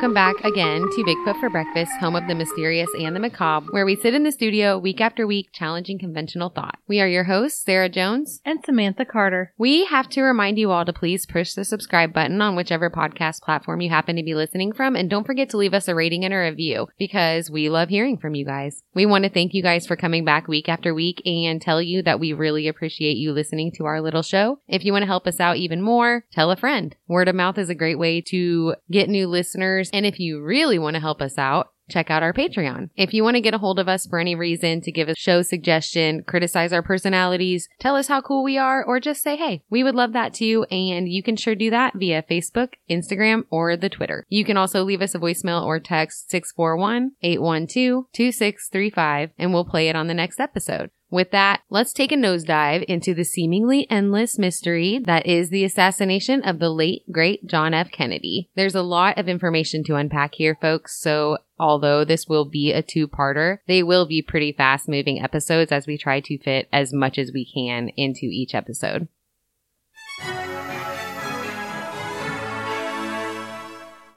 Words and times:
welcome 0.00 0.14
back 0.14 0.42
again 0.44 0.80
to 0.80 1.04
Bigfoot 1.04 1.38
for 1.40 1.50
Breakfast, 1.50 1.92
home 2.00 2.16
of 2.16 2.26
the 2.26 2.34
mysterious 2.34 2.88
and 2.98 3.14
the 3.14 3.20
macabre, 3.20 3.70
where 3.70 3.84
we 3.84 3.94
sit 3.94 4.14
in 4.14 4.22
the 4.22 4.32
studio 4.32 4.78
week 4.78 4.98
after 4.98 5.26
week 5.26 5.50
challenging 5.52 5.98
conventional 5.98 6.48
thought. 6.48 6.78
We 6.88 7.02
are 7.02 7.06
your 7.06 7.24
hosts, 7.24 7.62
Sarah 7.62 7.90
Jones. 7.90 8.40
and 8.42 8.64
Samantha 8.64 9.04
Carter. 9.04 9.52
We 9.58 9.84
have 9.84 10.08
to 10.10 10.22
remind 10.22 10.58
you 10.58 10.70
all 10.70 10.86
to 10.86 10.92
please 10.94 11.26
push 11.26 11.52
the 11.52 11.66
subscribe 11.66 12.14
button 12.14 12.40
on 12.40 12.56
whichever 12.56 12.88
podcast 12.88 13.42
platform 13.42 13.82
you 13.82 13.90
happen 13.90 14.16
to 14.16 14.22
be 14.22 14.34
listening 14.34 14.72
from, 14.72 14.96
and 14.96 15.10
don't 15.10 15.26
forget 15.26 15.50
to 15.50 15.58
leave 15.58 15.74
us 15.74 15.86
a 15.86 15.94
rating 15.94 16.24
and 16.24 16.32
a 16.32 16.38
review 16.38 16.88
because 16.98 17.50
we 17.50 17.68
love 17.68 17.90
hearing 17.90 18.16
from 18.16 18.34
you 18.34 18.46
guys. 18.46 18.82
We 18.94 19.04
want 19.04 19.24
to 19.24 19.30
thank 19.30 19.52
you 19.52 19.62
guys 19.62 19.86
for 19.86 19.96
coming 19.96 20.24
back 20.24 20.48
week 20.48 20.70
after 20.70 20.94
week 20.94 21.20
and 21.26 21.60
tell 21.60 21.82
you 21.82 22.02
that 22.04 22.18
we 22.18 22.32
really 22.32 22.68
appreciate 22.68 23.18
you 23.18 23.32
listening 23.32 23.70
to 23.72 23.84
our 23.84 24.00
little 24.00 24.22
show. 24.22 24.60
If 24.66 24.82
you 24.82 24.92
want 24.92 25.02
to 25.02 25.08
help 25.08 25.26
us 25.26 25.40
out 25.40 25.58
even 25.58 25.82
more, 25.82 26.24
tell 26.32 26.50
a 26.50 26.56
friend. 26.56 26.96
Word 27.06 27.28
of 27.28 27.34
mouth 27.34 27.58
is 27.58 27.68
a 27.68 27.74
great 27.74 27.98
way 27.98 28.22
to 28.28 28.76
get 28.90 29.10
new 29.10 29.26
listeners, 29.26 29.89
and 29.92 30.06
if 30.06 30.18
you 30.18 30.42
really 30.42 30.78
want 30.78 30.94
to 30.94 31.00
help 31.00 31.20
us 31.20 31.38
out, 31.38 31.72
check 31.90 32.10
out 32.10 32.22
our 32.22 32.32
Patreon. 32.32 32.90
If 32.96 33.12
you 33.12 33.24
want 33.24 33.34
to 33.34 33.40
get 33.40 33.54
a 33.54 33.58
hold 33.58 33.78
of 33.78 33.88
us 33.88 34.06
for 34.06 34.18
any 34.18 34.34
reason, 34.34 34.80
to 34.82 34.92
give 34.92 35.08
a 35.08 35.14
show 35.14 35.42
suggestion, 35.42 36.22
criticize 36.26 36.72
our 36.72 36.82
personalities, 36.82 37.68
tell 37.78 37.96
us 37.96 38.08
how 38.08 38.20
cool 38.20 38.44
we 38.44 38.56
are, 38.56 38.84
or 38.84 39.00
just 39.00 39.22
say 39.22 39.36
hey, 39.36 39.62
we 39.68 39.82
would 39.82 39.94
love 39.94 40.12
that 40.12 40.32
too. 40.34 40.64
And 40.70 41.08
you 41.08 41.22
can 41.22 41.36
sure 41.36 41.54
do 41.54 41.70
that 41.70 41.94
via 41.96 42.22
Facebook, 42.22 42.74
Instagram, 42.88 43.44
or 43.50 43.76
the 43.76 43.88
Twitter. 43.88 44.24
You 44.28 44.44
can 44.44 44.56
also 44.56 44.84
leave 44.84 45.02
us 45.02 45.14
a 45.14 45.18
voicemail 45.18 45.64
or 45.64 45.80
text 45.80 46.30
641 46.30 47.12
812 47.22 48.04
2635 48.12 49.30
and 49.38 49.52
we'll 49.52 49.64
play 49.64 49.88
it 49.88 49.96
on 49.96 50.06
the 50.06 50.14
next 50.14 50.40
episode. 50.40 50.90
With 51.10 51.32
that, 51.32 51.62
let's 51.70 51.92
take 51.92 52.12
a 52.12 52.16
nosedive 52.16 52.84
into 52.84 53.14
the 53.14 53.24
seemingly 53.24 53.86
endless 53.90 54.38
mystery 54.38 55.00
that 55.06 55.26
is 55.26 55.50
the 55.50 55.64
assassination 55.64 56.42
of 56.42 56.60
the 56.60 56.70
late, 56.70 57.02
great 57.10 57.46
John 57.46 57.74
F. 57.74 57.90
Kennedy. 57.90 58.48
There's 58.54 58.76
a 58.76 58.82
lot 58.82 59.18
of 59.18 59.28
information 59.28 59.82
to 59.84 59.96
unpack 59.96 60.36
here, 60.36 60.56
folks, 60.60 61.00
so 61.00 61.38
although 61.58 62.04
this 62.04 62.28
will 62.28 62.44
be 62.44 62.72
a 62.72 62.82
two 62.82 63.08
parter, 63.08 63.58
they 63.66 63.82
will 63.82 64.06
be 64.06 64.22
pretty 64.22 64.52
fast 64.52 64.88
moving 64.88 65.20
episodes 65.20 65.72
as 65.72 65.86
we 65.86 65.98
try 65.98 66.20
to 66.20 66.38
fit 66.38 66.68
as 66.72 66.92
much 66.92 67.18
as 67.18 67.32
we 67.32 67.44
can 67.44 67.88
into 67.96 68.26
each 68.26 68.54
episode. 68.54 69.08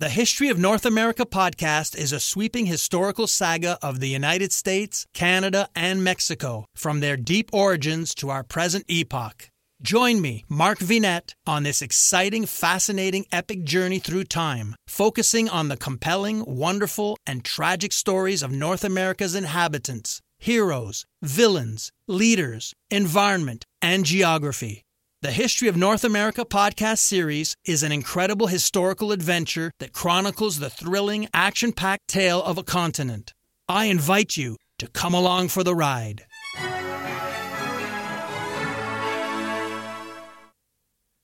The 0.04 0.10
History 0.10 0.50
of 0.50 0.60
North 0.60 0.86
America 0.86 1.26
podcast 1.26 1.96
is 1.96 2.12
a 2.12 2.20
sweeping 2.20 2.66
historical 2.66 3.26
saga 3.26 3.78
of 3.82 4.02
the 4.02 4.10
United 4.10 4.52
States, 4.52 5.06
Canada, 5.14 5.70
and 5.78 6.04
Mexico, 6.04 6.66
from 6.76 7.00
their 7.00 7.16
deep 7.16 7.50
origins 7.54 8.14
to 8.16 8.30
our 8.30 8.44
present 8.44 8.84
epoch. 8.90 9.48
Join 9.82 10.20
me, 10.20 10.44
Mark 10.50 10.80
Vinet, 10.80 11.36
on 11.48 11.64
this 11.64 11.82
exciting, 11.82 12.46
fascinating, 12.46 13.26
epic 13.32 13.64
journey 13.64 14.00
through 14.00 14.26
time, 14.26 14.76
focusing 14.88 15.48
on 15.48 15.70
the 15.70 15.78
compelling, 15.78 16.44
wonderful, 16.46 17.16
and 17.26 17.46
tragic 17.46 17.94
stories 17.94 18.44
of 18.44 18.52
North 18.52 18.84
America's 18.84 19.36
inhabitants, 19.36 20.20
heroes, 20.38 21.06
villains, 21.22 21.94
leaders, 22.10 22.74
environment, 22.92 23.64
and 23.82 24.04
geography. 24.04 24.83
The 25.24 25.32
History 25.32 25.68
of 25.70 25.78
North 25.78 26.04
America 26.04 26.44
podcast 26.44 26.98
series 26.98 27.56
is 27.64 27.82
an 27.82 27.94
incredible 27.94 28.48
historical 28.48 29.14
adventure 29.14 29.72
that 29.80 29.94
chronicles 29.94 30.60
the 30.60 30.70
thrilling, 30.70 31.30
action 31.34 31.72
packed 31.72 32.10
tale 32.10 32.44
of 32.44 32.58
a 32.58 32.64
continent. 32.64 33.34
I 33.70 33.86
invite 33.86 34.36
you 34.36 34.58
to 34.80 34.90
come 34.90 35.14
along 35.14 35.48
for 35.48 35.64
the 35.64 35.76
ride. 35.76 36.26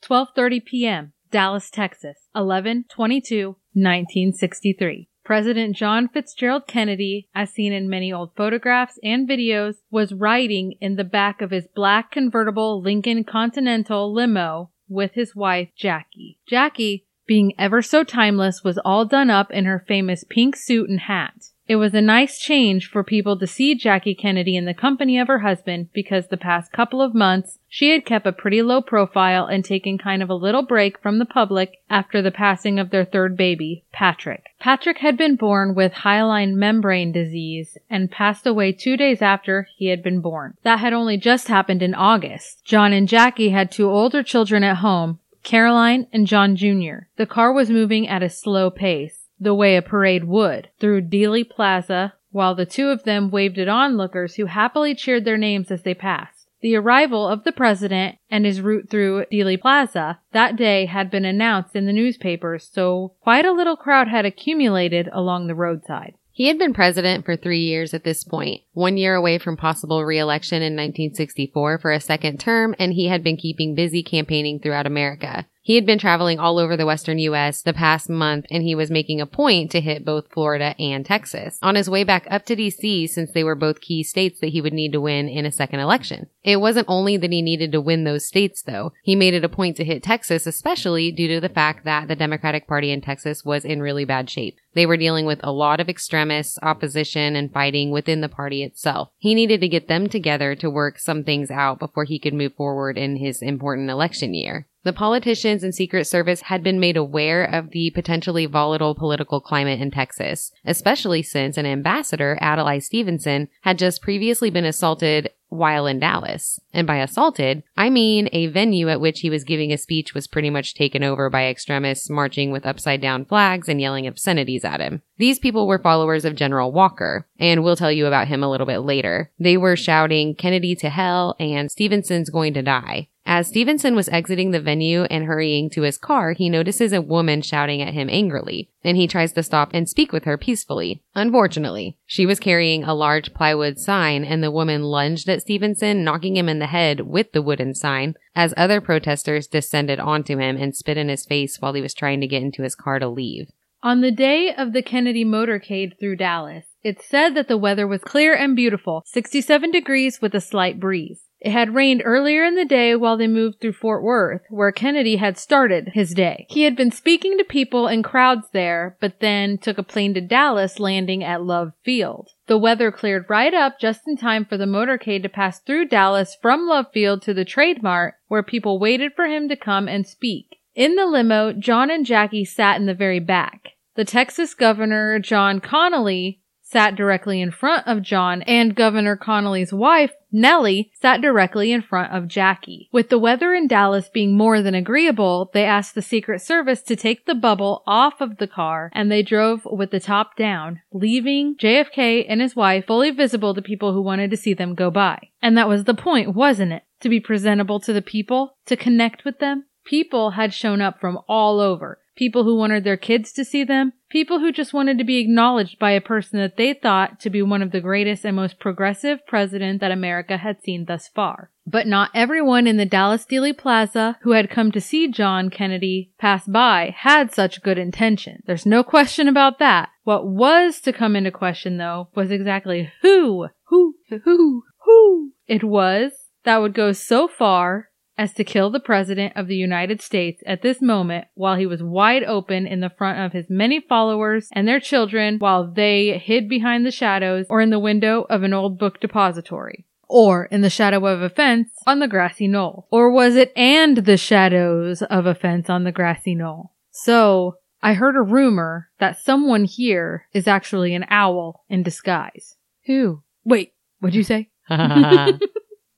12:30 0.02 0.64
p.m. 0.64 1.12
Dallas, 1.30 1.70
Texas. 1.70 2.30
11/22/1963. 2.38 5.09
President 5.30 5.76
John 5.76 6.08
Fitzgerald 6.08 6.66
Kennedy, 6.66 7.28
as 7.36 7.52
seen 7.52 7.72
in 7.72 7.88
many 7.88 8.12
old 8.12 8.32
photographs 8.36 8.98
and 9.04 9.30
videos, 9.30 9.76
was 9.92 10.12
riding 10.12 10.74
in 10.82 10.96
the 10.96 11.04
back 11.04 11.40
of 11.40 11.52
his 11.52 11.68
black 11.68 12.10
convertible 12.10 12.82
Lincoln 12.82 13.24
Continental 13.24 14.12
limo 14.12 14.72
with 14.88 15.12
his 15.14 15.36
wife 15.36 15.70
Jackie. 15.78 16.40
Jackie, 16.48 17.06
being 17.28 17.54
ever 17.60 17.84
so 17.84 18.04
timeless, 18.04 18.64
was 18.64 18.80
all 18.80 19.06
done 19.06 19.30
up 19.30 19.52
in 19.52 19.66
her 19.66 19.86
famous 19.88 20.24
pink 20.28 20.56
suit 20.56 20.90
and 20.90 21.02
hat. 21.02 21.36
It 21.70 21.76
was 21.76 21.94
a 21.94 22.02
nice 22.02 22.40
change 22.40 22.90
for 22.90 23.04
people 23.04 23.38
to 23.38 23.46
see 23.46 23.76
Jackie 23.76 24.16
Kennedy 24.16 24.58
in 24.58 24.66
the 24.66 24.74
company 24.74 25.20
of 25.20 25.28
her 25.28 25.40
husband 25.40 25.90
because 25.94 26.26
the 26.26 26.36
past 26.36 26.72
couple 26.72 27.00
of 27.00 27.14
months 27.14 27.60
she 27.68 27.92
had 27.92 28.08
kept 28.08 28.26
a 28.26 28.32
pretty 28.32 28.64
low 28.64 28.82
profile 28.82 29.46
and 29.46 29.64
taken 29.64 30.00
kind 30.00 30.24
of 30.24 30.32
a 30.32 30.34
little 30.34 30.64
break 30.64 31.00
from 31.00 31.20
the 31.20 31.26
public 31.26 31.78
after 31.88 32.24
the 32.24 32.32
passing 32.32 32.80
of 32.80 32.90
their 32.90 33.06
third 33.06 33.38
baby, 33.38 33.84
Patrick. 33.92 34.48
Patrick 34.60 34.98
had 34.98 35.16
been 35.16 35.36
born 35.36 35.76
with 35.76 35.94
hyaline 35.94 36.58
membrane 36.58 37.12
disease 37.12 37.78
and 37.88 38.10
passed 38.10 38.48
away 38.48 38.72
two 38.72 38.98
days 38.98 39.22
after 39.22 39.68
he 39.78 39.90
had 39.90 40.02
been 40.02 40.22
born. 40.22 40.58
That 40.64 40.80
had 40.80 40.94
only 40.94 41.18
just 41.18 41.50
happened 41.50 41.84
in 41.84 41.94
August. 41.94 42.66
John 42.66 42.94
and 42.94 43.08
Jackie 43.08 43.50
had 43.50 43.72
two 43.72 43.92
older 43.92 44.24
children 44.24 44.64
at 44.64 44.78
home, 44.78 45.20
Caroline 45.44 46.08
and 46.12 46.26
John 46.26 46.56
Jr. 46.56 47.06
The 47.18 47.28
car 47.28 47.54
was 47.54 47.70
moving 47.70 48.08
at 48.08 48.24
a 48.24 48.30
slow 48.30 48.72
pace 48.72 49.19
the 49.40 49.54
way 49.54 49.76
a 49.76 49.82
parade 49.82 50.26
would, 50.26 50.70
through 50.80 51.04
Dealey 51.04 51.50
Plaza, 51.50 52.14
while 52.32 52.56
the 52.56 52.66
two 52.66 52.90
of 52.90 53.04
them 53.04 53.32
waved 53.32 53.58
at 53.58 53.68
onlookers 53.68 54.36
who 54.36 54.46
happily 54.46 54.94
cheered 54.94 55.26
their 55.26 55.38
names 55.38 55.72
as 55.72 55.84
they 55.84 55.94
passed. 55.94 56.48
The 56.62 56.76
arrival 56.76 57.28
of 57.28 57.46
the 57.46 57.54
president 57.54 58.18
and 58.30 58.46
his 58.46 58.60
route 58.60 58.90
through 58.90 59.26
Dealey 59.32 59.60
Plaza 59.60 60.20
that 60.34 60.58
day 60.58 60.88
had 60.88 61.10
been 61.10 61.24
announced 61.24 61.76
in 61.76 61.86
the 61.86 61.94
newspapers, 61.94 62.70
so 62.72 63.14
quite 63.22 63.46
a 63.46 63.54
little 63.54 63.78
crowd 63.78 64.10
had 64.10 64.26
accumulated 64.26 65.10
along 65.14 65.48
the 65.48 65.56
roadside. 65.56 66.16
He 66.32 66.48
had 66.48 66.58
been 66.58 66.74
president 66.74 67.26
for 67.26 67.36
three 67.36 67.62
years 67.62 67.94
at 67.94 68.04
this 68.04 68.24
point, 68.24 68.62
one 68.80 68.98
year 68.98 69.14
away 69.14 69.38
from 69.38 69.58
possible 69.58 70.04
reelection 70.04 70.64
in 70.64 70.74
1964 70.74 71.78
for 71.78 71.92
a 71.92 72.00
second 72.00 72.40
term, 72.40 72.74
and 72.80 72.94
he 72.94 73.08
had 73.08 73.24
been 73.24 73.38
keeping 73.38 73.76
busy 73.76 74.02
campaigning 74.02 74.60
throughout 74.60 74.88
America. 74.88 75.46
He 75.62 75.76
had 75.76 75.86
been 75.86 76.00
traveling 76.00 76.40
all 76.40 76.58
over 76.58 76.76
the 76.76 76.88
western 76.88 77.20
U.S. 77.20 77.62
the 77.62 77.74
past 77.74 78.10
month, 78.10 78.46
and 78.50 78.64
he 78.64 78.74
was 78.74 78.90
making 78.90 79.22
a 79.22 79.28
point 79.28 79.70
to 79.70 79.82
hit 79.82 80.04
both 80.04 80.32
Florida 80.32 80.74
and 80.80 81.06
Texas. 81.06 81.60
On 81.62 81.76
his 81.76 81.88
way 81.88 82.04
back 82.04 82.26
up 82.32 82.44
to 82.48 82.56
D.C., 82.56 83.06
since 83.06 83.32
they 83.32 83.44
were 83.44 83.54
both 83.54 83.80
key 83.80 84.02
states 84.02 84.40
that 84.40 84.48
he 84.48 84.62
would 84.62 84.74
need 84.74 84.94
to 84.94 85.02
win 85.02 85.30
in 85.30 85.46
a 85.46 85.52
second 85.52 85.80
election. 85.80 86.28
It 86.44 86.60
wasn't 86.60 86.88
only 86.90 87.18
that 87.18 87.32
he 87.32 87.44
needed 87.44 87.72
to 87.74 87.82
win 87.82 88.04
those 88.04 88.26
states, 88.26 88.64
though. 88.64 88.94
He 89.04 89.16
made 89.16 89.36
it 89.36 89.44
a 89.44 89.50
point 89.50 89.76
to 89.78 89.84
hit 89.84 90.02
Texas, 90.02 90.48
especially 90.48 91.12
due 91.12 91.28
to 91.28 91.40
the 91.40 91.50
fact 91.50 91.86
that 91.86 92.08
the 92.08 92.16
Democratic 92.16 92.68
Party 92.68 92.90
in 92.90 93.02
Texas 93.02 93.46
was 93.46 93.64
in 93.64 93.80
really 93.80 94.06
bad 94.06 94.28
shape. 94.28 94.58
They 94.74 94.86
were 94.86 94.98
dealing 94.98 95.26
with 95.26 95.40
a 95.44 95.52
lot 95.52 95.80
of 95.80 95.90
extremists, 95.90 96.58
opposition, 96.64 97.36
and 97.36 97.52
fighting 97.52 97.92
within 97.92 98.22
the 98.22 98.30
party 98.30 98.64
itself. 98.70 99.10
He 99.18 99.36
needed 99.36 99.62
to 99.62 99.68
get 99.68 99.88
them 99.88 100.08
together 100.08 100.56
to 100.56 100.70
work 100.70 101.00
some 101.00 101.24
things 101.24 101.52
out 101.52 101.80
before 101.80 102.04
he 102.04 102.20
could 102.20 102.34
move 102.34 102.54
forward 102.54 102.98
in 102.98 103.18
his 103.18 103.42
important 103.42 103.90
election 103.90 104.34
year. 104.34 104.68
The 104.84 104.94
politicians 104.94 105.62
and 105.62 105.76
Secret 105.76 106.06
Service 106.06 106.42
had 106.44 106.64
been 106.64 106.80
made 106.80 106.96
aware 106.96 107.44
of 107.44 107.72
the 107.72 107.92
potentially 107.92 108.46
volatile 108.46 108.96
political 108.96 109.42
climate 109.42 109.82
in 109.82 109.92
Texas, 109.92 110.52
especially 110.66 111.22
since 111.22 111.58
an 111.58 111.66
ambassador, 111.66 112.38
Adlai 112.42 112.80
Stevenson, 112.80 113.50
had 113.62 113.78
just 113.78 114.02
previously 114.02 114.50
been 114.50 114.66
assaulted 114.66 115.32
while 115.50 115.86
in 115.86 116.00
Dallas. 116.00 116.60
And 116.74 116.88
by 116.88 116.98
assaulted, 116.98 117.64
I 117.76 117.90
mean 117.90 118.30
a 118.32 118.48
venue 118.48 118.90
at 118.90 119.02
which 119.02 119.20
he 119.20 119.30
was 119.30 119.44
giving 119.44 119.74
a 119.74 119.78
speech 119.78 120.14
was 120.14 120.28
pretty 120.28 120.50
much 120.50 120.76
taken 120.76 121.04
over 121.04 121.30
by 121.30 121.48
extremists 121.48 122.10
marching 122.10 122.52
with 122.52 122.66
upside 122.66 123.02
down 123.02 123.26
flags 123.26 123.68
and 123.68 123.82
yelling 123.82 124.08
obscenities 124.08 124.64
at 124.64 124.80
him. 124.80 125.02
These 125.18 125.40
people 125.40 125.68
were 125.68 125.80
followers 125.80 126.24
of 126.24 126.36
General 126.36 126.72
Walker, 126.72 127.28
and 127.40 127.64
we'll 127.64 127.76
tell 127.76 127.92
you 127.92 128.06
about 128.06 128.28
him 128.28 128.42
a 128.42 128.50
little 128.50 128.68
bit 128.68 128.80
later. 128.80 129.32
They 129.38 129.58
were 129.58 129.76
shouting 129.76 130.36
Kennedy 130.36 130.76
to 130.78 130.90
hell 130.90 131.36
and 131.40 131.70
Stevenson's 131.70 132.30
going 132.30 132.54
to 132.54 132.62
die. 132.62 133.10
As 133.32 133.46
Stevenson 133.46 133.96
was 133.96 134.10
exiting 134.10 134.50
the 134.50 134.60
venue 134.60 135.04
and 135.04 135.26
hurrying 135.26 135.70
to 135.70 135.84
his 135.84 136.00
car, 136.00 136.34
he 136.34 136.50
notices 136.50 136.92
a 136.92 137.00
woman 137.00 137.44
shouting 137.44 137.80
at 137.80 137.94
him 137.94 138.10
angrily, 138.10 138.72
and 138.84 138.98
he 138.98 139.08
tries 139.08 139.34
to 139.34 139.44
stop 139.44 139.70
and 139.72 139.88
speak 139.88 140.12
with 140.12 140.24
her 140.24 140.36
peacefully. 140.36 141.04
Unfortunately, 141.14 141.96
she 142.08 142.26
was 142.26 142.40
carrying 142.40 142.84
a 142.84 142.96
large 142.96 143.32
plywood 143.36 143.78
sign, 143.78 144.26
and 144.26 144.42
the 144.42 144.50
woman 144.50 144.82
lunged 144.82 145.30
at 145.30 145.44
Stevenson, 145.44 146.04
knocking 146.04 146.38
him 146.38 146.50
in 146.50 146.58
the 146.58 146.66
head 146.66 147.02
with 147.02 147.32
the 147.32 147.44
wooden 147.44 147.76
sign, 147.76 148.16
as 148.36 148.52
other 148.58 148.82
protesters 148.82 149.46
descended 149.46 150.00
onto 150.00 150.40
him 150.40 150.58
and 150.58 150.76
spit 150.76 150.98
in 150.98 151.08
his 151.08 151.24
face 151.24 151.62
while 151.62 151.74
he 151.74 151.84
was 151.84 151.94
trying 151.94 152.22
to 152.22 152.28
get 152.28 152.42
into 152.42 152.64
his 152.64 152.74
car 152.74 152.98
to 152.98 153.08
leave. 153.08 153.52
On 153.84 154.02
the 154.02 154.12
day 154.12 154.52
of 154.58 154.74
the 154.74 154.82
Kennedy 154.82 155.24
motorcade 155.24 156.00
through 156.00 156.16
Dallas, 156.16 156.66
it's 156.84 157.06
said 157.06 157.36
that 157.36 157.48
the 157.48 157.60
weather 157.60 157.86
was 157.86 158.02
clear 158.02 158.34
and 158.34 158.56
beautiful, 158.56 159.04
67 159.06 159.70
degrees 159.70 160.20
with 160.20 160.34
a 160.34 160.42
slight 160.42 160.80
breeze. 160.80 161.22
It 161.42 161.52
had 161.52 161.74
rained 161.74 162.02
earlier 162.04 162.44
in 162.44 162.56
the 162.56 162.66
day 162.66 162.96
while 162.96 163.16
they 163.16 163.28
moved 163.28 163.62
through 163.62 163.74
Fort 163.74 164.04
Worth, 164.04 164.42
where 164.50 164.74
Kennedy 164.74 165.16
had 165.16 165.38
started 165.38 165.92
his 165.94 166.14
day. 166.14 166.46
He 166.50 166.64
had 166.64 166.76
been 166.76 166.92
speaking 166.92 167.38
to 167.38 167.46
people 167.46 167.88
in 167.88 168.04
crowds 168.04 168.48
there, 168.52 168.98
but 169.00 169.22
then 169.22 169.58
took 169.58 169.78
a 169.78 169.84
plane 169.84 170.14
to 170.16 170.22
Dallas, 170.22 170.80
landing 170.80 171.24
at 171.24 171.44
Love 171.44 171.72
Field. 171.84 172.30
The 172.48 172.58
weather 172.58 172.92
cleared 172.92 173.30
right 173.30 173.54
up 173.54 173.80
just 173.80 174.02
in 174.06 174.18
time 174.18 174.44
for 174.44 174.58
the 174.58 174.66
motorcade 174.66 175.24
to 175.24 175.30
pass 175.30 175.60
through 175.60 175.88
Dallas 175.88 176.36
from 176.42 176.68
Love 176.68 176.88
Field 176.94 177.22
to 177.22 177.34
the 177.34 177.46
Trade 177.46 177.82
Mart, 177.82 178.16
where 178.28 178.44
people 178.44 178.80
waited 178.80 179.14
for 179.16 179.26
him 179.28 179.48
to 179.48 179.56
come 179.56 179.88
and 179.88 180.06
speak. 180.06 180.58
In 180.76 180.96
the 180.96 181.06
limo, 181.06 181.54
John 181.54 181.90
and 181.90 182.06
Jackie 182.06 182.46
sat 182.46 182.80
in 182.80 182.86
the 182.86 182.94
very 182.94 183.20
back. 183.20 183.70
The 183.96 184.06
Texas 184.06 184.54
governor, 184.54 185.20
John 185.20 185.62
Connally, 185.62 186.40
sat 186.62 186.96
directly 186.96 187.42
in 187.42 187.52
front 187.52 187.88
of 187.88 188.04
John, 188.04 188.44
and 188.44 188.76
Governor 188.76 189.18
Connally's 189.18 189.74
wife, 189.74 190.12
Nellie, 190.32 190.92
sat 191.02 191.22
directly 191.22 191.72
in 191.72 191.82
front 191.82 192.14
of 192.14 192.28
Jackie. 192.28 192.90
With 192.92 193.10
the 193.10 193.20
weather 193.20 193.54
in 193.54 193.68
Dallas 193.68 194.10
being 194.10 194.38
more 194.38 194.62
than 194.62 194.76
agreeable, 194.76 195.50
they 195.54 195.66
asked 195.66 195.96
the 195.96 196.02
Secret 196.02 196.42
Service 196.42 196.82
to 196.84 196.96
take 196.96 197.26
the 197.26 197.36
bubble 197.36 197.84
off 197.88 198.22
of 198.22 198.38
the 198.38 198.48
car, 198.48 198.92
and 198.94 199.12
they 199.12 199.24
drove 199.24 199.66
with 199.66 199.92
the 199.92 200.00
top 200.00 200.36
down, 200.36 200.82
leaving 200.92 201.56
JFK 201.56 202.26
and 202.28 202.42
his 202.42 202.56
wife 202.56 202.86
fully 202.86 203.12
visible 203.12 203.54
to 203.54 203.62
people 203.62 203.94
who 203.94 204.02
wanted 204.02 204.30
to 204.32 204.38
see 204.38 204.54
them 204.54 204.76
go 204.76 204.92
by. 204.92 205.30
And 205.42 205.58
that 205.58 205.70
was 205.70 205.86
the 205.86 205.94
point, 205.94 206.36
wasn't 206.36 206.74
it? 206.74 206.84
To 207.02 207.10
be 207.10 207.20
presentable 207.20 207.80
to 207.80 207.94
the 207.94 208.02
people, 208.02 208.58
to 208.66 208.76
connect 208.76 209.26
with 209.26 209.40
them. 209.40 209.66
People 209.86 210.32
had 210.32 210.54
shown 210.54 210.82
up 210.82 211.00
from 211.00 211.18
all 211.28 211.60
over 211.60 212.00
people 212.20 212.44
who 212.44 212.58
wanted 212.58 212.84
their 212.84 212.98
kids 212.98 213.32
to 213.32 213.46
see 213.46 213.64
them, 213.64 213.94
people 214.10 214.40
who 214.40 214.52
just 214.52 214.74
wanted 214.74 214.98
to 214.98 215.06
be 215.06 215.20
acknowledged 215.20 215.80
by 215.80 215.92
a 215.92 216.02
person 216.02 216.38
that 216.38 216.58
they 216.58 216.74
thought 216.74 217.18
to 217.18 217.30
be 217.30 217.42
one 217.42 217.62
of 217.62 217.72
the 217.72 217.80
greatest 217.80 218.26
and 218.26 218.36
most 218.36 218.60
progressive 218.60 219.26
presidents 219.26 219.80
that 219.80 219.90
America 219.90 220.36
had 220.36 220.62
seen 220.62 220.84
thus 220.84 221.08
far. 221.08 221.50
But 221.66 221.88
not 221.88 222.12
everyone 222.14 222.68
in 222.68 222.76
the 222.76 222.86
Dallas 222.86 223.26
Dealey 223.26 223.58
Plaza 223.58 224.18
who 224.24 224.32
had 224.32 224.50
come 224.50 224.70
to 224.74 224.82
see 224.82 225.10
John 225.10 225.50
Kennedy 225.50 226.12
pass 226.20 226.46
by 226.46 226.94
had 226.98 227.34
such 227.34 227.64
good 227.64 227.78
intention. 227.78 228.44
There's 228.46 228.66
no 228.66 228.84
question 228.84 229.30
about 229.30 229.58
that. 229.60 229.88
What 230.04 230.28
was 230.28 230.82
to 230.82 230.92
come 230.92 231.16
into 231.16 231.32
question 231.32 231.78
though 231.78 232.10
was 232.16 232.32
exactly 232.32 232.92
who, 233.02 233.48
who, 233.68 233.96
who, 234.26 234.64
who 234.84 235.32
it 235.48 235.64
was 235.64 236.12
that 236.44 236.58
would 236.58 236.74
go 236.74 236.92
so 236.92 237.30
far 237.30 237.89
as 238.20 238.34
to 238.34 238.44
kill 238.44 238.70
the 238.70 238.82
President 238.82 239.32
of 239.38 239.48
the 239.48 239.56
United 239.56 240.02
States 240.02 240.44
at 240.46 240.62
this 240.62 240.82
moment 240.82 241.26
while 241.36 241.56
he 241.56 241.66
was 241.66 241.82
wide 241.82 242.22
open 242.26 242.68
in 242.68 242.82
the 242.82 242.90
front 242.90 243.18
of 243.18 243.32
his 243.32 243.46
many 243.50 243.80
followers 243.80 244.50
and 244.52 244.68
their 244.68 244.82
children 244.82 245.38
while 245.40 245.72
they 245.72 246.18
hid 246.18 246.50
behind 246.50 246.86
the 246.86 246.92
shadows 246.92 247.46
or 247.50 247.62
in 247.62 247.70
the 247.70 247.80
window 247.80 248.26
of 248.30 248.44
an 248.44 248.54
old 248.54 248.78
book 248.78 249.00
depository. 249.00 249.86
Or 250.10 250.46
in 250.46 250.60
the 250.60 250.70
shadow 250.70 251.06
of 251.06 251.22
a 251.22 251.30
fence 251.30 251.70
on 251.88 252.00
the 252.00 252.10
grassy 252.10 252.48
knoll. 252.48 252.88
Or 252.92 253.10
was 253.10 253.38
it 253.38 253.54
and 253.56 253.98
the 253.98 254.18
shadows 254.18 255.02
of 255.04 255.26
a 255.26 255.36
fence 255.36 255.70
on 255.70 255.86
the 255.86 255.92
grassy 255.94 256.36
knoll? 256.36 256.74
So, 256.92 257.56
I 257.82 257.94
heard 257.94 258.18
a 258.18 258.22
rumor 258.22 258.90
that 259.00 259.20
someone 259.20 259.64
here 259.64 260.28
is 260.34 260.46
actually 260.46 260.94
an 260.94 261.06
owl 261.10 261.64
in 261.70 261.84
disguise. 261.84 262.58
Who? 262.88 263.24
Wait, 263.46 263.72
what'd 264.00 264.16
you 264.16 264.24
say? 264.24 264.50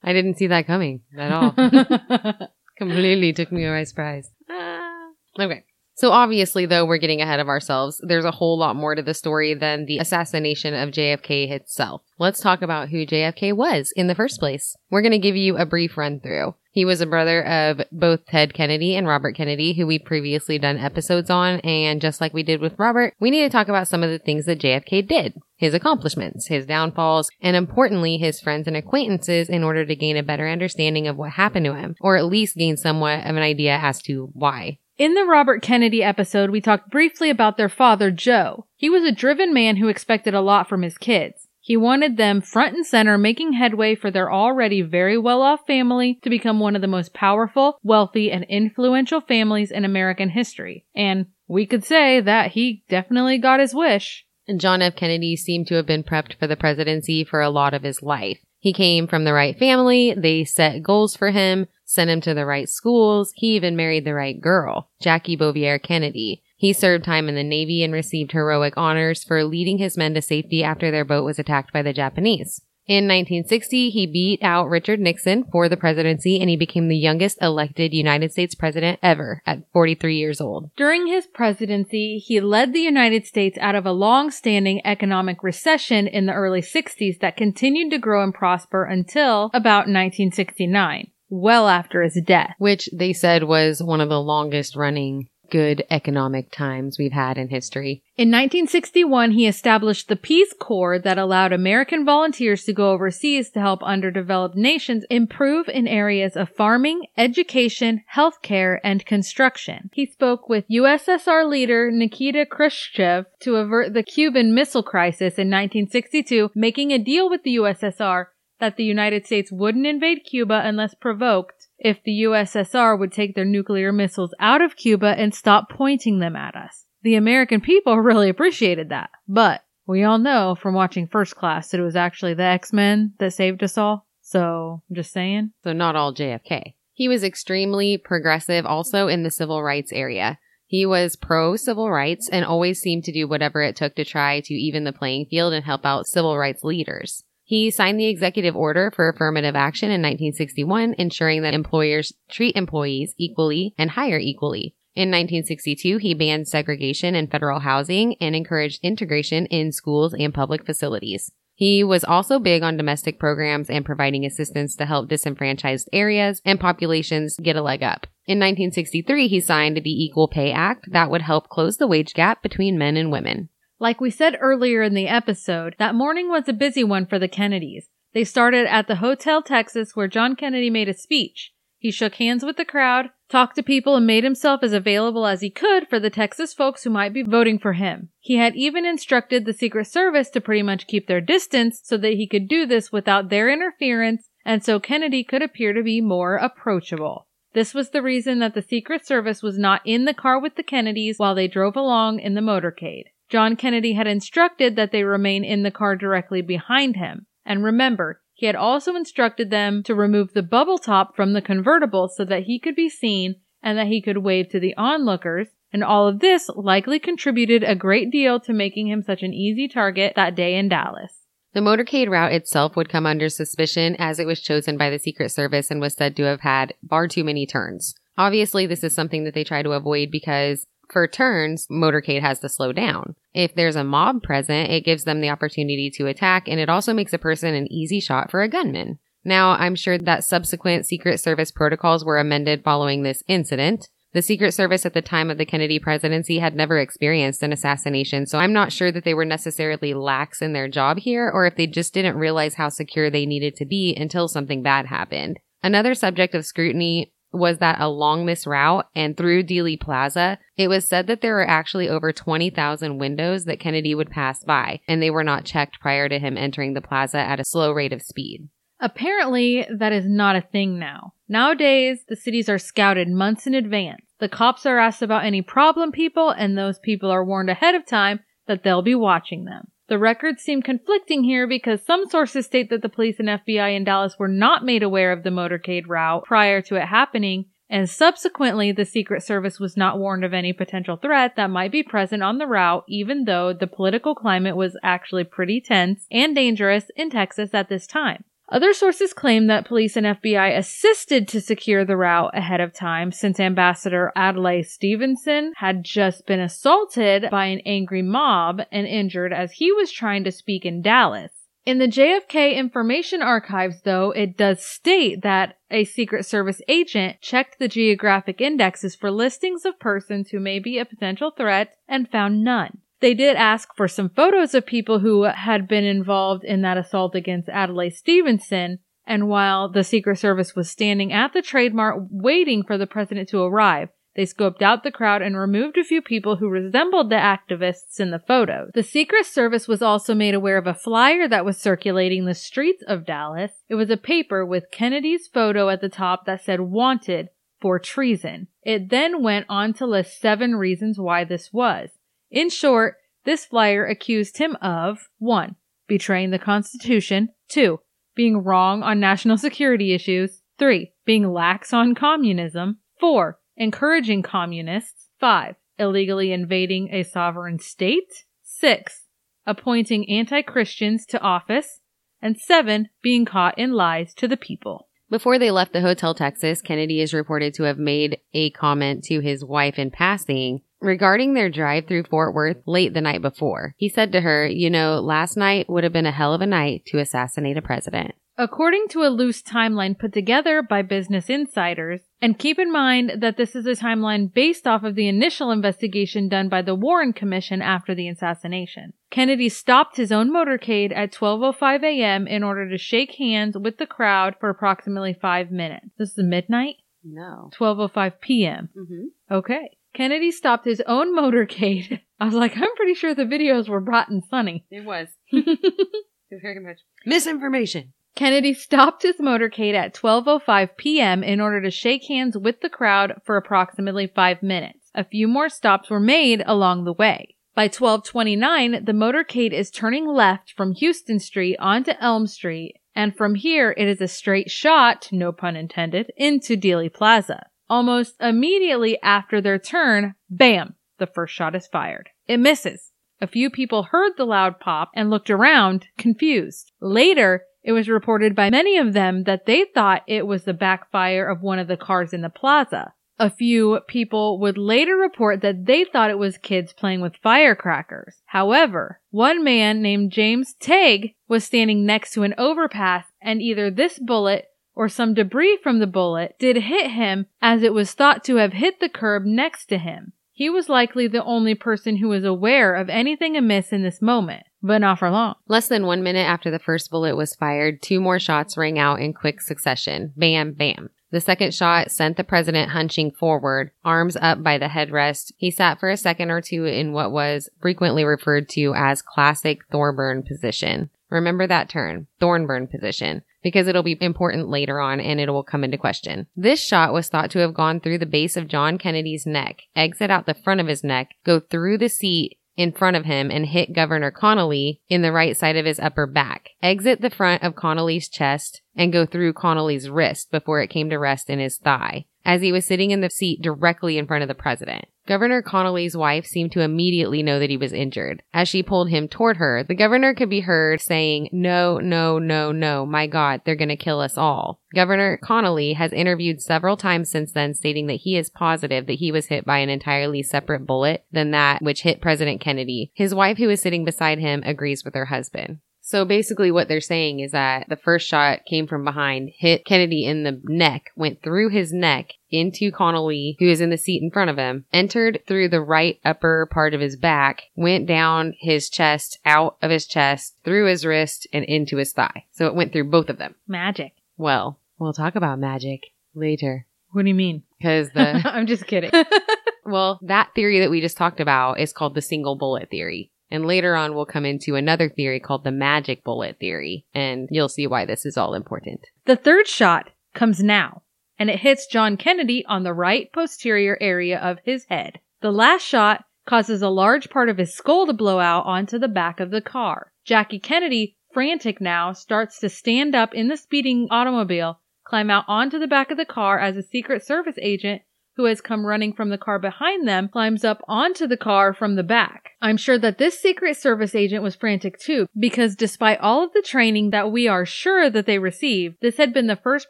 I 0.04 0.14
didn't 0.14 0.38
see 0.38 0.48
that 0.48 0.68
coming 0.68 1.02
at 1.18 1.32
all. 1.32 1.52
Completely 2.78 3.34
took 3.34 3.52
me 3.52 3.66
by 3.68 3.84
surprise. 3.84 4.30
Ah. 4.50 5.10
Okay. 5.40 5.64
So 6.02 6.10
obviously, 6.10 6.66
though, 6.66 6.84
we're 6.84 6.98
getting 6.98 7.22
ahead 7.22 7.40
of 7.40 7.48
ourselves. 7.48 8.02
There's 8.04 8.26
a 8.26 8.32
whole 8.32 8.58
lot 8.58 8.76
more 8.76 8.96
to 8.96 9.04
the 9.04 9.14
story 9.14 9.54
than 9.54 9.86
the 9.86 10.00
assassination 10.00 10.74
of 10.74 10.90
JFK 10.90 11.52
itself. 11.52 12.02
Let's 12.18 12.42
talk 12.42 12.64
about 12.64 12.90
who 12.90 13.06
JFK 13.06 13.54
was 13.54 13.94
in 13.96 14.08
the 14.08 14.16
first 14.16 14.40
place. 14.40 14.76
We're 14.90 15.04
going 15.04 15.12
to 15.12 15.20
give 15.20 15.36
you 15.36 15.58
a 15.58 15.66
brief 15.68 15.98
run 15.98 16.20
through. 16.20 16.56
He 16.72 16.86
was 16.86 17.02
a 17.02 17.06
brother 17.06 17.46
of 17.46 17.82
both 17.92 18.26
Ted 18.26 18.56
Kennedy 18.56 18.96
and 18.96 19.06
Robert 19.08 19.36
Kennedy, 19.36 19.74
who 19.74 19.86
we 19.86 20.00
previously 20.00 20.58
done 20.58 20.78
episodes 20.78 21.30
on. 21.30 21.60
And 21.60 22.02
just 22.02 22.20
like 22.20 22.34
we 22.34 22.42
did 22.42 22.62
with 22.62 22.80
Robert, 22.80 23.14
we 23.20 23.30
need 23.30 23.44
to 23.44 23.50
talk 23.52 23.68
about 23.68 23.88
some 23.88 24.02
of 24.02 24.10
the 24.10 24.18
things 24.18 24.48
that 24.48 24.60
JFK 24.60 25.08
did, 25.08 25.36
his 25.56 25.76
accomplishments, 25.76 26.48
his 26.48 26.66
downfalls, 26.66 27.30
and 27.42 27.56
importantly, 27.56 28.18
his 28.18 28.40
friends 28.40 28.68
and 28.68 28.76
acquaintances 28.76 29.50
in 29.50 29.64
order 29.64 29.86
to 29.86 29.96
gain 29.96 30.18
a 30.18 30.24
better 30.24 30.48
understanding 30.50 31.08
of 31.08 31.18
what 31.18 31.34
happened 31.34 31.68
to 31.68 31.76
him, 31.76 31.96
or 32.02 32.18
at 32.18 32.26
least 32.26 32.56
gain 32.56 32.76
somewhat 32.76 33.20
of 33.20 33.36
an 33.36 33.44
idea 33.44 33.78
as 33.80 34.02
to 34.02 34.32
why. 34.34 34.80
In 35.02 35.16
the 35.16 35.26
Robert 35.26 35.64
Kennedy 35.64 36.04
episode, 36.04 36.52
we 36.52 36.62
talked 36.62 36.92
briefly 36.92 37.32
about 37.32 37.58
their 37.58 37.70
father, 37.70 38.12
Joe. 38.12 38.68
He 38.76 38.88
was 38.88 39.04
a 39.04 39.12
driven 39.12 39.52
man 39.52 39.78
who 39.78 39.88
expected 39.88 40.36
a 40.36 40.42
lot 40.42 40.70
from 40.70 40.84
his 40.84 41.00
kids. 41.00 41.48
He 41.60 41.76
wanted 41.76 42.18
them 42.18 42.40
front 42.40 42.76
and 42.76 42.86
center 42.86 43.18
making 43.18 43.54
headway 43.54 43.96
for 43.96 44.12
their 44.12 44.32
already 44.32 44.84
very 44.84 45.18
well 45.18 45.42
off 45.42 45.66
family 45.66 46.20
to 46.22 46.30
become 46.30 46.60
one 46.60 46.76
of 46.76 46.84
the 46.84 46.88
most 46.88 47.16
powerful, 47.16 47.80
wealthy, 47.82 48.32
and 48.32 48.44
influential 48.44 49.22
families 49.22 49.72
in 49.72 49.86
American 49.86 50.30
history. 50.30 50.86
And 50.94 51.26
we 51.48 51.66
could 51.66 51.84
say 51.84 52.22
that 52.22 52.52
he 52.52 52.84
definitely 52.88 53.40
got 53.40 53.60
his 53.60 53.74
wish. 53.74 54.28
And 54.48 54.62
John 54.62 54.84
F. 54.84 54.96
Kennedy 54.96 55.36
seemed 55.36 55.66
to 55.70 55.76
have 55.78 55.88
been 55.88 56.04
prepped 56.04 56.38
for 56.38 56.46
the 56.46 56.56
presidency 56.56 57.24
for 57.24 57.42
a 57.42 57.50
lot 57.50 57.74
of 57.74 57.82
his 57.82 58.04
life. 58.04 58.38
He 58.60 58.72
came 58.72 59.08
from 59.08 59.24
the 59.24 59.34
right 59.34 59.58
family, 59.58 60.14
they 60.16 60.44
set 60.44 60.84
goals 60.84 61.16
for 61.16 61.32
him, 61.32 61.66
sent 61.92 62.10
him 62.10 62.22
to 62.22 62.34
the 62.34 62.46
right 62.46 62.70
schools, 62.70 63.32
he 63.36 63.56
even 63.56 63.76
married 63.76 64.06
the 64.06 64.14
right 64.14 64.40
girl, 64.40 64.90
Jackie 65.02 65.36
Bouvier 65.36 65.78
Kennedy. 65.78 66.42
He 66.56 66.74
served 66.74 67.04
time 67.04 67.28
in 67.28 67.36
the 67.36 67.44
Navy 67.44 67.84
and 67.84 67.92
received 67.92 68.32
heroic 68.32 68.76
honors 68.78 69.24
for 69.24 69.44
leading 69.44 69.78
his 69.78 69.98
men 69.98 70.14
to 70.14 70.22
safety 70.22 70.64
after 70.64 70.92
their 70.92 71.06
boat 71.06 71.26
was 71.26 71.40
attacked 71.40 71.74
by 71.74 71.82
the 71.82 71.94
Japanese. 71.94 72.62
In 72.88 73.06
1960, 73.06 73.92
he 73.92 74.08
beat 74.08 74.42
out 74.42 74.68
Richard 74.68 75.00
Nixon 75.00 75.46
for 75.52 75.70
the 75.70 75.78
presidency 75.78 76.42
and 76.42 76.50
he 76.50 76.58
became 76.58 76.88
the 76.88 76.98
youngest 76.98 77.38
elected 77.40 77.94
United 77.94 78.32
States 78.32 78.56
president 78.56 79.00
ever 79.04 79.42
at 79.46 79.64
43 79.72 80.18
years 80.18 80.42
old. 80.42 80.72
During 80.76 81.06
his 81.06 81.28
presidency, 81.28 82.18
he 82.18 82.42
led 82.42 82.74
the 82.74 82.82
United 82.82 83.28
States 83.28 83.58
out 83.62 83.76
of 83.76 83.86
a 83.86 83.92
long-standing 83.92 84.86
economic 84.86 85.44
recession 85.44 86.08
in 86.08 86.26
the 86.26 86.34
early 86.34 86.62
60s 86.62 87.20
that 87.20 87.38
continued 87.38 87.92
to 87.92 88.00
grow 88.00 88.24
and 88.24 88.34
prosper 88.34 88.84
until 88.84 89.52
about 89.54 89.88
1969, 89.88 91.11
well 91.32 91.68
after 91.68 92.04
his 92.04 92.22
death. 92.24 92.54
Which 92.60 92.90
they 92.94 93.14
said 93.14 93.44
was 93.44 93.82
one 93.82 94.02
of 94.02 94.10
the 94.10 94.22
longest 94.22 94.76
running 94.76 95.30
good 95.52 95.84
economic 95.92 96.50
times 96.50 96.98
we've 96.98 97.12
had 97.12 97.38
in 97.38 97.50
history. 97.50 98.02
In 98.18 98.30
1961, 98.30 99.32
he 99.32 99.46
established 99.46 100.08
the 100.08 100.16
Peace 100.16 100.54
Corps 100.58 100.98
that 100.98 101.20
allowed 101.20 101.52
American 101.52 102.06
volunteers 102.06 102.64
to 102.64 102.74
go 102.74 102.92
overseas 102.92 103.52
to 103.52 103.60
help 103.60 103.84
underdeveloped 103.84 104.56
nations 104.56 105.06
improve 105.10 105.68
in 105.68 105.88
areas 105.88 106.36
of 106.36 106.50
farming, 106.50 107.06
education, 107.18 108.02
healthcare, 108.16 108.80
and 108.84 109.06
construction. 109.06 109.90
He 109.94 110.06
spoke 110.06 110.48
with 110.48 110.70
USSR 110.70 111.48
leader 111.48 111.92
Nikita 111.92 112.46
Khrushchev 112.46 113.26
to 113.42 113.56
avert 113.58 113.94
the 113.94 114.04
Cuban 114.04 114.56
Missile 114.56 114.84
Crisis 114.84 115.38
in 115.38 115.50
1962, 115.50 116.52
making 116.56 116.92
a 116.92 116.98
deal 116.98 117.30
with 117.30 117.44
the 117.44 117.58
USSR 117.58 118.28
that 118.62 118.78
the 118.78 118.86
United 118.86 119.26
States 119.26 119.52
wouldn't 119.52 119.86
invade 119.86 120.24
Cuba 120.24 120.62
unless 120.64 120.94
provoked 120.94 121.68
if 121.78 122.02
the 122.04 122.24
USSR 122.24 122.98
would 122.98 123.12
take 123.12 123.36
their 123.36 123.44
nuclear 123.44 123.92
missiles 123.92 124.34
out 124.40 124.62
of 124.62 124.78
Cuba 124.78 125.16
and 125.18 125.36
stop 125.36 125.70
pointing 125.70 126.20
them 126.20 126.38
at 126.38 126.56
us. 126.56 126.86
The 127.02 127.16
American 127.16 127.60
people 127.60 128.00
really 128.00 128.30
appreciated 128.30 128.88
that. 128.90 129.10
But 129.28 129.64
we 129.86 130.04
all 130.04 130.20
know 130.20 130.56
from 130.56 130.74
watching 130.76 131.08
First 131.08 131.36
Class 131.36 131.70
that 131.70 131.80
it 131.80 131.84
was 131.84 131.96
actually 131.96 132.36
the 132.36 132.44
X-Men 132.44 133.14
that 133.18 133.34
saved 133.34 133.64
us 133.64 133.78
all. 133.78 134.08
So 134.22 134.84
I'm 134.90 134.96
just 134.96 135.12
saying. 135.12 135.52
So 135.64 135.74
not 135.74 135.96
all 135.96 136.14
JFK. 136.14 136.76
He 136.94 137.08
was 137.08 137.24
extremely 137.24 137.98
progressive 137.98 138.66
also 138.66 139.08
in 139.08 139.24
the 139.24 139.32
civil 139.32 139.64
rights 139.64 139.92
area. 139.92 140.38
He 140.68 140.86
was 140.86 141.16
pro 141.16 141.58
civil 141.58 141.92
rights 141.92 142.30
and 142.32 142.46
always 142.46 142.80
seemed 142.80 143.04
to 143.06 143.12
do 143.12 143.28
whatever 143.28 143.62
it 143.62 143.76
took 143.76 143.96
to 143.96 144.06
try 144.06 144.40
to 144.42 144.54
even 144.54 144.84
the 144.84 144.94
playing 144.94 145.26
field 145.26 145.52
and 145.52 145.66
help 145.66 145.86
out 145.86 146.06
civil 146.06 146.38
rights 146.38 146.64
leaders. 146.64 147.24
He 147.52 147.70
signed 147.70 148.00
the 148.00 148.08
executive 148.08 148.56
order 148.56 148.94
for 148.96 149.10
affirmative 149.10 149.58
action 149.58 149.88
in 149.88 150.00
1961, 150.00 150.96
ensuring 150.98 151.42
that 151.42 151.54
employers 151.54 152.14
treat 152.30 152.56
employees 152.56 153.14
equally 153.18 153.76
and 153.78 153.92
hire 153.92 154.18
equally. 154.18 154.74
In 154.96 155.10
1962, 155.10 155.98
he 155.98 156.14
banned 156.14 156.48
segregation 156.48 157.14
in 157.14 157.28
federal 157.28 157.60
housing 157.60 158.16
and 158.22 158.38
encouraged 158.38 158.80
integration 158.82 159.48
in 159.48 159.74
schools 159.74 160.16
and 160.18 160.34
public 160.34 160.66
facilities. 160.66 161.34
He 161.54 161.84
was 161.84 162.06
also 162.06 162.40
big 162.40 162.64
on 162.64 162.78
domestic 162.78 163.20
programs 163.20 163.70
and 163.70 163.84
providing 163.84 164.26
assistance 164.26 164.78
to 164.78 164.86
help 164.86 165.10
disenfranchised 165.10 165.90
areas 165.92 166.42
and 166.46 166.58
populations 166.58 167.36
get 167.36 167.58
a 167.58 167.62
leg 167.62 167.84
up. 167.84 168.08
In 168.28 168.40
1963, 168.40 169.28
he 169.28 169.42
signed 169.42 169.76
the 169.76 170.04
Equal 170.06 170.30
Pay 170.30 170.54
Act 170.54 170.86
that 170.94 171.12
would 171.12 171.24
help 171.24 171.50
close 171.50 171.76
the 171.76 171.88
wage 171.88 172.14
gap 172.14 172.42
between 172.42 172.78
men 172.78 172.96
and 172.96 173.12
women. 173.12 173.50
Like 173.82 174.00
we 174.00 174.12
said 174.12 174.38
earlier 174.40 174.84
in 174.84 174.94
the 174.94 175.08
episode, 175.08 175.76
that 175.80 175.96
morning 175.96 176.30
was 176.30 176.48
a 176.48 176.54
busy 176.54 176.84
one 176.84 177.08
for 177.08 177.18
the 177.18 177.28
Kennedys. 177.28 177.90
They 178.14 178.24
started 178.24 178.68
at 178.68 178.88
the 178.88 178.98
Hotel 178.98 179.42
Texas 179.42 179.96
where 179.96 180.08
John 180.08 180.36
Kennedy 180.36 180.70
made 180.70 180.88
a 180.88 180.94
speech. 180.94 181.52
He 181.80 181.90
shook 181.90 182.14
hands 182.14 182.46
with 182.46 182.58
the 182.58 182.64
crowd, 182.64 183.10
talked 183.28 183.56
to 183.56 183.64
people, 183.64 183.96
and 183.96 184.06
made 184.06 184.24
himself 184.24 184.62
as 184.62 184.72
available 184.72 185.26
as 185.26 185.42
he 185.42 185.50
could 185.50 185.88
for 185.88 186.00
the 186.00 186.12
Texas 186.12 186.54
folks 186.54 186.84
who 186.84 186.92
might 186.92 187.12
be 187.12 187.24
voting 187.24 187.58
for 187.58 187.74
him. 187.74 188.10
He 188.20 188.36
had 188.36 188.56
even 188.56 188.86
instructed 188.86 189.46
the 189.46 189.52
Secret 189.52 189.88
Service 189.88 190.30
to 190.30 190.42
pretty 190.42 190.62
much 190.62 190.86
keep 190.86 191.08
their 191.08 191.20
distance 191.20 191.82
so 191.84 191.98
that 191.98 192.14
he 192.14 192.28
could 192.28 192.48
do 192.48 192.68
this 192.68 192.92
without 192.92 193.30
their 193.30 193.50
interference 193.50 194.30
and 194.46 194.64
so 194.64 194.80
Kennedy 194.80 195.24
could 195.24 195.42
appear 195.42 195.74
to 195.74 195.82
be 195.82 196.02
more 196.02 196.36
approachable. 196.36 197.26
This 197.54 197.74
was 197.74 197.90
the 197.90 198.04
reason 198.04 198.38
that 198.40 198.54
the 198.54 198.62
Secret 198.62 199.08
Service 199.08 199.42
was 199.42 199.58
not 199.58 199.82
in 199.86 200.06
the 200.06 200.14
car 200.14 200.40
with 200.40 200.56
the 200.56 200.62
Kennedys 200.62 201.18
while 201.18 201.34
they 201.34 201.48
drove 201.48 201.76
along 201.76 202.20
in 202.20 202.36
the 202.36 202.42
motorcade. 202.42 203.06
John 203.32 203.56
Kennedy 203.56 203.94
had 203.94 204.08
instructed 204.08 204.76
that 204.76 204.92
they 204.92 205.04
remain 205.04 205.46
in 205.46 205.64
the 205.64 205.72
car 205.72 205.96
directly 205.96 206.42
behind 206.42 206.98
him. 206.98 207.28
And 207.46 207.64
remember, 207.64 208.22
he 208.34 208.46
had 208.46 208.58
also 208.58 208.96
instructed 208.96 209.50
them 209.50 209.84
to 209.84 209.96
remove 209.96 210.34
the 210.34 210.44
bubble 210.44 210.78
top 210.78 211.16
from 211.16 211.32
the 211.32 211.42
convertible 211.42 212.10
so 212.10 212.26
that 212.26 212.44
he 212.44 212.60
could 212.60 212.76
be 212.76 212.90
seen 212.90 213.36
and 213.64 213.78
that 213.78 213.88
he 213.88 214.02
could 214.02 214.18
wave 214.18 214.50
to 214.50 214.60
the 214.60 214.76
onlookers. 214.76 215.48
And 215.72 215.82
all 215.82 216.10
of 216.10 216.20
this 216.20 216.50
likely 216.56 217.00
contributed 217.00 217.64
a 217.64 217.74
great 217.74 218.12
deal 218.12 218.42
to 218.42 218.52
making 218.52 218.88
him 218.88 219.02
such 219.02 219.24
an 219.24 219.34
easy 219.34 219.70
target 219.70 220.14
that 220.18 220.36
day 220.36 220.58
in 220.58 220.68
Dallas. 220.68 221.14
The 221.54 221.62
motorcade 221.62 222.10
route 222.10 222.34
itself 222.34 222.76
would 222.76 222.90
come 222.90 223.06
under 223.06 223.30
suspicion 223.30 223.96
as 223.98 224.20
it 224.20 224.28
was 224.28 224.42
chosen 224.42 224.78
by 224.78 224.90
the 224.90 225.00
Secret 225.00 225.30
Service 225.30 225.72
and 225.72 225.80
was 225.80 225.94
said 225.94 226.18
to 226.18 226.24
have 226.24 226.42
had 226.42 226.74
far 226.90 227.08
too 227.08 227.24
many 227.24 227.46
turns. 227.46 227.96
Obviously, 228.18 228.66
this 228.66 228.84
is 228.84 228.94
something 228.94 229.24
that 229.24 229.34
they 229.34 229.44
try 229.46 229.64
to 229.64 229.72
avoid 229.72 230.12
because 230.12 230.66
for 230.92 231.08
turns, 231.08 231.68
motorcade 231.68 232.22
has 232.22 232.40
to 232.40 232.50
slow 232.50 232.72
down. 232.74 233.16
If 233.34 233.56
there's 233.56 233.76
a 233.76 233.84
mob 233.84 234.24
present, 234.24 234.70
it 234.70 234.86
gives 234.86 235.04
them 235.04 235.22
the 235.22 235.30
opportunity 235.30 235.90
to 235.92 236.08
attack 236.08 236.48
and 236.48 236.60
it 236.60 236.70
also 236.70 236.94
makes 236.94 237.14
a 237.14 237.18
person 237.18 237.54
an 237.54 237.72
easy 237.72 238.00
shot 238.00 238.30
for 238.30 238.42
a 238.42 238.50
gunman. 238.50 239.00
Now, 239.24 239.52
I'm 239.52 239.76
sure 239.76 239.98
that 239.98 240.24
subsequent 240.24 240.86
Secret 240.86 241.20
Service 241.20 241.52
protocols 241.52 242.04
were 242.04 242.18
amended 242.18 242.64
following 242.64 243.04
this 243.04 243.24
incident. 243.28 243.88
The 244.14 244.22
Secret 244.22 244.54
Service 244.54 244.86
at 244.86 244.94
the 244.94 245.02
time 245.02 245.30
of 245.30 245.38
the 245.38 245.46
Kennedy 245.46 245.80
presidency 245.80 246.40
had 246.40 246.56
never 246.56 246.80
experienced 246.80 247.44
an 247.44 247.54
assassination, 247.54 248.26
so 248.26 248.40
I'm 248.40 248.52
not 248.52 248.74
sure 248.74 248.92
that 248.92 249.06
they 249.06 249.14
were 249.14 249.24
necessarily 249.24 249.94
lax 249.94 250.42
in 250.42 250.52
their 250.52 250.68
job 250.68 250.98
here 250.98 251.30
or 251.30 251.46
if 251.46 251.56
they 251.56 251.68
just 251.68 251.94
didn't 251.94 252.18
realize 252.18 252.56
how 252.56 252.68
secure 252.68 253.10
they 253.10 253.26
needed 253.26 253.56
to 253.58 253.66
be 253.66 253.96
until 253.96 254.28
something 254.28 254.64
bad 254.64 254.88
happened. 254.88 255.40
Another 255.64 255.94
subject 255.94 256.36
of 256.36 256.46
scrutiny 256.46 257.14
was 257.32 257.60
that 257.60 257.80
along 257.80 258.26
this 258.26 258.46
route 258.46 258.88
and 258.96 259.16
through 259.16 259.44
Dealey 259.44 259.80
Plaza, 259.80 260.38
it 260.58 260.68
was 260.68 260.88
said 260.88 261.08
that 261.08 261.22
there 261.22 261.36
were 261.36 261.48
actually 261.48 261.88
over 261.88 262.12
20,000 262.12 262.98
windows 262.98 263.46
that 263.46 263.60
Kennedy 263.60 263.96
would 263.96 264.10
pass 264.10 264.44
by, 264.44 264.80
and 264.88 265.02
they 265.02 265.10
were 265.10 265.24
not 265.24 265.46
checked 265.46 265.80
prior 265.80 266.10
to 266.10 266.20
him 266.20 266.38
entering 266.38 266.74
the 266.74 266.82
plaza 266.82 267.20
at 267.20 267.40
a 267.40 267.46
slow 267.46 267.72
rate 267.72 267.94
of 267.94 268.02
speed. 268.02 268.50
Apparently, 268.80 269.66
that 269.70 269.94
is 269.94 270.06
not 270.08 270.36
a 270.36 270.42
thing 270.42 270.80
now. 270.80 271.14
Nowadays, 271.30 272.04
the 272.08 272.16
cities 272.16 272.50
are 272.50 272.58
scouted 272.58 273.08
months 273.08 273.46
in 273.46 273.54
advance. 273.54 274.02
The 274.20 274.28
cops 274.28 274.66
are 274.66 274.80
asked 274.80 275.02
about 275.02 275.24
any 275.24 275.42
problem 275.42 275.92
people, 275.92 276.32
and 276.32 276.58
those 276.58 276.80
people 276.80 277.10
are 277.12 277.24
warned 277.24 277.50
ahead 277.50 277.76
of 277.76 277.86
time 277.86 278.22
that 278.48 278.64
they'll 278.64 278.82
be 278.82 278.96
watching 278.96 279.46
them. 279.46 279.71
The 279.88 280.00
records 280.00 280.42
seem 280.42 280.62
conflicting 280.62 281.24
here 281.24 281.48
because 281.48 281.86
some 281.86 282.08
sources 282.08 282.46
state 282.46 282.70
that 282.70 282.82
the 282.82 282.90
police 282.90 283.20
and 283.20 283.28
FBI 283.28 283.76
in 283.76 283.84
Dallas 283.84 284.18
were 284.18 284.28
not 284.28 284.64
made 284.64 284.84
aware 284.84 285.12
of 285.12 285.24
the 285.24 285.30
motorcade 285.30 285.88
route 285.88 286.24
prior 286.24 286.62
to 286.62 286.76
it 286.76 286.88
happening, 286.88 287.46
and 287.70 287.90
subsequently 287.90 288.72
the 288.72 288.86
Secret 288.86 289.24
Service 289.24 289.60
was 289.60 289.78
not 289.78 289.98
warned 289.98 290.24
of 290.24 290.34
any 290.34 290.54
potential 290.54 290.98
threat 290.98 291.36
that 291.36 291.50
might 291.50 291.72
be 291.72 291.84
present 291.84 292.22
on 292.22 292.38
the 292.38 292.48
route, 292.48 292.84
even 292.88 293.26
though 293.26 293.54
the 293.54 293.68
political 293.68 294.16
climate 294.16 294.56
was 294.56 294.78
actually 294.84 295.24
pretty 295.24 295.62
tense 295.62 296.06
and 296.12 296.36
dangerous 296.36 296.92
in 296.96 297.10
Texas 297.10 297.54
at 297.54 297.70
this 297.70 297.88
time. 297.88 298.24
Other 298.52 298.74
sources 298.74 299.14
claim 299.14 299.48
that 299.48 299.66
police 299.66 299.96
and 299.96 300.06
FBI 300.06 300.58
assisted 300.58 301.26
to 301.30 301.40
secure 301.40 301.86
the 301.86 301.96
route 301.96 302.32
ahead 302.34 302.60
of 302.60 302.74
time 302.74 303.14
since 303.14 303.40
Ambassador 303.40 304.12
Adlai 304.14 304.62
Stevenson 304.62 305.54
had 305.56 305.86
just 305.86 306.26
been 306.26 306.42
assaulted 306.42 307.30
by 307.32 307.46
an 307.46 307.62
angry 307.66 308.02
mob 308.02 308.62
and 308.70 308.86
injured 308.86 309.32
as 309.32 309.54
he 309.54 309.72
was 309.72 309.90
trying 309.90 310.26
to 310.26 310.34
speak 310.34 310.66
in 310.66 310.82
Dallas. 310.82 311.32
In 311.66 311.78
the 311.78 311.88
JFK 311.88 312.56
Information 312.56 313.22
Archives, 313.22 313.84
though, 313.84 314.12
it 314.12 314.36
does 314.36 314.66
state 314.66 315.22
that 315.22 315.58
a 315.70 315.86
Secret 315.86 316.26
Service 316.26 316.62
agent 316.68 317.22
checked 317.22 317.58
the 317.58 317.70
geographic 317.70 318.42
indexes 318.42 318.96
for 318.96 319.12
listings 319.12 319.64
of 319.64 319.80
persons 319.80 320.32
who 320.32 320.40
may 320.42 320.60
be 320.60 320.78
a 320.78 320.86
potential 320.86 321.32
threat 321.32 321.76
and 321.88 322.10
found 322.10 322.44
none. 322.44 322.80
They 323.02 323.14
did 323.16 323.36
ask 323.36 323.76
for 323.76 323.88
some 323.88 324.10
photos 324.10 324.54
of 324.54 324.66
people 324.66 325.00
who 325.00 325.24
had 325.24 325.68
been 325.68 325.84
involved 325.84 326.44
in 326.44 326.62
that 326.62 326.78
assault 326.78 327.16
against 327.16 327.50
Adlai 327.50 327.90
Stevenson. 327.90 328.80
And 329.06 329.28
while 329.28 329.68
the 329.68 329.84
Secret 329.84 330.20
Service 330.20 330.56
was 330.56 330.70
standing 330.70 331.12
at 331.12 331.34
the 331.34 331.42
Trade 331.42 331.74
Mart 331.74 332.08
waiting 332.12 332.64
for 332.64 332.78
the 332.78 332.88
president 332.88 333.28
to 333.30 333.42
arrive, 333.42 333.90
they 334.16 334.26
scoped 334.26 334.62
out 334.62 334.84
the 334.84 334.92
crowd 334.92 335.22
and 335.22 335.38
removed 335.38 335.78
a 335.78 335.84
few 335.84 336.02
people 336.02 336.36
who 336.36 336.50
resembled 336.50 337.10
the 337.10 337.16
activists 337.16 338.00
in 338.00 338.12
the 338.12 338.20
photos. 338.20 338.72
The 338.74 338.84
Secret 338.84 339.26
Service 339.26 339.68
was 339.68 339.82
also 339.82 340.14
made 340.14 340.36
aware 340.36 340.58
of 340.58 340.68
a 340.68 340.74
flyer 340.74 341.28
that 341.28 341.46
was 341.46 341.58
circulating 341.58 342.26
the 342.26 342.36
streets 342.36 342.84
of 342.88 343.06
Dallas. 343.06 343.52
It 343.70 343.76
was 343.76 343.90
a 343.90 343.98
paper 343.98 344.46
with 344.46 344.72
Kennedy's 344.72 345.28
photo 345.28 345.70
at 345.70 345.82
the 345.82 345.90
top 345.90 346.26
that 346.26 346.44
said 346.44 346.60
wanted 346.60 347.30
for 347.62 347.80
treason. 347.80 348.48
It 348.64 348.90
then 348.90 349.24
went 349.24 349.46
on 349.48 349.74
to 349.76 349.86
list 349.86 350.20
seven 350.20 350.56
reasons 350.56 351.00
why 351.00 351.24
this 351.24 351.54
was. 351.54 351.90
In 352.32 352.50
short, 352.50 352.96
this 353.26 353.46
flyer 353.46 353.86
accused 353.86 354.38
him 354.38 354.56
of 354.62 355.10
1. 355.20 355.56
Betraying 355.88 356.32
the 356.32 356.40
Constitution, 356.40 357.30
2. 357.50 357.80
Being 358.16 358.38
wrong 358.38 358.82
on 358.84 359.02
national 359.02 359.38
security 359.38 359.94
issues, 359.94 360.42
3. 360.58 360.94
Being 361.06 361.32
lax 361.32 361.74
on 361.74 361.94
communism, 361.94 362.80
4. 363.02 363.38
Encouraging 363.58 364.24
communists, 364.24 365.10
5. 365.20 365.56
Illegally 365.78 366.32
invading 366.32 366.90
a 366.94 367.04
sovereign 367.04 367.60
state, 367.60 368.26
6. 368.44 369.08
Appointing 369.46 370.10
anti 370.10 370.42
Christians 370.42 371.06
to 371.08 371.20
office, 371.20 371.82
and 372.22 372.40
7. 372.40 372.88
Being 373.02 373.26
caught 373.26 373.58
in 373.58 373.74
lies 373.74 374.14
to 374.16 374.28
the 374.28 374.38
people. 374.38 374.88
Before 375.10 375.38
they 375.38 375.52
left 375.52 375.74
the 375.74 375.82
Hotel 375.82 376.16
Texas, 376.16 376.62
Kennedy 376.62 377.02
is 377.02 377.14
reported 377.14 377.54
to 377.56 377.64
have 377.64 377.78
made 377.78 378.20
a 378.34 378.52
comment 378.52 379.04
to 379.06 379.20
his 379.20 379.44
wife 379.44 379.78
in 379.78 379.92
passing 379.92 380.62
regarding 380.82 381.34
their 381.34 381.50
drive 381.50 381.88
through 381.88 382.04
Fort 382.04 382.34
Worth 382.34 382.58
late 382.66 382.94
the 382.94 383.02
night 383.02 383.22
before. 383.22 383.76
He 383.78 383.90
said 383.90 384.12
to 384.12 384.22
her, 384.22 384.48
You 384.48 384.70
know, 384.70 385.00
last 385.00 385.38
night 385.38 385.70
would 385.70 385.84
have 385.84 385.94
been 385.94 386.06
a 386.06 386.12
hell 386.12 386.34
of 386.34 386.42
a 386.42 386.48
night 386.48 386.86
to 386.88 387.00
assassinate 387.00 387.58
a 387.58 387.62
president. 387.62 388.16
According 388.38 388.88
to 388.90 389.04
a 389.04 389.10
loose 389.10 389.44
timeline 389.44 390.00
put 390.00 390.14
together 390.14 390.64
by 390.64 390.82
business 390.82 391.30
insiders, 391.30 392.02
and 392.22 392.40
keep 392.40 392.58
in 392.58 392.72
mind 392.72 393.12
that 393.20 393.38
this 393.38 393.56
is 393.56 393.68
a 393.68 393.84
timeline 393.84 394.34
based 394.34 394.66
off 394.66 394.84
of 394.84 394.96
the 394.96 395.08
initial 395.08 395.52
investigation 395.52 396.28
done 396.28 396.50
by 396.50 396.62
the 396.62 396.74
Warren 396.74 397.14
Commission 397.14 397.62
after 397.62 397.94
the 397.94 398.08
assassination. 398.08 398.94
Kennedy 399.12 399.50
stopped 399.50 399.98
his 399.98 400.12
own 400.12 400.32
motorcade 400.32 400.96
at 400.96 401.12
12:05 401.12 401.84
a.m. 401.84 402.26
in 402.26 402.42
order 402.42 402.68
to 402.70 402.78
shake 402.78 403.16
hands 403.16 403.58
with 403.58 403.78
the 403.78 403.86
crowd 403.86 404.36
for 404.40 404.50
approximately 404.50 405.14
5 405.14 405.52
minutes. 405.52 405.88
This 406.00 406.18
is 406.18 406.24
midnight? 406.26 406.78
No. 407.04 407.52
12:05 407.60 408.22
p.m. 408.22 408.70
Mm-hmm. 408.76 409.36
Okay. 409.36 409.78
Kennedy 409.94 410.32
stopped 410.32 410.66
his 410.66 410.82
own 410.88 411.16
motorcade. 411.16 412.02
I 412.20 412.26
was 412.26 412.34
like, 412.34 412.56
I'm 412.56 412.76
pretty 412.76 412.94
sure 412.94 413.14
the 413.14 413.24
videos 413.24 413.68
were 413.68 413.82
bright 413.82 414.10
and 414.10 414.24
sunny. 414.24 414.66
It 414.72 414.86
was. 414.86 415.08
Very 415.32 416.60
much 416.62 416.80
misinformation. 417.06 417.94
Kennedy 418.16 418.54
stopped 418.54 419.04
his 419.04 419.18
motorcade 419.18 419.74
at 419.74 419.94
12:05 419.94 420.78
p.m. 420.78 421.24
in 421.24 421.42
order 421.42 421.62
to 421.62 421.72
shake 421.72 422.06
hands 422.06 422.38
with 422.38 422.62
the 422.62 422.70
crowd 422.70 423.22
for 423.26 423.38
approximately 423.38 424.08
5 424.08 424.44
minutes. 424.44 424.92
A 424.94 425.04
few 425.04 425.28
more 425.28 425.50
stops 425.50 425.90
were 425.90 426.00
made 426.00 426.44
along 426.46 426.84
the 426.84 426.94
way. 426.94 427.36
By 427.54 427.64
1229, 427.64 428.86
the 428.86 428.94
motorcade 428.94 429.52
is 429.52 429.70
turning 429.70 430.08
left 430.08 430.54
from 430.56 430.74
Houston 430.74 431.20
Street 431.20 431.58
onto 431.60 431.92
Elm 432.00 432.28
Street, 432.28 432.78
and 432.96 433.16
from 433.16 433.36
here 433.36 433.74
it 433.78 433.88
is 433.88 434.00
a 434.00 434.08
straight 434.08 434.50
shot, 434.50 435.10
no 435.12 435.32
pun 435.34 435.58
intended, 435.58 436.12
into 436.16 436.56
Dealey 436.56 436.94
Plaza. 436.94 437.48
Almost 437.72 438.16
immediately 438.20 439.02
after 439.02 439.40
their 439.40 439.58
turn, 439.58 440.16
bam, 440.30 440.76
the 441.00 441.08
first 441.08 441.34
shot 441.34 441.56
is 441.56 441.68
fired. 441.68 442.10
It 442.28 442.42
misses. 442.42 442.92
A 443.22 443.28
few 443.28 443.50
people 443.50 443.84
heard 443.84 444.12
the 444.18 444.26
loud 444.26 444.60
pop 444.60 444.92
and 444.94 445.10
looked 445.10 445.30
around, 445.30 445.88
confused. 445.98 446.74
Later, 446.82 447.44
it 447.64 447.72
was 447.72 447.88
reported 447.88 448.36
by 448.36 448.50
many 448.50 448.76
of 448.78 448.92
them 448.92 449.24
that 449.24 449.46
they 449.46 449.64
thought 449.74 450.02
it 450.06 450.28
was 450.28 450.44
the 450.44 450.54
backfire 450.54 451.26
of 451.26 451.44
one 451.44 451.60
of 451.60 451.70
the 451.70 451.78
cars 451.78 452.12
in 452.12 452.20
the 452.20 452.30
plaza. 452.30 452.92
A 453.18 453.30
few 453.30 453.80
people 453.88 454.38
would 454.40 454.58
later 454.58 454.98
report 454.98 455.40
that 455.40 455.66
they 455.66 455.86
thought 455.86 456.10
it 456.10 456.18
was 456.18 456.38
kids 456.38 456.74
playing 456.74 457.00
with 457.00 457.22
firecrackers. 457.24 458.22
However, 458.26 459.00
one 459.12 459.46
man 459.46 459.82
named 459.82 460.12
James 460.12 460.56
Tague 460.60 461.12
was 461.30 461.46
standing 461.46 461.86
next 461.86 462.12
to 462.16 462.24
an 462.24 462.36
overpass 462.38 463.06
and 463.22 463.42
either 463.42 463.72
this 463.72 463.98
bullet 463.98 464.48
or 464.76 464.90
some 464.90 465.14
debris 465.14 465.58
from 465.62 465.80
the 465.80 465.88
bullet 465.88 466.36
did 466.40 466.56
hit 466.56 466.92
him 466.92 467.28
as 467.42 467.64
it 467.64 467.74
was 467.74 467.94
thought 467.94 468.24
to 468.24 468.36
have 468.36 468.54
hit 468.54 468.80
the 468.80 468.90
curb 468.90 469.26
next 469.26 469.66
to 469.68 469.78
him. 469.78 470.14
He 470.34 470.50
was 470.50 470.70
likely 470.70 471.08
the 471.08 471.24
only 471.24 471.56
person 471.56 471.98
who 471.98 472.08
was 472.08 472.24
aware 472.24 472.74
of 472.74 472.90
anything 472.90 473.38
amiss 473.38 473.72
in 473.72 473.84
this 473.84 474.02
moment, 474.02 474.44
but 474.64 474.80
not 474.80 475.00
for 475.00 475.10
long. 475.12 475.36
Less 475.48 475.68
than 475.68 475.86
one 475.86 476.02
minute 476.02 476.28
after 476.28 476.50
the 476.50 476.58
first 476.58 476.90
bullet 476.90 477.16
was 477.16 477.36
fired, 477.36 477.82
two 477.82 478.02
more 478.02 478.18
shots 478.18 478.58
rang 478.58 478.80
out 478.80 479.00
in 479.00 479.14
quick 479.14 479.42
succession. 479.42 480.14
Bam, 480.18 480.54
bam. 480.54 480.90
The 481.12 481.22
second 481.22 481.54
shot 481.54 481.92
sent 481.92 482.16
the 482.16 482.24
president 482.24 482.72
hunching 482.72 483.12
forward, 483.12 483.72
arms 483.84 484.16
up 484.16 484.42
by 484.42 484.58
the 484.58 484.68
headrest. 484.68 485.34
He 485.36 485.52
sat 485.52 485.80
for 485.80 485.90
a 485.90 485.98
second 485.98 486.32
or 486.32 486.42
two 486.42 486.66
in 486.66 486.94
what 486.94 487.12
was 487.12 487.50
frequently 487.62 488.06
referred 488.06 488.48
to 488.50 488.74
as 488.74 489.02
classic 489.02 489.60
Thorburn 489.70 490.24
position. 490.24 490.90
Remember 491.10 491.46
that 491.46 491.68
term, 491.68 492.08
Thorburn 492.22 492.68
position, 492.68 493.24
because 493.42 493.68
it'll 493.68 493.84
be 493.84 493.98
important 494.02 494.50
later 494.50 494.80
on 494.80 495.00
and 495.00 495.20
it 495.20 495.30
will 495.30 495.44
come 495.44 495.64
into 495.64 495.78
question. 495.78 496.28
This 496.36 496.60
shot 496.60 496.94
was 496.94 497.10
thought 497.10 497.32
to 497.32 497.40
have 497.40 497.54
gone 497.54 497.80
through 497.80 498.00
the 498.00 498.06
base 498.06 498.38
of 498.38 498.48
John 498.48 498.78
Kennedy's 498.78 499.26
neck, 499.26 499.64
exit 499.76 500.12
out 500.12 500.26
the 500.26 500.34
front 500.34 500.62
of 500.62 500.68
his 500.68 500.84
neck, 500.84 501.10
go 501.24 501.40
through 501.40 501.78
the 501.78 501.90
seat 501.90 502.38
in 502.58 502.72
front 502.72 502.98
of 502.98 503.06
him 503.06 503.32
and 503.32 503.46
hit 503.46 503.74
Governor 503.74 504.12
Connally 504.12 504.80
in 504.90 505.02
the 505.02 505.12
right 505.12 505.36
side 505.36 505.56
of 505.56 505.66
his 505.66 505.80
upper 505.80 506.06
back, 506.06 506.50
exit 506.62 507.02
the 507.02 507.10
front 507.10 507.44
of 507.44 507.56
Connally's 507.56 508.10
chest, 508.10 508.62
and 508.76 508.94
go 508.94 509.06
through 509.06 509.34
Connally's 509.34 509.90
wrist 509.90 510.32
before 510.32 510.62
it 510.62 510.70
came 510.70 510.90
to 510.90 510.98
rest 510.98 511.30
in 511.30 511.40
his 511.40 511.58
thigh 511.58 512.06
as 512.24 512.42
he 512.42 512.52
was 512.52 512.66
sitting 512.66 512.92
in 512.92 513.02
the 513.02 513.10
seat 513.10 513.42
directly 513.42 513.98
in 513.98 514.06
front 514.06 514.22
of 514.22 514.28
the 514.28 514.36
president. 514.36 514.86
Governor 515.12 515.42
Connally's 515.42 515.98
wife 515.98 516.26
seemed 516.26 516.54
to 516.54 516.62
immediately 516.62 517.22
know 517.22 517.38
that 517.38 517.50
he 517.50 517.58
was 517.58 517.74
injured. 517.74 518.24
As 518.34 518.48
she 518.48 518.64
pulled 518.64 518.90
him 518.90 519.10
toward 519.10 519.36
her, 519.36 519.62
the 519.62 519.76
governor 519.76 520.14
could 520.14 520.30
be 520.30 520.40
heard 520.40 520.80
saying, 520.80 521.28
No, 521.34 521.80
no, 521.80 522.18
no, 522.18 522.54
no, 522.54 522.86
my 522.86 523.08
God, 523.08 523.42
they're 523.44 523.58
going 523.58 523.68
to 523.68 523.76
kill 523.76 524.00
us 524.00 524.18
all. 524.18 524.62
Governor 524.74 525.20
Connally 525.22 525.76
has 525.76 525.92
interviewed 525.92 526.42
several 526.42 526.78
times 526.78 527.12
since 527.12 527.34
then 527.34 527.54
stating 527.54 527.88
that 527.88 527.96
he 527.96 528.16
is 528.16 528.30
positive 528.30 528.86
that 528.86 529.00
he 529.00 529.12
was 529.12 529.26
hit 529.26 529.44
by 529.44 529.58
an 529.58 529.68
entirely 529.68 530.24
separate 530.24 530.66
bullet 530.66 531.04
than 531.12 531.32
that 531.32 531.62
which 531.62 531.82
hit 531.82 532.00
President 532.00 532.40
Kennedy. 532.40 532.94
His 532.94 533.14
wife, 533.14 533.38
who 533.38 533.50
is 533.50 533.62
sitting 533.62 533.84
beside 533.84 534.20
him, 534.20 534.44
agrees 534.46 534.86
with 534.86 534.94
her 534.94 535.08
husband. 535.08 535.60
So 535.92 536.06
basically, 536.06 536.52
what 536.52 536.70
they're 536.70 536.80
saying 536.80 537.20
is 537.20 537.34
that 537.34 537.68
the 537.68 537.76
first 537.76 538.08
shot 538.08 538.46
came 538.46 538.66
from 538.66 538.86
behind, 538.86 539.30
hit 539.36 539.66
Kennedy 539.66 540.06
in 540.06 540.24
the 540.24 540.40
neck, 540.46 540.90
went 540.96 541.22
through 541.22 541.50
his 541.50 541.74
neck 541.74 542.14
into 542.30 542.72
Connally, 542.72 543.36
who 543.40 543.50
is 543.50 543.60
in 543.60 543.72
the 543.72 543.78
seat 543.78 544.02
in 544.02 544.10
front 544.10 544.30
of 544.30 544.38
him, 544.38 544.64
entered 544.72 545.20
through 545.28 545.50
the 545.50 545.60
right 545.60 546.00
upper 546.06 546.48
part 546.50 546.74
of 546.74 546.80
his 546.80 546.96
back, 546.96 547.44
went 547.58 547.88
down 547.88 548.36
his 548.40 548.70
chest, 548.70 549.20
out 549.26 549.58
of 549.62 549.70
his 549.70 549.86
chest, 549.86 550.38
through 550.46 550.68
his 550.68 550.86
wrist, 550.86 551.28
and 551.34 551.44
into 551.44 551.76
his 551.76 551.92
thigh. 551.92 552.24
So 552.32 552.46
it 552.48 552.56
went 552.56 552.72
through 552.72 552.90
both 552.90 553.10
of 553.10 553.18
them. 553.18 553.36
Magic. 553.46 553.92
Well, 554.16 554.60
we'll 554.80 554.94
talk 554.94 555.18
about 555.18 555.40
magic 555.40 555.88
later. 556.16 556.68
What 556.92 557.02
do 557.02 557.10
you 557.10 557.16
mean? 557.16 557.44
Because 557.58 557.90
the, 557.94 558.22
I'm 558.24 558.48
just 558.48 558.66
kidding. 558.66 558.92
well, 559.66 560.00
that 560.04 560.30
theory 560.36 560.62
that 560.62 560.72
we 560.72 560.80
just 560.80 560.96
talked 560.96 561.20
about 561.20 561.60
is 561.60 561.74
called 561.74 561.96
the 561.96 562.02
single 562.02 562.38
bullet 562.38 562.70
theory. 562.70 563.11
And 563.32 563.46
later 563.46 563.76
on, 563.76 563.96
we'll 563.96 564.06
come 564.06 564.26
into 564.26 564.56
another 564.56 564.90
theory 564.90 565.22
called 565.22 565.46
the 565.46 565.52
magic 565.52 566.04
bullet 566.04 566.38
theory, 566.38 566.86
and 566.94 567.30
you'll 567.32 567.48
see 567.48 567.66
why 567.66 567.86
this 567.86 568.06
is 568.06 568.18
all 568.18 568.34
important. 568.34 568.82
the 569.06 569.16
third 569.16 569.48
shot 569.48 569.90
comes 570.14 570.44
now, 570.44 570.84
and 571.18 571.30
it 571.30 571.40
hits 571.40 571.66
John 571.66 571.96
Kennedy 571.96 572.46
on 572.46 572.64
the 572.64 572.74
right 572.74 573.12
posterior 573.14 573.78
area 573.80 574.20
of 574.20 574.40
his 574.44 574.66
head. 574.66 575.00
The 575.22 575.32
last 575.32 575.64
shot 575.64 576.04
causes 576.26 576.62
a 576.62 576.70
large 576.70 577.10
part 577.10 577.30
of 577.30 577.38
his 577.38 577.54
skull 577.54 577.88
to 577.88 577.94
blow 577.94 578.20
out 578.20 578.46
onto 578.46 578.78
the 578.78 578.88
back 578.88 579.20
of 579.20 579.32
the 579.32 579.42
car. 579.42 579.92
Jackie 580.04 580.40
Kennedy, 580.40 580.98
frantic 581.14 581.62
now, 581.62 581.94
starts 581.94 582.40
to 582.40 582.50
stand 582.50 582.96
up 582.96 583.14
in 583.14 583.28
the 583.30 583.38
speeding 583.38 583.88
automobile, 583.90 584.60
climb 584.84 585.10
out 585.10 585.26
onto 585.28 585.58
the 585.58 585.68
back 585.68 585.90
of 585.90 585.98
the 585.98 586.06
car 586.06 586.38
as 586.38 586.58
a 586.58 586.64
Secret 586.64 587.06
Service 587.06 587.38
agent 587.42 587.82
who 588.16 588.26
has 588.26 588.42
come 588.42 588.66
running 588.66 588.94
from 588.94 589.10
the 589.10 589.18
car 589.18 589.40
behind 589.40 589.88
them 589.88 590.10
climbs 590.10 590.44
up 590.44 590.64
onto 590.68 591.08
the 591.08 591.18
car 591.18 591.54
from 591.54 591.76
the 591.76 591.84
back. 591.84 592.32
I'm 592.42 592.58
sure 592.58 592.78
that 592.80 592.98
this 592.98 593.20
Secret 593.20 593.58
Service 593.58 593.96
agent 593.96 594.24
was 594.24 594.36
frantic 594.36 594.80
too, 594.80 595.08
because 595.18 595.56
despite 595.56 596.00
all 596.00 596.24
of 596.24 596.34
the 596.34 596.42
training 596.42 596.90
that 596.90 597.12
we 597.12 597.28
are 597.28 597.46
sure 597.46 597.90
that 597.90 598.06
they 598.06 598.20
received, 598.20 598.78
this 598.82 598.98
had 598.98 599.14
been 599.14 599.28
the 599.28 599.36
first 599.36 599.70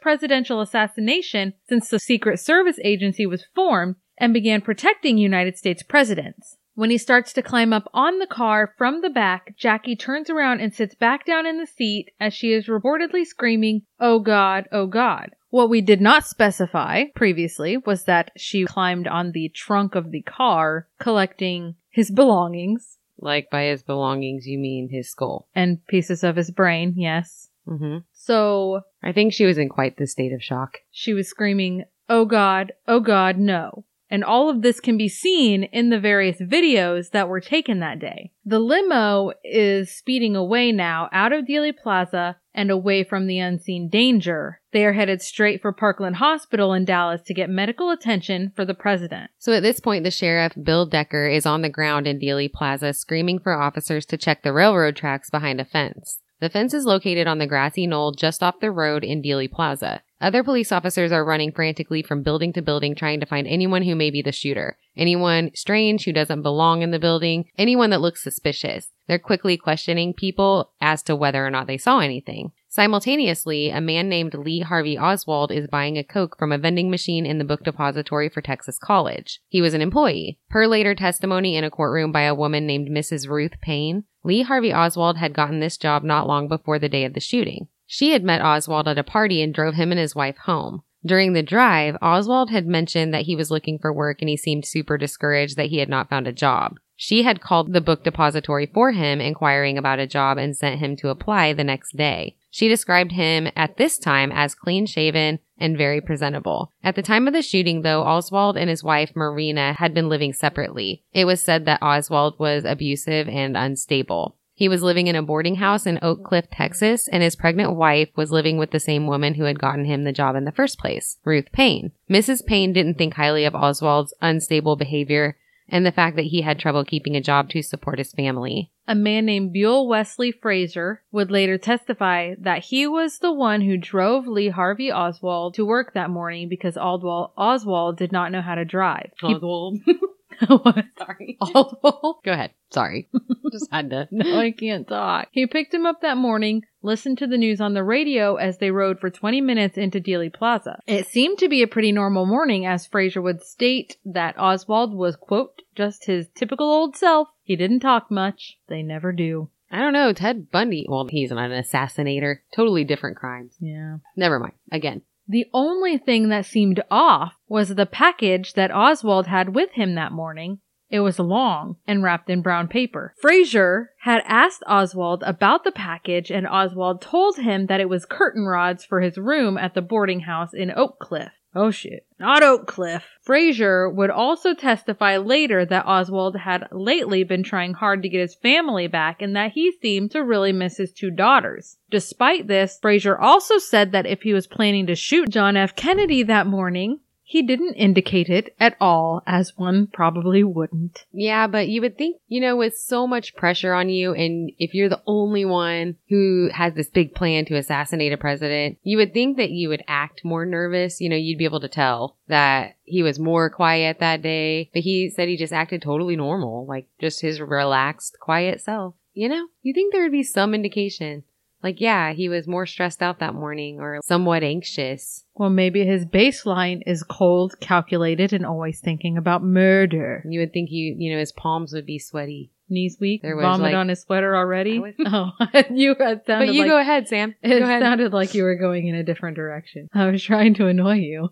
presidential 0.00 0.60
assassination 0.60 1.54
since 1.68 1.88
the 1.88 1.98
Secret 1.98 2.40
Service 2.40 2.78
agency 2.84 3.26
was 3.26 3.46
formed 3.54 3.96
and 4.18 4.32
began 4.32 4.60
protecting 4.60 5.18
United 5.18 5.56
States 5.56 5.82
presidents. 5.82 6.56
When 6.74 6.90
he 6.90 6.98
starts 6.98 7.32
to 7.34 7.42
climb 7.42 7.72
up 7.72 7.88
on 7.92 8.18
the 8.18 8.26
car 8.26 8.72
from 8.78 9.02
the 9.02 9.10
back, 9.10 9.54
Jackie 9.56 9.96
turns 9.96 10.30
around 10.30 10.60
and 10.60 10.74
sits 10.74 10.94
back 10.94 11.26
down 11.26 11.46
in 11.46 11.58
the 11.58 11.66
seat 11.66 12.10
as 12.18 12.32
she 12.32 12.52
is 12.52 12.66
reportedly 12.66 13.24
screaming, 13.26 13.82
Oh 14.00 14.20
God, 14.20 14.68
oh 14.72 14.86
God. 14.86 15.30
What 15.50 15.68
we 15.68 15.82
did 15.82 16.00
not 16.00 16.24
specify 16.24 17.04
previously 17.14 17.76
was 17.76 18.04
that 18.04 18.30
she 18.38 18.64
climbed 18.64 19.06
on 19.06 19.32
the 19.32 19.50
trunk 19.54 19.94
of 19.94 20.10
the 20.10 20.22
car, 20.22 20.88
collecting 20.98 21.74
his 21.90 22.10
belongings 22.10 22.96
Like 23.18 23.50
by 23.50 23.64
his 23.64 23.82
belongings, 23.82 24.46
you 24.46 24.58
mean 24.58 24.88
his 24.90 25.10
skull. 25.10 25.48
and 25.54 25.86
pieces 25.86 26.24
of 26.24 26.36
his 26.36 26.50
brain, 26.50 26.94
yes. 26.96 27.50
hmm 27.68 27.98
So 28.14 28.80
I 29.02 29.12
think 29.12 29.34
she 29.34 29.44
was 29.44 29.58
in 29.58 29.68
quite 29.68 29.98
the 29.98 30.06
state 30.06 30.32
of 30.32 30.42
shock. 30.42 30.78
she 30.90 31.12
was 31.12 31.28
screaming, 31.28 31.84
Oh 32.08 32.24
God, 32.24 32.72
oh 32.88 33.00
God, 33.00 33.36
no. 33.36 33.84
And 34.12 34.22
all 34.22 34.50
of 34.50 34.60
this 34.60 34.78
can 34.78 34.98
be 34.98 35.08
seen 35.08 35.64
in 35.64 35.88
the 35.88 35.98
various 35.98 36.36
videos 36.38 37.12
that 37.12 37.30
were 37.30 37.40
taken 37.40 37.80
that 37.80 37.98
day. 37.98 38.30
The 38.44 38.58
limo 38.58 39.32
is 39.42 39.90
speeding 39.90 40.36
away 40.36 40.70
now 40.70 41.08
out 41.12 41.32
of 41.32 41.46
Dealey 41.46 41.74
Plaza 41.74 42.36
and 42.54 42.70
away 42.70 43.04
from 43.04 43.26
the 43.26 43.38
unseen 43.38 43.88
danger. 43.88 44.60
They 44.72 44.84
are 44.84 44.92
headed 44.92 45.22
straight 45.22 45.62
for 45.62 45.72
Parkland 45.72 46.16
Hospital 46.16 46.74
in 46.74 46.84
Dallas 46.84 47.22
to 47.22 47.32
get 47.32 47.48
medical 47.48 47.88
attention 47.88 48.52
for 48.54 48.66
the 48.66 48.74
president. 48.74 49.30
So 49.38 49.54
at 49.54 49.62
this 49.62 49.80
point, 49.80 50.04
the 50.04 50.10
sheriff, 50.10 50.52
Bill 50.62 50.84
Decker, 50.84 51.26
is 51.26 51.46
on 51.46 51.62
the 51.62 51.70
ground 51.70 52.06
in 52.06 52.20
Dealey 52.20 52.52
Plaza 52.52 52.92
screaming 52.92 53.38
for 53.38 53.54
officers 53.54 54.04
to 54.06 54.18
check 54.18 54.42
the 54.42 54.52
railroad 54.52 54.94
tracks 54.94 55.30
behind 55.30 55.58
a 55.58 55.64
fence. 55.64 56.18
The 56.42 56.50
fence 56.50 56.74
is 56.74 56.84
located 56.84 57.28
on 57.28 57.38
the 57.38 57.46
grassy 57.46 57.86
knoll 57.86 58.12
just 58.12 58.42
off 58.42 58.60
the 58.60 58.72
road 58.72 59.04
in 59.04 59.22
Dealey 59.22 59.50
Plaza. 59.50 60.02
Other 60.22 60.44
police 60.44 60.70
officers 60.70 61.10
are 61.10 61.24
running 61.24 61.50
frantically 61.50 62.00
from 62.00 62.22
building 62.22 62.52
to 62.52 62.62
building 62.62 62.94
trying 62.94 63.18
to 63.18 63.26
find 63.26 63.44
anyone 63.48 63.82
who 63.82 63.96
may 63.96 64.08
be 64.08 64.22
the 64.22 64.30
shooter. 64.30 64.78
Anyone 64.96 65.50
strange 65.54 66.04
who 66.04 66.12
doesn't 66.12 66.42
belong 66.42 66.82
in 66.82 66.92
the 66.92 67.00
building. 67.00 67.46
Anyone 67.58 67.90
that 67.90 68.00
looks 68.00 68.22
suspicious. 68.22 68.92
They're 69.08 69.18
quickly 69.18 69.56
questioning 69.56 70.14
people 70.14 70.70
as 70.80 71.02
to 71.04 71.16
whether 71.16 71.44
or 71.44 71.50
not 71.50 71.66
they 71.66 71.76
saw 71.76 71.98
anything. 71.98 72.52
Simultaneously, 72.68 73.70
a 73.70 73.80
man 73.80 74.08
named 74.08 74.34
Lee 74.34 74.60
Harvey 74.60 74.96
Oswald 74.96 75.50
is 75.50 75.66
buying 75.66 75.98
a 75.98 76.04
Coke 76.04 76.38
from 76.38 76.52
a 76.52 76.58
vending 76.58 76.88
machine 76.88 77.26
in 77.26 77.38
the 77.38 77.44
book 77.44 77.64
depository 77.64 78.28
for 78.28 78.40
Texas 78.40 78.78
College. 78.78 79.42
He 79.48 79.60
was 79.60 79.74
an 79.74 79.82
employee. 79.82 80.38
Per 80.48 80.68
later 80.68 80.94
testimony 80.94 81.56
in 81.56 81.64
a 81.64 81.70
courtroom 81.70 82.12
by 82.12 82.22
a 82.22 82.34
woman 82.34 82.64
named 82.64 82.88
Mrs. 82.88 83.28
Ruth 83.28 83.60
Paine, 83.60 84.04
Lee 84.22 84.42
Harvey 84.42 84.72
Oswald 84.72 85.18
had 85.18 85.34
gotten 85.34 85.58
this 85.58 85.76
job 85.76 86.04
not 86.04 86.28
long 86.28 86.46
before 86.46 86.78
the 86.78 86.88
day 86.88 87.04
of 87.04 87.12
the 87.12 87.20
shooting. 87.20 87.66
She 87.94 88.12
had 88.12 88.24
met 88.24 88.40
Oswald 88.40 88.88
at 88.88 88.96
a 88.96 89.04
party 89.04 89.42
and 89.42 89.52
drove 89.52 89.74
him 89.74 89.92
and 89.92 90.00
his 90.00 90.14
wife 90.14 90.38
home. 90.46 90.82
During 91.04 91.34
the 91.34 91.42
drive, 91.42 91.94
Oswald 92.00 92.48
had 92.48 92.66
mentioned 92.66 93.12
that 93.12 93.26
he 93.26 93.36
was 93.36 93.50
looking 93.50 93.78
for 93.78 93.92
work 93.92 94.22
and 94.22 94.30
he 94.30 94.36
seemed 94.38 94.64
super 94.64 94.96
discouraged 94.96 95.58
that 95.58 95.66
he 95.66 95.76
had 95.76 95.90
not 95.90 96.08
found 96.08 96.26
a 96.26 96.32
job. 96.32 96.78
She 96.96 97.22
had 97.24 97.42
called 97.42 97.74
the 97.74 97.82
book 97.82 98.02
depository 98.02 98.64
for 98.64 98.92
him, 98.92 99.20
inquiring 99.20 99.76
about 99.76 99.98
a 99.98 100.06
job, 100.06 100.38
and 100.38 100.56
sent 100.56 100.80
him 100.80 100.96
to 100.96 101.10
apply 101.10 101.52
the 101.52 101.64
next 101.64 101.94
day. 101.94 102.34
She 102.50 102.66
described 102.66 103.12
him 103.12 103.48
at 103.54 103.76
this 103.76 103.98
time 103.98 104.32
as 104.32 104.54
clean 104.54 104.86
shaven 104.86 105.40
and 105.58 105.76
very 105.76 106.00
presentable. 106.00 106.72
At 106.82 106.94
the 106.94 107.02
time 107.02 107.26
of 107.26 107.34
the 107.34 107.42
shooting, 107.42 107.82
though, 107.82 108.04
Oswald 108.04 108.56
and 108.56 108.70
his 108.70 108.82
wife, 108.82 109.14
Marina, 109.14 109.74
had 109.74 109.92
been 109.92 110.08
living 110.08 110.32
separately. 110.32 111.04
It 111.12 111.26
was 111.26 111.42
said 111.42 111.66
that 111.66 111.82
Oswald 111.82 112.38
was 112.38 112.64
abusive 112.64 113.28
and 113.28 113.54
unstable. 113.54 114.38
He 114.54 114.68
was 114.68 114.82
living 114.82 115.06
in 115.06 115.16
a 115.16 115.22
boarding 115.22 115.56
house 115.56 115.86
in 115.86 115.98
Oak 116.02 116.24
Cliff, 116.24 116.46
Texas, 116.50 117.08
and 117.08 117.22
his 117.22 117.36
pregnant 117.36 117.74
wife 117.74 118.10
was 118.16 118.30
living 118.30 118.58
with 118.58 118.70
the 118.70 118.80
same 118.80 119.06
woman 119.06 119.34
who 119.34 119.44
had 119.44 119.58
gotten 119.58 119.84
him 119.84 120.04
the 120.04 120.12
job 120.12 120.36
in 120.36 120.44
the 120.44 120.52
first 120.52 120.78
place, 120.78 121.18
Ruth 121.24 121.50
Paine. 121.52 121.92
Mrs. 122.10 122.44
Paine 122.44 122.72
didn't 122.72 122.98
think 122.98 123.14
highly 123.14 123.44
of 123.44 123.54
Oswald's 123.54 124.14
unstable 124.20 124.76
behavior 124.76 125.36
and 125.68 125.86
the 125.86 125.92
fact 125.92 126.16
that 126.16 126.26
he 126.26 126.42
had 126.42 126.58
trouble 126.58 126.84
keeping 126.84 127.16
a 127.16 127.20
job 127.20 127.48
to 127.48 127.62
support 127.62 127.98
his 127.98 128.12
family. 128.12 128.70
A 128.86 128.94
man 128.94 129.24
named 129.24 129.52
Buell 129.52 129.88
Wesley 129.88 130.30
Frazier 130.30 131.02
would 131.10 131.30
later 131.30 131.56
testify 131.56 132.34
that 132.38 132.64
he 132.64 132.86
was 132.86 133.18
the 133.18 133.32
one 133.32 133.62
who 133.62 133.76
drove 133.78 134.26
Lee 134.26 134.50
Harvey 134.50 134.92
Oswald 134.92 135.54
to 135.54 135.64
work 135.64 135.94
that 135.94 136.10
morning 136.10 136.48
because 136.48 136.76
Aldwall 136.76 137.30
Oswald 137.38 137.96
did 137.96 138.12
not 138.12 138.32
know 138.32 138.42
how 138.42 138.54
to 138.54 138.64
drive. 138.64 139.12
He- 139.20 139.34
Oswald. 139.34 139.78
what? 140.46 140.84
Sorry. 140.98 141.38
Go 141.54 142.16
ahead. 142.26 142.52
Sorry. 142.70 143.08
Just 143.52 143.70
had 143.70 143.90
to. 143.90 144.08
No, 144.10 144.38
I 144.38 144.50
can't 144.50 144.88
talk. 144.88 145.28
He 145.32 145.46
picked 145.46 145.74
him 145.74 145.86
up 145.86 146.00
that 146.00 146.16
morning, 146.16 146.62
listened 146.82 147.18
to 147.18 147.26
the 147.26 147.36
news 147.36 147.60
on 147.60 147.74
the 147.74 147.84
radio 147.84 148.36
as 148.36 148.58
they 148.58 148.70
rode 148.70 148.98
for 148.98 149.10
20 149.10 149.40
minutes 149.40 149.76
into 149.76 150.00
Dealey 150.00 150.32
Plaza. 150.32 150.80
It 150.86 151.06
seemed 151.06 151.38
to 151.38 151.48
be 151.48 151.62
a 151.62 151.68
pretty 151.68 151.92
normal 151.92 152.26
morning 152.26 152.66
as 152.66 152.86
Frazier 152.86 153.22
would 153.22 153.42
state 153.42 153.96
that 154.04 154.38
Oswald 154.38 154.94
was, 154.94 155.16
quote, 155.16 155.62
just 155.74 156.06
his 156.06 156.28
typical 156.34 156.70
old 156.70 156.96
self. 156.96 157.28
He 157.42 157.56
didn't 157.56 157.80
talk 157.80 158.10
much. 158.10 158.58
They 158.68 158.82
never 158.82 159.12
do. 159.12 159.50
I 159.70 159.78
don't 159.78 159.94
know. 159.94 160.12
Ted 160.12 160.50
Bundy. 160.50 160.86
Well, 160.88 161.06
he's 161.08 161.30
not 161.30 161.50
an 161.50 161.62
assassinator. 161.62 162.36
Totally 162.54 162.84
different 162.84 163.16
crimes. 163.16 163.56
Yeah. 163.58 163.96
Never 164.16 164.38
mind. 164.38 164.52
Again. 164.70 165.00
The 165.28 165.46
only 165.52 165.98
thing 165.98 166.28
that 166.28 166.46
seemed 166.46 166.82
off 166.90 167.34
was 167.48 167.74
the 167.74 167.86
package 167.86 168.54
that 168.54 168.74
Oswald 168.74 169.28
had 169.28 169.54
with 169.54 169.72
him 169.72 169.94
that 169.94 170.12
morning. 170.12 170.58
It 170.90 171.00
was 171.00 171.18
long 171.18 171.76
and 171.86 172.02
wrapped 172.02 172.28
in 172.28 172.42
brown 172.42 172.68
paper. 172.68 173.14
Frazier 173.20 173.92
had 174.00 174.22
asked 174.26 174.62
Oswald 174.66 175.22
about 175.22 175.64
the 175.64 175.72
package 175.72 176.30
and 176.30 176.46
Oswald 176.46 177.00
told 177.00 177.38
him 177.38 177.66
that 177.66 177.80
it 177.80 177.88
was 177.88 178.04
curtain 178.04 178.44
rods 178.44 178.84
for 178.84 179.00
his 179.00 179.16
room 179.16 179.56
at 179.56 179.72
the 179.74 179.80
boarding 179.80 180.20
house 180.20 180.52
in 180.52 180.70
Oak 180.70 180.98
Cliff. 180.98 181.32
Oh 181.54 181.70
shit. 181.70 182.06
Not 182.18 182.42
Oak 182.42 182.66
Cliff. 182.66 183.04
Frazier 183.20 183.90
would 183.90 184.10
also 184.10 184.54
testify 184.54 185.18
later 185.18 185.66
that 185.66 185.86
Oswald 185.86 186.36
had 186.36 186.68
lately 186.72 187.24
been 187.24 187.42
trying 187.42 187.74
hard 187.74 188.02
to 188.02 188.08
get 188.08 188.20
his 188.20 188.34
family 188.34 188.86
back 188.86 189.20
and 189.20 189.36
that 189.36 189.52
he 189.52 189.72
seemed 189.72 190.12
to 190.12 190.24
really 190.24 190.52
miss 190.52 190.78
his 190.78 190.92
two 190.92 191.10
daughters. 191.10 191.76
Despite 191.90 192.46
this, 192.46 192.78
Frazier 192.80 193.18
also 193.18 193.58
said 193.58 193.92
that 193.92 194.06
if 194.06 194.22
he 194.22 194.32
was 194.32 194.46
planning 194.46 194.86
to 194.86 194.94
shoot 194.94 195.28
John 195.28 195.56
F. 195.56 195.76
Kennedy 195.76 196.22
that 196.22 196.46
morning, 196.46 197.00
he 197.32 197.40
didn't 197.40 197.72
indicate 197.76 198.28
it 198.28 198.54
at 198.60 198.76
all, 198.78 199.22
as 199.26 199.56
one 199.56 199.86
probably 199.86 200.44
wouldn't. 200.44 201.06
Yeah, 201.12 201.46
but 201.46 201.66
you 201.66 201.80
would 201.80 201.96
think, 201.96 202.20
you 202.28 202.42
know, 202.42 202.56
with 202.56 202.76
so 202.76 203.06
much 203.06 203.34
pressure 203.34 203.72
on 203.72 203.88
you, 203.88 204.12
and 204.12 204.52
if 204.58 204.74
you're 204.74 204.90
the 204.90 205.00
only 205.06 205.46
one 205.46 205.96
who 206.10 206.50
has 206.52 206.74
this 206.74 206.90
big 206.90 207.14
plan 207.14 207.46
to 207.46 207.56
assassinate 207.56 208.12
a 208.12 208.18
president, 208.18 208.76
you 208.82 208.98
would 208.98 209.14
think 209.14 209.38
that 209.38 209.48
you 209.48 209.70
would 209.70 209.82
act 209.88 210.26
more 210.26 210.44
nervous. 210.44 211.00
You 211.00 211.08
know, 211.08 211.16
you'd 211.16 211.38
be 211.38 211.46
able 211.46 211.60
to 211.60 211.68
tell 211.68 212.18
that 212.28 212.76
he 212.84 213.02
was 213.02 213.18
more 213.18 213.48
quiet 213.48 213.98
that 214.00 214.20
day, 214.20 214.68
but 214.74 214.82
he 214.82 215.08
said 215.08 215.28
he 215.28 215.38
just 215.38 215.54
acted 215.54 215.80
totally 215.80 216.16
normal, 216.16 216.66
like 216.66 216.86
just 217.00 217.22
his 217.22 217.40
relaxed, 217.40 218.18
quiet 218.20 218.60
self. 218.60 218.94
You 219.14 219.30
know, 219.30 219.46
you 219.62 219.72
think 219.72 219.94
there 219.94 220.02
would 220.02 220.12
be 220.12 220.22
some 220.22 220.52
indication. 220.52 221.24
Like, 221.62 221.80
yeah, 221.80 222.12
he 222.12 222.28
was 222.28 222.48
more 222.48 222.66
stressed 222.66 223.02
out 223.02 223.20
that 223.20 223.34
morning 223.34 223.78
or 223.80 224.00
somewhat 224.04 224.42
anxious. 224.42 225.24
Well, 225.34 225.50
maybe 225.50 225.84
his 225.86 226.04
baseline 226.04 226.82
is 226.86 227.02
cold, 227.02 227.54
calculated, 227.60 228.32
and 228.32 228.44
always 228.44 228.80
thinking 228.80 229.16
about 229.16 229.42
murder. 229.44 230.24
You 230.28 230.40
would 230.40 230.52
think 230.52 230.70
you, 230.70 230.94
you 230.98 231.12
know, 231.12 231.18
his 231.20 231.32
palms 231.32 231.72
would 231.72 231.86
be 231.86 231.98
sweaty. 231.98 232.50
Knees 232.68 232.96
weak, 232.98 233.20
There 233.20 233.36
was, 233.36 233.42
vomit 233.42 233.60
like- 233.66 233.74
on 233.74 233.90
his 233.90 234.00
sweater 234.00 234.34
already. 234.34 234.78
Was- 234.78 234.94
oh, 235.06 235.30
you 235.70 235.94
had 235.98 236.24
sounded 236.26 236.46
But 236.46 236.54
you 236.54 236.62
like 236.62 236.70
go 236.70 236.78
ahead, 236.78 237.06
Sam. 237.06 237.34
it 237.42 237.58
go 237.58 237.64
ahead. 237.64 237.82
sounded 237.82 238.12
like 238.14 238.34
you 238.34 238.44
were 238.44 238.56
going 238.56 238.86
in 238.88 238.94
a 238.94 239.04
different 239.04 239.36
direction. 239.36 239.88
I 239.92 240.06
was 240.10 240.22
trying 240.22 240.54
to 240.54 240.66
annoy 240.66 240.94
you. 240.94 241.28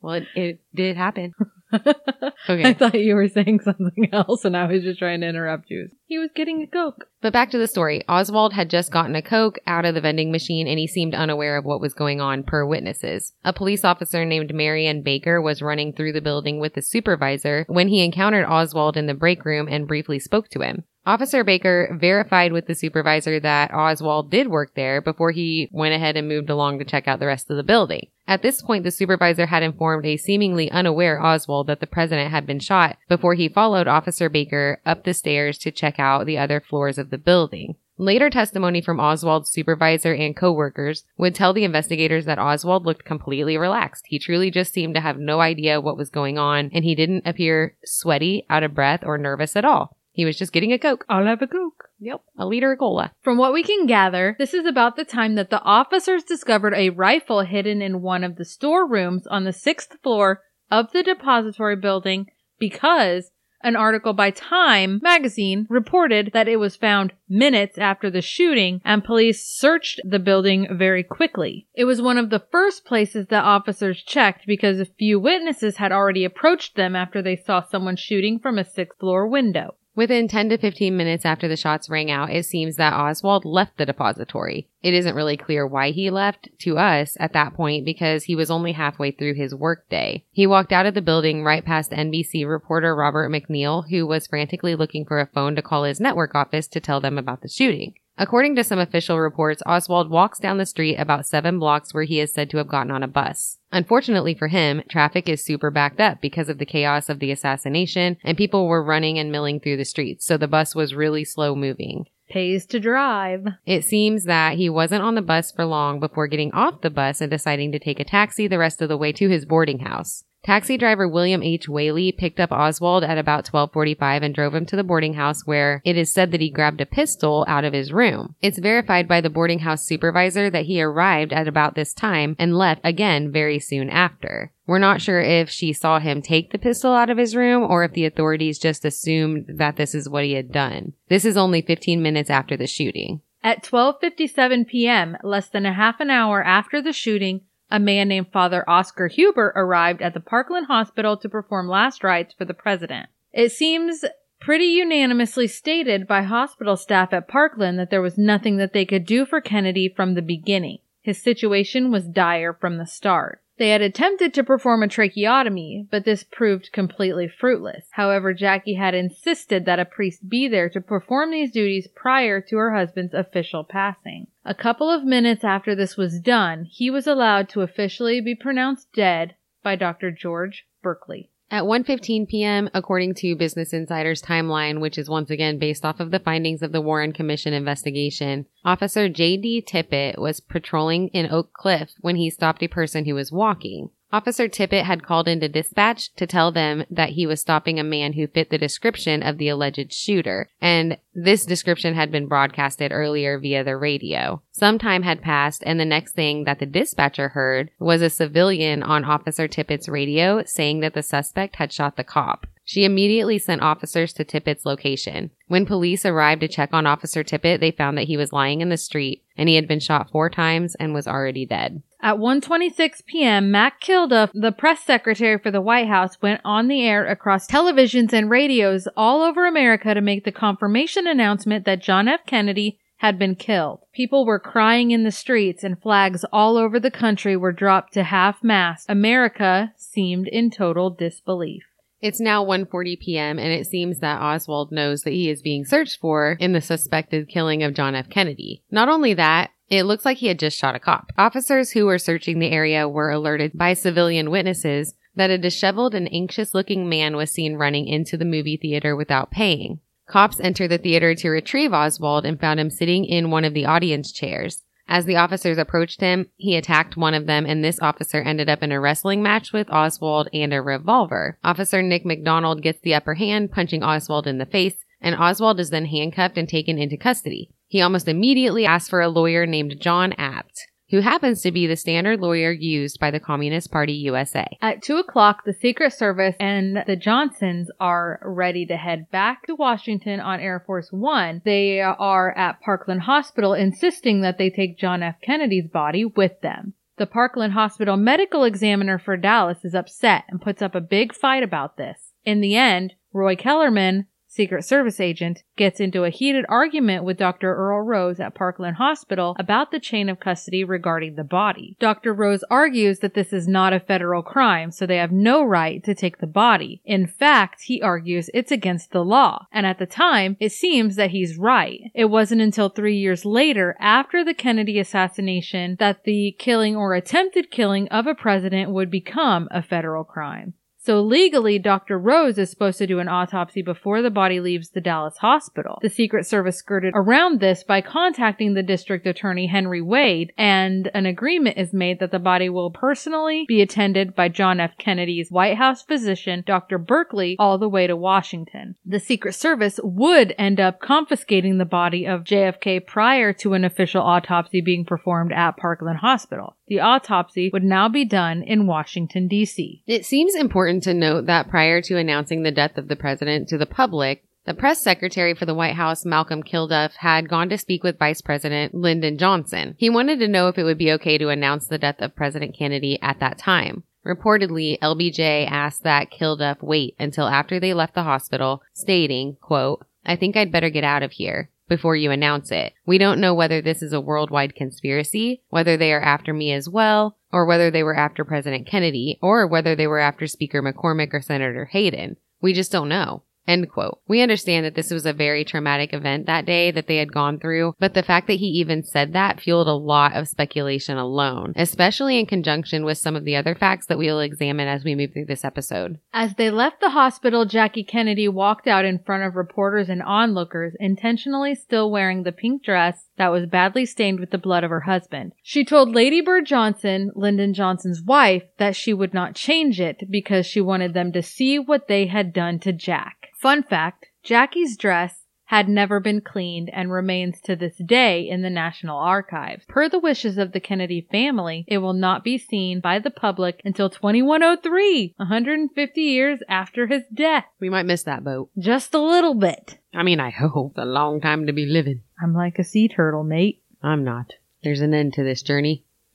well, 0.00 0.14
it, 0.14 0.26
it 0.34 0.60
did 0.74 0.96
happen. 0.96 1.32
I 1.72 2.74
thought 2.74 2.94
you 2.94 3.14
were 3.14 3.28
saying 3.28 3.60
something 3.60 4.08
else, 4.12 4.44
and 4.44 4.56
I 4.56 4.66
was 4.66 4.82
just 4.82 4.98
trying 4.98 5.20
to 5.20 5.28
interrupt 5.28 5.70
you. 5.70 5.88
He 6.06 6.18
was 6.18 6.30
getting 6.34 6.62
a 6.62 6.66
coke. 6.66 7.06
But 7.20 7.32
back 7.32 7.50
to 7.50 7.58
the 7.58 7.68
story. 7.68 8.02
Oswald 8.08 8.54
had 8.54 8.70
just 8.70 8.90
gotten 8.90 9.14
a 9.14 9.22
Coke 9.22 9.58
out 9.66 9.84
of 9.84 9.94
the 9.94 10.00
vending 10.00 10.32
machine 10.32 10.66
and 10.66 10.78
he 10.78 10.86
seemed 10.86 11.14
unaware 11.14 11.56
of 11.56 11.64
what 11.64 11.80
was 11.80 11.94
going 11.94 12.20
on 12.20 12.42
per 12.42 12.64
witnesses. 12.64 13.34
A 13.44 13.52
police 13.52 13.84
officer 13.84 14.24
named 14.24 14.54
Marion 14.54 15.02
Baker 15.02 15.40
was 15.40 15.62
running 15.62 15.92
through 15.92 16.12
the 16.12 16.20
building 16.20 16.58
with 16.58 16.74
the 16.74 16.82
supervisor 16.82 17.64
when 17.68 17.88
he 17.88 18.04
encountered 18.04 18.46
Oswald 18.46 18.96
in 18.96 19.06
the 19.06 19.14
break 19.14 19.44
room 19.44 19.68
and 19.70 19.86
briefly 19.86 20.18
spoke 20.18 20.48
to 20.48 20.62
him. 20.62 20.84
Officer 21.06 21.42
Baker 21.44 21.96
verified 21.98 22.52
with 22.52 22.66
the 22.66 22.74
supervisor 22.74 23.40
that 23.40 23.72
Oswald 23.72 24.30
did 24.30 24.48
work 24.48 24.74
there 24.74 25.00
before 25.00 25.30
he 25.30 25.68
went 25.72 25.94
ahead 25.94 26.16
and 26.16 26.28
moved 26.28 26.50
along 26.50 26.78
to 26.78 26.84
check 26.84 27.08
out 27.08 27.20
the 27.20 27.26
rest 27.26 27.50
of 27.50 27.56
the 27.56 27.62
building. 27.62 28.08
At 28.28 28.42
this 28.42 28.60
point, 28.60 28.84
the 28.84 28.90
supervisor 28.90 29.46
had 29.46 29.62
informed 29.62 30.04
a 30.04 30.18
seemingly 30.18 30.70
unaware 30.70 31.20
Oswald 31.20 31.66
that 31.68 31.80
the 31.80 31.86
president 31.86 32.30
had 32.30 32.46
been 32.46 32.60
shot 32.60 32.98
before 33.08 33.34
he 33.34 33.48
followed 33.48 33.88
Officer 33.88 34.28
Baker 34.28 34.80
up 34.84 35.04
the 35.04 35.14
stairs 35.14 35.56
to 35.58 35.70
check 35.70 35.98
out 35.98 36.26
the 36.26 36.38
other 36.38 36.60
floors 36.60 36.98
of 36.98 37.10
the 37.10 37.18
building. 37.18 37.76
Later 37.96 38.30
testimony 38.30 38.80
from 38.80 39.00
Oswald's 39.00 39.50
supervisor 39.50 40.14
and 40.14 40.36
coworkers 40.36 41.04
would 41.18 41.34
tell 41.34 41.52
the 41.52 41.64
investigators 41.64 42.24
that 42.26 42.38
Oswald 42.38 42.86
looked 42.86 43.04
completely 43.04 43.58
relaxed. 43.58 44.04
He 44.06 44.18
truly 44.18 44.50
just 44.50 44.72
seemed 44.72 44.94
to 44.94 45.02
have 45.02 45.18
no 45.18 45.40
idea 45.40 45.80
what 45.80 45.98
was 45.98 46.08
going 46.08 46.38
on, 46.38 46.70
and 46.72 46.84
he 46.84 46.94
didn't 46.94 47.26
appear 47.26 47.76
sweaty, 47.84 48.46
out 48.48 48.62
of 48.62 48.74
breath, 48.74 49.00
or 49.04 49.18
nervous 49.18 49.54
at 49.54 49.66
all. 49.66 49.98
He 50.20 50.26
was 50.26 50.36
just 50.36 50.52
getting 50.52 50.70
a 50.70 50.78
Coke. 50.78 51.06
I'll 51.08 51.24
have 51.24 51.40
a 51.40 51.46
coke. 51.46 51.88
Yep. 51.98 52.20
A 52.36 52.44
liter 52.44 52.72
of 52.72 52.78
cola. 52.78 53.10
From 53.22 53.38
what 53.38 53.54
we 53.54 53.62
can 53.62 53.86
gather, 53.86 54.36
this 54.38 54.52
is 54.52 54.66
about 54.66 54.96
the 54.96 55.04
time 55.06 55.34
that 55.36 55.48
the 55.48 55.62
officers 55.62 56.24
discovered 56.24 56.74
a 56.74 56.90
rifle 56.90 57.40
hidden 57.40 57.80
in 57.80 58.02
one 58.02 58.22
of 58.22 58.36
the 58.36 58.44
storerooms 58.44 59.26
on 59.26 59.44
the 59.44 59.52
sixth 59.54 59.96
floor 60.02 60.42
of 60.70 60.92
the 60.92 61.02
depository 61.02 61.76
building 61.76 62.26
because 62.58 63.30
an 63.62 63.76
article 63.76 64.12
by 64.12 64.30
Time 64.30 65.00
magazine 65.02 65.66
reported 65.70 66.32
that 66.34 66.48
it 66.48 66.58
was 66.58 66.76
found 66.76 67.14
minutes 67.26 67.78
after 67.78 68.10
the 68.10 68.20
shooting 68.20 68.82
and 68.84 69.02
police 69.02 69.42
searched 69.42 70.02
the 70.04 70.18
building 70.18 70.68
very 70.70 71.02
quickly. 71.02 71.66
It 71.74 71.84
was 71.84 72.02
one 72.02 72.18
of 72.18 72.28
the 72.28 72.44
first 72.52 72.84
places 72.84 73.28
that 73.28 73.44
officers 73.44 74.02
checked 74.02 74.46
because 74.46 74.80
a 74.80 74.84
few 74.84 75.18
witnesses 75.18 75.78
had 75.78 75.92
already 75.92 76.26
approached 76.26 76.76
them 76.76 76.94
after 76.94 77.22
they 77.22 77.36
saw 77.36 77.62
someone 77.62 77.96
shooting 77.96 78.38
from 78.38 78.58
a 78.58 78.64
sixth 78.64 78.98
floor 78.98 79.26
window. 79.26 79.76
Within 79.96 80.28
10 80.28 80.50
to 80.50 80.58
15 80.58 80.96
minutes 80.96 81.24
after 81.24 81.48
the 81.48 81.56
shots 81.56 81.90
rang 81.90 82.10
out, 82.10 82.30
it 82.30 82.44
seems 82.44 82.76
that 82.76 82.92
Oswald 82.92 83.44
left 83.44 83.76
the 83.76 83.84
depository. 83.84 84.68
It 84.82 84.94
isn't 84.94 85.16
really 85.16 85.36
clear 85.36 85.66
why 85.66 85.90
he 85.90 86.10
left 86.10 86.48
to 86.60 86.78
us 86.78 87.16
at 87.18 87.32
that 87.32 87.54
point 87.54 87.84
because 87.84 88.24
he 88.24 88.36
was 88.36 88.50
only 88.50 88.72
halfway 88.72 89.10
through 89.10 89.34
his 89.34 89.54
workday. 89.54 90.24
He 90.30 90.46
walked 90.46 90.72
out 90.72 90.86
of 90.86 90.94
the 90.94 91.02
building 91.02 91.42
right 91.42 91.64
past 91.64 91.90
NBC 91.90 92.48
reporter 92.48 92.94
Robert 92.94 93.30
MacNeil, 93.30 93.90
who 93.90 94.06
was 94.06 94.28
frantically 94.28 94.76
looking 94.76 95.04
for 95.04 95.20
a 95.20 95.26
phone 95.26 95.56
to 95.56 95.62
call 95.62 95.84
his 95.84 96.00
network 96.00 96.34
office 96.34 96.68
to 96.68 96.80
tell 96.80 97.00
them 97.00 97.18
about 97.18 97.42
the 97.42 97.48
shooting. 97.48 97.94
According 98.20 98.54
to 98.56 98.64
some 98.64 98.78
official 98.78 99.18
reports, 99.18 99.62
Oswald 99.64 100.10
walks 100.10 100.38
down 100.38 100.58
the 100.58 100.66
street 100.66 100.96
about 100.96 101.26
seven 101.26 101.58
blocks 101.58 101.94
where 101.94 102.04
he 102.04 102.20
is 102.20 102.30
said 102.30 102.50
to 102.50 102.58
have 102.58 102.68
gotten 102.68 102.90
on 102.90 103.02
a 103.02 103.08
bus. 103.08 103.56
Unfortunately 103.72 104.34
for 104.34 104.48
him, 104.48 104.82
traffic 104.90 105.26
is 105.26 105.42
super 105.42 105.70
backed 105.70 106.00
up 106.00 106.20
because 106.20 106.50
of 106.50 106.58
the 106.58 106.66
chaos 106.66 107.08
of 107.08 107.18
the 107.18 107.30
assassination 107.30 108.18
and 108.22 108.36
people 108.36 108.68
were 108.68 108.84
running 108.84 109.18
and 109.18 109.32
milling 109.32 109.58
through 109.58 109.78
the 109.78 109.86
streets, 109.86 110.26
so 110.26 110.36
the 110.36 110.46
bus 110.46 110.74
was 110.74 110.94
really 110.94 111.24
slow 111.24 111.54
moving. 111.54 112.04
Pays 112.28 112.66
to 112.66 112.78
drive. 112.78 113.46
It 113.64 113.86
seems 113.86 114.24
that 114.24 114.58
he 114.58 114.68
wasn't 114.68 115.02
on 115.02 115.14
the 115.14 115.22
bus 115.22 115.50
for 115.50 115.64
long 115.64 115.98
before 115.98 116.26
getting 116.26 116.52
off 116.52 116.82
the 116.82 116.90
bus 116.90 117.22
and 117.22 117.30
deciding 117.30 117.72
to 117.72 117.78
take 117.78 118.00
a 118.00 118.04
taxi 118.04 118.46
the 118.46 118.58
rest 118.58 118.82
of 118.82 118.90
the 118.90 118.98
way 118.98 119.12
to 119.12 119.30
his 119.30 119.46
boarding 119.46 119.78
house. 119.78 120.24
Taxi 120.42 120.78
driver 120.78 121.06
William 121.06 121.42
H. 121.42 121.68
Whaley 121.68 122.12
picked 122.12 122.40
up 122.40 122.50
Oswald 122.50 123.04
at 123.04 123.18
about 123.18 123.46
1245 123.46 124.22
and 124.22 124.34
drove 124.34 124.54
him 124.54 124.64
to 124.66 124.76
the 124.76 124.82
boarding 124.82 125.14
house 125.14 125.46
where 125.46 125.82
it 125.84 125.98
is 125.98 126.12
said 126.12 126.32
that 126.32 126.40
he 126.40 126.50
grabbed 126.50 126.80
a 126.80 126.86
pistol 126.86 127.44
out 127.46 127.64
of 127.64 127.74
his 127.74 127.92
room. 127.92 128.34
It's 128.40 128.58
verified 128.58 129.06
by 129.06 129.20
the 129.20 129.28
boarding 129.28 129.58
house 129.58 129.86
supervisor 129.86 130.48
that 130.48 130.64
he 130.64 130.80
arrived 130.80 131.34
at 131.34 131.46
about 131.46 131.74
this 131.74 131.92
time 131.92 132.36
and 132.38 132.56
left 132.56 132.80
again 132.84 133.30
very 133.30 133.58
soon 133.58 133.90
after. 133.90 134.50
We're 134.66 134.78
not 134.78 135.02
sure 135.02 135.20
if 135.20 135.50
she 135.50 135.72
saw 135.74 135.98
him 135.98 136.22
take 136.22 136.52
the 136.52 136.58
pistol 136.58 136.94
out 136.94 137.10
of 137.10 137.18
his 137.18 137.36
room 137.36 137.62
or 137.62 137.84
if 137.84 137.92
the 137.92 138.06
authorities 138.06 138.58
just 138.58 138.84
assumed 138.84 139.44
that 139.48 139.76
this 139.76 139.94
is 139.94 140.08
what 140.08 140.24
he 140.24 140.32
had 140.32 140.52
done. 140.52 140.94
This 141.08 141.24
is 141.24 141.36
only 141.36 141.60
15 141.60 142.00
minutes 142.00 142.30
after 142.30 142.56
the 142.56 142.66
shooting. 142.66 143.20
At 143.42 143.62
12:57 143.64 144.66
p.m., 144.66 145.16
less 145.22 145.48
than 145.48 145.64
a 145.64 145.72
half 145.72 145.98
an 146.00 146.10
hour 146.10 146.42
after 146.42 146.82
the 146.82 146.92
shooting, 146.92 147.40
a 147.70 147.78
man 147.78 148.08
named 148.08 148.32
Father 148.32 148.68
Oscar 148.68 149.08
Huber 149.08 149.52
arrived 149.54 150.02
at 150.02 150.14
the 150.14 150.20
Parkland 150.20 150.66
Hospital 150.66 151.16
to 151.18 151.28
perform 151.28 151.68
last 151.68 152.02
rites 152.02 152.34
for 152.34 152.44
the 152.44 152.54
president. 152.54 153.08
It 153.32 153.52
seems 153.52 154.04
pretty 154.40 154.66
unanimously 154.66 155.46
stated 155.46 156.06
by 156.06 156.22
hospital 156.22 156.76
staff 156.76 157.12
at 157.12 157.28
Parkland 157.28 157.78
that 157.78 157.90
there 157.90 158.02
was 158.02 158.18
nothing 158.18 158.56
that 158.56 158.72
they 158.72 158.84
could 158.84 159.04
do 159.04 159.26
for 159.26 159.40
Kennedy 159.40 159.88
from 159.88 160.14
the 160.14 160.22
beginning. 160.22 160.78
His 161.02 161.22
situation 161.22 161.90
was 161.90 162.04
dire 162.04 162.52
from 162.52 162.78
the 162.78 162.86
start. 162.86 163.42
They 163.60 163.68
had 163.68 163.82
attempted 163.82 164.32
to 164.32 164.42
perform 164.42 164.82
a 164.82 164.88
tracheotomy, 164.88 165.86
but 165.90 166.06
this 166.06 166.24
proved 166.24 166.72
completely 166.72 167.28
fruitless. 167.28 167.84
However, 167.90 168.32
Jackie 168.32 168.76
had 168.76 168.94
insisted 168.94 169.66
that 169.66 169.78
a 169.78 169.84
priest 169.84 170.30
be 170.30 170.48
there 170.48 170.70
to 170.70 170.80
perform 170.80 171.30
these 171.30 171.52
duties 171.52 171.86
prior 171.86 172.40
to 172.40 172.56
her 172.56 172.74
husband's 172.74 173.12
official 173.12 173.62
passing. 173.64 174.28
A 174.46 174.54
couple 174.54 174.88
of 174.88 175.04
minutes 175.04 175.44
after 175.44 175.74
this 175.74 175.98
was 175.98 176.20
done, 176.20 176.64
he 176.64 176.88
was 176.88 177.06
allowed 177.06 177.50
to 177.50 177.60
officially 177.60 178.18
be 178.22 178.34
pronounced 178.34 178.94
dead 178.94 179.34
by 179.62 179.76
Dr. 179.76 180.10
George 180.10 180.66
Burkley. 180.82 181.28
At 181.52 181.64
1:15 181.64 182.28
p.m., 182.28 182.70
according 182.74 183.14
to 183.14 183.34
Business 183.34 183.72
Insider's 183.72 184.22
timeline, 184.22 184.78
which 184.78 184.96
is 184.96 185.10
once 185.10 185.30
again 185.30 185.58
based 185.58 185.84
off 185.84 185.98
of 185.98 186.12
the 186.12 186.20
findings 186.20 186.62
of 186.62 186.70
the 186.70 186.80
Warren 186.80 187.12
Commission 187.12 187.52
investigation, 187.52 188.46
Officer 188.64 189.08
J.D. 189.08 189.62
Tippit 189.62 190.16
was 190.16 190.38
patrolling 190.38 191.08
in 191.08 191.28
Oak 191.28 191.52
Cliff 191.52 191.90
when 192.02 192.14
he 192.14 192.30
stopped 192.30 192.62
a 192.62 192.68
person 192.68 193.04
who 193.04 193.16
was 193.16 193.32
walking. 193.32 193.90
Officer 194.12 194.48
Tippit 194.48 194.82
had 194.82 195.04
called 195.04 195.28
into 195.28 195.48
dispatch 195.48 196.12
to 196.14 196.26
tell 196.26 196.50
them 196.50 196.84
that 196.90 197.10
he 197.10 197.26
was 197.26 197.40
stopping 197.40 197.78
a 197.78 197.84
man 197.84 198.14
who 198.14 198.26
fit 198.26 198.50
the 198.50 198.58
description 198.58 199.22
of 199.22 199.38
the 199.38 199.48
alleged 199.48 199.92
shooter, 199.92 200.48
and 200.60 200.98
this 201.14 201.46
description 201.46 201.94
had 201.94 202.10
been 202.10 202.26
broadcasted 202.26 202.90
earlier 202.92 203.38
via 203.38 203.62
the 203.62 203.76
radio. 203.76 204.42
Some 204.50 204.78
time 204.78 205.02
had 205.02 205.22
passed, 205.22 205.62
and 205.64 205.78
the 205.78 205.84
next 205.84 206.14
thing 206.14 206.44
that 206.44 206.58
the 206.58 206.66
dispatcher 206.66 207.28
heard 207.30 207.70
was 207.78 208.02
a 208.02 208.10
civilian 208.10 208.82
on 208.82 209.04
Officer 209.04 209.46
Tippit's 209.46 209.88
radio 209.88 210.42
saying 210.44 210.80
that 210.80 210.94
the 210.94 211.02
suspect 211.02 211.56
had 211.56 211.72
shot 211.72 211.96
the 211.96 212.04
cop. 212.04 212.46
She 212.64 212.84
immediately 212.84 213.38
sent 213.38 213.62
officers 213.62 214.12
to 214.12 214.24
Tippit's 214.24 214.64
location. 214.64 215.30
When 215.48 215.66
police 215.66 216.06
arrived 216.06 216.42
to 216.42 216.48
check 216.48 216.70
on 216.72 216.86
Officer 216.86 217.24
Tippit, 217.24 217.58
they 217.58 217.72
found 217.72 217.98
that 217.98 218.06
he 218.06 218.16
was 218.16 218.32
lying 218.32 218.60
in 218.60 218.68
the 218.68 218.76
street 218.76 219.24
and 219.36 219.48
he 219.48 219.56
had 219.56 219.66
been 219.66 219.80
shot 219.80 220.10
four 220.10 220.30
times 220.30 220.76
and 220.76 220.94
was 220.94 221.08
already 221.08 221.46
dead. 221.46 221.82
At 222.02 222.16
1:26 222.16 223.04
p.m., 223.06 223.50
Matt 223.50 223.80
Kilduff, 223.80 224.30
the 224.32 224.52
press 224.52 224.80
secretary 224.84 225.38
for 225.38 225.50
the 225.50 225.60
White 225.60 225.88
House, 225.88 226.22
went 226.22 226.40
on 226.44 226.68
the 226.68 226.82
air 226.82 227.06
across 227.06 227.46
televisions 227.46 228.12
and 228.12 228.30
radios 228.30 228.88
all 228.96 229.22
over 229.22 229.46
America 229.46 229.92
to 229.92 230.00
make 230.00 230.24
the 230.24 230.32
confirmation 230.32 231.06
announcement 231.06 231.64
that 231.64 231.82
John 231.82 232.08
F. 232.08 232.20
Kennedy 232.26 232.78
had 232.98 233.18
been 233.18 233.34
killed. 233.34 233.80
People 233.94 234.26
were 234.26 234.38
crying 234.38 234.90
in 234.90 235.04
the 235.04 235.10
streets 235.10 235.64
and 235.64 235.80
flags 235.80 236.22
all 236.32 236.58
over 236.58 236.78
the 236.78 236.90
country 236.90 237.34
were 237.34 237.50
dropped 237.50 237.94
to 237.94 238.02
half 238.02 238.44
mast. 238.44 238.84
America 238.90 239.72
seemed 239.76 240.28
in 240.28 240.50
total 240.50 240.90
disbelief. 240.90 241.64
It's 242.00 242.20
now 242.20 242.44
1:40 242.44 242.98
p.m. 242.98 243.38
and 243.38 243.52
it 243.52 243.66
seems 243.66 243.98
that 243.98 244.20
Oswald 244.20 244.72
knows 244.72 245.02
that 245.02 245.12
he 245.12 245.28
is 245.28 245.42
being 245.42 245.64
searched 245.64 246.00
for 246.00 246.36
in 246.40 246.52
the 246.52 246.60
suspected 246.60 247.28
killing 247.28 247.62
of 247.62 247.74
John 247.74 247.94
F. 247.94 248.08
Kennedy. 248.08 248.62
Not 248.70 248.88
only 248.88 249.14
that, 249.14 249.50
it 249.68 249.84
looks 249.84 250.04
like 250.04 250.18
he 250.18 250.26
had 250.28 250.38
just 250.38 250.58
shot 250.58 250.74
a 250.74 250.80
cop. 250.80 251.12
Officers 251.18 251.72
who 251.72 251.86
were 251.86 251.98
searching 251.98 252.38
the 252.38 252.50
area 252.50 252.88
were 252.88 253.10
alerted 253.10 253.52
by 253.54 253.74
civilian 253.74 254.30
witnesses 254.30 254.94
that 255.14 255.30
a 255.30 255.38
disheveled 255.38 255.94
and 255.94 256.12
anxious 256.12 256.54
looking 256.54 256.88
man 256.88 257.16
was 257.16 257.30
seen 257.30 257.56
running 257.56 257.86
into 257.86 258.16
the 258.16 258.24
movie 258.24 258.56
theater 258.56 258.96
without 258.96 259.30
paying. 259.30 259.80
Cops 260.06 260.40
entered 260.40 260.68
the 260.68 260.78
theater 260.78 261.14
to 261.14 261.28
retrieve 261.28 261.72
Oswald 261.72 262.24
and 262.24 262.40
found 262.40 262.58
him 262.58 262.70
sitting 262.70 263.04
in 263.04 263.30
one 263.30 263.44
of 263.44 263.54
the 263.54 263.66
audience 263.66 264.10
chairs. 264.10 264.62
As 264.92 265.04
the 265.04 265.16
officers 265.16 265.56
approached 265.56 266.00
him, 266.00 266.26
he 266.36 266.56
attacked 266.56 266.96
one 266.96 267.14
of 267.14 267.26
them, 267.26 267.46
and 267.46 267.62
this 267.62 267.78
officer 267.80 268.20
ended 268.20 268.48
up 268.48 268.60
in 268.60 268.72
a 268.72 268.80
wrestling 268.80 269.22
match 269.22 269.52
with 269.52 269.70
Oswald 269.70 270.28
and 270.32 270.52
a 270.52 270.60
revolver. 270.60 271.38
Officer 271.44 271.80
Nick 271.80 272.04
McDonald 272.04 272.60
gets 272.60 272.80
the 272.80 272.94
upper 272.94 273.14
hand, 273.14 273.52
punching 273.52 273.84
Oswald 273.84 274.26
in 274.26 274.38
the 274.38 274.46
face, 274.46 274.84
and 275.00 275.14
Oswald 275.14 275.60
is 275.60 275.70
then 275.70 275.86
handcuffed 275.86 276.36
and 276.36 276.48
taken 276.48 276.76
into 276.76 276.96
custody. 276.96 277.50
He 277.68 277.80
almost 277.80 278.08
immediately 278.08 278.66
asked 278.66 278.90
for 278.90 279.00
a 279.00 279.08
lawyer 279.08 279.46
named 279.46 279.76
John 279.78 280.12
Abt 280.14 280.58
who 280.90 281.00
happens 281.00 281.42
to 281.42 281.52
be 281.52 281.66
the 281.66 281.76
standard 281.76 282.20
lawyer 282.20 282.50
used 282.50 282.98
by 282.98 283.10
the 283.10 283.20
Communist 283.20 283.70
Party 283.70 283.92
USA. 283.92 284.46
At 284.60 284.82
2 284.82 284.96
o'clock, 284.98 285.44
the 285.44 285.52
Secret 285.52 285.92
Service 285.92 286.36
and 286.38 286.84
the 286.86 286.96
Johnsons 286.96 287.70
are 287.78 288.20
ready 288.24 288.66
to 288.66 288.76
head 288.76 289.10
back 289.10 289.46
to 289.46 289.54
Washington 289.54 290.20
on 290.20 290.40
Air 290.40 290.62
Force 290.66 290.90
One. 290.90 291.42
They 291.44 291.80
are 291.80 292.36
at 292.36 292.60
Parkland 292.60 293.02
Hospital 293.02 293.54
insisting 293.54 294.20
that 294.22 294.38
they 294.38 294.50
take 294.50 294.78
John 294.78 295.02
F. 295.02 295.16
Kennedy's 295.22 295.68
body 295.68 296.04
with 296.04 296.40
them. 296.40 296.74
The 296.96 297.06
Parkland 297.06 297.54
Hospital 297.54 297.96
medical 297.96 298.44
examiner 298.44 298.98
for 298.98 299.16
Dallas 299.16 299.64
is 299.64 299.74
upset 299.74 300.24
and 300.28 300.42
puts 300.42 300.60
up 300.60 300.74
a 300.74 300.82
big 300.82 301.14
fight 301.14 301.42
about 301.42 301.78
this. 301.78 302.12
In 302.26 302.42
the 302.42 302.56
end, 302.56 302.92
Roy 303.12 303.36
Kellerman, 303.36 304.06
Secret 304.32 304.64
Service 304.64 305.00
agent, 305.00 305.42
gets 305.56 305.80
into 305.80 306.04
a 306.04 306.10
heated 306.10 306.46
argument 306.48 307.02
with 307.02 307.16
Dr. 307.16 307.52
Earl 307.52 307.80
Rose 307.80 308.20
at 308.20 308.32
Parkland 308.32 308.76
Hospital 308.76 309.34
about 309.40 309.72
the 309.72 309.80
chain 309.80 310.08
of 310.08 310.20
custody 310.20 310.62
regarding 310.62 311.16
the 311.16 311.24
body. 311.24 311.76
Dr. 311.80 312.14
Rose 312.14 312.44
argues 312.48 313.00
that 313.00 313.14
this 313.14 313.32
is 313.32 313.48
not 313.48 313.72
a 313.72 313.80
federal 313.80 314.22
crime, 314.22 314.70
so 314.70 314.86
they 314.86 314.98
have 314.98 315.10
no 315.10 315.42
right 315.42 315.82
to 315.82 315.96
take 315.96 316.18
the 316.18 316.28
body. 316.28 316.80
In 316.84 317.08
fact, 317.08 317.62
he 317.62 317.82
argues 317.82 318.30
it's 318.32 318.52
against 318.52 318.92
the 318.92 319.04
law. 319.04 319.46
And 319.50 319.66
at 319.66 319.80
the 319.80 319.86
time, 319.86 320.36
it 320.38 320.52
seems 320.52 320.94
that 320.94 321.10
he's 321.10 321.36
right. 321.36 321.80
It 321.92 322.04
wasn't 322.04 322.40
until 322.40 322.68
three 322.68 322.98
years 322.98 323.24
later, 323.24 323.76
after 323.80 324.24
the 324.24 324.32
Kennedy 324.32 324.78
assassination, 324.78 325.74
that 325.80 326.04
the 326.04 326.36
killing 326.38 326.76
or 326.76 326.94
attempted 326.94 327.50
killing 327.50 327.88
of 327.88 328.06
a 328.06 328.14
president 328.14 328.70
would 328.70 328.92
become 328.92 329.48
a 329.50 329.60
federal 329.60 330.04
crime. 330.04 330.54
So 330.90 331.02
legally, 331.02 331.60
Dr. 331.60 331.96
Rose 331.96 332.36
is 332.36 332.50
supposed 332.50 332.78
to 332.78 332.86
do 332.88 332.98
an 332.98 333.06
autopsy 333.06 333.62
before 333.62 334.02
the 334.02 334.10
body 334.10 334.40
leaves 334.40 334.70
the 334.70 334.80
Dallas 334.80 335.18
hospital. 335.18 335.78
The 335.82 335.88
Secret 335.88 336.26
Service 336.26 336.56
skirted 336.56 336.94
around 336.96 337.38
this 337.38 337.62
by 337.62 337.80
contacting 337.80 338.54
the 338.54 338.64
district 338.64 339.06
attorney 339.06 339.46
Henry 339.46 339.80
Wade, 339.80 340.32
and 340.36 340.90
an 340.92 341.06
agreement 341.06 341.58
is 341.58 341.72
made 341.72 342.00
that 342.00 342.10
the 342.10 342.18
body 342.18 342.48
will 342.48 342.72
personally 342.72 343.44
be 343.46 343.62
attended 343.62 344.16
by 344.16 344.30
John 344.30 344.58
F. 344.58 344.72
Kennedy's 344.78 345.30
White 345.30 345.58
House 345.58 345.80
physician, 345.80 346.42
Dr. 346.44 346.76
Burkley, 346.76 347.36
all 347.38 347.56
the 347.56 347.68
way 347.68 347.86
to 347.86 347.94
Washington. 347.94 348.74
The 348.84 348.98
Secret 348.98 349.36
Service 349.36 349.78
would 349.84 350.34
end 350.38 350.58
up 350.58 350.80
confiscating 350.80 351.58
the 351.58 351.64
body 351.64 352.04
of 352.04 352.24
JFK 352.24 352.84
prior 352.84 353.32
to 353.34 353.54
an 353.54 353.64
official 353.64 354.02
autopsy 354.02 354.60
being 354.60 354.84
performed 354.84 355.32
at 355.32 355.56
Parkland 355.56 355.98
Hospital. 355.98 356.56
The 356.70 356.78
autopsy 356.78 357.50
would 357.52 357.64
now 357.64 357.88
be 357.88 358.04
done 358.04 358.44
in 358.44 358.68
Washington, 358.68 359.26
D.C. 359.26 359.82
It 359.88 360.06
seems 360.06 360.36
important 360.36 360.84
to 360.84 360.94
note 360.94 361.26
that 361.26 361.50
prior 361.50 361.82
to 361.82 361.98
announcing 361.98 362.44
the 362.44 362.52
death 362.52 362.78
of 362.78 362.86
the 362.86 362.94
president 362.94 363.48
to 363.48 363.58
the 363.58 363.66
public, 363.66 364.22
the 364.46 364.54
press 364.54 364.80
secretary 364.80 365.34
for 365.34 365.46
the 365.46 365.54
White 365.54 365.74
House, 365.74 366.04
Malcolm 366.04 366.44
Kilduff, 366.44 366.94
had 366.94 367.28
gone 367.28 367.48
to 367.48 367.58
speak 367.58 367.82
with 367.82 367.98
Vice 367.98 368.20
President 368.20 368.72
Lyndon 368.72 369.18
Johnson. 369.18 369.74
He 369.78 369.90
wanted 369.90 370.20
to 370.20 370.28
know 370.28 370.46
if 370.46 370.58
it 370.58 370.62
would 370.62 370.78
be 370.78 370.92
okay 370.92 371.18
to 371.18 371.28
announce 371.28 371.66
the 371.66 371.76
death 371.76 371.96
of 371.98 372.14
President 372.14 372.56
Kennedy 372.56 373.00
at 373.02 373.18
that 373.18 373.36
time. 373.36 373.82
Reportedly, 374.06 374.78
LBJ 374.78 375.50
asked 375.50 375.82
that 375.82 376.12
Kilduff 376.12 376.62
wait 376.62 376.94
until 377.00 377.26
after 377.26 377.58
they 377.58 377.74
left 377.74 377.94
the 377.96 378.04
hospital, 378.04 378.62
stating, 378.74 379.36
quote, 379.40 379.84
I 380.06 380.14
think 380.14 380.36
I'd 380.36 380.52
better 380.52 380.70
get 380.70 380.84
out 380.84 381.02
of 381.02 381.10
here 381.10 381.50
before 381.70 381.96
you 381.96 382.10
announce 382.10 382.50
it. 382.50 382.74
We 382.84 382.98
don't 382.98 383.20
know 383.20 383.32
whether 383.32 383.62
this 383.62 383.80
is 383.80 383.94
a 383.94 384.00
worldwide 384.00 384.54
conspiracy, 384.54 385.42
whether 385.48 385.78
they 385.78 385.92
are 385.94 386.02
after 386.02 386.34
me 386.34 386.52
as 386.52 386.68
well, 386.68 387.16
or 387.32 387.46
whether 387.46 387.70
they 387.70 387.84
were 387.84 387.96
after 387.96 388.24
President 388.24 388.66
Kennedy, 388.66 389.18
or 389.22 389.46
whether 389.46 389.74
they 389.76 389.86
were 389.86 390.00
after 390.00 390.26
Speaker 390.26 390.60
McCormack 390.60 391.14
or 391.14 391.22
Senator 391.22 391.66
Hayden. 391.66 392.16
We 392.42 392.52
just 392.52 392.72
don't 392.72 392.88
know. 392.88 393.22
End 393.46 393.70
quote. 393.70 394.00
We 394.06 394.20
understand 394.22 394.64
that 394.64 394.74
this 394.74 394.90
was 394.90 395.06
a 395.06 395.12
very 395.12 395.44
traumatic 395.44 395.92
event 395.92 396.26
that 396.26 396.46
day 396.46 396.70
that 396.70 396.86
they 396.86 396.98
had 396.98 397.12
gone 397.12 397.38
through, 397.40 397.74
but 397.78 397.94
the 397.94 398.02
fact 398.02 398.26
that 398.28 398.34
he 398.34 398.46
even 398.46 398.82
said 398.82 399.12
that 399.12 399.40
fueled 399.40 399.66
a 399.66 399.72
lot 399.72 400.14
of 400.14 400.28
speculation 400.28 400.96
alone, 400.96 401.52
especially 401.56 402.18
in 402.18 402.26
conjunction 402.26 402.84
with 402.84 402.98
some 402.98 403.16
of 403.16 403.24
the 403.24 403.36
other 403.36 403.54
facts 403.54 403.86
that 403.86 403.98
we'll 403.98 404.20
examine 404.20 404.68
as 404.68 404.84
we 404.84 404.94
move 404.94 405.12
through 405.12 405.24
this 405.24 405.44
episode. 405.44 405.98
As 406.12 406.34
they 406.34 406.50
left 406.50 406.80
the 406.80 406.90
hospital, 406.90 407.44
Jackie 407.44 407.82
Kennedy 407.82 408.28
walked 408.28 408.68
out 408.68 408.84
in 408.84 408.98
front 408.98 409.24
of 409.24 409.36
reporters 409.36 409.88
and 409.88 410.02
onlookers, 410.02 410.74
intentionally 410.78 411.54
still 411.54 411.90
wearing 411.90 412.22
the 412.22 412.32
pink 412.32 412.62
dress 412.62 413.06
that 413.16 413.32
was 413.32 413.46
badly 413.46 413.84
stained 413.84 414.20
with 414.20 414.30
the 414.30 414.38
blood 414.38 414.64
of 414.64 414.70
her 414.70 414.80
husband. 414.80 415.32
She 415.42 415.64
told 415.64 415.94
Lady 415.94 416.20
Bird 416.20 416.46
Johnson, 416.46 417.10
Lyndon 417.14 417.54
Johnson's 417.54 418.02
wife, 418.02 418.44
that 418.58 418.76
she 418.76 418.94
would 418.94 419.12
not 419.12 419.34
change 419.34 419.80
it 419.80 420.10
because 420.10 420.46
she 420.46 420.60
wanted 420.60 420.94
them 420.94 421.12
to 421.12 421.22
see 421.22 421.58
what 421.58 421.88
they 421.88 422.06
had 422.06 422.32
done 422.32 422.58
to 422.60 422.72
Jack. 422.72 423.19
Fun 423.40 423.62
fact, 423.62 424.08
Jackie's 424.22 424.76
dress 424.76 425.24
had 425.46 425.66
never 425.66 425.98
been 425.98 426.20
cleaned 426.20 426.68
and 426.74 426.92
remains 426.92 427.40
to 427.40 427.56
this 427.56 427.74
day 427.78 428.28
in 428.28 428.42
the 428.42 428.50
National 428.50 428.98
Archives. 428.98 429.64
Per 429.66 429.88
the 429.88 429.98
wishes 429.98 430.36
of 430.36 430.52
the 430.52 430.60
Kennedy 430.60 431.08
family, 431.10 431.64
it 431.66 431.78
will 431.78 431.94
not 431.94 432.22
be 432.22 432.36
seen 432.36 432.80
by 432.80 432.98
the 432.98 433.10
public 433.10 433.62
until 433.64 433.88
2103, 433.88 435.14
150 435.16 436.00
years 436.02 436.40
after 436.50 436.86
his 436.86 437.04
death. 437.14 437.46
We 437.58 437.70
might 437.70 437.86
miss 437.86 438.02
that 438.02 438.22
boat. 438.22 438.50
Just 438.58 438.92
a 438.92 439.00
little 439.00 439.34
bit. 439.34 439.78
I 439.94 440.02
mean, 440.02 440.20
I 440.20 440.28
hope. 440.28 440.72
It's 440.72 440.82
a 440.82 440.84
long 440.84 441.22
time 441.22 441.46
to 441.46 441.54
be 441.54 441.64
living. 441.64 442.02
I'm 442.22 442.34
like 442.34 442.58
a 442.58 442.64
sea 442.64 442.88
turtle, 442.88 443.24
mate. 443.24 443.62
I'm 443.82 444.04
not. 444.04 444.34
There's 444.62 444.82
an 444.82 444.92
end 444.92 445.14
to 445.14 445.24
this 445.24 445.40
journey. 445.40 445.86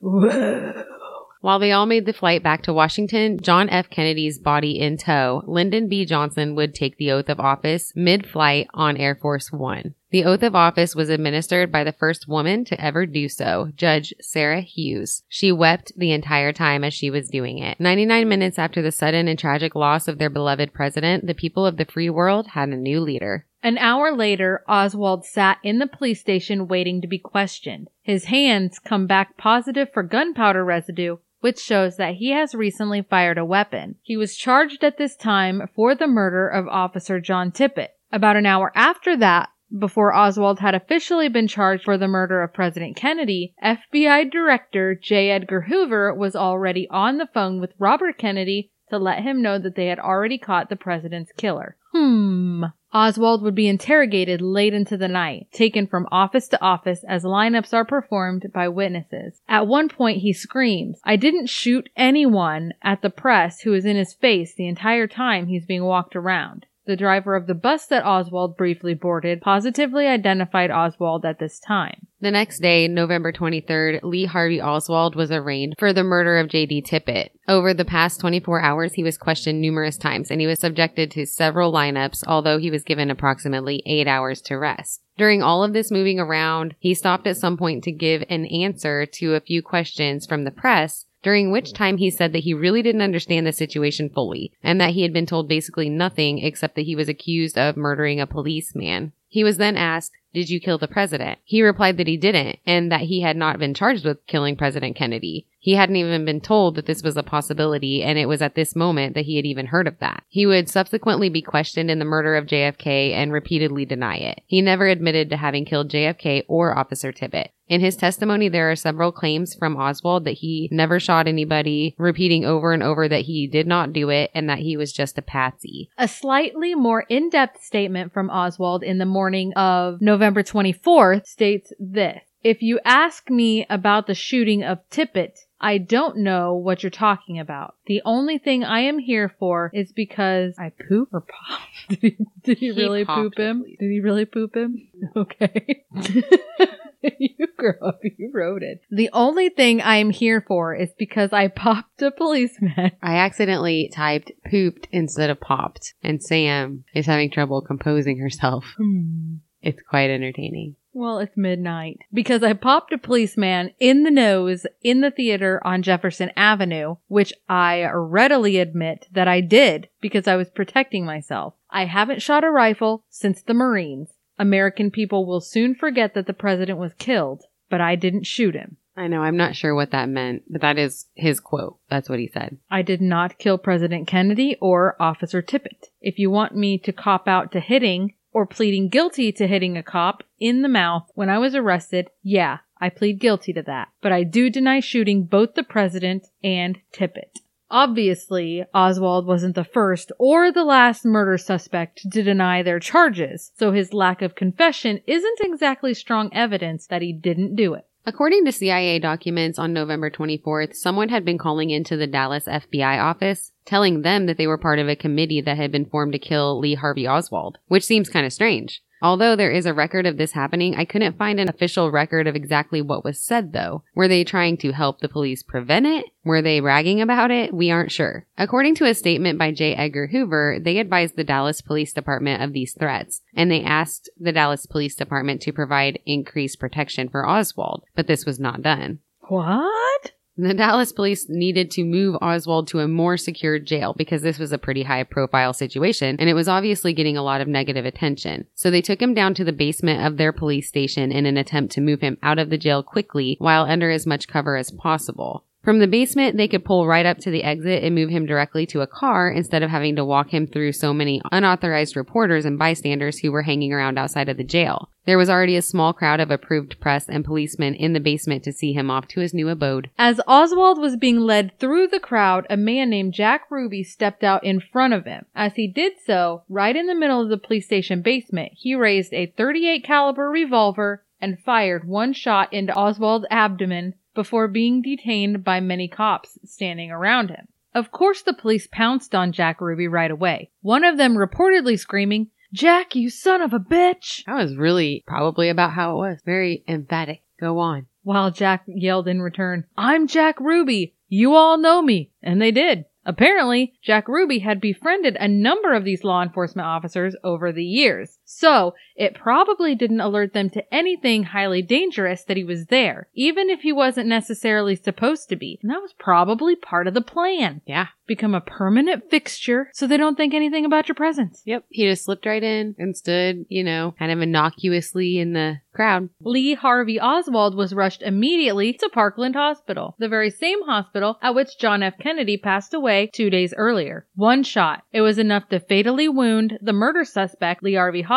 While 1.46 1.60
they 1.60 1.70
all 1.70 1.86
made 1.86 2.06
the 2.06 2.12
flight 2.12 2.42
back 2.42 2.62
to 2.62 2.72
Washington, 2.72 3.38
John 3.38 3.68
F. 3.68 3.88
Kennedy's 3.88 4.36
body 4.36 4.80
in 4.80 4.96
tow, 4.96 5.44
Lyndon 5.46 5.88
B. 5.88 6.04
Johnson 6.04 6.56
would 6.56 6.74
take 6.74 6.96
the 6.96 7.12
oath 7.12 7.28
of 7.28 7.38
office 7.38 7.92
mid-flight 7.94 8.66
on 8.74 8.96
Air 8.96 9.14
Force 9.14 9.52
One. 9.52 9.94
The 10.10 10.24
oath 10.24 10.42
of 10.42 10.56
office 10.56 10.96
was 10.96 11.08
administered 11.08 11.70
by 11.70 11.84
the 11.84 11.92
first 11.92 12.26
woman 12.26 12.64
to 12.64 12.80
ever 12.84 13.06
do 13.06 13.28
so, 13.28 13.70
Judge 13.76 14.12
Sarah 14.20 14.60
Hughes. 14.60 15.22
She 15.28 15.52
wept 15.52 15.92
the 15.96 16.10
entire 16.10 16.52
time 16.52 16.82
as 16.82 16.94
she 16.94 17.10
was 17.10 17.28
doing 17.28 17.58
it. 17.58 17.78
99 17.78 18.28
minutes 18.28 18.58
after 18.58 18.82
the 18.82 18.90
sudden 18.90 19.28
and 19.28 19.38
tragic 19.38 19.76
loss 19.76 20.08
of 20.08 20.18
their 20.18 20.30
beloved 20.30 20.74
president, 20.74 21.28
the 21.28 21.34
people 21.34 21.64
of 21.64 21.76
the 21.76 21.84
free 21.84 22.10
world 22.10 22.48
had 22.48 22.70
a 22.70 22.76
new 22.76 22.98
leader. 22.98 23.46
An 23.62 23.78
hour 23.78 24.12
later, 24.12 24.62
Oswald 24.68 25.24
sat 25.24 25.58
in 25.62 25.78
the 25.78 25.86
police 25.86 26.20
station 26.20 26.68
waiting 26.68 27.00
to 27.00 27.08
be 27.08 27.18
questioned. 27.18 27.88
His 28.02 28.26
hands 28.26 28.78
come 28.78 29.06
back 29.06 29.36
positive 29.36 29.92
for 29.92 30.02
gunpowder 30.04 30.64
residue, 30.64 31.16
which 31.40 31.58
shows 31.58 31.96
that 31.96 32.14
he 32.14 32.30
has 32.30 32.54
recently 32.54 33.02
fired 33.02 33.38
a 33.38 33.44
weapon. 33.44 33.96
He 34.02 34.16
was 34.16 34.36
charged 34.36 34.82
at 34.82 34.98
this 34.98 35.16
time 35.16 35.68
for 35.74 35.94
the 35.94 36.06
murder 36.06 36.48
of 36.48 36.68
Officer 36.68 37.20
John 37.20 37.52
Tippit. 37.52 37.88
About 38.12 38.36
an 38.36 38.46
hour 38.46 38.72
after 38.74 39.16
that, 39.16 39.50
before 39.76 40.14
Oswald 40.14 40.60
had 40.60 40.74
officially 40.74 41.28
been 41.28 41.48
charged 41.48 41.84
for 41.84 41.98
the 41.98 42.06
murder 42.06 42.42
of 42.42 42.54
President 42.54 42.96
Kennedy, 42.96 43.54
FBI 43.62 44.30
Director 44.30 44.94
J. 44.94 45.30
Edgar 45.30 45.62
Hoover 45.62 46.14
was 46.14 46.36
already 46.36 46.86
on 46.88 47.18
the 47.18 47.28
phone 47.34 47.60
with 47.60 47.74
Robert 47.78 48.16
Kennedy 48.16 48.70
to 48.90 48.98
let 48.98 49.22
him 49.22 49.42
know 49.42 49.58
that 49.58 49.74
they 49.74 49.86
had 49.86 49.98
already 49.98 50.38
caught 50.38 50.68
the 50.68 50.76
president's 50.76 51.32
killer. 51.32 51.76
Hmm. 51.92 52.64
Oswald 52.96 53.42
would 53.42 53.54
be 53.54 53.68
interrogated 53.68 54.40
late 54.40 54.72
into 54.72 54.96
the 54.96 55.06
night, 55.06 55.48
taken 55.52 55.86
from 55.86 56.08
office 56.10 56.48
to 56.48 56.62
office 56.62 57.04
as 57.06 57.24
lineups 57.24 57.74
are 57.74 57.84
performed 57.84 58.50
by 58.54 58.68
witnesses. 58.68 59.42
At 59.46 59.66
one 59.66 59.90
point, 59.90 60.22
he 60.22 60.32
screams, 60.32 60.98
I 61.04 61.16
didn't 61.16 61.50
shoot 61.50 61.90
anyone 61.94 62.72
at 62.80 63.02
the 63.02 63.10
press 63.10 63.60
who 63.60 63.74
is 63.74 63.84
in 63.84 63.96
his 63.96 64.14
face 64.14 64.54
the 64.54 64.66
entire 64.66 65.06
time 65.06 65.46
he's 65.46 65.66
being 65.66 65.84
walked 65.84 66.16
around. 66.16 66.64
The 66.86 66.96
driver 66.96 67.34
of 67.34 67.48
the 67.48 67.54
bus 67.54 67.86
that 67.86 68.06
Oswald 68.06 68.56
briefly 68.56 68.94
boarded 68.94 69.40
positively 69.40 70.06
identified 70.06 70.70
Oswald 70.70 71.24
at 71.24 71.40
this 71.40 71.58
time. 71.58 72.06
The 72.20 72.30
next 72.30 72.60
day, 72.60 72.86
November 72.86 73.32
23rd, 73.32 74.04
Lee 74.04 74.24
Harvey 74.24 74.60
Oswald 74.60 75.16
was 75.16 75.32
arraigned 75.32 75.74
for 75.78 75.92
the 75.92 76.04
murder 76.04 76.38
of 76.38 76.48
J.D. 76.48 76.82
Tippit. 76.82 77.30
Over 77.48 77.74
the 77.74 77.84
past 77.84 78.20
24 78.20 78.62
hours, 78.62 78.94
he 78.94 79.02
was 79.02 79.18
questioned 79.18 79.60
numerous 79.60 79.98
times 79.98 80.30
and 80.30 80.40
he 80.40 80.46
was 80.46 80.60
subjected 80.60 81.10
to 81.10 81.26
several 81.26 81.72
lineups, 81.72 82.22
although 82.26 82.58
he 82.58 82.70
was 82.70 82.84
given 82.84 83.10
approximately 83.10 83.82
eight 83.84 84.06
hours 84.06 84.40
to 84.42 84.54
rest. 84.54 85.02
During 85.18 85.42
all 85.42 85.64
of 85.64 85.72
this 85.72 85.90
moving 85.90 86.20
around, 86.20 86.76
he 86.78 86.94
stopped 86.94 87.26
at 87.26 87.36
some 87.36 87.56
point 87.56 87.82
to 87.84 87.92
give 87.92 88.22
an 88.28 88.46
answer 88.46 89.06
to 89.06 89.34
a 89.34 89.40
few 89.40 89.60
questions 89.60 90.24
from 90.24 90.44
the 90.44 90.50
press, 90.50 91.06
during 91.26 91.50
which 91.50 91.72
time 91.72 91.96
he 91.96 92.08
said 92.08 92.32
that 92.32 92.44
he 92.44 92.54
really 92.54 92.82
didn't 92.82 93.02
understand 93.02 93.44
the 93.44 93.52
situation 93.52 94.08
fully 94.08 94.52
and 94.62 94.80
that 94.80 94.92
he 94.92 95.02
had 95.02 95.12
been 95.12 95.26
told 95.26 95.48
basically 95.48 95.90
nothing 95.90 96.38
except 96.38 96.76
that 96.76 96.86
he 96.86 96.94
was 96.94 97.08
accused 97.08 97.58
of 97.58 97.76
murdering 97.76 98.20
a 98.20 98.26
policeman. 98.28 99.12
He 99.28 99.42
was 99.42 99.56
then 99.56 99.76
asked, 99.76 100.12
Did 100.32 100.50
you 100.50 100.60
kill 100.60 100.78
the 100.78 100.86
president? 100.86 101.40
He 101.42 101.62
replied 101.62 101.96
that 101.96 102.06
he 102.06 102.16
didn't 102.16 102.60
and 102.64 102.92
that 102.92 103.00
he 103.00 103.22
had 103.22 103.36
not 103.36 103.58
been 103.58 103.74
charged 103.74 104.04
with 104.04 104.24
killing 104.28 104.54
President 104.54 104.94
Kennedy. 104.94 105.48
He 105.58 105.74
hadn't 105.74 105.96
even 105.96 106.24
been 106.24 106.40
told 106.40 106.76
that 106.76 106.86
this 106.86 107.02
was 107.02 107.16
a 107.16 107.24
possibility, 107.24 108.04
and 108.04 108.20
it 108.20 108.28
was 108.28 108.40
at 108.40 108.54
this 108.54 108.76
moment 108.76 109.16
that 109.16 109.24
he 109.24 109.34
had 109.34 109.46
even 109.46 109.66
heard 109.66 109.88
of 109.88 109.98
that. 109.98 110.22
He 110.28 110.46
would 110.46 110.68
subsequently 110.68 111.28
be 111.28 111.42
questioned 111.42 111.90
in 111.90 111.98
the 111.98 112.04
murder 112.04 112.36
of 112.36 112.46
JFK 112.46 113.10
and 113.14 113.32
repeatedly 113.32 113.84
deny 113.84 114.14
it. 114.14 114.42
He 114.46 114.62
never 114.62 114.86
admitted 114.86 115.28
to 115.30 115.36
having 115.36 115.64
killed 115.64 115.90
JFK 115.90 116.44
or 116.46 116.78
Officer 116.78 117.12
Tippit. 117.12 117.48
In 117.68 117.80
his 117.80 117.96
testimony, 117.96 118.48
there 118.48 118.70
are 118.70 118.76
several 118.76 119.10
claims 119.10 119.54
from 119.54 119.76
Oswald 119.76 120.24
that 120.24 120.32
he 120.38 120.68
never 120.70 121.00
shot 121.00 121.26
anybody, 121.26 121.94
repeating 121.98 122.44
over 122.44 122.72
and 122.72 122.82
over 122.82 123.08
that 123.08 123.22
he 123.22 123.46
did 123.46 123.66
not 123.66 123.92
do 123.92 124.08
it 124.08 124.30
and 124.34 124.48
that 124.48 124.60
he 124.60 124.76
was 124.76 124.92
just 124.92 125.18
a 125.18 125.22
patsy. 125.22 125.90
A 125.98 126.06
slightly 126.06 126.74
more 126.74 127.04
in-depth 127.08 127.62
statement 127.62 128.12
from 128.12 128.30
Oswald 128.30 128.82
in 128.82 128.98
the 128.98 129.04
morning 129.04 129.52
of 129.54 130.00
November 130.00 130.42
24th 130.42 131.26
states 131.26 131.72
this. 131.80 132.20
If 132.44 132.62
you 132.62 132.78
ask 132.84 133.28
me 133.28 133.66
about 133.68 134.06
the 134.06 134.14
shooting 134.14 134.62
of 134.62 134.78
Tippit, 134.88 135.45
I 135.60 135.78
don't 135.78 136.18
know 136.18 136.54
what 136.54 136.82
you're 136.82 136.90
talking 136.90 137.38
about. 137.38 137.76
The 137.86 138.02
only 138.04 138.38
thing 138.38 138.62
I 138.64 138.80
am 138.80 138.98
here 138.98 139.34
for 139.38 139.70
is 139.72 139.92
because 139.92 140.54
I 140.58 140.70
poop 140.88 141.08
or 141.12 141.22
pop. 141.22 141.60
Did 141.88 141.98
he, 142.00 142.16
did 142.42 142.58
he, 142.58 142.72
He 142.72 142.82
really 142.82 143.04
poop 143.04 143.38
him? 143.38 143.64
it. 143.66 143.78
Did 143.78 143.90
he 143.90 144.00
really 144.00 144.24
poop 144.24 144.54
him? 144.56 144.88
Okay. 145.16 145.84
you 147.18 147.46
girl 147.56 147.76
up, 147.82 148.00
you 148.02 148.30
wrote 148.32 148.62
it. 148.62 148.80
The 148.90 149.10
only 149.12 149.48
thing 149.48 149.80
I 149.80 149.96
am 149.96 150.10
here 150.10 150.44
for 150.46 150.74
is 150.74 150.90
because 150.98 151.32
I 151.32 151.48
popped 151.48 152.02
a 152.02 152.10
policeman. 152.10 152.92
I 153.02 153.16
accidentally 153.16 153.90
typed 153.94 154.32
pooped 154.50 154.88
instead 154.90 155.30
of 155.30 155.40
popped, 155.40 155.94
and 156.02 156.22
Sam 156.22 156.84
is 156.94 157.06
having 157.06 157.30
trouble 157.30 157.60
composing 157.60 158.18
herself. 158.18 158.64
Hmm. 158.76 159.36
It's 159.62 159.82
quite 159.88 160.10
entertaining. 160.10 160.76
Well, 160.98 161.18
it's 161.18 161.36
midnight. 161.36 161.98
Because 162.10 162.42
I 162.42 162.54
popped 162.54 162.90
a 162.90 162.96
policeman 162.96 163.72
in 163.78 164.02
the 164.02 164.10
nose 164.10 164.64
in 164.82 165.02
the 165.02 165.10
theater 165.10 165.60
on 165.62 165.82
Jefferson 165.82 166.30
Avenue, 166.34 166.96
which 167.08 167.34
I 167.50 167.84
readily 167.92 168.56
admit 168.56 169.06
that 169.12 169.28
I 169.28 169.42
did 169.42 169.90
because 170.00 170.26
I 170.26 170.36
was 170.36 170.48
protecting 170.48 171.04
myself. 171.04 171.52
I 171.68 171.84
haven't 171.84 172.22
shot 172.22 172.44
a 172.44 172.50
rifle 172.50 173.04
since 173.10 173.42
the 173.42 173.52
Marines. 173.52 174.14
American 174.38 174.90
people 174.90 175.26
will 175.26 175.42
soon 175.42 175.74
forget 175.74 176.14
that 176.14 176.26
the 176.26 176.32
president 176.32 176.78
was 176.78 176.94
killed, 176.94 177.42
but 177.68 177.82
I 177.82 177.94
didn't 177.94 178.24
shoot 178.24 178.54
him. 178.54 178.78
I 178.96 179.08
know, 179.08 179.20
I'm 179.20 179.36
not 179.36 179.54
sure 179.54 179.74
what 179.74 179.90
that 179.90 180.08
meant, 180.08 180.44
but 180.48 180.62
that 180.62 180.78
is 180.78 181.08
his 181.14 181.40
quote. 181.40 181.76
That's 181.90 182.08
what 182.08 182.18
he 182.18 182.28
said. 182.28 182.56
I 182.70 182.80
did 182.80 183.02
not 183.02 183.36
kill 183.36 183.58
President 183.58 184.08
Kennedy 184.08 184.56
or 184.62 184.96
Officer 184.98 185.42
Tippit. 185.42 185.90
If 186.00 186.18
you 186.18 186.30
want 186.30 186.56
me 186.56 186.78
to 186.78 186.92
cop 186.94 187.28
out 187.28 187.52
to 187.52 187.60
hitting 187.60 188.14
or 188.36 188.44
pleading 188.44 188.90
guilty 188.90 189.32
to 189.32 189.46
hitting 189.46 189.78
a 189.78 189.82
cop 189.82 190.22
in 190.38 190.60
the 190.60 190.68
mouth 190.68 191.10
when 191.14 191.30
I 191.30 191.38
was 191.38 191.54
arrested, 191.54 192.10
yeah, 192.22 192.58
I 192.78 192.90
plead 192.90 193.18
guilty 193.18 193.54
to 193.54 193.62
that. 193.62 193.88
But 194.02 194.12
I 194.12 194.24
do 194.24 194.50
deny 194.50 194.80
shooting 194.80 195.24
both 195.24 195.54
the 195.54 195.62
president 195.62 196.26
and 196.44 196.78
Tippit. 196.92 197.40
Obviously, 197.70 198.62
Oswald 198.74 199.26
wasn't 199.26 199.54
the 199.54 199.64
first 199.64 200.12
or 200.18 200.52
the 200.52 200.64
last 200.64 201.02
murder 201.02 201.38
suspect 201.38 202.10
to 202.12 202.22
deny 202.22 202.62
their 202.62 202.78
charges, 202.78 203.52
so 203.56 203.72
his 203.72 203.94
lack 203.94 204.20
of 204.20 204.34
confession 204.34 205.00
isn't 205.06 205.40
exactly 205.40 205.94
strong 205.94 206.28
evidence 206.34 206.86
that 206.88 207.00
he 207.00 207.14
didn't 207.14 207.56
do 207.56 207.72
it. 207.72 207.86
According 208.08 208.44
to 208.44 208.52
CIA 208.52 209.00
documents 209.00 209.58
on 209.58 209.72
November 209.72 210.10
24th, 210.10 210.76
someone 210.76 211.08
had 211.08 211.24
been 211.24 211.38
calling 211.38 211.70
into 211.70 211.96
the 211.96 212.06
Dallas 212.06 212.44
FBI 212.46 213.02
office, 213.02 213.50
telling 213.64 214.02
them 214.02 214.26
that 214.26 214.38
they 214.38 214.46
were 214.46 214.56
part 214.56 214.78
of 214.78 214.88
a 214.88 214.94
committee 214.94 215.40
that 215.40 215.56
had 215.56 215.72
been 215.72 215.86
formed 215.86 216.12
to 216.12 216.20
kill 216.20 216.60
Lee 216.60 216.74
Harvey 216.74 217.08
Oswald, 217.08 217.58
which 217.66 217.82
seems 217.84 218.08
kind 218.08 218.24
of 218.24 218.32
strange. 218.32 218.80
Although 219.02 219.36
there 219.36 219.50
is 219.50 219.66
a 219.66 219.74
record 219.74 220.06
of 220.06 220.16
this 220.16 220.32
happening, 220.32 220.74
I 220.74 220.84
couldn't 220.84 221.18
find 221.18 221.38
an 221.38 221.48
official 221.48 221.90
record 221.90 222.26
of 222.26 222.34
exactly 222.34 222.80
what 222.80 223.04
was 223.04 223.20
said 223.20 223.52
though. 223.52 223.82
Were 223.94 224.08
they 224.08 224.24
trying 224.24 224.56
to 224.58 224.72
help 224.72 225.00
the 225.00 225.08
police 225.08 225.42
prevent 225.42 225.86
it? 225.86 226.06
Were 226.24 226.42
they 226.42 226.60
bragging 226.60 227.00
about 227.00 227.30
it? 227.30 227.52
We 227.52 227.70
aren't 227.70 227.92
sure. 227.92 228.26
According 228.38 228.74
to 228.76 228.86
a 228.86 228.94
statement 228.94 229.38
by 229.38 229.52
J. 229.52 229.74
Edgar 229.74 230.08
Hoover, 230.08 230.58
they 230.60 230.78
advised 230.78 231.16
the 231.16 231.24
Dallas 231.24 231.60
Police 231.60 231.92
Department 231.92 232.42
of 232.42 232.52
these 232.52 232.72
threats, 232.72 233.22
and 233.34 233.50
they 233.50 233.62
asked 233.62 234.08
the 234.18 234.32
Dallas 234.32 234.66
Police 234.66 234.94
Department 234.94 235.42
to 235.42 235.52
provide 235.52 236.00
increased 236.06 236.58
protection 236.58 237.08
for 237.08 237.28
Oswald, 237.28 237.84
but 237.94 238.06
this 238.06 238.24
was 238.24 238.40
not 238.40 238.62
done. 238.62 239.00
What? 239.28 240.12
The 240.38 240.52
Dallas 240.52 240.92
police 240.92 241.30
needed 241.30 241.70
to 241.72 241.84
move 241.84 242.18
Oswald 242.20 242.68
to 242.68 242.80
a 242.80 242.88
more 242.88 243.16
secure 243.16 243.58
jail 243.58 243.94
because 243.96 244.20
this 244.20 244.38
was 244.38 244.52
a 244.52 244.58
pretty 244.58 244.82
high 244.82 245.02
profile 245.02 245.54
situation 245.54 246.16
and 246.18 246.28
it 246.28 246.34
was 246.34 246.46
obviously 246.46 246.92
getting 246.92 247.16
a 247.16 247.22
lot 247.22 247.40
of 247.40 247.48
negative 247.48 247.86
attention. 247.86 248.46
So 248.54 248.70
they 248.70 248.82
took 248.82 249.00
him 249.00 249.14
down 249.14 249.32
to 249.34 249.44
the 249.44 249.52
basement 249.52 250.06
of 250.06 250.18
their 250.18 250.32
police 250.32 250.68
station 250.68 251.10
in 251.10 251.24
an 251.24 251.38
attempt 251.38 251.72
to 251.72 251.80
move 251.80 252.02
him 252.02 252.18
out 252.22 252.38
of 252.38 252.50
the 252.50 252.58
jail 252.58 252.82
quickly 252.82 253.36
while 253.38 253.64
under 253.64 253.90
as 253.90 254.06
much 254.06 254.28
cover 254.28 254.56
as 254.56 254.70
possible. 254.70 255.45
From 255.66 255.80
the 255.80 255.88
basement, 255.88 256.36
they 256.36 256.46
could 256.46 256.64
pull 256.64 256.86
right 256.86 257.04
up 257.04 257.18
to 257.18 257.30
the 257.32 257.42
exit 257.42 257.82
and 257.82 257.92
move 257.92 258.08
him 258.08 258.24
directly 258.24 258.66
to 258.66 258.82
a 258.82 258.86
car 258.86 259.28
instead 259.28 259.64
of 259.64 259.70
having 259.70 259.96
to 259.96 260.04
walk 260.04 260.32
him 260.32 260.46
through 260.46 260.70
so 260.70 260.94
many 260.94 261.20
unauthorized 261.32 261.96
reporters 261.96 262.44
and 262.44 262.56
bystanders 262.56 263.18
who 263.18 263.32
were 263.32 263.42
hanging 263.42 263.72
around 263.72 263.98
outside 263.98 264.28
of 264.28 264.36
the 264.36 264.44
jail. 264.44 264.90
There 265.06 265.18
was 265.18 265.28
already 265.28 265.56
a 265.56 265.62
small 265.62 265.92
crowd 265.92 266.20
of 266.20 266.30
approved 266.30 266.78
press 266.78 267.08
and 267.08 267.24
policemen 267.24 267.74
in 267.74 267.94
the 267.94 267.98
basement 267.98 268.44
to 268.44 268.52
see 268.52 268.74
him 268.74 268.92
off 268.92 269.08
to 269.08 269.20
his 269.20 269.34
new 269.34 269.48
abode. 269.48 269.90
As 269.98 270.20
Oswald 270.28 270.78
was 270.78 270.96
being 270.96 271.18
led 271.18 271.58
through 271.58 271.88
the 271.88 271.98
crowd, 271.98 272.46
a 272.48 272.56
man 272.56 272.88
named 272.88 273.14
Jack 273.14 273.50
Ruby 273.50 273.82
stepped 273.82 274.22
out 274.22 274.44
in 274.44 274.60
front 274.60 274.94
of 274.94 275.04
him. 275.04 275.26
As 275.34 275.56
he 275.56 275.66
did 275.66 275.94
so, 276.06 276.44
right 276.48 276.76
in 276.76 276.86
the 276.86 276.94
middle 276.94 277.20
of 277.20 277.28
the 277.28 277.38
police 277.38 277.66
station 277.66 278.02
basement, 278.02 278.52
he 278.54 278.76
raised 278.76 279.12
a 279.12 279.34
38 279.36 279.82
caliber 279.82 280.30
revolver 280.30 281.02
and 281.20 281.40
fired 281.40 281.88
one 281.88 282.12
shot 282.12 282.52
into 282.52 282.72
Oswald's 282.72 283.26
abdomen 283.32 283.94
before 284.16 284.48
being 284.48 284.82
detained 284.82 285.44
by 285.44 285.60
many 285.60 285.86
cops 285.86 286.36
standing 286.44 286.90
around 286.90 287.30
him. 287.30 287.46
Of 287.72 287.92
course, 287.92 288.22
the 288.22 288.32
police 288.32 288.66
pounced 288.66 289.14
on 289.14 289.30
Jack 289.30 289.60
Ruby 289.60 289.86
right 289.86 290.10
away. 290.10 290.50
One 290.62 290.82
of 290.82 290.96
them 290.96 291.14
reportedly 291.14 291.78
screaming, 291.78 292.30
Jack, 292.52 292.96
you 292.96 293.10
son 293.10 293.42
of 293.42 293.52
a 293.52 293.60
bitch! 293.60 294.24
That 294.24 294.42
was 294.42 294.56
really 294.56 295.04
probably 295.06 295.48
about 295.48 295.72
how 295.72 295.92
it 295.92 295.96
was. 295.96 296.18
Very 296.24 296.64
emphatic. 296.66 297.22
Go 297.38 297.58
on. 297.58 297.86
While 298.02 298.30
Jack 298.30 298.64
yelled 298.66 299.08
in 299.08 299.20
return, 299.20 299.66
I'm 299.76 300.06
Jack 300.06 300.40
Ruby. 300.40 300.94
You 301.08 301.34
all 301.34 301.58
know 301.58 301.82
me. 301.82 302.12
And 302.22 302.40
they 302.40 302.50
did. 302.50 302.86
Apparently, 303.04 303.74
Jack 303.82 304.08
Ruby 304.08 304.40
had 304.40 304.60
befriended 304.60 305.16
a 305.20 305.28
number 305.28 305.72
of 305.72 305.84
these 305.84 306.02
law 306.02 306.22
enforcement 306.22 306.66
officers 306.66 307.14
over 307.22 307.52
the 307.52 307.64
years. 307.64 308.18
So, 308.26 308.74
it 308.96 309.14
probably 309.14 309.74
didn't 309.74 310.00
alert 310.00 310.32
them 310.32 310.50
to 310.50 310.74
anything 310.74 311.22
highly 311.22 311.62
dangerous 311.62 312.24
that 312.24 312.36
he 312.36 312.44
was 312.44 312.66
there, 312.66 313.08
even 313.14 313.50
if 313.50 313.60
he 313.60 313.72
wasn't 313.72 314.08
necessarily 314.08 314.74
supposed 314.74 315.28
to 315.28 315.36
be. 315.36 315.60
And 315.62 315.70
that 315.70 315.82
was 315.82 315.94
probably 315.98 316.56
part 316.56 316.88
of 316.88 316.94
the 316.94 317.02
plan. 317.02 317.60
Yeah. 317.66 317.86
Become 318.06 318.34
a 318.34 318.40
permanent 318.40 319.10
fixture 319.10 319.68
so 319.72 319.86
they 319.86 319.96
don't 319.96 320.16
think 320.16 320.32
anything 320.32 320.64
about 320.64 320.88
your 320.88 320.94
presence. 320.94 321.42
Yep. 321.44 321.64
He 321.68 321.88
just 321.88 322.04
slipped 322.04 322.24
right 322.24 322.42
in 322.42 322.74
and 322.78 322.96
stood, 322.96 323.46
you 323.48 323.64
know, 323.64 323.94
kind 323.98 324.12
of 324.12 324.22
innocuously 324.22 325.18
in 325.18 325.32
the 325.32 325.60
crowd. 325.74 326.08
Lee 326.20 326.54
Harvey 326.54 327.00
Oswald 327.00 327.54
was 327.54 327.74
rushed 327.74 328.02
immediately 328.02 328.72
to 328.74 328.88
Parkland 328.88 329.34
Hospital, 329.34 329.94
the 329.98 330.08
very 330.08 330.30
same 330.30 330.62
hospital 330.62 331.18
at 331.20 331.34
which 331.34 331.58
John 331.58 331.82
F. 331.82 331.94
Kennedy 331.98 332.38
passed 332.38 332.72
away 332.72 333.10
two 333.12 333.28
days 333.28 333.52
earlier. 333.56 334.06
One 334.14 334.42
shot. 334.42 334.84
It 334.92 335.02
was 335.02 335.18
enough 335.18 335.48
to 335.50 335.60
fatally 335.60 336.08
wound 336.08 336.58
the 336.62 336.72
murder 336.72 337.04
suspect, 337.04 337.62
Lee 337.62 337.74
Harvey 337.74 338.04
Oswald. 338.04 338.15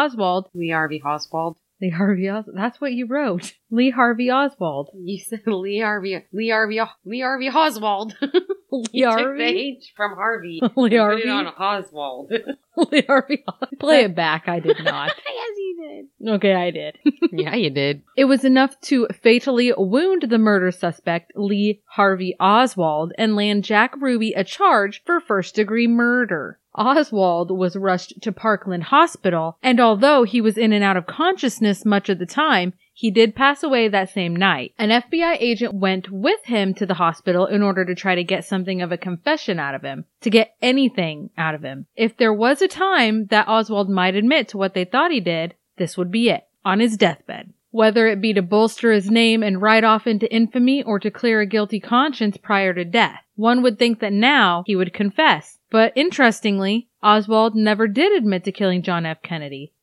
Lee 0.54 0.72
Harvey 0.72 1.02
Oswald. 1.04 1.58
Lee 1.82 1.90
Harvey 1.92 2.28
Os- 2.28 2.50
That's 2.54 2.82
what 2.82 2.92
you 2.92 3.06
wrote. 3.08 3.54
Lee 3.72 3.90
Harvey 3.90 4.30
Oswald. 4.30 4.90
You 4.94 5.18
said 5.18 5.42
Lee 5.46 5.80
Harvey. 5.80 6.26
Lee 6.34 6.50
Harvey. 6.50 6.82
Lee 7.06 7.22
Harvey 7.22 7.48
Oswald. 7.50 8.14
Lee 8.72 8.84
You 8.92 9.06
took 9.06 9.18
the 9.18 9.22
Harvey? 9.24 9.78
H 9.78 9.94
from 9.96 10.14
Harvey. 10.16 10.60
Lee 10.62 10.68
and 10.68 10.74
Put 10.76 10.94
Harvey? 10.98 11.22
it 11.22 11.30
on 11.30 11.48
Oswald. 11.48 12.32
Lee 12.92 13.04
Harvey. 13.08 13.44
Os- 13.48 13.70
Play 13.80 14.04
it 14.04 14.14
back. 14.16 14.50
I 14.50 14.60
did 14.60 14.84
not. 14.84 15.08
yes, 15.26 15.50
you 15.58 16.08
did. 16.20 16.30
Okay, 16.32 16.54
I 16.54 16.72
did. 16.72 16.98
did. 17.06 17.14
yeah, 17.32 17.56
you 17.56 17.70
did. 17.70 18.04
It 18.18 18.26
was 18.26 18.44
enough 18.44 18.80
to 18.82 19.08
fatally 19.24 19.74
wound 19.78 20.24
the 20.30 20.38
murder 20.38 20.72
suspect, 20.72 21.32
Lee 21.36 21.82
Harvey 21.86 22.36
Oswald, 22.42 23.14
and 23.18 23.38
land 23.38 23.64
Jack 23.64 23.96
Ruby 24.02 24.34
a 24.34 24.44
charge 24.44 25.02
for 25.06 25.22
first 25.22 25.56
degree 25.56 25.88
murder. 25.88 26.59
Oswald 26.76 27.52
was 27.52 27.76
rushed 27.76 28.22
to 28.22 28.32
Parkland 28.32 28.84
Hospital, 28.84 29.58
and 29.64 29.80
although 29.80 30.24
he 30.24 30.40
was 30.40 30.58
in 30.58 30.72
and 30.72 30.84
out 30.84 30.98
of 30.98 31.08
consciousness 31.08 31.86
much 31.86 32.10
of 32.10 32.20
the 32.20 32.26
time, 32.26 32.74
he 32.94 33.12
did 33.12 33.34
pass 33.34 33.64
away 33.64 33.88
that 33.88 34.10
same 34.10 34.36
night. 34.36 34.74
An 34.78 34.90
FBI 34.90 35.38
agent 35.40 35.74
went 35.74 36.12
with 36.12 36.44
him 36.44 36.74
to 36.74 36.86
the 36.86 36.96
hospital 36.96 37.46
in 37.46 37.64
order 37.64 37.86
to 37.86 37.96
try 37.96 38.14
to 38.14 38.26
get 38.26 38.44
something 38.44 38.82
of 38.82 38.92
a 38.92 38.98
confession 38.98 39.58
out 39.58 39.74
of 39.74 39.84
him, 39.84 40.04
to 40.20 40.30
get 40.30 40.56
anything 40.62 41.30
out 41.38 41.56
of 41.56 41.64
him. 41.64 41.86
If 41.96 42.18
there 42.18 42.34
was 42.34 42.62
a 42.62 42.68
time 42.68 43.28
that 43.28 43.48
Oswald 43.48 43.90
might 43.90 44.16
admit 44.16 44.50
to 44.50 44.58
what 44.58 44.74
they 44.74 44.84
thought 44.84 45.12
he 45.12 45.22
did, 45.22 45.56
this 45.78 45.98
would 45.98 46.12
be 46.12 46.30
it, 46.30 46.44
on 46.66 46.82
his 46.82 46.98
deathbed. 46.98 47.54
Whether 47.72 48.08
it 48.08 48.20
be 48.20 48.34
to 48.34 48.42
bolster 48.42 48.92
his 48.92 49.10
name 49.10 49.44
and 49.44 49.62
ride 49.62 49.84
off 49.84 50.06
into 50.06 50.34
infamy 50.34 50.84
or 50.84 51.00
to 51.00 51.12
clear 51.12 51.40
a 51.40 51.46
guilty 51.46 51.80
conscience 51.80 52.36
prior 52.36 52.74
to 52.74 52.84
death. 52.84 53.22
One 53.36 53.62
would 53.62 53.80
think 53.80 54.00
that 54.00 54.12
now 54.12 54.64
he 54.66 54.76
would 54.76 54.94
confess. 54.94 55.59
But 55.72 55.94
interestingly, 55.96 56.90
Oswald 57.04 57.56
never 57.56 57.88
did 57.88 58.18
admit 58.18 58.44
to 58.46 58.52
killing 58.52 58.82
John 58.82 59.06
F. 59.06 59.22
Kennedy. 59.22 59.74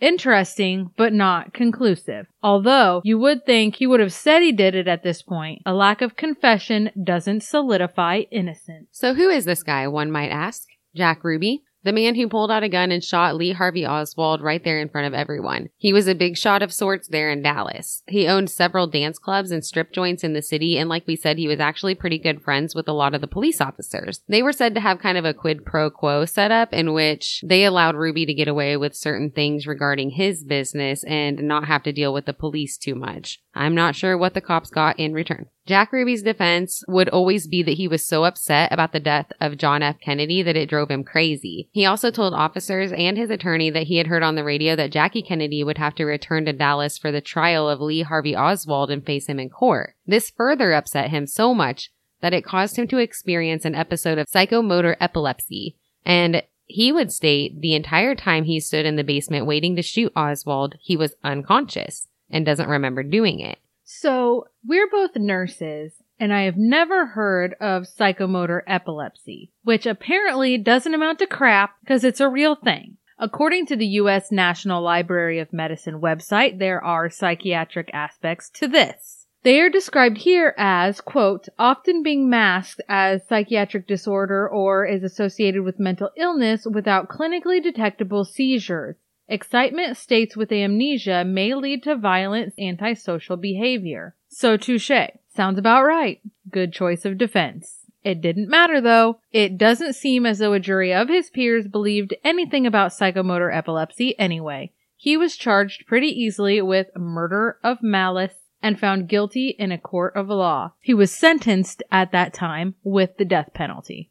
Interesting, 0.00 0.90
but 0.96 1.12
not 1.12 1.54
conclusive. 1.54 2.26
Although 2.42 3.00
you 3.04 3.18
would 3.18 3.46
think 3.46 3.76
he 3.76 3.86
would 3.86 4.00
have 4.00 4.12
said 4.12 4.42
he 4.42 4.52
did 4.52 4.74
it 4.74 4.88
at 4.88 5.02
this 5.02 5.22
point, 5.22 5.62
a 5.64 5.72
lack 5.72 6.02
of 6.02 6.16
confession 6.16 6.90
doesn't 7.02 7.42
solidify 7.42 8.24
innocence. 8.30 8.88
So 8.92 9.14
who 9.14 9.30
is 9.30 9.46
this 9.46 9.62
guy, 9.62 9.88
one 9.88 10.10
might 10.10 10.28
ask? 10.28 10.68
Jack 10.94 11.24
Ruby? 11.24 11.62
The 11.86 11.92
man 11.92 12.16
who 12.16 12.28
pulled 12.28 12.50
out 12.50 12.64
a 12.64 12.68
gun 12.68 12.90
and 12.90 13.04
shot 13.04 13.36
Lee 13.36 13.52
Harvey 13.52 13.86
Oswald 13.86 14.40
right 14.40 14.64
there 14.64 14.80
in 14.80 14.88
front 14.88 15.06
of 15.06 15.14
everyone. 15.14 15.68
He 15.76 15.92
was 15.92 16.08
a 16.08 16.16
big 16.16 16.36
shot 16.36 16.60
of 16.60 16.72
sorts 16.72 17.06
there 17.06 17.30
in 17.30 17.42
Dallas. 17.42 18.02
He 18.08 18.26
owned 18.26 18.50
several 18.50 18.88
dance 18.88 19.20
clubs 19.20 19.52
and 19.52 19.64
strip 19.64 19.92
joints 19.92 20.24
in 20.24 20.32
the 20.32 20.42
city, 20.42 20.78
and 20.78 20.88
like 20.88 21.06
we 21.06 21.14
said, 21.14 21.38
he 21.38 21.46
was 21.46 21.60
actually 21.60 21.94
pretty 21.94 22.18
good 22.18 22.42
friends 22.42 22.74
with 22.74 22.88
a 22.88 22.92
lot 22.92 23.14
of 23.14 23.20
the 23.20 23.28
police 23.28 23.60
officers. 23.60 24.20
They 24.26 24.42
were 24.42 24.52
said 24.52 24.74
to 24.74 24.80
have 24.80 24.98
kind 24.98 25.16
of 25.16 25.24
a 25.24 25.32
quid 25.32 25.64
pro 25.64 25.88
quo 25.88 26.24
setup 26.24 26.72
in 26.72 26.92
which 26.92 27.44
they 27.46 27.64
allowed 27.64 27.94
Ruby 27.94 28.26
to 28.26 28.34
get 28.34 28.48
away 28.48 28.76
with 28.76 28.96
certain 28.96 29.30
things 29.30 29.68
regarding 29.68 30.10
his 30.10 30.42
business 30.42 31.04
and 31.04 31.44
not 31.44 31.68
have 31.68 31.84
to 31.84 31.92
deal 31.92 32.12
with 32.12 32.26
the 32.26 32.32
police 32.32 32.76
too 32.76 32.96
much. 32.96 33.40
I'm 33.56 33.74
not 33.74 33.96
sure 33.96 34.18
what 34.18 34.34
the 34.34 34.42
cops 34.42 34.68
got 34.68 34.98
in 34.98 35.14
return. 35.14 35.46
Jack 35.66 35.90
Ruby's 35.90 36.22
defense 36.22 36.84
would 36.86 37.08
always 37.08 37.46
be 37.46 37.62
that 37.62 37.72
he 37.72 37.88
was 37.88 38.06
so 38.06 38.24
upset 38.24 38.70
about 38.70 38.92
the 38.92 39.00
death 39.00 39.32
of 39.40 39.56
John 39.56 39.82
F. 39.82 39.98
Kennedy 39.98 40.42
that 40.42 40.56
it 40.56 40.68
drove 40.68 40.90
him 40.90 41.02
crazy. 41.02 41.68
He 41.72 41.86
also 41.86 42.10
told 42.10 42.34
officers 42.34 42.92
and 42.92 43.16
his 43.16 43.30
attorney 43.30 43.70
that 43.70 43.84
he 43.84 43.96
had 43.96 44.08
heard 44.08 44.22
on 44.22 44.34
the 44.34 44.44
radio 44.44 44.76
that 44.76 44.92
Jackie 44.92 45.22
Kennedy 45.22 45.64
would 45.64 45.78
have 45.78 45.94
to 45.94 46.04
return 46.04 46.44
to 46.44 46.52
Dallas 46.52 46.98
for 46.98 47.10
the 47.10 47.22
trial 47.22 47.68
of 47.68 47.80
Lee 47.80 48.02
Harvey 48.02 48.36
Oswald 48.36 48.90
and 48.90 49.04
face 49.04 49.26
him 49.26 49.40
in 49.40 49.48
court. 49.48 49.94
This 50.06 50.30
further 50.30 50.74
upset 50.74 51.08
him 51.08 51.26
so 51.26 51.54
much 51.54 51.90
that 52.20 52.34
it 52.34 52.44
caused 52.44 52.76
him 52.76 52.86
to 52.88 52.98
experience 52.98 53.64
an 53.64 53.74
episode 53.74 54.18
of 54.18 54.26
psychomotor 54.28 54.96
epilepsy. 55.00 55.76
And 56.04 56.42
he 56.66 56.92
would 56.92 57.10
state 57.10 57.60
the 57.60 57.74
entire 57.74 58.14
time 58.14 58.44
he 58.44 58.60
stood 58.60 58.84
in 58.84 58.96
the 58.96 59.04
basement 59.04 59.46
waiting 59.46 59.76
to 59.76 59.82
shoot 59.82 60.12
Oswald, 60.14 60.74
he 60.80 60.96
was 60.96 61.14
unconscious 61.24 62.08
and 62.30 62.44
doesn't 62.44 62.68
remember 62.68 63.02
doing 63.02 63.40
it. 63.40 63.58
So, 63.84 64.48
we're 64.66 64.90
both 64.90 65.14
nurses, 65.14 66.02
and 66.18 66.32
I 66.32 66.42
have 66.42 66.56
never 66.56 67.06
heard 67.06 67.54
of 67.60 67.84
psychomotor 67.84 68.62
epilepsy, 68.66 69.52
which 69.62 69.86
apparently 69.86 70.58
doesn't 70.58 70.94
amount 70.94 71.20
to 71.20 71.26
crap 71.26 71.76
because 71.80 72.02
it's 72.02 72.20
a 72.20 72.28
real 72.28 72.56
thing. 72.56 72.96
According 73.18 73.66
to 73.66 73.76
the 73.76 73.86
U.S. 73.86 74.30
National 74.30 74.82
Library 74.82 75.38
of 75.38 75.52
Medicine 75.52 76.00
website, 76.00 76.58
there 76.58 76.82
are 76.84 77.08
psychiatric 77.08 77.90
aspects 77.94 78.50
to 78.50 78.68
this. 78.68 79.26
They 79.42 79.60
are 79.60 79.70
described 79.70 80.18
here 80.18 80.54
as, 80.58 81.00
quote, 81.00 81.48
often 81.58 82.02
being 82.02 82.28
masked 82.28 82.80
as 82.88 83.26
psychiatric 83.28 83.86
disorder 83.86 84.48
or 84.48 84.84
is 84.84 85.04
associated 85.04 85.62
with 85.62 85.78
mental 85.78 86.10
illness 86.16 86.66
without 86.66 87.08
clinically 87.08 87.62
detectable 87.62 88.24
seizures. 88.24 88.96
Excitement 89.28 89.96
states 89.96 90.36
with 90.36 90.52
amnesia 90.52 91.24
may 91.24 91.54
lead 91.54 91.82
to 91.82 91.96
violent 91.96 92.54
antisocial 92.58 93.36
behavior. 93.36 94.14
So 94.28 94.56
touche. 94.56 94.90
Sounds 95.34 95.58
about 95.58 95.84
right. 95.84 96.20
Good 96.50 96.72
choice 96.72 97.04
of 97.04 97.18
defense. 97.18 97.86
It 98.04 98.20
didn't 98.20 98.48
matter 98.48 98.80
though. 98.80 99.18
It 99.32 99.58
doesn't 99.58 99.94
seem 99.94 100.26
as 100.26 100.38
though 100.38 100.52
a 100.52 100.60
jury 100.60 100.94
of 100.94 101.08
his 101.08 101.28
peers 101.28 101.66
believed 101.66 102.14
anything 102.22 102.66
about 102.66 102.92
psychomotor 102.92 103.54
epilepsy 103.54 104.16
anyway. 104.18 104.72
He 104.96 105.16
was 105.16 105.36
charged 105.36 105.86
pretty 105.86 106.08
easily 106.08 106.62
with 106.62 106.96
murder 106.96 107.58
of 107.64 107.82
malice 107.82 108.34
and 108.62 108.78
found 108.78 109.08
guilty 109.08 109.48
in 109.58 109.72
a 109.72 109.78
court 109.78 110.14
of 110.16 110.28
law. 110.28 110.72
He 110.80 110.94
was 110.94 111.12
sentenced 111.12 111.82
at 111.90 112.12
that 112.12 112.32
time 112.32 112.76
with 112.82 113.16
the 113.16 113.24
death 113.24 113.50
penalty. 113.52 114.10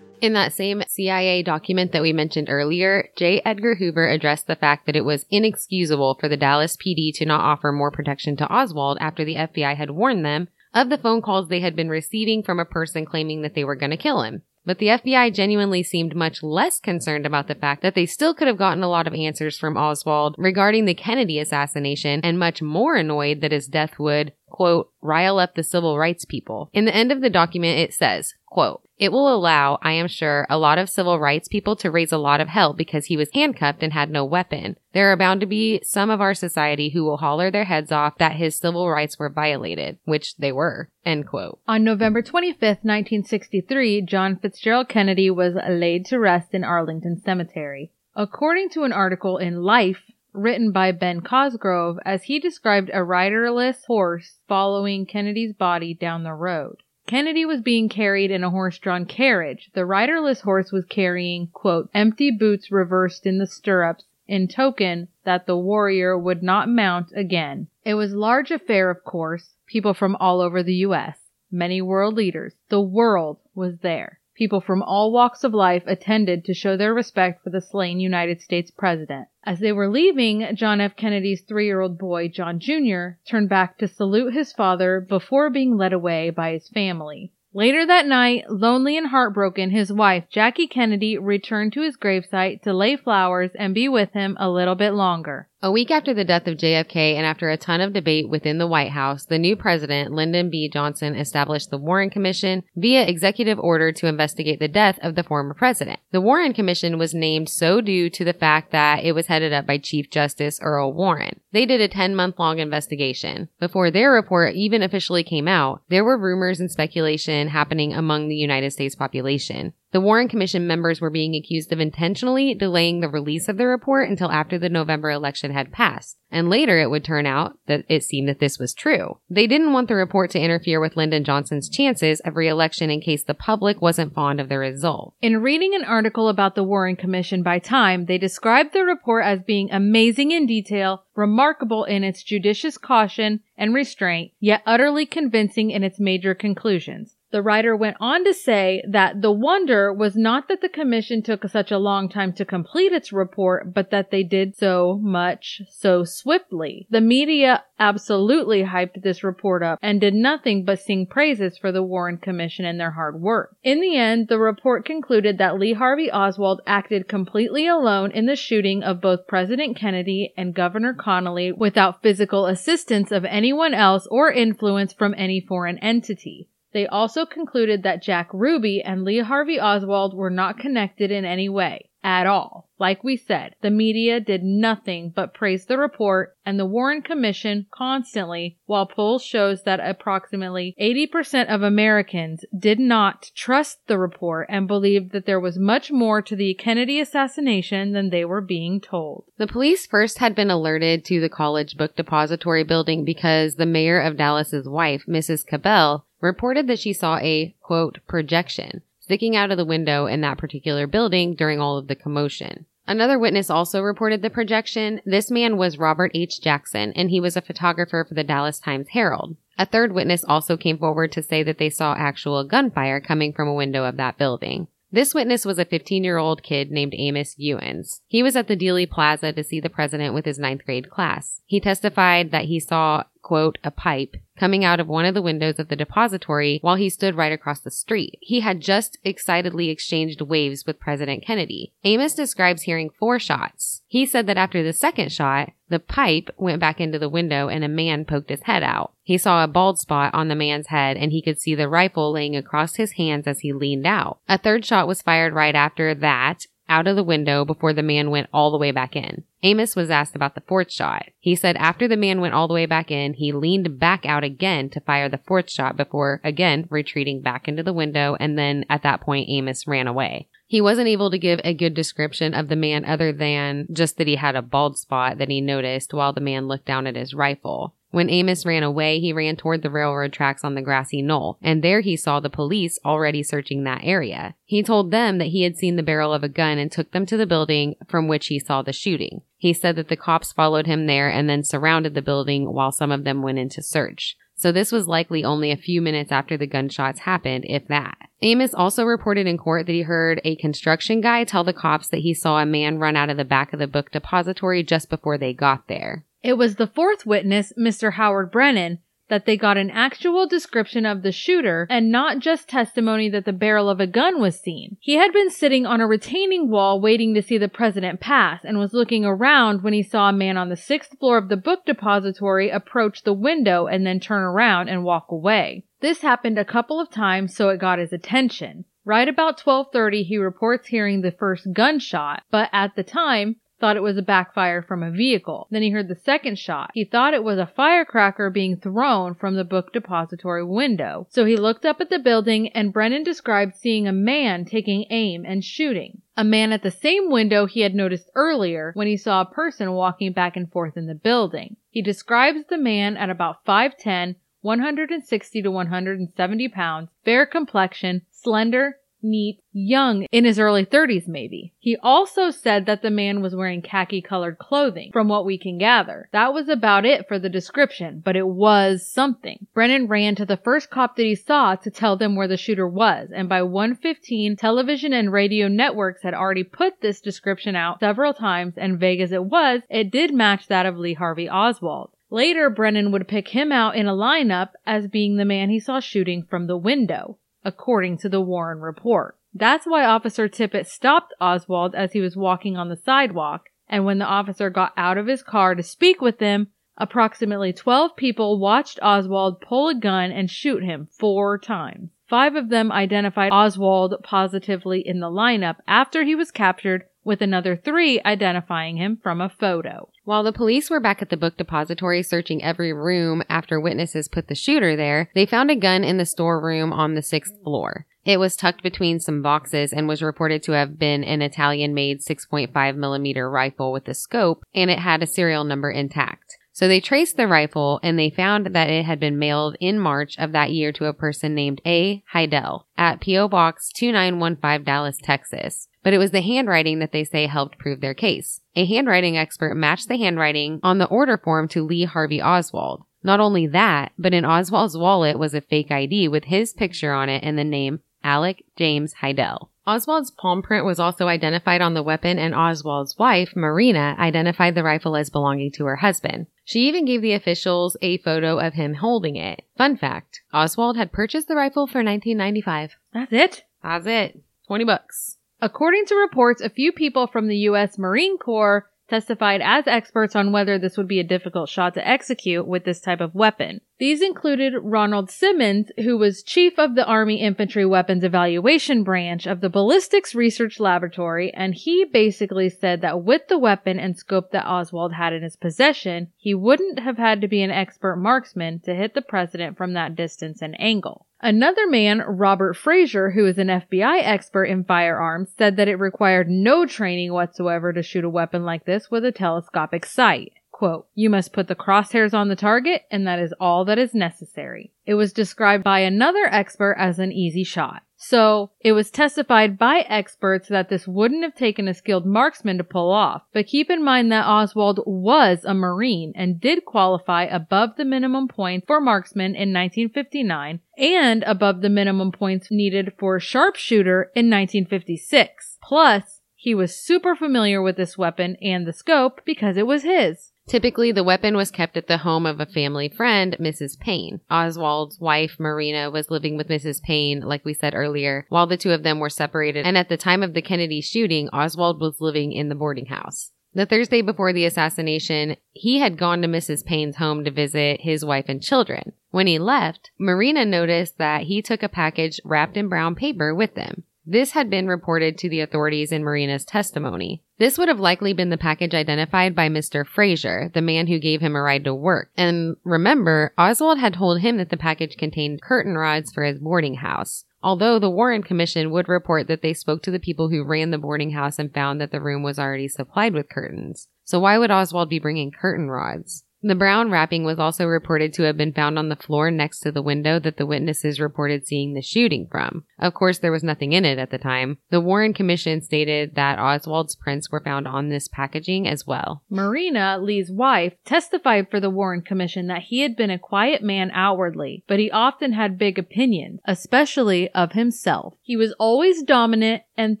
In 0.20 0.34
that 0.34 0.52
same 0.52 0.82
CIA 0.86 1.42
document 1.42 1.92
that 1.92 2.02
we 2.02 2.12
mentioned 2.12 2.48
earlier, 2.50 3.08
J. 3.16 3.40
Edgar 3.44 3.76
Hoover 3.76 4.06
addressed 4.06 4.46
the 4.46 4.56
fact 4.56 4.84
that 4.86 4.96
it 4.96 5.04
was 5.04 5.24
inexcusable 5.30 6.16
for 6.20 6.28
the 6.28 6.36
Dallas 6.36 6.76
PD 6.76 7.12
to 7.14 7.24
not 7.24 7.40
offer 7.40 7.72
more 7.72 7.90
protection 7.90 8.36
to 8.36 8.52
Oswald 8.52 8.98
after 9.00 9.24
the 9.24 9.36
FBI 9.36 9.76
had 9.76 9.90
warned 9.90 10.24
them 10.24 10.48
of 10.74 10.90
the 10.90 10.98
phone 10.98 11.22
calls 11.22 11.48
they 11.48 11.60
had 11.60 11.74
been 11.74 11.88
receiving 11.88 12.42
from 12.42 12.60
a 12.60 12.64
person 12.64 13.06
claiming 13.06 13.42
that 13.42 13.54
they 13.54 13.64
were 13.64 13.74
going 13.74 13.90
to 13.90 13.96
kill 13.96 14.22
him. 14.22 14.42
But 14.64 14.78
the 14.78 14.88
FBI 14.88 15.32
genuinely 15.34 15.82
seemed 15.82 16.14
much 16.14 16.42
less 16.42 16.80
concerned 16.80 17.24
about 17.24 17.48
the 17.48 17.54
fact 17.54 17.82
that 17.82 17.94
they 17.94 18.04
still 18.04 18.34
could 18.34 18.46
have 18.46 18.58
gotten 18.58 18.82
a 18.82 18.88
lot 18.88 19.06
of 19.06 19.14
answers 19.14 19.58
from 19.58 19.76
Oswald 19.76 20.34
regarding 20.36 20.84
the 20.84 20.94
Kennedy 20.94 21.38
assassination 21.38 22.20
and 22.22 22.38
much 22.38 22.60
more 22.60 22.94
annoyed 22.94 23.40
that 23.40 23.52
his 23.52 23.66
death 23.66 23.98
would, 23.98 24.32
quote, 24.48 24.92
rile 25.00 25.38
up 25.38 25.54
the 25.54 25.62
civil 25.62 25.98
rights 25.98 26.26
people. 26.26 26.68
In 26.74 26.84
the 26.84 26.94
end 26.94 27.10
of 27.10 27.22
the 27.22 27.30
document, 27.30 27.78
it 27.78 27.94
says, 27.94 28.34
quote, 28.50 28.82
it 29.00 29.12
will 29.12 29.34
allow, 29.34 29.78
I 29.80 29.92
am 29.92 30.08
sure, 30.08 30.46
a 30.50 30.58
lot 30.58 30.76
of 30.76 30.90
civil 30.90 31.18
rights 31.18 31.48
people 31.48 31.74
to 31.76 31.90
raise 31.90 32.12
a 32.12 32.18
lot 32.18 32.42
of 32.42 32.48
hell 32.48 32.74
because 32.74 33.06
he 33.06 33.16
was 33.16 33.30
handcuffed 33.32 33.82
and 33.82 33.94
had 33.94 34.10
no 34.10 34.26
weapon. 34.26 34.76
There 34.92 35.10
are 35.10 35.16
bound 35.16 35.40
to 35.40 35.46
be 35.46 35.80
some 35.82 36.10
of 36.10 36.20
our 36.20 36.34
society 36.34 36.90
who 36.90 37.04
will 37.04 37.16
holler 37.16 37.50
their 37.50 37.64
heads 37.64 37.90
off 37.90 38.18
that 38.18 38.36
his 38.36 38.58
civil 38.58 38.90
rights 38.90 39.18
were 39.18 39.30
violated, 39.30 39.96
which 40.04 40.36
they 40.36 40.52
were. 40.52 40.90
End 41.02 41.26
quote. 41.26 41.60
On 41.66 41.82
November 41.82 42.20
25th, 42.20 42.84
1963, 42.84 44.02
John 44.02 44.36
Fitzgerald 44.36 44.90
Kennedy 44.90 45.30
was 45.30 45.54
laid 45.66 46.04
to 46.06 46.18
rest 46.18 46.52
in 46.52 46.62
Arlington 46.62 47.22
Cemetery. 47.24 47.92
According 48.14 48.68
to 48.70 48.82
an 48.82 48.92
article 48.92 49.38
in 49.38 49.62
Life, 49.62 50.02
written 50.34 50.72
by 50.72 50.92
Ben 50.92 51.22
Cosgrove, 51.22 51.98
as 52.04 52.24
he 52.24 52.38
described 52.38 52.90
a 52.92 53.02
riderless 53.02 53.86
horse 53.86 54.40
following 54.46 55.06
Kennedy's 55.06 55.54
body 55.54 55.94
down 55.94 56.22
the 56.22 56.34
road. 56.34 56.82
Kennedy 57.10 57.44
was 57.44 57.60
being 57.60 57.88
carried 57.88 58.30
in 58.30 58.44
a 58.44 58.50
horse-drawn 58.50 59.04
carriage. 59.04 59.68
The 59.74 59.84
riderless 59.84 60.42
horse 60.42 60.70
was 60.70 60.84
carrying, 60.84 61.48
quote, 61.48 61.90
empty 61.92 62.30
boots 62.30 62.70
reversed 62.70 63.26
in 63.26 63.38
the 63.38 63.48
stirrups 63.48 64.04
in 64.28 64.46
token 64.46 65.08
that 65.24 65.44
the 65.44 65.56
warrior 65.56 66.16
would 66.16 66.40
not 66.40 66.68
mount 66.68 67.08
again. 67.16 67.66
It 67.84 67.94
was 67.94 68.12
large 68.12 68.52
affair, 68.52 68.90
of 68.90 69.02
course, 69.02 69.56
people 69.66 69.92
from 69.92 70.14
all 70.20 70.40
over 70.40 70.62
the 70.62 70.86
U.S., 70.86 71.18
many 71.50 71.82
world 71.82 72.14
leaders. 72.14 72.54
The 72.68 72.80
world 72.80 73.38
was 73.56 73.78
there. 73.78 74.19
People 74.40 74.62
from 74.62 74.82
all 74.82 75.12
walks 75.12 75.44
of 75.44 75.52
life 75.52 75.82
attended 75.86 76.46
to 76.46 76.54
show 76.54 76.74
their 76.74 76.94
respect 76.94 77.44
for 77.44 77.50
the 77.50 77.60
slain 77.60 78.00
United 78.00 78.40
States 78.40 78.70
President. 78.70 79.28
As 79.44 79.60
they 79.60 79.70
were 79.70 79.90
leaving, 79.90 80.56
John 80.56 80.80
F. 80.80 80.96
Kennedy's 80.96 81.42
three-year-old 81.42 81.98
boy, 81.98 82.28
John 82.28 82.58
Jr., 82.58 83.18
turned 83.28 83.50
back 83.50 83.76
to 83.76 83.86
salute 83.86 84.32
his 84.32 84.54
father 84.54 84.98
before 84.98 85.50
being 85.50 85.76
led 85.76 85.92
away 85.92 86.30
by 86.30 86.52
his 86.52 86.70
family. 86.70 87.34
Later 87.52 87.84
that 87.84 88.06
night, 88.06 88.44
lonely 88.48 88.96
and 88.96 89.08
heartbroken, 89.08 89.68
his 89.68 89.92
wife, 89.92 90.24
Jackie 90.30 90.68
Kennedy, 90.68 91.18
returned 91.18 91.74
to 91.74 91.82
his 91.82 91.98
gravesite 91.98 92.62
to 92.62 92.72
lay 92.72 92.96
flowers 92.96 93.50
and 93.54 93.74
be 93.74 93.90
with 93.90 94.14
him 94.14 94.38
a 94.40 94.48
little 94.48 94.74
bit 94.74 94.92
longer. 94.92 95.49
A 95.62 95.70
week 95.70 95.90
after 95.90 96.14
the 96.14 96.24
death 96.24 96.46
of 96.46 96.56
JFK 96.56 97.16
and 97.16 97.26
after 97.26 97.50
a 97.50 97.58
ton 97.58 97.82
of 97.82 97.92
debate 97.92 98.30
within 98.30 98.56
the 98.56 98.66
White 98.66 98.92
House, 98.92 99.26
the 99.26 99.38
new 99.38 99.54
president, 99.54 100.10
Lyndon 100.10 100.48
B. 100.48 100.70
Johnson, 100.70 101.14
established 101.14 101.68
the 101.68 101.76
Warren 101.76 102.08
Commission 102.08 102.62
via 102.76 103.04
executive 103.04 103.58
order 103.60 103.92
to 103.92 104.06
investigate 104.06 104.58
the 104.58 104.68
death 104.68 104.98
of 105.02 105.16
the 105.16 105.22
former 105.22 105.52
president. 105.52 106.00
The 106.12 106.20
Warren 106.22 106.54
Commission 106.54 106.96
was 106.96 107.12
named 107.12 107.50
so 107.50 107.82
due 107.82 108.08
to 108.08 108.24
the 108.24 108.32
fact 108.32 108.72
that 108.72 109.04
it 109.04 109.12
was 109.12 109.26
headed 109.26 109.52
up 109.52 109.66
by 109.66 109.76
Chief 109.76 110.08
Justice 110.08 110.58
Earl 110.62 110.94
Warren. 110.94 111.40
They 111.52 111.66
did 111.66 111.82
a 111.82 111.88
10 111.88 112.16
month 112.16 112.38
long 112.38 112.58
investigation. 112.58 113.50
Before 113.58 113.90
their 113.90 114.12
report 114.12 114.54
even 114.54 114.82
officially 114.82 115.24
came 115.24 115.46
out, 115.46 115.82
there 115.90 116.04
were 116.04 116.16
rumors 116.16 116.60
and 116.60 116.70
speculation 116.70 117.48
happening 117.48 117.92
among 117.92 118.28
the 118.28 118.34
United 118.34 118.70
States 118.70 118.94
population. 118.94 119.74
The 119.92 120.00
Warren 120.00 120.28
Commission 120.28 120.68
members 120.68 121.00
were 121.00 121.10
being 121.10 121.34
accused 121.34 121.72
of 121.72 121.80
intentionally 121.80 122.54
delaying 122.54 123.00
the 123.00 123.08
release 123.08 123.48
of 123.48 123.56
the 123.56 123.66
report 123.66 124.08
until 124.08 124.30
after 124.30 124.56
the 124.56 124.68
November 124.68 125.10
election 125.10 125.50
had 125.50 125.72
passed. 125.72 126.16
And 126.30 126.48
later 126.48 126.78
it 126.78 126.90
would 126.90 127.02
turn 127.02 127.26
out 127.26 127.58
that 127.66 127.84
it 127.88 128.04
seemed 128.04 128.28
that 128.28 128.38
this 128.38 128.56
was 128.56 128.72
true. 128.72 129.18
They 129.28 129.48
didn't 129.48 129.72
want 129.72 129.88
the 129.88 129.96
report 129.96 130.30
to 130.30 130.40
interfere 130.40 130.78
with 130.78 130.96
Lyndon 130.96 131.24
Johnson's 131.24 131.68
chances 131.68 132.20
of 132.20 132.36
re-election 132.36 132.88
in 132.88 133.00
case 133.00 133.24
the 133.24 133.34
public 133.34 133.82
wasn't 133.82 134.14
fond 134.14 134.40
of 134.40 134.48
the 134.48 134.58
result. 134.58 135.14
In 135.20 135.42
reading 135.42 135.74
an 135.74 135.84
article 135.84 136.28
about 136.28 136.54
the 136.54 136.62
Warren 136.62 136.94
Commission 136.94 137.42
by 137.42 137.58
Time, 137.58 138.06
they 138.06 138.16
described 138.16 138.72
the 138.72 138.84
report 138.84 139.24
as 139.24 139.40
being 139.42 139.72
amazing 139.72 140.30
in 140.30 140.46
detail, 140.46 141.02
remarkable 141.16 141.82
in 141.82 142.04
its 142.04 142.22
judicious 142.22 142.78
caution 142.78 143.40
and 143.58 143.74
restraint, 143.74 144.30
yet 144.38 144.62
utterly 144.64 145.04
convincing 145.04 145.72
in 145.72 145.82
its 145.82 145.98
major 145.98 146.32
conclusions. 146.32 147.16
The 147.32 147.42
writer 147.42 147.76
went 147.76 147.96
on 148.00 148.24
to 148.24 148.34
say 148.34 148.82
that 148.88 149.22
the 149.22 149.30
wonder 149.30 149.92
was 149.92 150.16
not 150.16 150.48
that 150.48 150.60
the 150.60 150.68
commission 150.68 151.22
took 151.22 151.48
such 151.48 151.70
a 151.70 151.78
long 151.78 152.08
time 152.08 152.32
to 152.34 152.44
complete 152.44 152.92
its 152.92 153.12
report, 153.12 153.72
but 153.72 153.90
that 153.90 154.10
they 154.10 154.22
did 154.22 154.56
so 154.56 154.98
much 155.00 155.62
so 155.70 156.04
swiftly. 156.04 156.86
The 156.90 157.00
media 157.00 157.64
absolutely 157.78 158.64
hyped 158.64 159.02
this 159.02 159.24
report 159.24 159.62
up 159.62 159.78
and 159.80 160.00
did 160.00 160.12
nothing 160.12 160.64
but 160.64 160.80
sing 160.80 161.06
praises 161.06 161.56
for 161.56 161.72
the 161.72 161.82
Warren 161.82 162.18
Commission 162.18 162.64
and 162.64 162.78
their 162.78 162.90
hard 162.90 163.20
work. 163.20 163.56
In 163.62 163.80
the 163.80 163.96
end, 163.96 164.28
the 164.28 164.38
report 164.38 164.84
concluded 164.84 165.38
that 165.38 165.58
Lee 165.58 165.72
Harvey 165.72 166.10
Oswald 166.10 166.60
acted 166.66 167.08
completely 167.08 167.66
alone 167.66 168.10
in 168.10 168.26
the 168.26 168.36
shooting 168.36 168.82
of 168.82 169.00
both 169.00 169.26
President 169.26 169.76
Kennedy 169.76 170.34
and 170.36 170.54
Governor 170.54 170.94
Connally 170.94 171.56
without 171.56 172.02
physical 172.02 172.46
assistance 172.46 173.10
of 173.10 173.24
anyone 173.24 173.72
else 173.72 174.06
or 174.10 174.30
influence 174.30 174.92
from 174.92 175.14
any 175.16 175.40
foreign 175.40 175.78
entity. 175.78 176.48
They 176.72 176.86
also 176.86 177.26
concluded 177.26 177.82
that 177.82 178.02
Jack 178.02 178.28
Ruby 178.32 178.82
and 178.82 179.04
Lee 179.04 179.20
Harvey 179.20 179.58
Oswald 179.60 180.14
were 180.14 180.30
not 180.30 180.58
connected 180.58 181.10
in 181.10 181.24
any 181.24 181.48
way. 181.48 181.90
At 182.02 182.26
all. 182.26 182.70
Like 182.78 183.04
we 183.04 183.18
said, 183.18 183.56
the 183.60 183.68
media 183.68 184.20
did 184.20 184.42
nothing 184.42 185.12
but 185.14 185.34
praise 185.34 185.66
the 185.66 185.76
report 185.76 186.34
and 186.46 186.58
the 186.58 186.64
Warren 186.64 187.02
Commission 187.02 187.66
constantly, 187.70 188.56
while 188.64 188.86
polls 188.86 189.22
shows 189.22 189.64
that 189.64 189.80
approximately 189.80 190.74
80% 190.80 191.54
of 191.54 191.62
Americans 191.62 192.42
did 192.58 192.78
not 192.78 193.30
trust 193.34 193.86
the 193.86 193.98
report 193.98 194.46
and 194.48 194.66
believed 194.66 195.12
that 195.12 195.26
there 195.26 195.38
was 195.38 195.58
much 195.58 195.92
more 195.92 196.22
to 196.22 196.34
the 196.34 196.54
Kennedy 196.54 197.00
assassination 197.00 197.92
than 197.92 198.08
they 198.08 198.24
were 198.24 198.40
being 198.40 198.80
told. 198.80 199.24
The 199.36 199.46
police 199.46 199.84
first 199.84 200.20
had 200.20 200.34
been 200.34 200.50
alerted 200.50 201.04
to 201.04 201.20
the 201.20 201.28
college 201.28 201.76
book 201.76 201.96
depository 201.96 202.64
building 202.64 203.04
because 203.04 203.56
the 203.56 203.66
mayor 203.66 204.00
of 204.00 204.16
Dallas's 204.16 204.66
wife, 204.66 205.04
Mrs. 205.06 205.46
Cabell, 205.46 206.06
reported 206.20 206.66
that 206.66 206.78
she 206.78 206.92
saw 206.92 207.16
a 207.18 207.54
quote 207.60 207.98
projection 208.06 208.82
sticking 208.98 209.34
out 209.34 209.50
of 209.50 209.56
the 209.56 209.64
window 209.64 210.06
in 210.06 210.20
that 210.20 210.38
particular 210.38 210.86
building 210.86 211.34
during 211.34 211.58
all 211.58 211.76
of 211.76 211.88
the 211.88 211.96
commotion. 211.96 212.64
Another 212.86 213.18
witness 213.18 213.50
also 213.50 213.82
reported 213.82 214.22
the 214.22 214.30
projection. 214.30 215.00
This 215.04 215.30
man 215.30 215.56
was 215.56 215.78
Robert 215.78 216.10
H. 216.14 216.40
Jackson, 216.40 216.92
and 216.94 217.10
he 217.10 217.20
was 217.20 217.36
a 217.36 217.40
photographer 217.40 218.04
for 218.08 218.14
the 218.14 218.24
Dallas 218.24 218.58
Times 218.58 218.88
Herald. 218.88 219.36
A 219.58 219.66
third 219.66 219.92
witness 219.92 220.24
also 220.24 220.56
came 220.56 220.78
forward 220.78 221.12
to 221.12 221.22
say 221.22 221.42
that 221.42 221.58
they 221.58 221.70
saw 221.70 221.94
actual 221.94 222.42
gunfire 222.44 223.00
coming 223.00 223.32
from 223.32 223.48
a 223.48 223.54
window 223.54 223.84
of 223.84 223.96
that 223.96 224.16
building. 224.16 224.68
This 224.92 225.14
witness 225.14 225.44
was 225.44 225.58
a 225.58 225.64
15 225.64 226.02
year 226.02 226.18
old 226.18 226.42
kid 226.42 226.70
named 226.70 226.94
Amos 226.96 227.36
Euins. 227.36 228.00
He 228.08 228.22
was 228.22 228.34
at 228.34 228.48
the 228.48 228.56
Dealey 228.56 228.90
Plaza 228.90 229.32
to 229.32 229.44
see 229.44 229.60
the 229.60 229.70
president 229.70 230.14
with 230.14 230.24
his 230.24 230.38
ninth 230.38 230.64
grade 230.64 230.90
class. 230.90 231.42
He 231.46 231.60
testified 231.60 232.32
that 232.32 232.46
he 232.46 232.58
saw 232.58 233.04
quote, 233.22 233.58
a 233.62 233.70
pipe 233.70 234.16
coming 234.38 234.64
out 234.64 234.80
of 234.80 234.88
one 234.88 235.04
of 235.04 235.14
the 235.14 235.22
windows 235.22 235.58
of 235.58 235.68
the 235.68 235.76
depository 235.76 236.58
while 236.62 236.76
he 236.76 236.88
stood 236.88 237.14
right 237.14 237.32
across 237.32 237.60
the 237.60 237.70
street. 237.70 238.18
He 238.20 238.40
had 238.40 238.60
just 238.60 238.98
excitedly 239.04 239.68
exchanged 239.68 240.22
waves 240.22 240.64
with 240.66 240.80
President 240.80 241.22
Kennedy. 241.22 241.72
Amos 241.84 242.14
describes 242.14 242.62
hearing 242.62 242.90
four 242.90 243.18
shots. 243.18 243.82
He 243.86 244.06
said 244.06 244.26
that 244.26 244.38
after 244.38 244.62
the 244.62 244.72
second 244.72 245.12
shot, 245.12 245.52
the 245.68 245.78
pipe 245.78 246.30
went 246.36 246.58
back 246.58 246.80
into 246.80 246.98
the 246.98 247.08
window 247.08 247.48
and 247.48 247.62
a 247.62 247.68
man 247.68 248.04
poked 248.04 248.30
his 248.30 248.42
head 248.42 248.62
out. 248.62 248.92
He 249.02 249.18
saw 249.18 249.44
a 249.44 249.48
bald 249.48 249.78
spot 249.78 250.14
on 250.14 250.28
the 250.28 250.34
man's 250.34 250.68
head 250.68 250.96
and 250.96 251.12
he 251.12 251.22
could 251.22 251.40
see 251.40 251.54
the 251.54 251.68
rifle 251.68 252.12
laying 252.12 252.34
across 252.34 252.76
his 252.76 252.92
hands 252.92 253.26
as 253.26 253.40
he 253.40 253.52
leaned 253.52 253.86
out. 253.86 254.18
A 254.28 254.38
third 254.38 254.64
shot 254.64 254.88
was 254.88 255.02
fired 255.02 255.32
right 255.32 255.54
after 255.54 255.94
that 255.94 256.46
out 256.70 256.86
of 256.86 256.96
the 256.96 257.04
window 257.04 257.44
before 257.44 257.74
the 257.74 257.82
man 257.82 258.10
went 258.10 258.28
all 258.32 258.50
the 258.50 258.56
way 258.56 258.70
back 258.70 258.96
in. 258.96 259.24
Amos 259.42 259.74
was 259.74 259.90
asked 259.90 260.14
about 260.14 260.34
the 260.34 260.42
fourth 260.42 260.70
shot. 260.70 261.06
He 261.18 261.34
said 261.34 261.56
after 261.56 261.88
the 261.88 261.96
man 261.96 262.20
went 262.20 262.34
all 262.34 262.48
the 262.48 262.54
way 262.54 262.66
back 262.66 262.90
in, 262.90 263.14
he 263.14 263.32
leaned 263.32 263.78
back 263.78 264.06
out 264.06 264.24
again 264.24 264.70
to 264.70 264.80
fire 264.80 265.08
the 265.08 265.18
fourth 265.18 265.50
shot 265.50 265.76
before 265.76 266.20
again 266.22 266.66
retreating 266.70 267.20
back 267.20 267.48
into 267.48 267.62
the 267.62 267.72
window. 267.72 268.16
And 268.20 268.38
then 268.38 268.64
at 268.70 268.82
that 268.84 269.00
point, 269.00 269.28
Amos 269.28 269.66
ran 269.66 269.86
away. 269.86 270.28
He 270.46 270.60
wasn't 270.60 270.88
able 270.88 271.10
to 271.10 271.18
give 271.18 271.40
a 271.44 271.54
good 271.54 271.74
description 271.74 272.34
of 272.34 272.48
the 272.48 272.56
man 272.56 272.84
other 272.84 273.12
than 273.12 273.66
just 273.72 273.98
that 273.98 274.08
he 274.08 274.16
had 274.16 274.36
a 274.36 274.42
bald 274.42 274.78
spot 274.78 275.18
that 275.18 275.28
he 275.28 275.40
noticed 275.40 275.94
while 275.94 276.12
the 276.12 276.20
man 276.20 276.48
looked 276.48 276.66
down 276.66 276.86
at 276.86 276.96
his 276.96 277.14
rifle. 277.14 277.74
When 277.90 278.08
Amos 278.08 278.46
ran 278.46 278.62
away, 278.62 279.00
he 279.00 279.12
ran 279.12 279.36
toward 279.36 279.62
the 279.62 279.70
railroad 279.70 280.12
tracks 280.12 280.44
on 280.44 280.54
the 280.54 280.62
grassy 280.62 281.02
knoll, 281.02 281.38
and 281.42 281.62
there 281.62 281.80
he 281.80 281.96
saw 281.96 282.20
the 282.20 282.30
police 282.30 282.78
already 282.84 283.22
searching 283.22 283.64
that 283.64 283.80
area. 283.82 284.36
He 284.44 284.62
told 284.62 284.90
them 284.90 285.18
that 285.18 285.28
he 285.28 285.42
had 285.42 285.56
seen 285.56 285.76
the 285.76 285.82
barrel 285.82 286.12
of 286.12 286.22
a 286.22 286.28
gun 286.28 286.58
and 286.58 286.70
took 286.70 286.92
them 286.92 287.04
to 287.06 287.16
the 287.16 287.26
building 287.26 287.74
from 287.88 288.06
which 288.06 288.28
he 288.28 288.38
saw 288.38 288.62
the 288.62 288.72
shooting. 288.72 289.22
He 289.36 289.52
said 289.52 289.74
that 289.76 289.88
the 289.88 289.96
cops 289.96 290.32
followed 290.32 290.66
him 290.66 290.86
there 290.86 291.08
and 291.08 291.28
then 291.28 291.42
surrounded 291.42 291.94
the 291.94 292.02
building 292.02 292.52
while 292.52 292.70
some 292.70 292.92
of 292.92 293.04
them 293.04 293.22
went 293.22 293.38
into 293.38 293.62
search. 293.62 294.16
So 294.36 294.52
this 294.52 294.72
was 294.72 294.88
likely 294.88 295.22
only 295.22 295.50
a 295.50 295.56
few 295.56 295.82
minutes 295.82 296.10
after 296.10 296.36
the 296.36 296.46
gunshots 296.46 297.00
happened, 297.00 297.44
if 297.46 297.68
that. 297.68 297.98
Amos 298.22 298.54
also 298.54 298.84
reported 298.84 299.26
in 299.26 299.36
court 299.36 299.66
that 299.66 299.72
he 299.72 299.82
heard 299.82 300.20
a 300.24 300.36
construction 300.36 301.00
guy 301.00 301.24
tell 301.24 301.44
the 301.44 301.52
cops 301.52 301.88
that 301.88 301.98
he 301.98 302.14
saw 302.14 302.38
a 302.38 302.46
man 302.46 302.78
run 302.78 302.96
out 302.96 303.10
of 303.10 303.16
the 303.16 303.24
back 303.24 303.52
of 303.52 303.58
the 303.58 303.66
book 303.66 303.90
depository 303.90 304.62
just 304.62 304.88
before 304.88 305.18
they 305.18 305.34
got 305.34 305.68
there. 305.68 306.06
It 306.22 306.34
was 306.34 306.56
the 306.56 306.66
fourth 306.66 307.06
witness, 307.06 307.52
Mr. 307.58 307.94
Howard 307.94 308.30
Brennan, 308.30 308.78
that 309.10 309.26
they 309.26 309.36
got 309.36 309.58
an 309.58 309.70
actual 309.70 310.26
description 310.26 310.86
of 310.86 311.02
the 311.02 311.12
shooter 311.12 311.66
and 311.68 311.90
not 311.90 312.20
just 312.20 312.48
testimony 312.48 313.10
that 313.10 313.26
the 313.26 313.32
barrel 313.32 313.68
of 313.68 313.80
a 313.80 313.86
gun 313.86 314.20
was 314.20 314.40
seen. 314.40 314.76
He 314.80 314.94
had 314.94 315.12
been 315.12 315.30
sitting 315.30 315.66
on 315.66 315.80
a 315.80 315.86
retaining 315.86 316.48
wall 316.48 316.80
waiting 316.80 317.12
to 317.14 317.22
see 317.22 317.36
the 317.36 317.48
president 317.48 318.00
pass 318.00 318.44
and 318.44 318.58
was 318.58 318.72
looking 318.72 319.04
around 319.04 319.62
when 319.62 319.72
he 319.72 319.82
saw 319.82 320.08
a 320.08 320.12
man 320.12 320.36
on 320.36 320.48
the 320.48 320.56
sixth 320.56 320.98
floor 320.98 321.18
of 321.18 321.28
the 321.28 321.36
book 321.36 321.66
depository 321.66 322.48
approach 322.48 323.02
the 323.02 323.12
window 323.12 323.66
and 323.66 323.84
then 323.84 324.00
turn 324.00 324.22
around 324.22 324.68
and 324.68 324.84
walk 324.84 325.10
away. 325.10 325.64
This 325.80 326.02
happened 326.02 326.38
a 326.38 326.44
couple 326.44 326.80
of 326.80 326.90
times 326.90 327.34
so 327.34 327.48
it 327.48 327.58
got 327.58 327.78
his 327.78 327.92
attention. 327.92 328.64
Right 328.84 329.08
about 329.08 329.38
12:30 329.38 330.04
he 330.04 330.16
reports 330.16 330.68
hearing 330.68 331.00
the 331.00 331.10
first 331.10 331.52
gunshot, 331.52 332.22
but 332.30 332.48
at 332.52 332.76
the 332.76 332.84
time 332.84 333.36
thought 333.60 333.76
it 333.76 333.82
was 333.82 333.98
a 333.98 334.02
backfire 334.02 334.62
from 334.62 334.82
a 334.82 334.90
vehicle. 334.90 335.46
Then 335.50 335.62
he 335.62 335.70
heard 335.70 335.88
the 335.88 335.94
second 335.94 336.38
shot. 336.38 336.70
He 336.74 336.84
thought 336.84 337.14
it 337.14 337.22
was 337.22 337.38
a 337.38 337.46
firecracker 337.46 338.30
being 338.30 338.56
thrown 338.56 339.14
from 339.14 339.36
the 339.36 339.44
book 339.44 339.72
depository 339.72 340.44
window. 340.44 341.06
So 341.10 341.24
he 341.24 341.36
looked 341.36 341.66
up 341.66 341.80
at 341.80 341.90
the 341.90 341.98
building 341.98 342.48
and 342.48 342.72
Brennan 342.72 343.04
described 343.04 343.54
seeing 343.54 343.86
a 343.86 343.92
man 343.92 344.44
taking 344.44 344.86
aim 344.90 345.24
and 345.26 345.44
shooting. 345.44 346.00
A 346.16 346.24
man 346.24 346.52
at 346.52 346.62
the 346.62 346.70
same 346.70 347.10
window 347.10 347.46
he 347.46 347.60
had 347.60 347.74
noticed 347.74 348.10
earlier 348.14 348.72
when 348.74 348.86
he 348.86 348.96
saw 348.96 349.20
a 349.20 349.30
person 349.30 349.72
walking 349.72 350.12
back 350.12 350.36
and 350.36 350.50
forth 350.50 350.76
in 350.76 350.86
the 350.86 350.94
building. 350.94 351.56
He 351.70 351.82
describes 351.82 352.44
the 352.48 352.58
man 352.58 352.96
at 352.96 353.10
about 353.10 353.44
5'10, 353.46 354.16
160 354.42 355.42
to 355.42 355.50
170 355.50 356.48
pounds, 356.48 356.88
fair 357.04 357.26
complexion, 357.26 358.02
slender, 358.10 358.76
neat, 359.02 359.40
young, 359.52 360.06
in 360.12 360.24
his 360.24 360.38
early 360.38 360.64
30s 360.64 361.08
maybe. 361.08 361.52
He 361.58 361.76
also 361.82 362.30
said 362.30 362.66
that 362.66 362.82
the 362.82 362.90
man 362.90 363.22
was 363.22 363.34
wearing 363.34 363.62
khaki 363.62 364.00
colored 364.00 364.38
clothing, 364.38 364.90
from 364.92 365.08
what 365.08 365.24
we 365.24 365.38
can 365.38 365.58
gather. 365.58 366.08
That 366.12 366.32
was 366.32 366.48
about 366.48 366.84
it 366.84 367.08
for 367.08 367.18
the 367.18 367.28
description, 367.28 368.02
but 368.04 368.16
it 368.16 368.26
was 368.26 368.86
something. 368.86 369.46
Brennan 369.54 369.88
ran 369.88 370.14
to 370.16 370.24
the 370.24 370.36
first 370.36 370.70
cop 370.70 370.96
that 370.96 371.02
he 371.02 371.14
saw 371.14 371.56
to 371.56 371.70
tell 371.70 371.96
them 371.96 372.16
where 372.16 372.28
the 372.28 372.36
shooter 372.36 372.68
was, 372.68 373.10
and 373.14 373.28
by 373.28 373.42
115, 373.42 374.36
television 374.36 374.92
and 374.92 375.12
radio 375.12 375.48
networks 375.48 376.02
had 376.02 376.14
already 376.14 376.44
put 376.44 376.80
this 376.80 377.00
description 377.00 377.56
out 377.56 377.80
several 377.80 378.14
times, 378.14 378.54
and 378.56 378.78
vague 378.78 379.00
as 379.00 379.12
it 379.12 379.24
was, 379.24 379.62
it 379.68 379.90
did 379.90 380.14
match 380.14 380.48
that 380.48 380.66
of 380.66 380.76
Lee 380.76 380.94
Harvey 380.94 381.28
Oswald. 381.28 381.90
Later, 382.12 382.50
Brennan 382.50 382.90
would 382.90 383.06
pick 383.06 383.28
him 383.28 383.52
out 383.52 383.76
in 383.76 383.86
a 383.86 383.94
lineup 383.94 384.50
as 384.66 384.88
being 384.88 385.16
the 385.16 385.24
man 385.24 385.48
he 385.48 385.60
saw 385.60 385.78
shooting 385.78 386.24
from 386.24 386.48
the 386.48 386.56
window 386.56 387.18
according 387.44 387.98
to 387.98 388.08
the 388.08 388.20
Warren 388.20 388.60
report. 388.60 389.16
That's 389.32 389.66
why 389.66 389.84
Officer 389.84 390.28
Tippit 390.28 390.66
stopped 390.66 391.14
Oswald 391.20 391.74
as 391.74 391.92
he 391.92 392.00
was 392.00 392.16
walking 392.16 392.56
on 392.56 392.68
the 392.68 392.76
sidewalk 392.76 393.46
And 393.68 393.84
when 393.84 393.98
the 393.98 394.04
officer 394.04 394.50
got 394.50 394.72
out 394.76 394.98
of 394.98 395.06
his 395.06 395.22
car 395.22 395.54
to 395.54 395.62
speak 395.62 396.00
with 396.00 396.18
him, 396.18 396.48
approximately 396.76 397.52
12 397.52 397.94
people 397.94 398.40
watched 398.40 398.80
Oswald 398.82 399.40
pull 399.40 399.68
a 399.68 399.74
gun 399.74 400.10
and 400.10 400.28
shoot 400.28 400.64
him 400.64 400.88
four 400.98 401.38
times. 401.38 401.90
Five 402.08 402.34
of 402.34 402.48
them 402.48 402.72
identified 402.72 403.30
Oswald 403.30 403.94
positively 404.02 404.82
in 404.84 404.98
the 404.98 405.06
lineup 405.06 405.58
after 405.68 406.02
he 406.02 406.16
was 406.16 406.32
captured, 406.32 406.86
with 407.04 407.22
another 407.22 407.56
three 407.56 408.00
identifying 408.04 408.76
him 408.76 408.98
from 409.02 409.20
a 409.20 409.28
photo. 409.28 409.88
While 410.04 410.22
the 410.22 410.32
police 410.32 410.70
were 410.70 410.80
back 410.80 411.02
at 411.02 411.08
the 411.08 411.16
book 411.16 411.36
depository 411.36 412.02
searching 412.02 412.42
every 412.42 412.72
room 412.72 413.22
after 413.28 413.60
witnesses 413.60 414.08
put 414.08 414.28
the 414.28 414.34
shooter 414.34 414.76
there, 414.76 415.10
they 415.14 415.26
found 415.26 415.50
a 415.50 415.56
gun 415.56 415.84
in 415.84 415.96
the 415.96 416.06
storeroom 416.06 416.72
on 416.72 416.94
the 416.94 417.02
sixth 417.02 417.34
floor. 417.42 417.86
It 418.04 418.18
was 418.18 418.34
tucked 418.34 418.62
between 418.62 418.98
some 418.98 419.22
boxes 419.22 419.72
and 419.72 419.86
was 419.86 420.02
reported 420.02 420.42
to 420.44 420.52
have 420.52 420.78
been 420.78 421.04
an 421.04 421.20
Italian 421.20 421.74
made 421.74 422.00
6.5 422.00 422.76
millimeter 422.76 423.30
rifle 423.30 423.72
with 423.72 423.86
a 423.88 423.94
scope, 423.94 424.42
and 424.54 424.70
it 424.70 424.78
had 424.78 425.02
a 425.02 425.06
serial 425.06 425.44
number 425.44 425.70
intact. 425.70 426.38
So 426.60 426.68
they 426.68 426.80
traced 426.82 427.16
the 427.16 427.26
rifle 427.26 427.80
and 427.82 427.98
they 427.98 428.10
found 428.10 428.48
that 428.48 428.68
it 428.68 428.84
had 428.84 429.00
been 429.00 429.18
mailed 429.18 429.56
in 429.60 429.80
March 429.80 430.18
of 430.18 430.32
that 430.32 430.52
year 430.52 430.72
to 430.72 430.84
a 430.84 430.92
person 430.92 431.34
named 431.34 431.62
A. 431.64 432.04
Hidell 432.12 432.64
at 432.76 433.00
P.O. 433.00 433.28
Box 433.28 433.72
2915 433.72 434.62
Dallas, 434.62 434.98
Texas. 435.02 435.68
But 435.82 435.94
it 435.94 435.98
was 435.98 436.10
the 436.10 436.20
handwriting 436.20 436.78
that 436.80 436.92
they 436.92 437.02
say 437.02 437.26
helped 437.28 437.58
prove 437.58 437.80
their 437.80 437.94
case. 437.94 438.42
A 438.56 438.66
handwriting 438.66 439.16
expert 439.16 439.54
matched 439.54 439.88
the 439.88 439.96
handwriting 439.96 440.60
on 440.62 440.76
the 440.76 440.88
order 440.88 441.16
form 441.16 441.48
to 441.48 441.64
Lee 441.64 441.84
Harvey 441.84 442.20
Oswald. 442.20 442.82
Not 443.02 443.20
only 443.20 443.46
that, 443.46 443.92
but 443.98 444.12
in 444.12 444.26
Oswald's 444.26 444.76
wallet 444.76 445.18
was 445.18 445.32
a 445.32 445.40
fake 445.40 445.70
ID 445.70 446.08
with 446.08 446.24
his 446.24 446.52
picture 446.52 446.92
on 446.92 447.08
it 447.08 447.24
and 447.24 447.38
the 447.38 447.44
name 447.44 447.80
Alec 448.02 448.44
James 448.56 448.94
Hidell. 449.02 449.48
Oswald's 449.66 450.10
palm 450.10 450.42
print 450.42 450.64
was 450.64 450.80
also 450.80 451.06
identified 451.06 451.60
on 451.60 451.74
the 451.74 451.82
weapon 451.82 452.18
and 452.18 452.34
Oswald's 452.34 452.98
wife, 452.98 453.36
Marina, 453.36 453.94
identified 453.98 454.54
the 454.54 454.64
rifle 454.64 454.96
as 454.96 455.10
belonging 455.10 455.52
to 455.52 455.64
her 455.66 455.76
husband. 455.76 456.26
She 456.44 456.66
even 456.66 456.84
gave 456.84 457.02
the 457.02 457.12
officials 457.12 457.76
a 457.80 457.98
photo 457.98 458.38
of 458.38 458.54
him 458.54 458.74
holding 458.74 459.16
it. 459.16 459.44
Fun 459.56 459.76
fact, 459.76 460.22
Oswald 460.32 460.76
had 460.76 460.92
purchased 460.92 461.28
the 461.28 461.36
rifle 461.36 461.66
for 461.66 461.84
1995. 461.84 462.72
That's 462.92 463.12
it. 463.12 463.44
That's 463.62 463.86
it. 463.86 464.20
20 464.48 464.64
bucks. 464.64 465.18
According 465.40 465.86
to 465.86 465.94
reports, 465.94 466.40
a 466.42 466.50
few 466.50 466.72
people 466.72 467.06
from 467.06 467.28
the 467.28 467.36
U.S. 467.36 467.78
Marine 467.78 468.18
Corps 468.18 468.68
testified 468.88 469.40
as 469.40 469.66
experts 469.66 470.16
on 470.16 470.32
whether 470.32 470.58
this 470.58 470.76
would 470.76 470.88
be 470.88 470.98
a 471.00 471.04
difficult 471.04 471.48
shot 471.48 471.74
to 471.74 471.88
execute 471.88 472.46
with 472.46 472.64
this 472.64 472.80
type 472.80 473.00
of 473.00 473.14
weapon. 473.14 473.60
These 473.80 474.02
included 474.02 474.52
Ronald 474.60 475.10
Simmons, 475.10 475.72
who 475.78 475.96
was 475.96 476.22
chief 476.22 476.58
of 476.58 476.74
the 476.74 476.84
Army 476.84 477.22
Infantry 477.22 477.64
Weapons 477.64 478.04
Evaluation 478.04 478.84
Branch 478.84 479.26
of 479.26 479.40
the 479.40 479.48
Ballistics 479.48 480.14
Research 480.14 480.60
Laboratory, 480.60 481.32
and 481.32 481.54
he 481.54 481.86
basically 481.86 482.50
said 482.50 482.82
that 482.82 483.02
with 483.02 483.28
the 483.28 483.38
weapon 483.38 483.80
and 483.80 483.96
scope 483.96 484.32
that 484.32 484.46
Oswald 484.46 484.92
had 484.92 485.14
in 485.14 485.22
his 485.22 485.36
possession, 485.36 486.08
he 486.18 486.34
wouldn't 486.34 486.78
have 486.78 486.98
had 486.98 487.22
to 487.22 487.28
be 487.28 487.40
an 487.40 487.50
expert 487.50 487.96
marksman 487.96 488.60
to 488.66 488.74
hit 488.74 488.92
the 488.92 489.00
president 489.00 489.56
from 489.56 489.72
that 489.72 489.96
distance 489.96 490.42
and 490.42 490.60
angle. 490.60 491.06
Another 491.22 491.66
man, 491.66 492.00
Robert 492.00 492.58
Frazier, 492.58 493.12
who 493.12 493.24
is 493.24 493.38
an 493.38 493.48
FBI 493.48 494.02
expert 494.02 494.44
in 494.44 494.64
firearms, 494.64 495.32
said 495.38 495.56
that 495.56 495.68
it 495.68 495.76
required 495.76 496.28
no 496.28 496.66
training 496.66 497.14
whatsoever 497.14 497.72
to 497.72 497.82
shoot 497.82 498.04
a 498.04 498.10
weapon 498.10 498.44
like 498.44 498.66
this 498.66 498.90
with 498.90 499.06
a 499.06 499.12
telescopic 499.12 499.86
sight. 499.86 500.34
Quote, 500.60 500.88
you 500.94 501.08
must 501.08 501.32
put 501.32 501.48
the 501.48 501.54
crosshairs 501.54 502.12
on 502.12 502.28
the 502.28 502.36
target 502.36 502.82
and 502.90 503.06
that 503.06 503.18
is 503.18 503.32
all 503.40 503.64
that 503.64 503.78
is 503.78 503.94
necessary. 503.94 504.74
It 504.84 504.92
was 504.92 505.14
described 505.14 505.64
by 505.64 505.78
another 505.78 506.28
expert 506.30 506.76
as 506.78 506.98
an 506.98 507.12
easy 507.12 507.44
shot. 507.44 507.80
So 507.96 508.50
it 508.60 508.72
was 508.72 508.90
testified 508.90 509.56
by 509.56 509.86
experts 509.88 510.48
that 510.48 510.68
this 510.68 510.86
wouldn't 510.86 511.22
have 511.22 511.34
taken 511.34 511.66
a 511.66 511.72
skilled 511.72 512.04
marksman 512.04 512.58
to 512.58 512.64
pull 512.64 512.92
off. 512.92 513.22
But 513.32 513.46
keep 513.46 513.70
in 513.70 513.82
mind 513.82 514.12
that 514.12 514.26
Oswald 514.26 514.80
was 514.84 515.46
a 515.46 515.54
Marine 515.54 516.12
and 516.14 516.38
did 516.38 516.66
qualify 516.66 517.22
above 517.22 517.76
the 517.78 517.86
minimum 517.86 518.28
points 518.28 518.66
for 518.66 518.82
marksman 518.82 519.34
in 519.34 519.54
1959 519.54 520.60
and 520.76 521.22
above 521.22 521.62
the 521.62 521.70
minimum 521.70 522.12
points 522.12 522.48
needed 522.50 522.92
for 522.98 523.18
sharpshooter 523.18 524.10
in 524.14 524.28
1956. 524.28 525.56
Plus, 525.62 526.20
he 526.34 526.54
was 526.54 526.76
super 526.76 527.16
familiar 527.16 527.62
with 527.62 527.78
this 527.78 527.96
weapon 527.96 528.36
and 528.42 528.66
the 528.66 528.74
scope 528.74 529.22
because 529.24 529.56
it 529.56 529.66
was 529.66 529.84
his. 529.84 530.29
Typically, 530.50 530.90
the 530.90 531.04
weapon 531.04 531.36
was 531.36 531.52
kept 531.52 531.76
at 531.76 531.86
the 531.86 531.98
home 531.98 532.26
of 532.26 532.40
a 532.40 532.44
family 532.44 532.88
friend, 532.88 533.36
Mrs. 533.38 533.78
Paine. 533.78 534.20
Oswald's 534.28 534.98
wife, 534.98 535.36
Marina, 535.38 535.88
was 535.92 536.10
living 536.10 536.36
with 536.36 536.48
Mrs. 536.48 536.82
Paine, 536.82 537.20
like 537.20 537.44
we 537.44 537.54
said 537.54 537.72
earlier, 537.72 538.26
while 538.30 538.48
the 538.48 538.56
two 538.56 538.72
of 538.72 538.82
them 538.82 538.98
were 538.98 539.08
separated. 539.08 539.64
And 539.64 539.78
at 539.78 539.88
the 539.88 539.96
time 539.96 540.24
of 540.24 540.34
the 540.34 540.42
Kennedy 540.42 540.80
shooting, 540.80 541.28
Oswald 541.28 541.80
was 541.80 542.00
living 542.00 542.32
in 542.32 542.48
the 542.48 542.56
boarding 542.56 542.86
house. 542.86 543.30
The 543.54 543.64
Thursday 543.64 544.02
before 544.02 544.32
the 544.32 544.44
assassination, 544.44 545.36
he 545.52 545.78
had 545.78 545.96
gone 545.96 546.20
to 546.22 546.26
Mrs. 546.28 546.64
Paine's 546.64 546.96
home 546.96 547.22
to 547.24 547.30
visit 547.30 547.82
his 547.82 548.04
wife 548.04 548.24
and 548.26 548.42
children. 548.42 548.92
When 549.10 549.28
he 549.28 549.38
left, 549.38 549.92
Marina 550.00 550.44
noticed 550.44 550.98
that 550.98 551.22
he 551.22 551.42
took 551.42 551.62
a 551.62 551.68
package 551.68 552.20
wrapped 552.24 552.56
in 552.56 552.68
brown 552.68 552.96
paper 552.96 553.32
with 553.32 553.54
him. 553.56 553.84
This 554.06 554.32
had 554.32 554.48
been 554.48 554.66
reported 554.66 555.18
to 555.18 555.28
the 555.28 555.40
authorities 555.40 555.92
in 555.92 556.02
Marina's 556.02 556.44
testimony. 556.44 557.22
This 557.38 557.58
would 557.58 557.68
have 557.68 557.80
likely 557.80 558.12
been 558.12 558.30
the 558.30 558.38
package 558.38 558.74
identified 558.74 559.34
by 559.34 559.48
Mr. 559.48 559.86
Frazier, 559.86 560.50
the 560.52 560.62
man 560.62 560.86
who 560.86 560.98
gave 560.98 561.20
him 561.20 561.36
a 561.36 561.42
ride 561.42 561.64
to 561.64 561.74
work. 561.74 562.10
And 562.16 562.56
remember, 562.64 563.32
Oswald 563.36 563.78
had 563.78 563.94
told 563.94 564.20
him 564.20 564.38
that 564.38 564.48
the 564.48 564.56
package 564.56 564.96
contained 564.96 565.42
curtain 565.42 565.76
rods 565.76 566.12
for 566.12 566.24
his 566.24 566.38
boarding 566.38 566.76
house. 566.76 567.24
Although 567.42 567.78
the 567.78 567.90
Warren 567.90 568.22
Commission 568.22 568.70
would 568.70 568.88
report 568.88 569.26
that 569.28 569.42
they 569.42 569.54
spoke 569.54 569.82
to 569.84 569.90
the 569.90 569.98
people 569.98 570.28
who 570.28 570.44
ran 570.44 570.70
the 570.70 570.78
boarding 570.78 571.12
house 571.12 571.38
and 571.38 571.52
found 571.52 571.80
that 571.80 571.90
the 571.90 572.00
room 572.00 572.22
was 572.22 572.38
already 572.38 572.68
supplied 572.68 573.14
with 573.14 573.30
curtains. 573.30 573.88
So 574.04 574.20
why 574.20 574.38
would 574.38 574.50
Oswald 574.50 574.90
be 574.90 574.98
bringing 574.98 575.30
curtain 575.30 575.70
rods? 575.70 576.24
The 576.42 576.54
brown 576.54 576.90
wrapping 576.90 577.24
was 577.24 577.38
also 577.38 577.66
reported 577.66 578.14
to 578.14 578.22
have 578.22 578.36
been 578.38 578.54
found 578.54 578.78
on 578.78 578.88
the 578.88 578.96
floor 578.96 579.30
next 579.30 579.60
to 579.60 579.70
the 579.70 579.82
window 579.82 580.18
that 580.20 580.38
the 580.38 580.46
witnesses 580.46 580.98
reported 580.98 581.46
seeing 581.46 581.74
the 581.74 581.82
shooting 581.82 582.28
from. 582.30 582.64
Of 582.78 582.94
course, 582.94 583.18
there 583.18 583.30
was 583.30 583.44
nothing 583.44 583.72
in 583.74 583.84
it 583.84 583.98
at 583.98 584.10
the 584.10 584.16
time. 584.16 584.56
The 584.70 584.80
Warren 584.80 585.12
Commission 585.12 585.60
stated 585.60 586.14
that 586.14 586.38
Oswald's 586.38 586.96
prints 586.96 587.30
were 587.30 587.42
found 587.42 587.68
on 587.68 587.90
this 587.90 588.08
packaging 588.08 588.66
as 588.66 588.86
well. 588.86 589.22
Marina, 589.28 589.98
Lee's 590.00 590.30
wife, 590.30 590.72
testified 590.86 591.50
for 591.50 591.60
the 591.60 591.68
Warren 591.68 592.00
Commission 592.00 592.46
that 592.46 592.62
he 592.62 592.80
had 592.80 592.96
been 592.96 593.10
a 593.10 593.18
quiet 593.18 593.62
man 593.62 593.90
outwardly, 593.92 594.64
but 594.66 594.78
he 594.78 594.90
often 594.90 595.34
had 595.34 595.58
big 595.58 595.78
opinions, 595.78 596.40
especially 596.46 597.28
of 597.32 597.52
himself. 597.52 598.14
He 598.22 598.36
was 598.36 598.54
always 598.58 599.02
dominant 599.02 599.62
and 599.76 600.00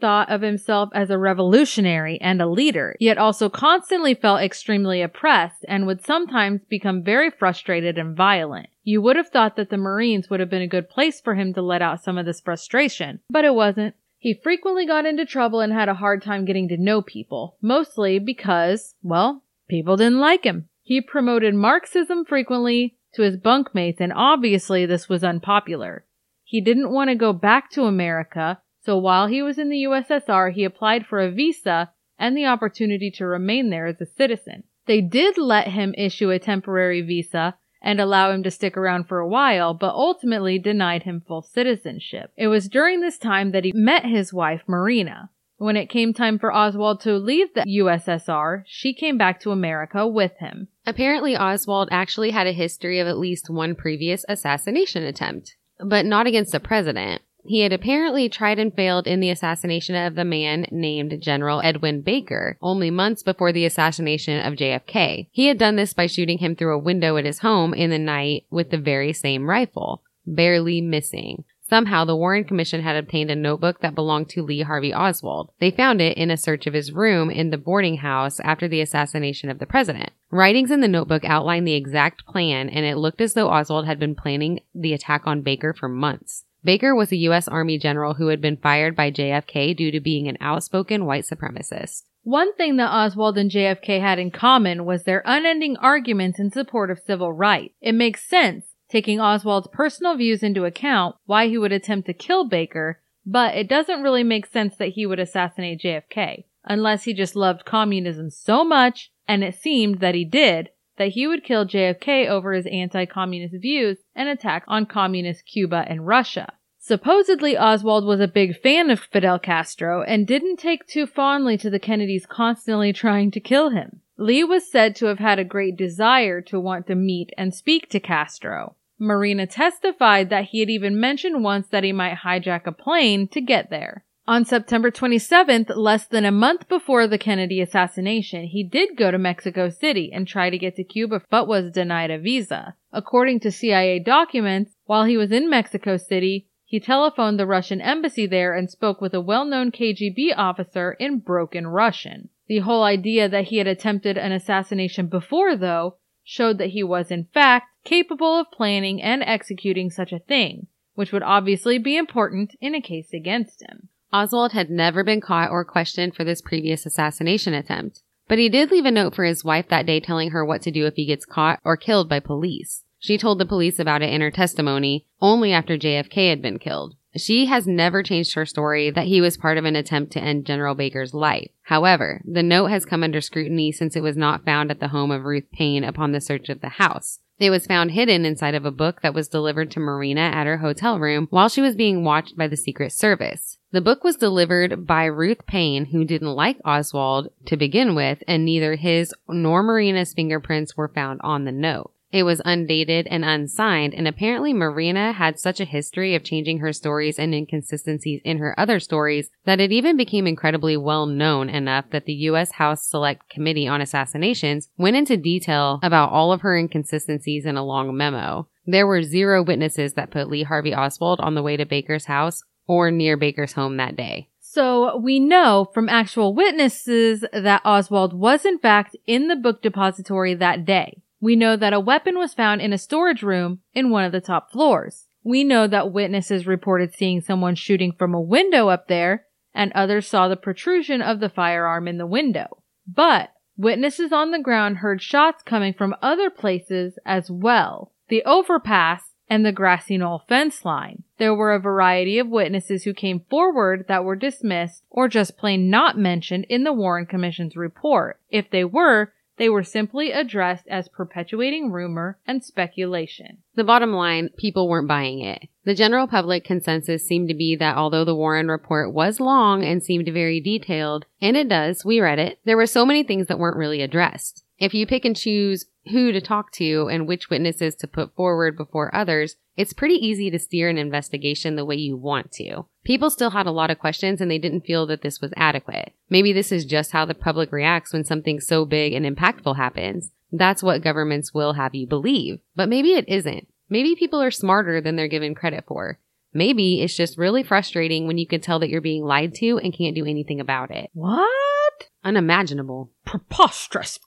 thought 0.00 0.30
of 0.30 0.40
himself 0.40 0.88
as 0.94 1.10
a 1.10 1.18
revolutionary 1.18 2.18
and 2.20 2.40
a 2.40 2.48
leader, 2.48 2.96
yet 2.98 3.18
also 3.18 3.50
constantly 3.50 4.14
felt 4.14 4.40
extremely 4.40 5.02
oppressed 5.02 5.64
and 5.68 5.86
would 5.86 6.02
sometimes 6.02 6.29
become 6.68 7.02
very 7.02 7.30
frustrated 7.30 7.98
and 7.98 8.16
violent. 8.16 8.68
You 8.82 9.02
would 9.02 9.16
have 9.16 9.28
thought 9.28 9.56
that 9.56 9.70
the 9.70 9.76
Marines 9.76 10.30
would 10.30 10.40
have 10.40 10.50
been 10.50 10.62
a 10.62 10.68
good 10.68 10.88
place 10.88 11.20
for 11.20 11.34
him 11.34 11.52
to 11.54 11.62
let 11.62 11.82
out 11.82 12.02
some 12.02 12.18
of 12.18 12.26
this 12.26 12.40
frustration, 12.40 13.20
but 13.28 13.44
it 13.44 13.54
wasn't. 13.54 13.94
He 14.18 14.34
frequently 14.34 14.86
got 14.86 15.06
into 15.06 15.24
trouble 15.24 15.60
and 15.60 15.72
had 15.72 15.88
a 15.88 15.94
hard 15.94 16.22
time 16.22 16.44
getting 16.44 16.68
to 16.68 16.76
know 16.76 17.00
people, 17.00 17.56
mostly 17.62 18.18
because, 18.18 18.94
well, 19.02 19.44
people 19.68 19.96
didn't 19.96 20.20
like 20.20 20.44
him. 20.44 20.68
He 20.82 21.00
promoted 21.00 21.54
Marxism 21.54 22.24
frequently 22.24 22.98
to 23.14 23.22
his 23.22 23.36
bunkmates, 23.36 24.00
and 24.00 24.12
obviously 24.12 24.86
this 24.86 25.08
was 25.08 25.24
unpopular. 25.24 26.04
He 26.44 26.60
didn't 26.60 26.92
want 26.92 27.10
to 27.10 27.14
go 27.14 27.32
back 27.32 27.70
to 27.70 27.84
America, 27.84 28.60
so 28.82 28.98
while 28.98 29.26
he 29.26 29.42
was 29.42 29.58
in 29.58 29.68
the 29.68 29.84
USSR, 29.84 30.52
he 30.52 30.64
applied 30.64 31.06
for 31.06 31.20
a 31.20 31.30
visa 31.30 31.92
and 32.18 32.36
the 32.36 32.46
opportunity 32.46 33.10
to 33.12 33.26
remain 33.26 33.70
there 33.70 33.86
as 33.86 34.00
a 34.00 34.06
citizen. 34.06 34.64
They 34.90 35.02
did 35.02 35.38
let 35.38 35.68
him 35.68 35.94
issue 35.96 36.32
a 36.32 36.40
temporary 36.40 37.00
visa 37.00 37.56
and 37.80 38.00
allow 38.00 38.32
him 38.32 38.42
to 38.42 38.50
stick 38.50 38.76
around 38.76 39.04
for 39.04 39.20
a 39.20 39.28
while, 39.28 39.72
but 39.72 39.94
ultimately 39.94 40.58
denied 40.58 41.04
him 41.04 41.22
full 41.24 41.42
citizenship. 41.42 42.32
It 42.36 42.48
was 42.48 42.68
during 42.68 43.00
this 43.00 43.16
time 43.16 43.52
that 43.52 43.64
he 43.64 43.70
met 43.72 44.04
his 44.04 44.32
wife, 44.32 44.62
Marina. 44.66 45.30
When 45.58 45.76
it 45.76 45.90
came 45.90 46.12
time 46.12 46.40
for 46.40 46.52
Oswald 46.52 47.02
to 47.02 47.18
leave 47.18 47.54
the 47.54 47.60
USSR, 47.60 48.64
she 48.66 48.92
came 48.92 49.16
back 49.16 49.38
to 49.42 49.52
America 49.52 50.08
with 50.08 50.32
him. 50.40 50.66
Apparently, 50.84 51.36
Oswald 51.36 51.88
actually 51.92 52.32
had 52.32 52.48
a 52.48 52.52
history 52.52 52.98
of 52.98 53.06
at 53.06 53.16
least 53.16 53.48
one 53.48 53.76
previous 53.76 54.24
assassination 54.28 55.04
attempt, 55.04 55.54
but 55.78 56.04
not 56.04 56.26
against 56.26 56.50
the 56.50 56.58
president. 56.58 57.22
He 57.44 57.60
had 57.60 57.72
apparently 57.72 58.28
tried 58.28 58.58
and 58.58 58.74
failed 58.74 59.06
in 59.06 59.20
the 59.20 59.30
assassination 59.30 59.94
of 59.94 60.14
the 60.14 60.24
man 60.24 60.66
named 60.70 61.20
General 61.20 61.60
Edwin 61.62 62.02
Baker 62.02 62.58
only 62.60 62.90
months 62.90 63.22
before 63.22 63.52
the 63.52 63.64
assassination 63.64 64.44
of 64.44 64.58
JFK. 64.58 65.28
He 65.30 65.46
had 65.46 65.58
done 65.58 65.76
this 65.76 65.92
by 65.92 66.06
shooting 66.06 66.38
him 66.38 66.54
through 66.54 66.74
a 66.74 66.78
window 66.78 67.16
at 67.16 67.24
his 67.24 67.40
home 67.40 67.74
in 67.74 67.90
the 67.90 67.98
night 67.98 68.44
with 68.50 68.70
the 68.70 68.78
very 68.78 69.12
same 69.12 69.48
rifle, 69.48 70.02
barely 70.26 70.80
missing. 70.80 71.44
Somehow, 71.70 72.04
the 72.04 72.16
Warren 72.16 72.42
Commission 72.42 72.82
had 72.82 72.96
obtained 72.96 73.30
a 73.30 73.36
notebook 73.36 73.80
that 73.80 73.94
belonged 73.94 74.28
to 74.30 74.42
Lee 74.42 74.62
Harvey 74.62 74.92
Oswald. 74.92 75.52
They 75.60 75.70
found 75.70 76.00
it 76.00 76.16
in 76.16 76.28
a 76.28 76.36
search 76.36 76.66
of 76.66 76.74
his 76.74 76.90
room 76.90 77.30
in 77.30 77.50
the 77.50 77.58
boarding 77.58 77.98
house 77.98 78.40
after 78.40 78.66
the 78.66 78.80
assassination 78.80 79.48
of 79.48 79.60
the 79.60 79.66
president. 79.66 80.10
Writings 80.32 80.72
in 80.72 80.80
the 80.80 80.88
notebook 80.88 81.24
outlined 81.24 81.68
the 81.68 81.74
exact 81.74 82.26
plan, 82.26 82.68
and 82.68 82.84
it 82.84 82.96
looked 82.96 83.20
as 83.20 83.34
though 83.34 83.48
Oswald 83.48 83.86
had 83.86 84.00
been 84.00 84.16
planning 84.16 84.60
the 84.74 84.92
attack 84.92 85.28
on 85.28 85.42
Baker 85.42 85.72
for 85.72 85.88
months. 85.88 86.44
Baker 86.62 86.94
was 86.94 87.10
a 87.10 87.16
U.S. 87.16 87.48
Army 87.48 87.78
general 87.78 88.14
who 88.14 88.28
had 88.28 88.40
been 88.40 88.56
fired 88.56 88.94
by 88.94 89.10
JFK 89.10 89.76
due 89.76 89.90
to 89.90 90.00
being 90.00 90.28
an 90.28 90.36
outspoken 90.40 91.06
white 91.06 91.24
supremacist. 91.24 92.02
One 92.22 92.54
thing 92.54 92.76
that 92.76 92.92
Oswald 92.92 93.38
and 93.38 93.50
JFK 93.50 94.00
had 94.00 94.18
in 94.18 94.30
common 94.30 94.84
was 94.84 95.04
their 95.04 95.22
unending 95.24 95.76
arguments 95.78 96.38
in 96.38 96.50
support 96.50 96.90
of 96.90 96.98
civil 96.98 97.32
rights. 97.32 97.74
It 97.80 97.94
makes 97.94 98.28
sense, 98.28 98.66
taking 98.90 99.20
Oswald's 99.20 99.68
personal 99.72 100.16
views 100.16 100.42
into 100.42 100.66
account, 100.66 101.16
why 101.24 101.48
he 101.48 101.56
would 101.56 101.72
attempt 101.72 102.06
to 102.06 102.12
kill 102.12 102.46
Baker, 102.46 103.00
but 103.24 103.56
it 103.56 103.68
doesn't 103.68 104.02
really 104.02 104.24
make 104.24 104.46
sense 104.46 104.76
that 104.76 104.90
he 104.90 105.06
would 105.06 105.18
assassinate 105.18 105.80
JFK, 105.80 106.44
unless 106.64 107.04
he 107.04 107.14
just 107.14 107.36
loved 107.36 107.64
communism 107.64 108.28
so 108.28 108.64
much, 108.64 109.10
and 109.26 109.42
it 109.42 109.54
seemed 109.54 110.00
that 110.00 110.14
he 110.14 110.24
did, 110.24 110.70
that 111.00 111.12
he 111.12 111.26
would 111.26 111.42
kill 111.42 111.64
JFK 111.64 112.28
over 112.28 112.52
his 112.52 112.66
anti-communist 112.66 113.54
views 113.62 113.96
and 114.14 114.28
attack 114.28 114.64
on 114.68 114.84
communist 114.84 115.46
Cuba 115.46 115.86
and 115.88 116.06
Russia. 116.06 116.52
Supposedly, 116.78 117.56
Oswald 117.56 118.04
was 118.04 118.20
a 118.20 118.28
big 118.28 118.60
fan 118.60 118.90
of 118.90 119.00
Fidel 119.00 119.38
Castro 119.38 120.02
and 120.02 120.26
didn't 120.26 120.58
take 120.58 120.86
too 120.86 121.06
fondly 121.06 121.56
to 121.56 121.70
the 121.70 121.78
Kennedys 121.78 122.26
constantly 122.26 122.92
trying 122.92 123.30
to 123.30 123.40
kill 123.40 123.70
him. 123.70 124.02
Lee 124.18 124.44
was 124.44 124.70
said 124.70 124.94
to 124.96 125.06
have 125.06 125.20
had 125.20 125.38
a 125.38 125.44
great 125.44 125.74
desire 125.74 126.42
to 126.42 126.60
want 126.60 126.86
to 126.88 126.94
meet 126.94 127.30
and 127.38 127.54
speak 127.54 127.88
to 127.88 127.98
Castro. 127.98 128.76
Marina 128.98 129.46
testified 129.46 130.28
that 130.28 130.48
he 130.48 130.60
had 130.60 130.68
even 130.68 131.00
mentioned 131.00 131.42
once 131.42 131.66
that 131.68 131.82
he 131.82 131.92
might 131.92 132.18
hijack 132.18 132.66
a 132.66 132.72
plane 132.72 133.26
to 133.28 133.40
get 133.40 133.70
there. 133.70 134.04
On 134.30 134.44
September 134.44 134.92
27th, 134.92 135.74
less 135.74 136.06
than 136.06 136.24
a 136.24 136.30
month 136.30 136.68
before 136.68 137.08
the 137.08 137.18
Kennedy 137.18 137.60
assassination, 137.60 138.44
he 138.44 138.62
did 138.62 138.96
go 138.96 139.10
to 139.10 139.18
Mexico 139.18 139.70
City 139.70 140.12
and 140.12 140.24
try 140.24 140.50
to 140.50 140.56
get 140.56 140.76
to 140.76 140.84
Cuba 140.84 141.22
but 141.30 141.48
was 141.48 141.72
denied 141.72 142.12
a 142.12 142.18
visa. 142.20 142.76
According 142.92 143.40
to 143.40 143.50
CIA 143.50 143.98
documents, 143.98 144.76
while 144.84 145.02
he 145.02 145.16
was 145.16 145.32
in 145.32 145.50
Mexico 145.50 145.96
City, 145.96 146.46
he 146.64 146.78
telephoned 146.78 147.40
the 147.40 147.46
Russian 147.46 147.80
embassy 147.80 148.24
there 148.24 148.54
and 148.54 148.70
spoke 148.70 149.00
with 149.00 149.14
a 149.14 149.20
well-known 149.20 149.72
KGB 149.72 150.32
officer 150.36 150.92
in 151.00 151.18
broken 151.18 151.66
Russian. 151.66 152.28
The 152.46 152.60
whole 152.60 152.84
idea 152.84 153.28
that 153.28 153.46
he 153.46 153.56
had 153.56 153.66
attempted 153.66 154.16
an 154.16 154.30
assassination 154.30 155.08
before, 155.08 155.56
though, 155.56 155.96
showed 156.22 156.58
that 156.58 156.70
he 156.70 156.84
was 156.84 157.10
in 157.10 157.24
fact 157.34 157.66
capable 157.82 158.38
of 158.38 158.52
planning 158.52 159.02
and 159.02 159.24
executing 159.24 159.90
such 159.90 160.12
a 160.12 160.20
thing, 160.20 160.68
which 160.94 161.10
would 161.10 161.24
obviously 161.24 161.78
be 161.78 161.96
important 161.96 162.54
in 162.60 162.76
a 162.76 162.80
case 162.80 163.12
against 163.12 163.62
him. 163.62 163.88
Oswald 164.12 164.52
had 164.52 164.70
never 164.70 165.04
been 165.04 165.20
caught 165.20 165.50
or 165.50 165.64
questioned 165.64 166.14
for 166.14 166.24
this 166.24 166.42
previous 166.42 166.84
assassination 166.84 167.54
attempt, 167.54 168.02
but 168.28 168.38
he 168.38 168.48
did 168.48 168.70
leave 168.70 168.84
a 168.84 168.90
note 168.90 169.14
for 169.14 169.24
his 169.24 169.44
wife 169.44 169.68
that 169.68 169.86
day 169.86 170.00
telling 170.00 170.30
her 170.30 170.44
what 170.44 170.62
to 170.62 170.70
do 170.70 170.86
if 170.86 170.94
he 170.94 171.06
gets 171.06 171.24
caught 171.24 171.60
or 171.64 171.76
killed 171.76 172.08
by 172.08 172.18
police. 172.18 172.84
She 172.98 173.16
told 173.16 173.38
the 173.38 173.46
police 173.46 173.78
about 173.78 174.02
it 174.02 174.12
in 174.12 174.20
her 174.20 174.30
testimony 174.30 175.06
only 175.20 175.52
after 175.52 175.78
JFK 175.78 176.28
had 176.28 176.42
been 176.42 176.58
killed. 176.58 176.96
She 177.16 177.46
has 177.46 177.66
never 177.66 178.02
changed 178.02 178.34
her 178.34 178.46
story 178.46 178.90
that 178.90 179.06
he 179.06 179.20
was 179.20 179.36
part 179.36 179.58
of 179.58 179.64
an 179.64 179.74
attempt 179.74 180.12
to 180.12 180.20
end 180.20 180.46
General 180.46 180.74
Baker's 180.74 181.14
life. 181.14 181.50
However, 181.62 182.20
the 182.24 182.42
note 182.42 182.66
has 182.66 182.84
come 182.84 183.02
under 183.02 183.20
scrutiny 183.20 183.72
since 183.72 183.96
it 183.96 184.02
was 184.02 184.16
not 184.16 184.44
found 184.44 184.70
at 184.70 184.80
the 184.80 184.88
home 184.88 185.10
of 185.10 185.24
Ruth 185.24 185.50
Paine 185.52 185.82
upon 185.82 186.12
the 186.12 186.20
search 186.20 186.48
of 186.48 186.60
the 186.60 186.68
house. 186.68 187.18
It 187.40 187.50
was 187.50 187.66
found 187.66 187.92
hidden 187.92 188.24
inside 188.24 188.54
of 188.54 188.64
a 188.66 188.70
book 188.70 189.00
that 189.02 189.14
was 189.14 189.26
delivered 189.26 189.70
to 189.72 189.80
Marina 189.80 190.20
at 190.20 190.46
her 190.46 190.58
hotel 190.58 191.00
room 191.00 191.26
while 191.30 191.48
she 191.48 191.62
was 191.62 191.74
being 191.74 192.04
watched 192.04 192.36
by 192.36 192.46
the 192.46 192.56
Secret 192.56 192.92
Service. 192.92 193.49
The 193.72 193.80
book 193.80 194.02
was 194.02 194.16
delivered 194.16 194.84
by 194.84 195.04
Ruth 195.04 195.46
Paine, 195.46 195.86
who 195.86 196.04
didn't 196.04 196.34
like 196.34 196.58
Oswald 196.64 197.28
to 197.46 197.56
begin 197.56 197.94
with, 197.94 198.20
and 198.26 198.44
neither 198.44 198.74
his 198.74 199.14
nor 199.28 199.62
Marina's 199.62 200.12
fingerprints 200.12 200.76
were 200.76 200.88
found 200.88 201.20
on 201.22 201.44
the 201.44 201.52
note. 201.52 201.92
It 202.12 202.24
was 202.24 202.42
undated 202.44 203.06
and 203.06 203.24
unsigned, 203.24 203.94
and 203.94 204.08
apparently 204.08 204.52
Marina 204.52 205.12
had 205.12 205.38
such 205.38 205.60
a 205.60 205.64
history 205.64 206.16
of 206.16 206.24
changing 206.24 206.58
her 206.58 206.72
stories 206.72 207.16
and 207.16 207.32
inconsistencies 207.32 208.20
in 208.24 208.38
her 208.38 208.58
other 208.58 208.80
stories 208.80 209.30
that 209.44 209.60
it 209.60 209.70
even 209.70 209.96
became 209.96 210.26
incredibly 210.26 210.76
well 210.76 211.06
known 211.06 211.48
enough 211.48 211.84
that 211.90 212.06
the 212.06 212.12
U.S. 212.14 212.52
House 212.52 212.84
Select 212.84 213.30
Committee 213.30 213.68
on 213.68 213.80
Assassinations 213.80 214.68
went 214.76 214.96
into 214.96 215.16
detail 215.16 215.78
about 215.84 216.10
all 216.10 216.32
of 216.32 216.40
her 216.40 216.56
inconsistencies 216.56 217.46
in 217.46 217.56
a 217.56 217.64
long 217.64 217.96
memo. 217.96 218.48
There 218.66 218.88
were 218.88 219.04
zero 219.04 219.44
witnesses 219.44 219.94
that 219.94 220.10
put 220.10 220.28
Lee 220.28 220.42
Harvey 220.42 220.74
Oswald 220.74 221.20
on 221.20 221.36
the 221.36 221.42
way 221.42 221.56
to 221.56 221.64
Baker's 221.64 222.06
house 222.06 222.42
or 222.70 222.92
near 222.92 223.16
Baker's 223.16 223.54
home 223.54 223.78
that 223.78 223.96
day. 223.96 224.28
So 224.38 224.96
we 224.96 225.18
know 225.18 225.68
from 225.74 225.88
actual 225.88 226.36
witnesses 226.36 227.24
that 227.32 227.62
Oswald 227.64 228.14
was 228.14 228.44
in 228.44 228.60
fact 228.60 228.94
in 229.08 229.26
the 229.26 229.34
book 229.34 229.60
depository 229.60 230.34
that 230.34 230.64
day. 230.64 231.02
We 231.20 231.34
know 231.34 231.56
that 231.56 231.72
a 231.72 231.80
weapon 231.80 232.16
was 232.16 232.32
found 232.32 232.60
in 232.60 232.72
a 232.72 232.78
storage 232.78 233.24
room 233.24 233.58
in 233.74 233.90
one 233.90 234.04
of 234.04 234.12
the 234.12 234.20
top 234.20 234.52
floors. 234.52 235.08
We 235.24 235.42
know 235.42 235.66
that 235.66 235.92
witnesses 235.92 236.46
reported 236.46 236.94
seeing 236.94 237.20
someone 237.20 237.56
shooting 237.56 237.92
from 237.98 238.14
a 238.14 238.20
window 238.20 238.68
up 238.68 238.86
there, 238.86 239.26
and 239.52 239.72
others 239.72 240.06
saw 240.06 240.28
the 240.28 240.36
protrusion 240.36 241.02
of 241.02 241.18
the 241.18 241.28
firearm 241.28 241.88
in 241.88 241.98
the 241.98 242.06
window. 242.06 242.62
But 242.86 243.30
witnesses 243.56 244.12
on 244.12 244.30
the 244.30 244.38
ground 244.38 244.76
heard 244.76 245.02
shots 245.02 245.42
coming 245.42 245.74
from 245.74 245.96
other 246.00 246.30
places 246.30 247.00
as 247.04 247.32
well. 247.32 247.92
The 248.08 248.22
overpass 248.24 249.09
and 249.30 249.46
the 249.46 249.52
grassy 249.52 249.96
knoll 249.96 250.24
fence 250.28 250.64
line. 250.64 251.04
There 251.18 251.34
were 251.34 251.52
a 251.52 251.60
variety 251.60 252.18
of 252.18 252.28
witnesses 252.28 252.82
who 252.82 252.92
came 252.92 253.24
forward 253.30 253.86
that 253.86 254.04
were 254.04 254.16
dismissed 254.16 254.82
or 254.90 255.08
just 255.08 255.38
plain 255.38 255.70
not 255.70 255.96
mentioned 255.96 256.46
in 256.48 256.64
the 256.64 256.72
Warren 256.72 257.06
Commission's 257.06 257.56
report. 257.56 258.18
If 258.28 258.50
they 258.50 258.64
were, 258.64 259.12
they 259.40 259.48
were 259.48 259.62
simply 259.62 260.12
addressed 260.12 260.68
as 260.68 260.88
perpetuating 260.88 261.70
rumor 261.70 262.18
and 262.26 262.44
speculation. 262.44 263.38
The 263.54 263.64
bottom 263.64 263.92
line, 263.92 264.28
people 264.36 264.68
weren't 264.68 264.88
buying 264.88 265.20
it. 265.20 265.48
The 265.64 265.74
general 265.74 266.06
public 266.06 266.44
consensus 266.44 267.06
seemed 267.06 267.28
to 267.28 267.34
be 267.34 267.56
that 267.56 267.76
although 267.76 268.04
the 268.04 268.14
Warren 268.14 268.48
report 268.48 268.92
was 268.92 269.18
long 269.18 269.64
and 269.64 269.82
seemed 269.82 270.08
very 270.12 270.40
detailed, 270.40 271.06
and 271.22 271.38
it 271.38 271.48
does, 271.48 271.86
we 271.86 272.00
read 272.00 272.18
it, 272.18 272.38
there 272.44 272.56
were 272.58 272.66
so 272.66 272.84
many 272.84 273.02
things 273.02 273.28
that 273.28 273.38
weren't 273.38 273.56
really 273.56 273.80
addressed. 273.80 274.44
If 274.58 274.74
you 274.74 274.86
pick 274.86 275.06
and 275.06 275.16
choose 275.16 275.64
who 275.88 276.12
to 276.12 276.20
talk 276.20 276.52
to 276.52 276.88
and 276.90 277.06
which 277.06 277.30
witnesses 277.30 277.74
to 277.76 277.86
put 277.86 278.14
forward 278.14 278.56
before 278.56 278.94
others, 278.94 279.36
it's 279.56 279.72
pretty 279.72 279.94
easy 279.94 280.30
to 280.30 280.38
steer 280.38 280.68
an 280.68 280.78
investigation 280.78 281.56
the 281.56 281.64
way 281.64 281.76
you 281.76 281.96
want 281.96 282.32
to. 282.32 282.66
People 282.84 283.10
still 283.10 283.30
had 283.30 283.46
a 283.46 283.52
lot 283.52 283.70
of 283.70 283.78
questions 283.78 284.20
and 284.20 284.30
they 284.30 284.38
didn't 284.38 284.66
feel 284.66 284.86
that 284.86 285.02
this 285.02 285.20
was 285.20 285.32
adequate. 285.36 285.92
Maybe 286.08 286.32
this 286.32 286.52
is 286.52 286.64
just 286.64 286.92
how 286.92 287.04
the 287.04 287.14
public 287.14 287.52
reacts 287.52 287.92
when 287.92 288.04
something 288.04 288.40
so 288.40 288.64
big 288.64 288.92
and 288.92 289.04
impactful 289.04 289.56
happens. 289.56 290.10
That's 290.32 290.62
what 290.62 290.82
governments 290.82 291.34
will 291.34 291.54
have 291.54 291.74
you 291.74 291.86
believe. 291.86 292.40
But 292.54 292.68
maybe 292.68 292.92
it 292.92 293.08
isn't. 293.08 293.48
Maybe 293.68 293.94
people 293.94 294.22
are 294.22 294.30
smarter 294.30 294.80
than 294.80 294.96
they're 294.96 295.08
given 295.08 295.34
credit 295.34 295.64
for. 295.66 295.98
Maybe 296.32 296.80
it's 296.80 296.96
just 296.96 297.18
really 297.18 297.42
frustrating 297.42 298.06
when 298.06 298.18
you 298.18 298.26
can 298.26 298.40
tell 298.40 298.60
that 298.60 298.68
you're 298.68 298.80
being 298.80 299.04
lied 299.04 299.34
to 299.36 299.58
and 299.58 299.74
can't 299.74 299.96
do 299.96 300.06
anything 300.06 300.40
about 300.40 300.70
it. 300.70 300.90
What? 300.92 301.88
Unimaginable. 302.04 302.90
Preposterous. 303.04 303.98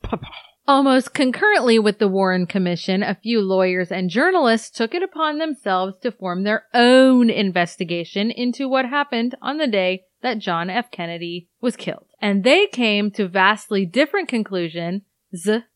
Almost 0.65 1.13
concurrently 1.13 1.77
with 1.77 1.99
the 1.99 2.07
Warren 2.07 2.45
Commission, 2.45 3.03
a 3.03 3.15
few 3.15 3.41
lawyers 3.41 3.91
and 3.91 4.09
journalists 4.09 4.69
took 4.69 4.95
it 4.95 5.03
upon 5.03 5.37
themselves 5.37 5.97
to 5.99 6.11
form 6.11 6.43
their 6.43 6.67
own 6.73 7.29
investigation 7.29 8.31
into 8.31 8.69
what 8.69 8.85
happened 8.85 9.35
on 9.41 9.57
the 9.57 9.67
day 9.67 10.03
that 10.21 10.39
John 10.39 10.69
F. 10.69 10.89
Kennedy 10.89 11.49
was 11.59 11.75
killed. 11.75 12.07
And 12.21 12.45
they 12.45 12.67
came 12.67 13.11
to 13.11 13.27
vastly 13.27 13.85
different 13.85 14.29
conclusions, 14.29 15.01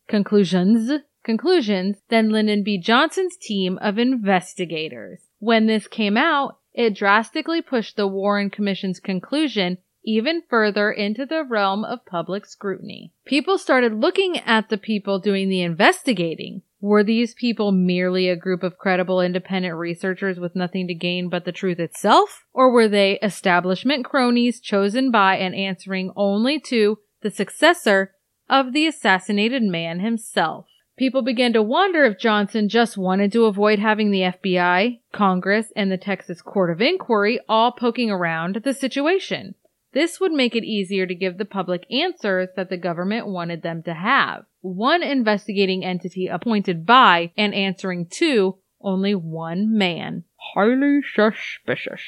conclusions, 0.08 1.02
conclusions 1.22 1.98
than 2.08 2.30
Lyndon 2.30 2.64
B. 2.64 2.80
Johnson's 2.80 3.36
team 3.36 3.78
of 3.82 3.98
investigators. 3.98 5.20
When 5.40 5.68
this 5.68 5.88
came 5.88 6.16
out, 6.16 6.60
it 6.74 6.96
drastically 6.96 7.62
pushed 7.62 7.98
the 7.98 8.08
Warren 8.08 8.50
Commission's 8.50 9.02
conclusion 9.02 9.80
even 10.08 10.42
further 10.50 10.90
into 10.90 11.26
the 11.26 11.44
realm 11.44 11.84
of 11.84 12.06
public 12.06 12.46
scrutiny. 12.46 13.12
People 13.26 13.58
started 13.58 13.94
looking 13.94 14.38
at 14.40 14.70
the 14.70 14.78
people 14.78 15.20
doing 15.20 15.50
the 15.50 15.62
investigating. 15.62 16.62
Were 16.80 17.04
these 17.04 17.34
people 17.34 17.74
merely 17.74 18.30
a 18.30 18.36
group 18.38 18.64
of 18.64 18.78
credible 18.78 19.20
independent 19.20 19.76
researchers 19.76 20.40
with 20.40 20.56
nothing 20.56 20.88
to 20.88 20.94
gain 20.94 21.28
but 21.28 21.44
the 21.44 21.52
truth 21.52 21.78
itself? 21.78 22.46
Or 22.54 22.72
were 22.72 22.88
they 22.88 23.20
establishment 23.20 24.06
cronies 24.06 24.62
chosen 24.62 25.12
by 25.12 25.36
and 25.36 25.54
answering 25.54 26.14
only 26.16 26.58
to 26.68 27.00
the 27.22 27.30
successor 27.30 28.14
of 28.50 28.72
the 28.72 28.88
assassinated 28.88 29.64
man 29.64 30.00
himself? 30.00 30.68
People 30.98 31.22
began 31.22 31.52
to 31.54 31.62
wonder 31.62 32.06
if 32.06 32.18
Johnson 32.18 32.70
just 32.70 32.98
wanted 32.98 33.32
to 33.34 33.46
avoid 33.46 33.78
having 33.78 34.10
the 34.10 34.22
FBI, 34.22 35.00
Congress, 35.12 35.68
and 35.76 35.92
the 35.92 35.98
Texas 35.98 36.42
Court 36.42 36.72
of 36.72 36.82
Inquiry 36.82 37.40
all 37.50 37.72
poking 37.74 38.10
around 38.10 38.62
the 38.64 38.74
situation. 38.74 39.54
This 39.94 40.20
would 40.20 40.32
make 40.32 40.56
it 40.56 40.64
easier 40.64 41.06
to 41.06 41.16
give 41.16 41.38
the 41.38 41.46
public 41.46 41.86
answers 41.92 42.50
that 42.56 42.70
the 42.70 42.78
government 42.78 43.28
wanted 43.28 43.62
them 43.62 43.84
to 43.84 43.94
have. 43.94 44.46
One 44.62 45.02
investigating 45.02 45.86
entity 45.86 46.28
appointed 46.28 46.86
by 46.86 47.32
and 47.38 47.54
answering 47.54 48.08
to 48.18 48.58
only 48.82 49.16
one 49.16 49.78
man. 49.78 50.24
Highly 50.54 51.02
suspicious. 51.14 52.02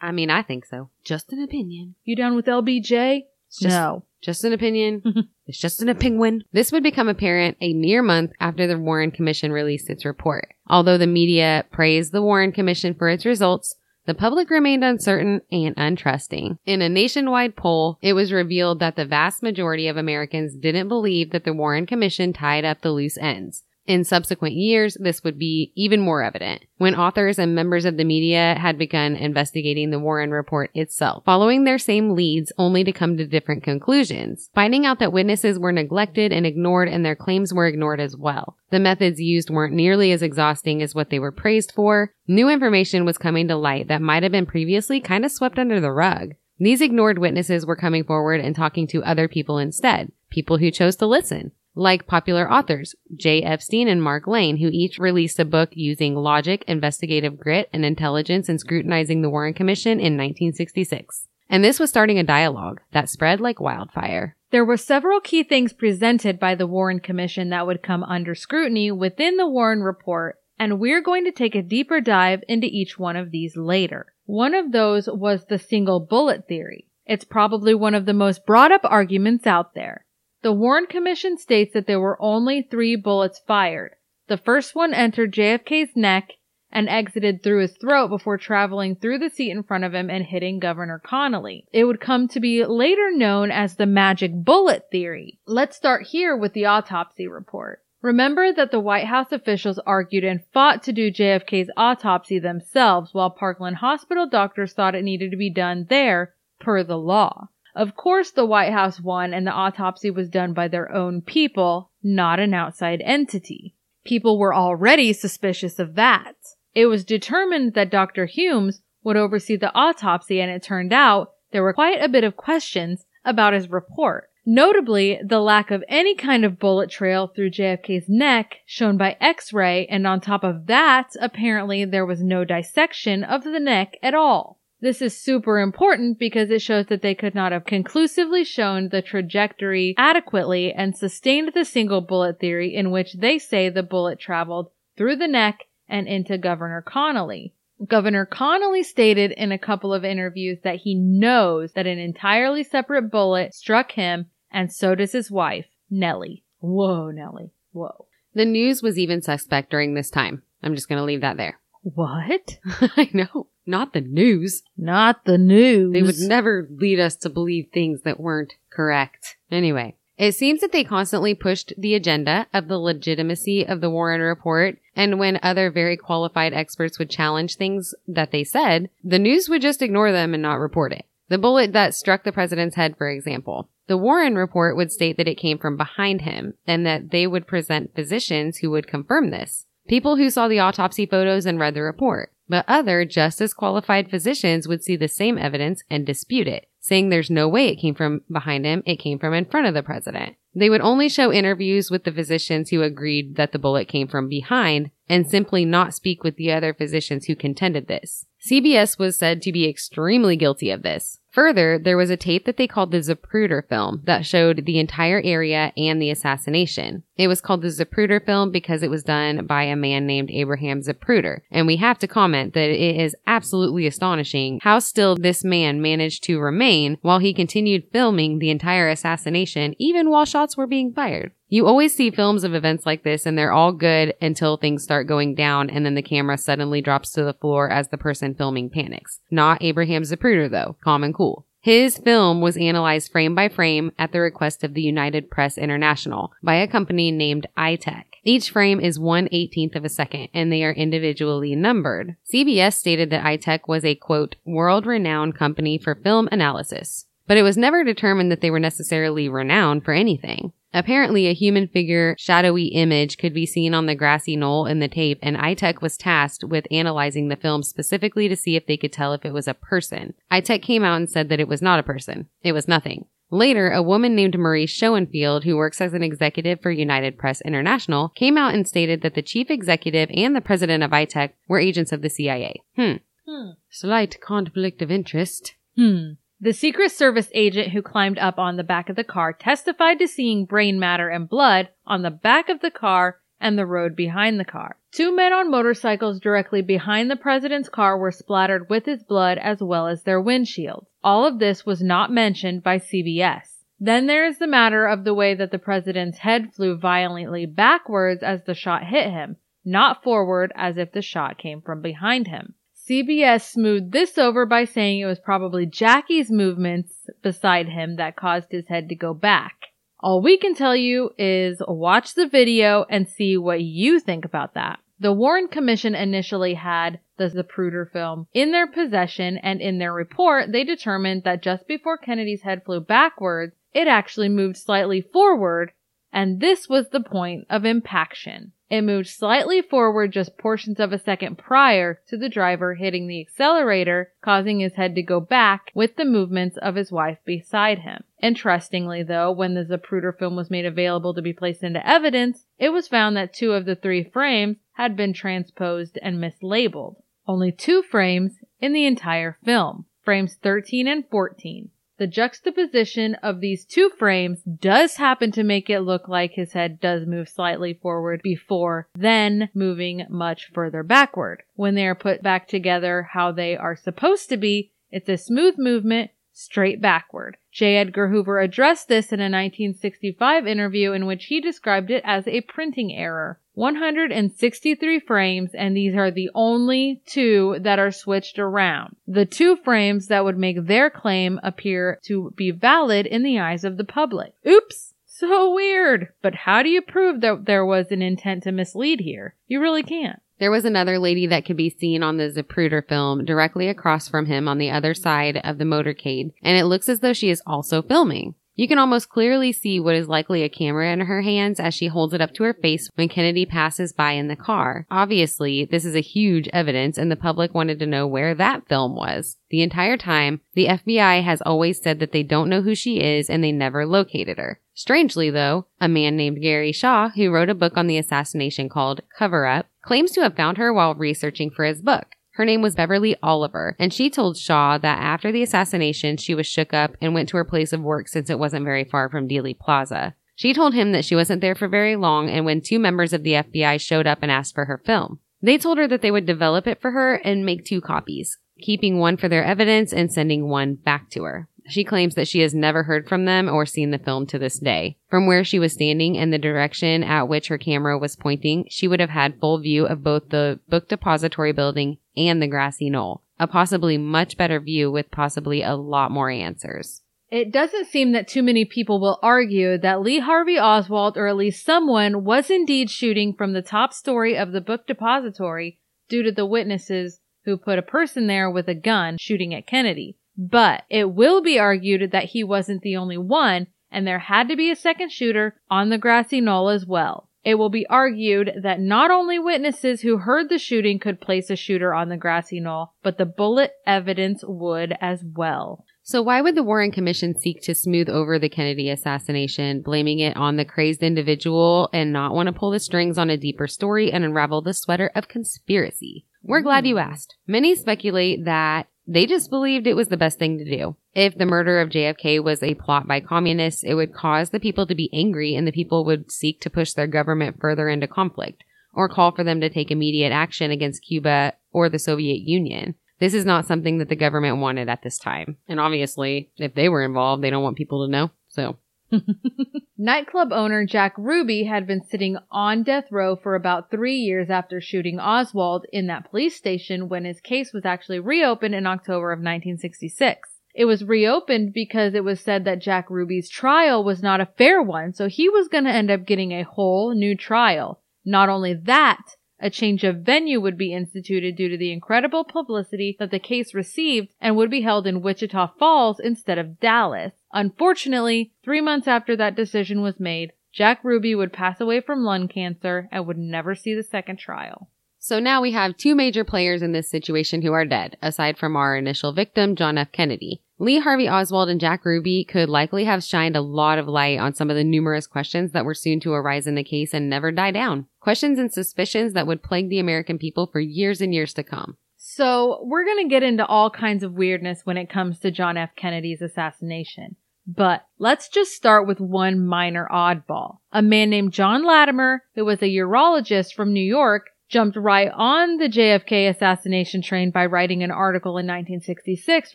I 0.00 0.12
mean, 0.12 0.30
I 0.30 0.42
think 0.42 0.66
so. 0.66 0.90
Just 1.04 1.32
an 1.32 1.42
opinion. 1.42 1.94
You 2.04 2.16
down 2.16 2.34
with 2.34 2.46
LBJ? 2.46 3.22
Just, 3.60 3.62
no. 3.62 4.04
Just 4.20 4.44
an 4.44 4.52
opinion. 4.52 5.02
it's 5.46 5.58
just 5.58 5.82
an 5.82 5.88
opinion. 5.88 6.42
This 6.52 6.72
would 6.72 6.82
become 6.82 7.08
apparent 7.08 7.56
a 7.60 7.74
mere 7.74 8.02
month 8.02 8.32
after 8.40 8.66
the 8.66 8.78
Warren 8.78 9.10
Commission 9.10 9.52
released 9.52 9.90
its 9.90 10.04
report. 10.04 10.54
Although 10.66 10.98
the 10.98 11.06
media 11.06 11.64
praised 11.70 12.12
the 12.12 12.22
Warren 12.22 12.52
Commission 12.52 12.94
for 12.94 13.08
its 13.08 13.26
results, 13.26 13.76
the 14.04 14.14
public 14.14 14.50
remained 14.50 14.84
uncertain 14.84 15.40
and 15.50 15.76
untrusting. 15.76 16.58
In 16.66 16.82
a 16.82 16.88
nationwide 16.88 17.56
poll, 17.56 17.98
it 18.02 18.14
was 18.14 18.32
revealed 18.32 18.80
that 18.80 18.96
the 18.96 19.04
vast 19.04 19.42
majority 19.42 19.88
of 19.88 19.96
Americans 19.96 20.56
didn't 20.56 20.88
believe 20.88 21.30
that 21.30 21.44
the 21.44 21.52
Warren 21.52 21.86
Commission 21.86 22.32
tied 22.32 22.64
up 22.64 22.80
the 22.80 22.90
loose 22.90 23.16
ends. 23.18 23.64
In 23.84 24.04
subsequent 24.04 24.54
years, 24.54 24.96
this 25.00 25.24
would 25.24 25.40
be 25.40 25.72
even 25.74 26.00
more 26.00 26.22
evident 26.22 26.62
when 26.78 26.94
authors 26.94 27.36
and 27.36 27.52
members 27.52 27.84
of 27.84 27.96
the 27.96 28.04
media 28.04 28.54
had 28.56 28.78
begun 28.78 29.16
investigating 29.16 29.90
the 29.90 29.98
Warren 29.98 30.30
report 30.30 30.70
itself, 30.72 31.24
following 31.24 31.64
their 31.64 31.78
same 31.78 32.14
leads 32.14 32.52
only 32.56 32.84
to 32.84 32.92
come 32.92 33.16
to 33.16 33.26
different 33.26 33.64
conclusions, 33.64 34.50
finding 34.54 34.86
out 34.86 35.00
that 35.00 35.12
witnesses 35.12 35.58
were 35.58 35.72
neglected 35.72 36.32
and 36.32 36.46
ignored 36.46 36.88
and 36.88 37.04
their 37.04 37.16
claims 37.16 37.52
were 37.52 37.66
ignored 37.66 37.98
as 37.98 38.16
well. 38.16 38.56
The 38.70 38.78
methods 38.78 39.20
used 39.20 39.50
weren't 39.50 39.74
nearly 39.74 40.12
as 40.12 40.22
exhausting 40.22 40.80
as 40.80 40.94
what 40.94 41.10
they 41.10 41.18
were 41.18 41.32
praised 41.32 41.72
for. 41.72 42.14
New 42.28 42.48
information 42.48 43.04
was 43.04 43.18
coming 43.18 43.48
to 43.48 43.56
light 43.56 43.88
that 43.88 44.00
might 44.00 44.22
have 44.22 44.32
been 44.32 44.46
previously 44.46 45.00
kind 45.00 45.24
of 45.24 45.32
swept 45.32 45.58
under 45.58 45.80
the 45.80 45.90
rug. 45.90 46.34
These 46.60 46.80
ignored 46.80 47.18
witnesses 47.18 47.66
were 47.66 47.74
coming 47.74 48.04
forward 48.04 48.40
and 48.40 48.54
talking 48.54 48.86
to 48.88 49.02
other 49.02 49.26
people 49.26 49.58
instead, 49.58 50.12
people 50.30 50.58
who 50.58 50.70
chose 50.70 50.94
to 50.96 51.06
listen 51.06 51.50
like 51.74 52.06
popular 52.06 52.50
authors 52.50 52.94
Jay 53.16 53.42
Epstein 53.42 53.88
and 53.88 54.02
Mark 54.02 54.26
Lane, 54.26 54.58
who 54.58 54.68
each 54.72 54.98
released 54.98 55.38
a 55.38 55.44
book 55.44 55.70
using 55.72 56.14
logic, 56.14 56.64
investigative 56.66 57.38
grit, 57.38 57.68
and 57.72 57.84
intelligence 57.84 58.48
in 58.48 58.58
scrutinizing 58.58 59.22
the 59.22 59.30
Warren 59.30 59.54
Commission 59.54 59.92
in 59.92 60.16
1966. 60.16 61.28
And 61.48 61.62
this 61.62 61.78
was 61.78 61.90
starting 61.90 62.18
a 62.18 62.24
dialogue 62.24 62.80
that 62.92 63.10
spread 63.10 63.40
like 63.40 63.60
wildfire. 63.60 64.36
There 64.50 64.64
were 64.64 64.76
several 64.76 65.20
key 65.20 65.42
things 65.42 65.72
presented 65.72 66.38
by 66.38 66.54
the 66.54 66.66
Warren 66.66 67.00
Commission 67.00 67.50
that 67.50 67.66
would 67.66 67.82
come 67.82 68.02
under 68.04 68.34
scrutiny 68.34 68.90
within 68.90 69.36
the 69.36 69.48
Warren 69.48 69.82
Report, 69.82 70.36
and 70.58 70.78
we're 70.78 71.02
going 71.02 71.24
to 71.24 71.32
take 71.32 71.54
a 71.54 71.62
deeper 71.62 72.00
dive 72.00 72.42
into 72.48 72.66
each 72.66 72.98
one 72.98 73.16
of 73.16 73.30
these 73.30 73.56
later. 73.56 74.12
One 74.24 74.54
of 74.54 74.72
those 74.72 75.08
was 75.08 75.46
the 75.46 75.58
single 75.58 76.00
bullet 76.00 76.46
theory. 76.48 76.86
It's 77.06 77.24
probably 77.24 77.74
one 77.74 77.94
of 77.94 78.06
the 78.06 78.14
most 78.14 78.46
brought 78.46 78.72
up 78.72 78.82
arguments 78.84 79.46
out 79.46 79.74
there. 79.74 80.04
The 80.42 80.52
Warren 80.52 80.86
Commission 80.86 81.38
states 81.38 81.72
that 81.72 81.86
there 81.86 82.00
were 82.00 82.20
only 82.20 82.62
three 82.62 82.96
bullets 82.96 83.40
fired. 83.46 83.94
The 84.26 84.36
first 84.36 84.74
one 84.74 84.92
entered 84.92 85.32
JFK's 85.32 85.94
neck 85.94 86.32
and 86.72 86.88
exited 86.88 87.42
through 87.42 87.60
his 87.60 87.76
throat 87.76 88.08
before 88.08 88.38
traveling 88.38 88.96
through 88.96 89.18
the 89.18 89.30
seat 89.30 89.52
in 89.52 89.62
front 89.62 89.84
of 89.84 89.94
him 89.94 90.10
and 90.10 90.24
hitting 90.24 90.58
Governor 90.58 91.00
Connally. 91.04 91.66
It 91.72 91.84
would 91.84 92.00
come 92.00 92.26
to 92.28 92.40
be 92.40 92.64
later 92.64 93.10
known 93.12 93.52
as 93.52 93.76
the 93.76 93.86
magic 93.86 94.32
bullet 94.34 94.86
theory. 94.90 95.38
Let's 95.46 95.76
start 95.76 96.08
here 96.08 96.36
with 96.36 96.54
the 96.54 96.66
autopsy 96.66 97.28
report. 97.28 97.84
Remember 98.00 98.52
that 98.52 98.72
the 98.72 98.80
White 98.80 99.06
House 99.06 99.30
officials 99.30 99.78
argued 99.86 100.24
and 100.24 100.44
fought 100.52 100.82
to 100.82 100.92
do 100.92 101.12
JFK's 101.12 101.70
autopsy 101.76 102.40
themselves 102.40 103.14
while 103.14 103.30
Parkland 103.30 103.76
Hospital 103.76 104.26
doctors 104.26 104.72
thought 104.72 104.96
it 104.96 105.04
needed 105.04 105.30
to 105.30 105.36
be 105.36 105.52
done 105.52 105.86
there 105.88 106.34
per 106.58 106.82
the 106.82 106.98
law. 106.98 107.48
Of 107.74 107.96
course, 107.96 108.30
the 108.30 108.44
White 108.44 108.72
House 108.72 109.00
won 109.00 109.32
and 109.32 109.46
the 109.46 109.52
autopsy 109.52 110.10
was 110.10 110.28
done 110.28 110.52
by 110.52 110.68
their 110.68 110.92
own 110.92 111.22
people, 111.22 111.90
not 112.02 112.38
an 112.38 112.52
outside 112.52 113.00
entity. 113.02 113.74
People 114.04 114.38
were 114.38 114.54
already 114.54 115.12
suspicious 115.12 115.78
of 115.78 115.94
that. 115.94 116.34
It 116.74 116.86
was 116.86 117.04
determined 117.04 117.74
that 117.74 117.90
Dr. 117.90 118.26
Humes 118.26 118.82
would 119.04 119.16
oversee 119.16 119.56
the 119.56 119.74
autopsy 119.74 120.40
and 120.40 120.50
it 120.50 120.62
turned 120.62 120.92
out 120.92 121.32
there 121.52 121.62
were 121.62 121.72
quite 121.72 122.02
a 122.02 122.08
bit 122.08 122.24
of 122.24 122.36
questions 122.36 123.04
about 123.24 123.52
his 123.52 123.70
report. 123.70 124.28
Notably, 124.44 125.20
the 125.24 125.40
lack 125.40 125.70
of 125.70 125.84
any 125.88 126.16
kind 126.16 126.44
of 126.44 126.58
bullet 126.58 126.90
trail 126.90 127.28
through 127.28 127.50
JFK's 127.50 128.08
neck 128.08 128.56
shown 128.66 128.96
by 128.96 129.16
x-ray 129.20 129.86
and 129.86 130.06
on 130.06 130.20
top 130.20 130.42
of 130.42 130.66
that, 130.66 131.10
apparently 131.20 131.84
there 131.84 132.06
was 132.06 132.22
no 132.22 132.44
dissection 132.44 133.22
of 133.22 133.44
the 133.44 133.60
neck 133.60 133.96
at 134.02 134.14
all. 134.14 134.58
This 134.82 135.00
is 135.00 135.16
super 135.16 135.60
important 135.60 136.18
because 136.18 136.50
it 136.50 136.60
shows 136.60 136.86
that 136.86 137.02
they 137.02 137.14
could 137.14 137.36
not 137.36 137.52
have 137.52 137.64
conclusively 137.64 138.42
shown 138.42 138.88
the 138.88 139.00
trajectory 139.00 139.94
adequately 139.96 140.72
and 140.72 140.96
sustained 140.96 141.52
the 141.54 141.64
single 141.64 142.00
bullet 142.00 142.40
theory 142.40 142.74
in 142.74 142.90
which 142.90 143.12
they 143.12 143.38
say 143.38 143.68
the 143.68 143.84
bullet 143.84 144.18
traveled 144.18 144.72
through 144.96 145.16
the 145.16 145.28
neck 145.28 145.66
and 145.88 146.08
into 146.08 146.36
Governor 146.36 146.82
Connally. 146.84 147.52
Governor 147.86 148.26
Connally 148.26 148.84
stated 148.84 149.30
in 149.30 149.52
a 149.52 149.58
couple 149.58 149.94
of 149.94 150.04
interviews 150.04 150.58
that 150.64 150.78
he 150.78 150.96
knows 150.96 151.74
that 151.74 151.86
an 151.86 152.00
entirely 152.00 152.64
separate 152.64 153.08
bullet 153.08 153.54
struck 153.54 153.92
him 153.92 154.26
and 154.50 154.72
so 154.72 154.96
does 154.96 155.12
his 155.12 155.30
wife, 155.30 155.66
Nellie. 155.90 156.42
Whoa, 156.58 157.12
Nellie. 157.12 157.52
Whoa. 157.70 158.06
The 158.34 158.44
news 158.44 158.82
was 158.82 158.98
even 158.98 159.22
suspect 159.22 159.70
during 159.70 159.94
this 159.94 160.10
time. 160.10 160.42
I'm 160.60 160.74
just 160.74 160.88
going 160.88 160.98
to 160.98 161.04
leave 161.04 161.20
that 161.20 161.36
there. 161.36 161.60
What? 161.82 162.58
I 162.96 163.08
know. 163.12 163.46
Not 163.66 163.92
the 163.92 164.00
news. 164.00 164.62
Not 164.76 165.24
the 165.24 165.38
news. 165.38 165.92
They 165.92 166.02
would 166.02 166.18
never 166.18 166.66
lead 166.70 166.98
us 166.98 167.16
to 167.16 167.30
believe 167.30 167.68
things 167.72 168.02
that 168.02 168.20
weren't 168.20 168.54
correct. 168.70 169.36
Anyway, 169.50 169.96
it 170.18 170.32
seems 170.32 170.60
that 170.60 170.72
they 170.72 170.84
constantly 170.84 171.34
pushed 171.34 171.72
the 171.76 171.94
agenda 171.94 172.46
of 172.52 172.68
the 172.68 172.78
legitimacy 172.78 173.66
of 173.66 173.80
the 173.80 173.90
Warren 173.90 174.20
report. 174.20 174.78
And 174.94 175.18
when 175.18 175.40
other 175.42 175.70
very 175.70 175.96
qualified 175.96 176.52
experts 176.52 176.98
would 176.98 177.10
challenge 177.10 177.56
things 177.56 177.94
that 178.06 178.30
they 178.30 178.44
said, 178.44 178.90
the 179.02 179.18
news 179.18 179.48
would 179.48 179.62
just 179.62 179.82
ignore 179.82 180.12
them 180.12 180.34
and 180.34 180.42
not 180.42 180.58
report 180.58 180.92
it. 180.92 181.06
The 181.28 181.38
bullet 181.38 181.72
that 181.72 181.94
struck 181.94 182.24
the 182.24 182.32
president's 182.32 182.76
head, 182.76 182.96
for 182.96 183.08
example. 183.08 183.68
The 183.86 183.96
Warren 183.96 184.36
report 184.36 184.76
would 184.76 184.92
state 184.92 185.16
that 185.16 185.28
it 185.28 185.36
came 185.36 185.58
from 185.58 185.76
behind 185.76 186.22
him 186.22 186.54
and 186.66 186.84
that 186.84 187.10
they 187.10 187.26
would 187.26 187.46
present 187.46 187.94
physicians 187.94 188.58
who 188.58 188.70
would 188.70 188.86
confirm 188.86 189.30
this. 189.30 189.66
People 189.88 190.16
who 190.16 190.30
saw 190.30 190.46
the 190.46 190.60
autopsy 190.60 191.06
photos 191.06 191.46
and 191.46 191.58
read 191.58 191.74
the 191.74 191.82
report. 191.82 192.32
But 192.52 192.66
other 192.68 193.06
just 193.06 193.40
as 193.40 193.54
qualified 193.54 194.10
physicians 194.10 194.68
would 194.68 194.84
see 194.84 194.94
the 194.94 195.08
same 195.08 195.38
evidence 195.38 195.84
and 195.88 196.04
dispute 196.04 196.46
it, 196.46 196.68
saying 196.80 197.08
there's 197.08 197.30
no 197.30 197.48
way 197.48 197.68
it 197.68 197.76
came 197.76 197.94
from 197.94 198.20
behind 198.30 198.66
him, 198.66 198.82
it 198.84 198.96
came 198.96 199.18
from 199.18 199.32
in 199.32 199.46
front 199.46 199.68
of 199.68 199.72
the 199.72 199.82
president. 199.82 200.36
They 200.54 200.68
would 200.68 200.82
only 200.82 201.08
show 201.08 201.32
interviews 201.32 201.90
with 201.90 202.04
the 202.04 202.12
physicians 202.12 202.68
who 202.68 202.82
agreed 202.82 203.36
that 203.36 203.52
the 203.52 203.58
bullet 203.58 203.88
came 203.88 204.06
from 204.06 204.28
behind 204.28 204.90
and 205.08 205.26
simply 205.26 205.64
not 205.64 205.94
speak 205.94 206.22
with 206.22 206.36
the 206.36 206.52
other 206.52 206.74
physicians 206.74 207.24
who 207.24 207.34
contended 207.34 207.88
this. 207.88 208.26
CBS 208.46 208.98
was 208.98 209.16
said 209.16 209.40
to 209.40 209.52
be 209.52 209.66
extremely 209.66 210.36
guilty 210.36 210.70
of 210.70 210.82
this. 210.82 211.20
Further, 211.30 211.78
there 211.78 211.96
was 211.96 212.10
a 212.10 212.18
tape 212.18 212.44
that 212.44 212.58
they 212.58 212.66
called 212.66 212.90
the 212.90 212.98
Zapruder 212.98 213.66
film 213.66 214.02
that 214.04 214.26
showed 214.26 214.66
the 214.66 214.78
entire 214.78 215.22
area 215.24 215.72
and 215.78 216.02
the 216.02 216.10
assassination. 216.10 217.04
It 217.16 217.28
was 217.28 217.40
called 217.40 217.62
the 217.62 217.68
Zapruder 217.68 218.24
film 218.24 218.50
because 218.50 218.82
it 218.82 218.90
was 218.90 219.02
done 219.02 219.46
by 219.46 219.64
a 219.64 219.76
man 219.76 220.06
named 220.06 220.30
Abraham 220.30 220.80
Zapruder. 220.80 221.40
And 221.50 221.66
we 221.66 221.76
have 221.76 221.98
to 221.98 222.08
comment 222.08 222.54
that 222.54 222.70
it 222.70 222.96
is 223.00 223.14
absolutely 223.26 223.86
astonishing 223.86 224.58
how 224.62 224.78
still 224.78 225.16
this 225.16 225.44
man 225.44 225.82
managed 225.82 226.24
to 226.24 226.40
remain 226.40 226.98
while 227.02 227.18
he 227.18 227.34
continued 227.34 227.84
filming 227.92 228.38
the 228.38 228.50
entire 228.50 228.88
assassination 228.88 229.74
even 229.78 230.10
while 230.10 230.24
shots 230.24 230.56
were 230.56 230.66
being 230.66 230.92
fired. 230.92 231.32
You 231.48 231.66
always 231.66 231.94
see 231.94 232.10
films 232.10 232.44
of 232.44 232.54
events 232.54 232.86
like 232.86 233.04
this 233.04 233.26
and 233.26 233.36
they're 233.36 233.52
all 233.52 233.72
good 233.72 234.14
until 234.22 234.56
things 234.56 234.82
start 234.82 235.06
going 235.06 235.34
down 235.34 235.68
and 235.68 235.84
then 235.84 235.94
the 235.94 236.00
camera 236.00 236.38
suddenly 236.38 236.80
drops 236.80 237.10
to 237.10 237.24
the 237.24 237.34
floor 237.34 237.68
as 237.68 237.88
the 237.88 237.98
person 237.98 238.34
filming 238.34 238.70
panics. 238.70 239.20
Not 239.30 239.62
Abraham 239.62 240.02
Zapruder 240.02 240.50
though. 240.50 240.76
Calm 240.82 241.04
and 241.04 241.14
cool. 241.14 241.46
His 241.62 241.96
film 241.96 242.40
was 242.40 242.56
analyzed 242.56 243.12
frame 243.12 243.36
by 243.36 243.48
frame 243.48 243.92
at 243.96 244.10
the 244.10 244.18
request 244.18 244.64
of 244.64 244.74
the 244.74 244.82
United 244.82 245.30
Press 245.30 245.56
International 245.56 246.32
by 246.42 246.56
a 246.56 246.66
company 246.66 247.12
named 247.12 247.46
Itek. 247.56 248.02
Each 248.24 248.50
frame 248.50 248.80
is 248.80 248.98
one 248.98 249.28
eighteenth 249.30 249.76
of 249.76 249.84
a 249.84 249.88
second 249.88 250.28
and 250.34 250.50
they 250.50 250.64
are 250.64 250.72
individually 250.72 251.54
numbered. 251.54 252.16
CBS 252.32 252.74
stated 252.74 253.10
that 253.10 253.24
Itek 253.24 253.68
was 253.68 253.84
a 253.84 253.94
quote, 253.94 254.34
world 254.44 254.86
renowned 254.86 255.36
company 255.36 255.78
for 255.78 255.94
film 255.94 256.28
analysis. 256.32 257.06
But 257.28 257.36
it 257.36 257.42
was 257.42 257.56
never 257.56 257.84
determined 257.84 258.32
that 258.32 258.40
they 258.40 258.50
were 258.50 258.58
necessarily 258.58 259.28
renowned 259.28 259.84
for 259.84 259.94
anything. 259.94 260.52
Apparently, 260.74 261.26
a 261.26 261.34
human 261.34 261.68
figure 261.68 262.16
shadowy 262.18 262.66
image 262.66 263.18
could 263.18 263.34
be 263.34 263.46
seen 263.46 263.74
on 263.74 263.86
the 263.86 263.94
grassy 263.94 264.36
knoll 264.36 264.66
in 264.66 264.78
the 264.78 264.88
tape, 264.88 265.18
and 265.22 265.36
Itek 265.36 265.82
was 265.82 265.96
tasked 265.96 266.44
with 266.44 266.66
analyzing 266.70 267.28
the 267.28 267.36
film 267.36 267.62
specifically 267.62 268.28
to 268.28 268.36
see 268.36 268.56
if 268.56 268.66
they 268.66 268.76
could 268.76 268.92
tell 268.92 269.12
if 269.12 269.24
it 269.24 269.34
was 269.34 269.46
a 269.46 269.54
person. 269.54 270.14
Itek 270.30 270.62
came 270.62 270.82
out 270.82 270.96
and 270.96 271.10
said 271.10 271.28
that 271.28 271.40
it 271.40 271.48
was 271.48 271.60
not 271.60 271.78
a 271.78 271.82
person. 271.82 272.28
It 272.42 272.52
was 272.52 272.68
nothing. 272.68 273.06
Later, 273.30 273.70
a 273.70 273.82
woman 273.82 274.14
named 274.14 274.38
Marie 274.38 274.66
Schoenfeld, 274.66 275.44
who 275.44 275.56
works 275.56 275.80
as 275.80 275.94
an 275.94 276.02
executive 276.02 276.60
for 276.60 276.70
United 276.70 277.16
Press 277.16 277.40
International, 277.40 278.10
came 278.10 278.36
out 278.36 278.54
and 278.54 278.68
stated 278.68 279.00
that 279.00 279.14
the 279.14 279.22
chief 279.22 279.50
executive 279.50 280.10
and 280.12 280.36
the 280.36 280.42
president 280.42 280.82
of 280.82 280.90
Itek 280.90 281.30
were 281.48 281.58
agents 281.58 281.92
of 281.92 282.02
the 282.02 282.10
CIA. 282.10 282.62
Hmm. 282.76 282.96
Hmm. 283.26 283.50
Slight 283.70 284.20
conflict 284.20 284.82
of 284.82 284.90
interest. 284.90 285.54
Hmm. 285.76 286.12
The 286.44 286.52
Secret 286.52 286.90
Service 286.90 287.30
agent 287.34 287.68
who 287.68 287.82
climbed 287.82 288.18
up 288.18 288.36
on 288.36 288.56
the 288.56 288.64
back 288.64 288.88
of 288.88 288.96
the 288.96 289.04
car 289.04 289.32
testified 289.32 290.00
to 290.00 290.08
seeing 290.08 290.44
brain 290.44 290.76
matter 290.76 291.08
and 291.08 291.28
blood 291.28 291.68
on 291.86 292.02
the 292.02 292.10
back 292.10 292.48
of 292.48 292.58
the 292.58 292.70
car 292.72 293.20
and 293.40 293.56
the 293.56 293.64
road 293.64 293.94
behind 293.94 294.40
the 294.40 294.44
car. 294.44 294.76
Two 294.90 295.14
men 295.14 295.32
on 295.32 295.52
motorcycles 295.52 296.18
directly 296.18 296.60
behind 296.60 297.08
the 297.08 297.14
president's 297.14 297.68
car 297.68 297.96
were 297.96 298.10
splattered 298.10 298.68
with 298.68 298.86
his 298.86 299.04
blood 299.04 299.38
as 299.38 299.62
well 299.62 299.86
as 299.86 300.02
their 300.02 300.20
windshields. 300.20 300.86
All 301.04 301.24
of 301.24 301.38
this 301.38 301.64
was 301.64 301.80
not 301.80 302.10
mentioned 302.10 302.64
by 302.64 302.80
CBS. 302.80 303.62
Then 303.78 304.08
there 304.08 304.26
is 304.26 304.38
the 304.38 304.48
matter 304.48 304.84
of 304.84 305.04
the 305.04 305.14
way 305.14 305.36
that 305.36 305.52
the 305.52 305.60
president's 305.60 306.18
head 306.18 306.52
flew 306.52 306.76
violently 306.76 307.46
backwards 307.46 308.24
as 308.24 308.42
the 308.42 308.54
shot 308.54 308.82
hit 308.82 309.08
him, 309.08 309.36
not 309.64 310.02
forward 310.02 310.50
as 310.56 310.76
if 310.76 310.90
the 310.90 311.02
shot 311.02 311.38
came 311.38 311.62
from 311.62 311.80
behind 311.80 312.26
him. 312.26 312.54
CBS 312.88 313.42
smoothed 313.42 313.92
this 313.92 314.18
over 314.18 314.44
by 314.44 314.64
saying 314.64 315.00
it 315.00 315.06
was 315.06 315.20
probably 315.20 315.66
Jackie's 315.66 316.32
movements 316.32 317.08
beside 317.22 317.68
him 317.68 317.96
that 317.96 318.16
caused 318.16 318.50
his 318.50 318.66
head 318.66 318.88
to 318.88 318.96
go 318.96 319.14
back. 319.14 319.54
All 320.00 320.20
we 320.20 320.36
can 320.36 320.54
tell 320.54 320.74
you 320.74 321.10
is 321.16 321.62
watch 321.68 322.14
the 322.14 322.26
video 322.26 322.84
and 322.90 323.08
see 323.08 323.36
what 323.36 323.62
you 323.62 324.00
think 324.00 324.24
about 324.24 324.54
that. 324.54 324.80
The 324.98 325.12
Warren 325.12 325.46
Commission 325.46 325.94
initially 325.94 326.54
had 326.54 326.98
the 327.18 327.28
Zapruder 327.28 327.88
film 327.88 328.26
in 328.32 328.50
their 328.50 328.66
possession 328.66 329.38
and 329.38 329.60
in 329.60 329.78
their 329.78 329.92
report 329.92 330.50
they 330.50 330.64
determined 330.64 331.22
that 331.22 331.42
just 331.42 331.68
before 331.68 331.96
Kennedy's 331.96 332.42
head 332.42 332.64
flew 332.64 332.80
backwards, 332.80 333.54
it 333.72 333.86
actually 333.86 334.28
moved 334.28 334.56
slightly 334.56 335.00
forward 335.00 335.72
and 336.12 336.40
this 336.40 336.68
was 336.68 336.88
the 336.90 337.00
point 337.00 337.46
of 337.48 337.64
impaction. 337.64 338.52
It 338.72 338.84
moved 338.84 339.08
slightly 339.08 339.60
forward 339.60 340.12
just 340.12 340.38
portions 340.38 340.80
of 340.80 340.94
a 340.94 340.98
second 340.98 341.36
prior 341.36 342.00
to 342.08 342.16
the 342.16 342.30
driver 342.30 342.72
hitting 342.72 343.06
the 343.06 343.20
accelerator, 343.20 344.14
causing 344.22 344.60
his 344.60 344.76
head 344.76 344.94
to 344.94 345.02
go 345.02 345.20
back 345.20 345.70
with 345.74 345.96
the 345.96 346.06
movements 346.06 346.56
of 346.56 346.76
his 346.76 346.90
wife 346.90 347.18
beside 347.26 347.80
him. 347.80 348.02
Interestingly, 348.22 349.02
though, 349.02 349.30
when 349.30 349.52
the 349.52 349.66
Zapruder 349.66 350.18
film 350.18 350.36
was 350.36 350.50
made 350.50 350.64
available 350.64 351.12
to 351.12 351.20
be 351.20 351.34
placed 351.34 351.62
into 351.62 351.86
evidence, 351.86 352.46
it 352.58 352.70
was 352.70 352.88
found 352.88 353.14
that 353.14 353.34
two 353.34 353.52
of 353.52 353.66
the 353.66 353.76
three 353.76 354.04
frames 354.04 354.56
had 354.76 354.96
been 354.96 355.12
transposed 355.12 355.98
and 356.00 356.16
mislabeled. 356.16 356.96
Only 357.28 357.52
two 357.52 357.82
frames 357.82 358.38
in 358.58 358.72
the 358.72 358.86
entire 358.86 359.36
film, 359.44 359.84
frames 360.02 360.36
13 360.42 360.88
and 360.88 361.04
14. 361.10 361.68
The 362.02 362.08
juxtaposition 362.08 363.14
of 363.22 363.38
these 363.38 363.64
two 363.64 363.88
frames 363.88 364.42
does 364.42 364.96
happen 364.96 365.30
to 365.30 365.44
make 365.44 365.70
it 365.70 365.82
look 365.82 366.08
like 366.08 366.32
his 366.32 366.52
head 366.52 366.80
does 366.80 367.06
move 367.06 367.28
slightly 367.28 367.74
forward 367.74 368.22
before 368.24 368.88
then 368.92 369.50
moving 369.54 370.04
much 370.08 370.50
further 370.52 370.82
backward. 370.82 371.44
When 371.54 371.76
they 371.76 371.86
are 371.86 371.94
put 371.94 372.20
back 372.20 372.48
together 372.48 373.10
how 373.12 373.30
they 373.30 373.56
are 373.56 373.76
supposed 373.76 374.28
to 374.30 374.36
be, 374.36 374.72
it's 374.90 375.08
a 375.08 375.16
smooth 375.16 375.54
movement 375.58 376.10
straight 376.32 376.80
backward. 376.80 377.36
J. 377.52 377.76
Edgar 377.76 378.08
Hoover 378.08 378.40
addressed 378.40 378.88
this 378.88 379.12
in 379.12 379.20
a 379.20 379.30
1965 379.30 380.44
interview 380.44 380.90
in 380.90 381.06
which 381.06 381.26
he 381.26 381.40
described 381.40 381.92
it 381.92 382.02
as 382.04 382.26
a 382.26 382.40
printing 382.40 382.92
error. 382.92 383.38
163 383.54 385.00
frames, 385.00 385.50
and 385.54 385.76
these 385.76 385.94
are 385.94 386.10
the 386.10 386.30
only 386.34 387.02
two 387.06 387.58
that 387.60 387.78
are 387.78 387.90
switched 387.90 388.38
around. 388.38 388.96
The 389.06 389.26
two 389.26 389.56
frames 389.56 390.08
that 390.08 390.24
would 390.24 390.38
make 390.38 390.66
their 390.66 390.88
claim 390.90 391.38
appear 391.42 391.98
to 392.04 392.32
be 392.36 392.50
valid 392.50 393.06
in 393.06 393.22
the 393.22 393.38
eyes 393.38 393.64
of 393.64 393.76
the 393.76 393.84
public. 393.84 394.34
Oops! 394.46 394.94
So 395.06 395.54
weird! 395.54 396.08
But 396.22 396.34
how 396.34 396.62
do 396.62 396.68
you 396.68 396.80
prove 396.82 397.20
that 397.20 397.44
there 397.44 397.64
was 397.66 397.92
an 397.92 398.02
intent 398.02 398.44
to 398.44 398.52
mislead 398.52 399.00
here? 399.00 399.34
You 399.46 399.60
really 399.60 399.82
can't. 399.82 400.20
There 400.38 400.50
was 400.50 400.64
another 400.64 400.98
lady 400.98 401.28
that 401.28 401.44
could 401.44 401.56
be 401.56 401.70
seen 401.70 402.02
on 402.02 402.16
the 402.16 402.28
Zapruder 402.28 402.84
film 402.88 403.24
directly 403.24 403.68
across 403.68 404.08
from 404.08 404.26
him 404.26 404.48
on 404.48 404.58
the 404.58 404.70
other 404.70 404.94
side 404.94 405.40
of 405.44 405.58
the 405.58 405.64
motorcade, 405.64 406.32
and 406.42 406.56
it 406.56 406.64
looks 406.64 406.88
as 406.88 406.98
though 406.98 407.12
she 407.12 407.30
is 407.30 407.40
also 407.46 407.80
filming. 407.80 408.34
You 408.54 408.68
can 408.68 408.78
almost 408.78 409.08
clearly 409.08 409.50
see 409.52 409.80
what 409.80 409.94
is 409.94 410.08
likely 410.08 410.42
a 410.42 410.48
camera 410.48 410.92
in 410.92 411.00
her 411.00 411.22
hands 411.22 411.58
as 411.58 411.72
she 411.72 411.86
holds 411.86 412.12
it 412.12 412.20
up 412.20 412.34
to 412.34 412.44
her 412.44 412.52
face 412.52 412.90
when 412.96 413.08
Kennedy 413.08 413.46
passes 413.46 413.94
by 413.94 414.12
in 414.12 414.28
the 414.28 414.36
car. 414.36 414.86
Obviously, 414.90 415.64
this 415.64 415.86
is 415.86 415.96
a 415.96 416.00
huge 416.00 416.48
evidence 416.52 416.98
and 416.98 417.10
the 417.10 417.16
public 417.16 417.54
wanted 417.54 417.78
to 417.78 417.86
know 417.86 418.06
where 418.06 418.34
that 418.34 418.68
film 418.68 418.94
was. 418.94 419.38
The 419.48 419.62
entire 419.62 419.96
time, 419.96 420.42
the 420.52 420.66
FBI 420.66 421.22
has 421.22 421.40
always 421.42 421.80
said 421.80 421.98
that 422.00 422.12
they 422.12 422.22
don't 422.22 422.50
know 422.50 422.60
who 422.60 422.74
she 422.74 423.00
is 423.00 423.30
and 423.30 423.42
they 423.42 423.52
never 423.52 423.86
located 423.86 424.36
her. 424.36 424.60
Strangely 424.74 425.30
though, 425.30 425.66
a 425.80 425.88
man 425.88 426.16
named 426.16 426.42
Gary 426.42 426.72
Shaw, 426.72 427.08
who 427.10 427.30
wrote 427.30 427.50
a 427.50 427.54
book 427.54 427.76
on 427.76 427.86
the 427.86 427.98
assassination 427.98 428.68
called 428.68 429.00
Cover 429.18 429.46
Up, 429.46 429.66
claims 429.82 430.10
to 430.12 430.22
have 430.22 430.36
found 430.36 430.58
her 430.58 430.72
while 430.72 430.94
researching 430.94 431.50
for 431.50 431.64
his 431.64 431.80
book. 431.80 432.16
Her 432.34 432.46
name 432.46 432.62
was 432.62 432.74
Beverly 432.74 433.14
Oliver, 433.22 433.76
and 433.78 433.92
she 433.92 434.08
told 434.08 434.38
Shaw 434.38 434.78
that 434.78 434.98
after 434.98 435.30
the 435.30 435.42
assassination, 435.42 436.16
she 436.16 436.34
was 436.34 436.46
shook 436.46 436.72
up 436.72 436.96
and 437.00 437.12
went 437.12 437.28
to 437.28 437.36
her 437.36 437.44
place 437.44 437.74
of 437.74 437.82
work 437.82 438.08
since 438.08 438.30
it 438.30 438.38
wasn't 438.38 438.64
very 438.64 438.84
far 438.84 439.10
from 439.10 439.28
Dealey 439.28 439.58
Plaza. 439.58 440.14
She 440.34 440.54
told 440.54 440.72
him 440.72 440.92
that 440.92 441.04
she 441.04 441.14
wasn't 441.14 441.42
there 441.42 441.54
for 441.54 441.68
very 441.68 441.94
long, 441.94 442.30
and 442.30 442.46
when 442.46 442.62
two 442.62 442.78
members 442.78 443.12
of 443.12 443.22
the 443.22 443.34
FBI 443.34 443.78
showed 443.78 444.06
up 444.06 444.20
and 444.22 444.30
asked 444.30 444.54
for 444.54 444.64
her 444.64 444.78
film, 444.78 445.20
they 445.42 445.58
told 445.58 445.76
her 445.76 445.86
that 445.88 446.00
they 446.00 446.10
would 446.10 446.24
develop 446.24 446.66
it 446.66 446.80
for 446.80 446.92
her 446.92 447.16
and 447.16 447.44
make 447.44 447.66
two 447.66 447.82
copies, 447.82 448.38
keeping 448.62 448.98
one 448.98 449.18
for 449.18 449.28
their 449.28 449.44
evidence 449.44 449.92
and 449.92 450.10
sending 450.10 450.48
one 450.48 450.74
back 450.76 451.10
to 451.10 451.24
her. 451.24 451.48
She 451.68 451.84
claims 451.84 452.14
that 452.14 452.26
she 452.28 452.40
has 452.40 452.54
never 452.54 452.84
heard 452.84 453.08
from 453.08 453.24
them 453.24 453.48
or 453.48 453.66
seen 453.66 453.90
the 453.90 453.98
film 453.98 454.26
to 454.28 454.38
this 454.38 454.58
day. 454.58 454.96
From 455.08 455.26
where 455.26 455.44
she 455.44 455.58
was 455.58 455.74
standing 455.74 456.18
and 456.18 456.32
the 456.32 456.38
direction 456.38 457.04
at 457.04 457.28
which 457.28 457.48
her 457.48 457.58
camera 457.58 457.98
was 457.98 458.16
pointing, 458.16 458.66
she 458.68 458.88
would 458.88 459.00
have 459.00 459.10
had 459.10 459.38
full 459.38 459.58
view 459.58 459.86
of 459.86 460.02
both 460.02 460.30
the 460.30 460.58
book 460.68 460.88
depository 460.88 461.52
building 461.52 461.98
and 462.16 462.40
the 462.42 462.46
grassy 462.48 462.90
knoll. 462.90 463.22
A 463.38 463.46
possibly 463.46 463.98
much 463.98 464.36
better 464.36 464.60
view 464.60 464.90
with 464.90 465.10
possibly 465.10 465.62
a 465.62 465.74
lot 465.74 466.10
more 466.10 466.30
answers. 466.30 467.02
It 467.30 467.50
doesn't 467.50 467.86
seem 467.86 468.12
that 468.12 468.28
too 468.28 468.42
many 468.42 468.66
people 468.66 469.00
will 469.00 469.18
argue 469.22 469.78
that 469.78 470.02
Lee 470.02 470.18
Harvey 470.18 470.58
Oswald, 470.58 471.16
or 471.16 471.28
at 471.28 471.36
least 471.36 471.64
someone, 471.64 472.24
was 472.24 472.50
indeed 472.50 472.90
shooting 472.90 473.32
from 473.32 473.54
the 473.54 473.62
top 473.62 473.94
story 473.94 474.36
of 474.36 474.52
the 474.52 474.60
book 474.60 474.86
depository 474.86 475.78
due 476.10 476.22
to 476.22 476.30
the 476.30 476.44
witnesses 476.44 477.20
who 477.46 477.56
put 477.56 477.78
a 477.78 477.82
person 477.82 478.26
there 478.26 478.50
with 478.50 478.68
a 478.68 478.74
gun 478.74 479.16
shooting 479.18 479.54
at 479.54 479.66
Kennedy. 479.66 480.18
But 480.36 480.84
it 480.90 481.12
will 481.12 481.40
be 481.40 481.58
argued 481.58 482.10
that 482.10 482.24
he 482.24 482.44
wasn't 482.44 482.82
the 482.82 482.96
only 482.96 483.18
one, 483.18 483.68
and 483.90 484.06
there 484.06 484.18
had 484.18 484.48
to 484.48 484.56
be 484.56 484.70
a 484.70 484.76
second 484.76 485.10
shooter 485.10 485.60
on 485.70 485.88
the 485.88 485.98
grassy 485.98 486.40
knoll 486.40 486.68
as 486.68 486.86
well. 486.86 487.30
It 487.44 487.56
will 487.56 487.70
be 487.70 487.86
argued 487.86 488.52
that 488.62 488.80
not 488.80 489.10
only 489.10 489.38
witnesses 489.38 490.02
who 490.02 490.18
heard 490.18 490.48
the 490.48 490.58
shooting 490.58 490.98
could 490.98 491.20
place 491.20 491.50
a 491.50 491.56
shooter 491.56 491.92
on 491.92 492.08
the 492.08 492.16
grassy 492.16 492.60
knoll, 492.60 492.94
but 493.02 493.18
the 493.18 493.26
bullet 493.26 493.72
evidence 493.84 494.44
would 494.46 494.94
as 495.00 495.24
well. 495.24 495.84
So 496.04 496.20
why 496.20 496.40
would 496.40 496.56
the 496.56 496.64
Warren 496.64 496.90
Commission 496.90 497.36
seek 497.36 497.62
to 497.62 497.74
smooth 497.74 498.08
over 498.08 498.38
the 498.38 498.48
Kennedy 498.48 498.90
assassination, 498.90 499.82
blaming 499.82 500.18
it 500.18 500.36
on 500.36 500.56
the 500.56 500.64
crazed 500.64 501.02
individual 501.02 501.88
and 501.92 502.12
not 502.12 502.34
want 502.34 502.48
to 502.48 502.52
pull 502.52 502.72
the 502.72 502.80
strings 502.80 503.18
on 503.18 503.30
a 503.30 503.36
deeper 503.36 503.68
story 503.68 504.12
and 504.12 504.24
unravel 504.24 504.62
the 504.62 504.74
sweater 504.74 505.12
of 505.14 505.28
conspiracy? 505.28 506.26
We're 506.42 506.60
glad 506.60 506.86
you 506.86 506.94
hmm. 506.94 507.10
asked. 507.10 507.36
Many 507.46 507.76
speculate 507.76 508.44
that 508.44 508.88
they 509.06 509.26
just 509.26 509.50
believed 509.50 509.86
it 509.86 509.94
was 509.94 510.08
the 510.08 510.16
best 510.16 510.38
thing 510.38 510.58
to 510.58 510.64
do. 510.64 510.96
If 511.14 511.36
the 511.36 511.46
murder 511.46 511.80
of 511.80 511.90
JFK 511.90 512.42
was 512.42 512.62
a 512.62 512.74
plot 512.74 513.06
by 513.06 513.20
communists, 513.20 513.84
it 513.84 513.94
would 513.94 514.14
cause 514.14 514.50
the 514.50 514.60
people 514.60 514.86
to 514.86 514.94
be 514.94 515.10
angry 515.12 515.54
and 515.54 515.66
the 515.66 515.72
people 515.72 516.04
would 516.06 516.30
seek 516.30 516.60
to 516.62 516.70
push 516.70 516.92
their 516.92 517.06
government 517.06 517.60
further 517.60 517.88
into 517.88 518.06
conflict 518.06 518.64
or 518.94 519.08
call 519.08 519.32
for 519.32 519.44
them 519.44 519.60
to 519.60 519.68
take 519.68 519.90
immediate 519.90 520.32
action 520.32 520.70
against 520.70 521.04
Cuba 521.06 521.54
or 521.70 521.88
the 521.88 521.98
Soviet 521.98 522.40
Union. 522.40 522.94
This 523.20 523.34
is 523.34 523.44
not 523.44 523.66
something 523.66 523.98
that 523.98 524.08
the 524.08 524.16
government 524.16 524.58
wanted 524.58 524.88
at 524.88 525.02
this 525.02 525.18
time. 525.18 525.56
And 525.68 525.78
obviously, 525.78 526.50
if 526.56 526.74
they 526.74 526.88
were 526.88 527.04
involved, 527.04 527.42
they 527.42 527.50
don't 527.50 527.62
want 527.62 527.76
people 527.76 528.04
to 528.04 528.10
know. 528.10 528.30
So 528.48 528.78
Nightclub 529.98 530.52
owner 530.52 530.86
Jack 530.86 531.14
Ruby 531.18 531.64
had 531.64 531.86
been 531.86 532.02
sitting 532.02 532.38
on 532.50 532.82
death 532.82 533.04
row 533.10 533.36
for 533.36 533.54
about 533.54 533.90
three 533.90 534.16
years 534.16 534.50
after 534.50 534.80
shooting 534.80 535.20
Oswald 535.20 535.86
in 535.92 536.06
that 536.06 536.30
police 536.30 536.56
station 536.56 537.08
when 537.08 537.24
his 537.24 537.40
case 537.40 537.72
was 537.72 537.84
actually 537.84 538.18
reopened 538.18 538.74
in 538.74 538.86
October 538.86 539.32
of 539.32 539.38
1966. 539.38 540.51
It 540.74 540.86
was 540.86 541.04
reopened 541.04 541.72
because 541.74 542.14
it 542.14 542.24
was 542.24 542.40
said 542.40 542.64
that 542.64 542.80
Jack 542.80 543.10
Ruby's 543.10 543.50
trial 543.50 544.02
was 544.02 544.22
not 544.22 544.40
a 544.40 544.46
fair 544.56 544.80
one, 544.80 545.12
so 545.12 545.28
he 545.28 545.48
was 545.48 545.68
going 545.68 545.84
to 545.84 545.90
end 545.90 546.10
up 546.10 546.24
getting 546.24 546.52
a 546.52 546.64
whole 546.64 547.14
new 547.14 547.36
trial. 547.36 548.00
Not 548.24 548.48
only 548.48 548.72
that, 548.72 549.36
a 549.60 549.70
change 549.70 550.02
of 550.02 550.22
venue 550.22 550.60
would 550.60 550.76
be 550.76 550.92
instituted 550.92 551.56
due 551.56 551.68
to 551.68 551.76
the 551.76 551.92
incredible 551.92 552.42
publicity 552.42 553.16
that 553.18 553.30
the 553.30 553.38
case 553.38 553.74
received 553.74 554.34
and 554.40 554.56
would 554.56 554.70
be 554.70 554.80
held 554.80 555.06
in 555.06 555.22
Wichita 555.22 555.72
Falls 555.78 556.18
instead 556.18 556.58
of 556.58 556.80
Dallas. 556.80 557.32
Unfortunately, 557.52 558.52
three 558.64 558.80
months 558.80 559.06
after 559.06 559.36
that 559.36 559.54
decision 559.54 560.02
was 560.02 560.18
made, 560.18 560.52
Jack 560.72 561.00
Ruby 561.04 561.34
would 561.34 561.52
pass 561.52 561.80
away 561.80 562.00
from 562.00 562.24
lung 562.24 562.48
cancer 562.48 563.08
and 563.12 563.26
would 563.26 563.38
never 563.38 563.74
see 563.74 563.94
the 563.94 564.02
second 564.02 564.38
trial. 564.38 564.88
So 565.24 565.38
now 565.38 565.62
we 565.62 565.70
have 565.70 565.96
two 565.96 566.16
major 566.16 566.42
players 566.42 566.82
in 566.82 566.90
this 566.90 567.08
situation 567.08 567.62
who 567.62 567.72
are 567.72 567.84
dead, 567.84 568.16
aside 568.20 568.58
from 568.58 568.74
our 568.74 568.96
initial 568.96 569.32
victim, 569.32 569.76
John 569.76 569.96
F. 569.96 570.10
Kennedy. 570.10 570.62
Lee 570.80 570.98
Harvey 570.98 571.28
Oswald 571.28 571.68
and 571.68 571.80
Jack 571.80 572.04
Ruby 572.04 572.44
could 572.44 572.68
likely 572.68 573.04
have 573.04 573.22
shined 573.22 573.54
a 573.54 573.60
lot 573.60 574.00
of 574.00 574.08
light 574.08 574.40
on 574.40 574.52
some 574.52 574.68
of 574.68 574.74
the 574.74 574.82
numerous 574.82 575.28
questions 575.28 575.70
that 575.70 575.84
were 575.84 575.94
soon 575.94 576.18
to 576.18 576.32
arise 576.32 576.66
in 576.66 576.74
the 576.74 576.82
case 576.82 577.14
and 577.14 577.30
never 577.30 577.52
die 577.52 577.70
down. 577.70 578.08
Questions 578.18 578.58
and 578.58 578.72
suspicions 578.72 579.32
that 579.34 579.46
would 579.46 579.62
plague 579.62 579.88
the 579.90 580.00
American 580.00 580.38
people 580.38 580.66
for 580.66 580.80
years 580.80 581.20
and 581.20 581.32
years 581.32 581.54
to 581.54 581.62
come. 581.62 581.96
So 582.16 582.80
we're 582.82 583.04
going 583.04 583.22
to 583.22 583.30
get 583.30 583.44
into 583.44 583.64
all 583.64 583.90
kinds 583.90 584.24
of 584.24 584.32
weirdness 584.32 584.80
when 584.82 584.96
it 584.96 585.08
comes 585.08 585.38
to 585.38 585.52
John 585.52 585.76
F. 585.76 585.90
Kennedy's 585.94 586.42
assassination. 586.42 587.36
But 587.64 588.04
let's 588.18 588.48
just 588.48 588.72
start 588.72 589.06
with 589.06 589.20
one 589.20 589.64
minor 589.64 590.08
oddball. 590.12 590.78
A 590.90 591.00
man 591.00 591.30
named 591.30 591.52
John 591.52 591.86
Lattimer, 591.86 592.42
who 592.56 592.64
was 592.64 592.82
a 592.82 592.86
urologist 592.86 593.74
from 593.74 593.92
New 593.92 594.04
York, 594.04 594.46
jumped 594.72 594.96
right 594.96 595.30
on 595.34 595.76
the 595.76 595.88
JFK 595.88 596.48
assassination 596.48 597.20
train 597.20 597.50
by 597.50 597.66
writing 597.66 598.02
an 598.02 598.10
article 598.10 598.52
in 598.52 598.66
1966 598.66 599.74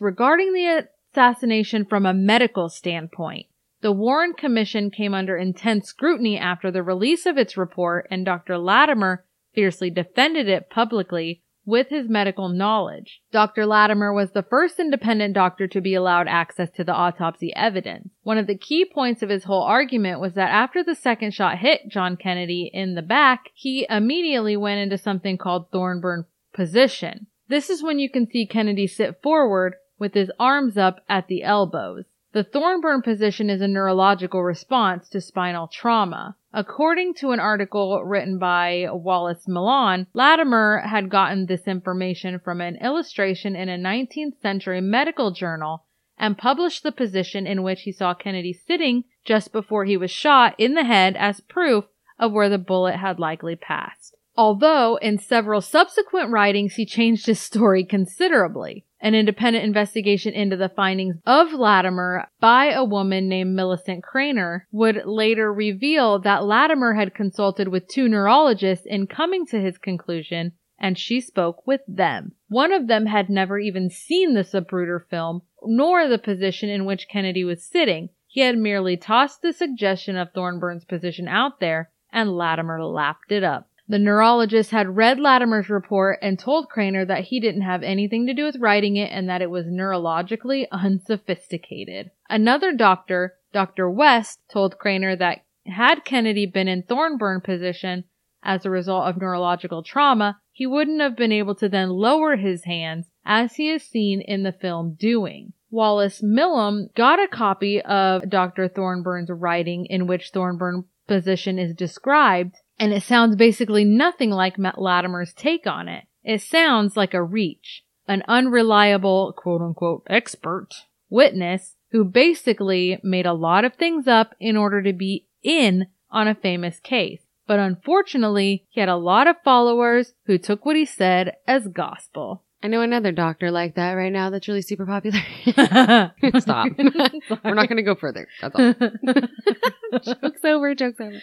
regarding 0.00 0.52
the 0.52 0.88
assassination 1.12 1.84
from 1.84 2.04
a 2.04 2.12
medical 2.12 2.68
standpoint. 2.68 3.46
The 3.80 3.92
Warren 3.92 4.32
Commission 4.32 4.90
came 4.90 5.14
under 5.14 5.36
intense 5.36 5.86
scrutiny 5.88 6.36
after 6.36 6.72
the 6.72 6.82
release 6.82 7.26
of 7.26 7.38
its 7.38 7.56
report, 7.56 8.08
and 8.10 8.24
Dr. 8.24 8.58
Lattimer 8.58 9.24
fiercely 9.54 9.88
defended 9.88 10.48
it 10.48 10.68
publicly 10.68 11.42
with 11.68 11.88
his 11.90 12.08
medical 12.08 12.48
knowledge. 12.48 13.20
Dr. 13.30 13.66
Lattimer 13.66 14.10
was 14.10 14.30
the 14.30 14.42
first 14.42 14.80
independent 14.80 15.34
doctor 15.34 15.66
to 15.68 15.82
be 15.82 15.92
allowed 15.92 16.26
access 16.26 16.70
to 16.70 16.82
the 16.82 16.94
autopsy 16.94 17.54
evidence. 17.54 18.08
One 18.22 18.38
of 18.38 18.46
the 18.46 18.56
key 18.56 18.86
points 18.86 19.22
of 19.22 19.28
his 19.28 19.44
whole 19.44 19.64
argument 19.64 20.18
was 20.18 20.32
that 20.32 20.48
after 20.48 20.82
the 20.82 20.94
second 20.94 21.34
shot 21.34 21.58
hit 21.58 21.90
John 21.90 22.16
Kennedy 22.16 22.70
in 22.72 22.94
the 22.94 23.02
back, 23.02 23.50
he 23.52 23.86
immediately 23.90 24.56
went 24.56 24.80
into 24.80 24.96
something 24.96 25.36
called 25.36 25.70
Thorburn 25.70 26.24
position. 26.54 27.26
This 27.48 27.68
is 27.68 27.82
when 27.82 27.98
you 27.98 28.08
can 28.08 28.26
see 28.26 28.46
Kennedy 28.46 28.86
sit 28.86 29.20
forward 29.22 29.74
with 29.98 30.14
his 30.14 30.30
arms 30.40 30.78
up 30.78 31.04
at 31.06 31.28
the 31.28 31.42
elbows. 31.42 32.06
The 32.32 32.44
Thorburn 32.44 33.02
position 33.02 33.50
is 33.50 33.60
a 33.60 33.68
neurological 33.68 34.42
response 34.42 35.10
to 35.10 35.20
spinal 35.20 35.68
trauma. 35.68 36.36
According 36.52 37.14
to 37.14 37.32
an 37.32 37.40
article 37.40 38.02
written 38.02 38.38
by 38.38 38.86
Wallace 38.90 39.46
Milam, 39.46 40.06
Lattimer 40.14 40.78
had 40.78 41.10
gotten 41.10 41.44
this 41.44 41.68
information 41.68 42.38
from 42.38 42.62
an 42.62 42.76
illustration 42.76 43.54
in 43.54 43.68
a 43.68 43.76
19th 43.76 44.40
century 44.40 44.80
medical 44.80 45.30
journal 45.30 45.84
and 46.16 46.38
published 46.38 46.82
the 46.82 46.92
position 46.92 47.46
in 47.46 47.62
which 47.62 47.82
he 47.82 47.92
saw 47.92 48.14
Kennedy 48.14 48.52
sitting 48.52 49.04
just 49.24 49.52
before 49.52 49.84
he 49.84 49.96
was 49.96 50.10
shot 50.10 50.54
in 50.58 50.74
the 50.74 50.84
head 50.84 51.16
as 51.16 51.40
proof 51.40 51.84
of 52.18 52.32
where 52.32 52.48
the 52.48 52.58
bullet 52.58 52.96
had 52.96 53.18
likely 53.18 53.54
passed. 53.54 54.16
Although 54.34 54.96
in 54.96 55.18
several 55.18 55.60
subsequent 55.60 56.30
writings 56.30 56.74
he 56.74 56.86
changed 56.86 57.26
his 57.26 57.40
story 57.40 57.84
considerably. 57.84 58.86
An 59.00 59.14
independent 59.14 59.64
investigation 59.64 60.34
into 60.34 60.56
the 60.56 60.68
findings 60.68 61.16
of 61.24 61.52
Lattimer 61.52 62.28
by 62.40 62.72
a 62.72 62.82
woman 62.82 63.28
named 63.28 63.56
Milicent 63.56 64.02
Cranor 64.02 64.62
would 64.72 65.06
later 65.06 65.52
reveal 65.52 66.18
that 66.18 66.44
Lattimer 66.44 66.94
had 66.94 67.14
consulted 67.14 67.68
with 67.68 67.86
two 67.86 68.08
neurologists 68.08 68.84
in 68.84 69.06
coming 69.06 69.46
to 69.46 69.60
his 69.60 69.78
conclusion, 69.78 70.52
and 70.80 70.98
she 70.98 71.20
spoke 71.20 71.64
with 71.64 71.82
them. 71.86 72.32
One 72.48 72.72
of 72.72 72.88
them 72.88 73.06
had 73.06 73.30
never 73.30 73.58
even 73.58 73.88
seen 73.88 74.34
the 74.34 74.42
Zapruder 74.42 75.06
film, 75.08 75.42
nor 75.62 76.08
the 76.08 76.18
position 76.18 76.68
in 76.68 76.84
which 76.84 77.08
Kennedy 77.08 77.44
was 77.44 77.64
sitting. 77.64 78.08
He 78.26 78.40
had 78.40 78.58
merely 78.58 78.96
tossed 78.96 79.42
the 79.42 79.52
suggestion 79.52 80.16
of 80.16 80.32
Thorburn's 80.32 80.84
position 80.84 81.28
out 81.28 81.60
there, 81.60 81.90
and 82.12 82.36
Lattimer 82.36 82.84
lapped 82.84 83.30
it 83.30 83.44
up. 83.44 83.67
The 83.90 83.98
neurologist 83.98 84.70
had 84.70 84.96
read 84.96 85.18
Lattimer's 85.18 85.70
report 85.70 86.18
and 86.20 86.38
told 86.38 86.68
Cranor 86.68 87.06
that 87.06 87.24
he 87.24 87.40
didn't 87.40 87.62
have 87.62 87.82
anything 87.82 88.26
to 88.26 88.34
do 88.34 88.44
with 88.44 88.60
writing 88.60 88.96
it 88.96 89.10
and 89.10 89.26
that 89.30 89.40
it 89.40 89.50
was 89.50 89.66
neurologically 89.66 90.66
unsophisticated. 90.70 92.10
Another 92.28 92.74
doctor, 92.74 93.38
Dr. 93.52 93.90
West, 93.90 94.40
told 94.52 94.78
Cranor 94.78 95.18
that 95.18 95.38
had 95.64 96.04
Kennedy 96.04 96.44
been 96.44 96.68
in 96.68 96.82
Thorburn 96.82 97.40
position 97.40 98.04
as 98.42 98.66
a 98.66 98.70
result 98.70 99.08
of 99.08 99.16
neurological 99.16 99.82
trauma, 99.82 100.38
he 100.52 100.66
wouldn't 100.66 101.00
have 101.00 101.16
been 101.16 101.32
able 101.32 101.54
to 101.54 101.68
then 101.68 101.88
lower 101.88 102.36
his 102.36 102.64
hands 102.64 103.06
as 103.24 103.56
he 103.56 103.70
is 103.70 103.82
seen 103.82 104.20
in 104.20 104.42
the 104.42 104.52
film 104.52 104.96
doing. 104.98 105.54
Wallace 105.70 106.22
Milam 106.22 106.88
got 106.94 107.22
a 107.22 107.28
copy 107.28 107.80
of 107.82 108.28
Dr. 108.28 108.68
Thorburn's 108.68 109.30
writing 109.30 109.86
in 109.86 110.06
which 110.06 110.30
Thorburn 110.30 110.84
position 111.06 111.58
is 111.58 111.74
described 111.74 112.56
and 112.78 112.92
it 112.92 113.02
sounds 113.02 113.36
basically 113.36 113.84
nothing 113.84 114.30
like 114.30 114.58
Matt 114.58 114.78
Lattimer's 114.78 115.32
take 115.32 115.66
on 115.66 115.88
it. 115.88 116.04
It 116.22 116.42
sounds 116.42 116.96
like 116.96 117.14
a 117.14 117.22
reach, 117.22 117.84
an 118.06 118.22
unreliable 118.28 119.32
quote 119.36 119.60
unquote 119.60 120.02
expert 120.08 120.68
witness 121.10 121.76
who 121.90 122.04
basically 122.04 123.00
made 123.02 123.26
a 123.26 123.32
lot 123.32 123.64
of 123.64 123.74
things 123.74 124.06
up 124.06 124.34
in 124.38 124.56
order 124.56 124.82
to 124.82 124.92
be 124.92 125.26
in 125.42 125.86
on 126.10 126.28
a 126.28 126.34
famous 126.34 126.80
case. 126.80 127.22
But 127.46 127.58
unfortunately, 127.58 128.66
he 128.68 128.80
had 128.80 128.90
a 128.90 128.96
lot 128.96 129.26
of 129.26 129.36
followers 129.42 130.12
who 130.26 130.36
took 130.36 130.66
what 130.66 130.76
he 130.76 130.84
said 130.84 131.36
as 131.46 131.66
gospel. 131.68 132.44
I 132.60 132.66
know 132.66 132.80
another 132.80 133.12
doctor 133.12 133.52
like 133.52 133.76
that 133.76 133.92
right 133.92 134.12
now 134.12 134.30
that's 134.30 134.48
really 134.48 134.62
super 134.62 134.84
popular. 134.84 135.20
Stop. 136.40 136.68
We're 137.44 137.54
not 137.54 137.68
going 137.68 137.76
to 137.76 137.84
go 137.84 137.94
further. 137.94 138.26
That's 138.40 138.54
all. 138.56 138.74
joke's 140.14 140.44
over. 140.44 140.74
Joke's 140.74 141.00
over. 141.00 141.20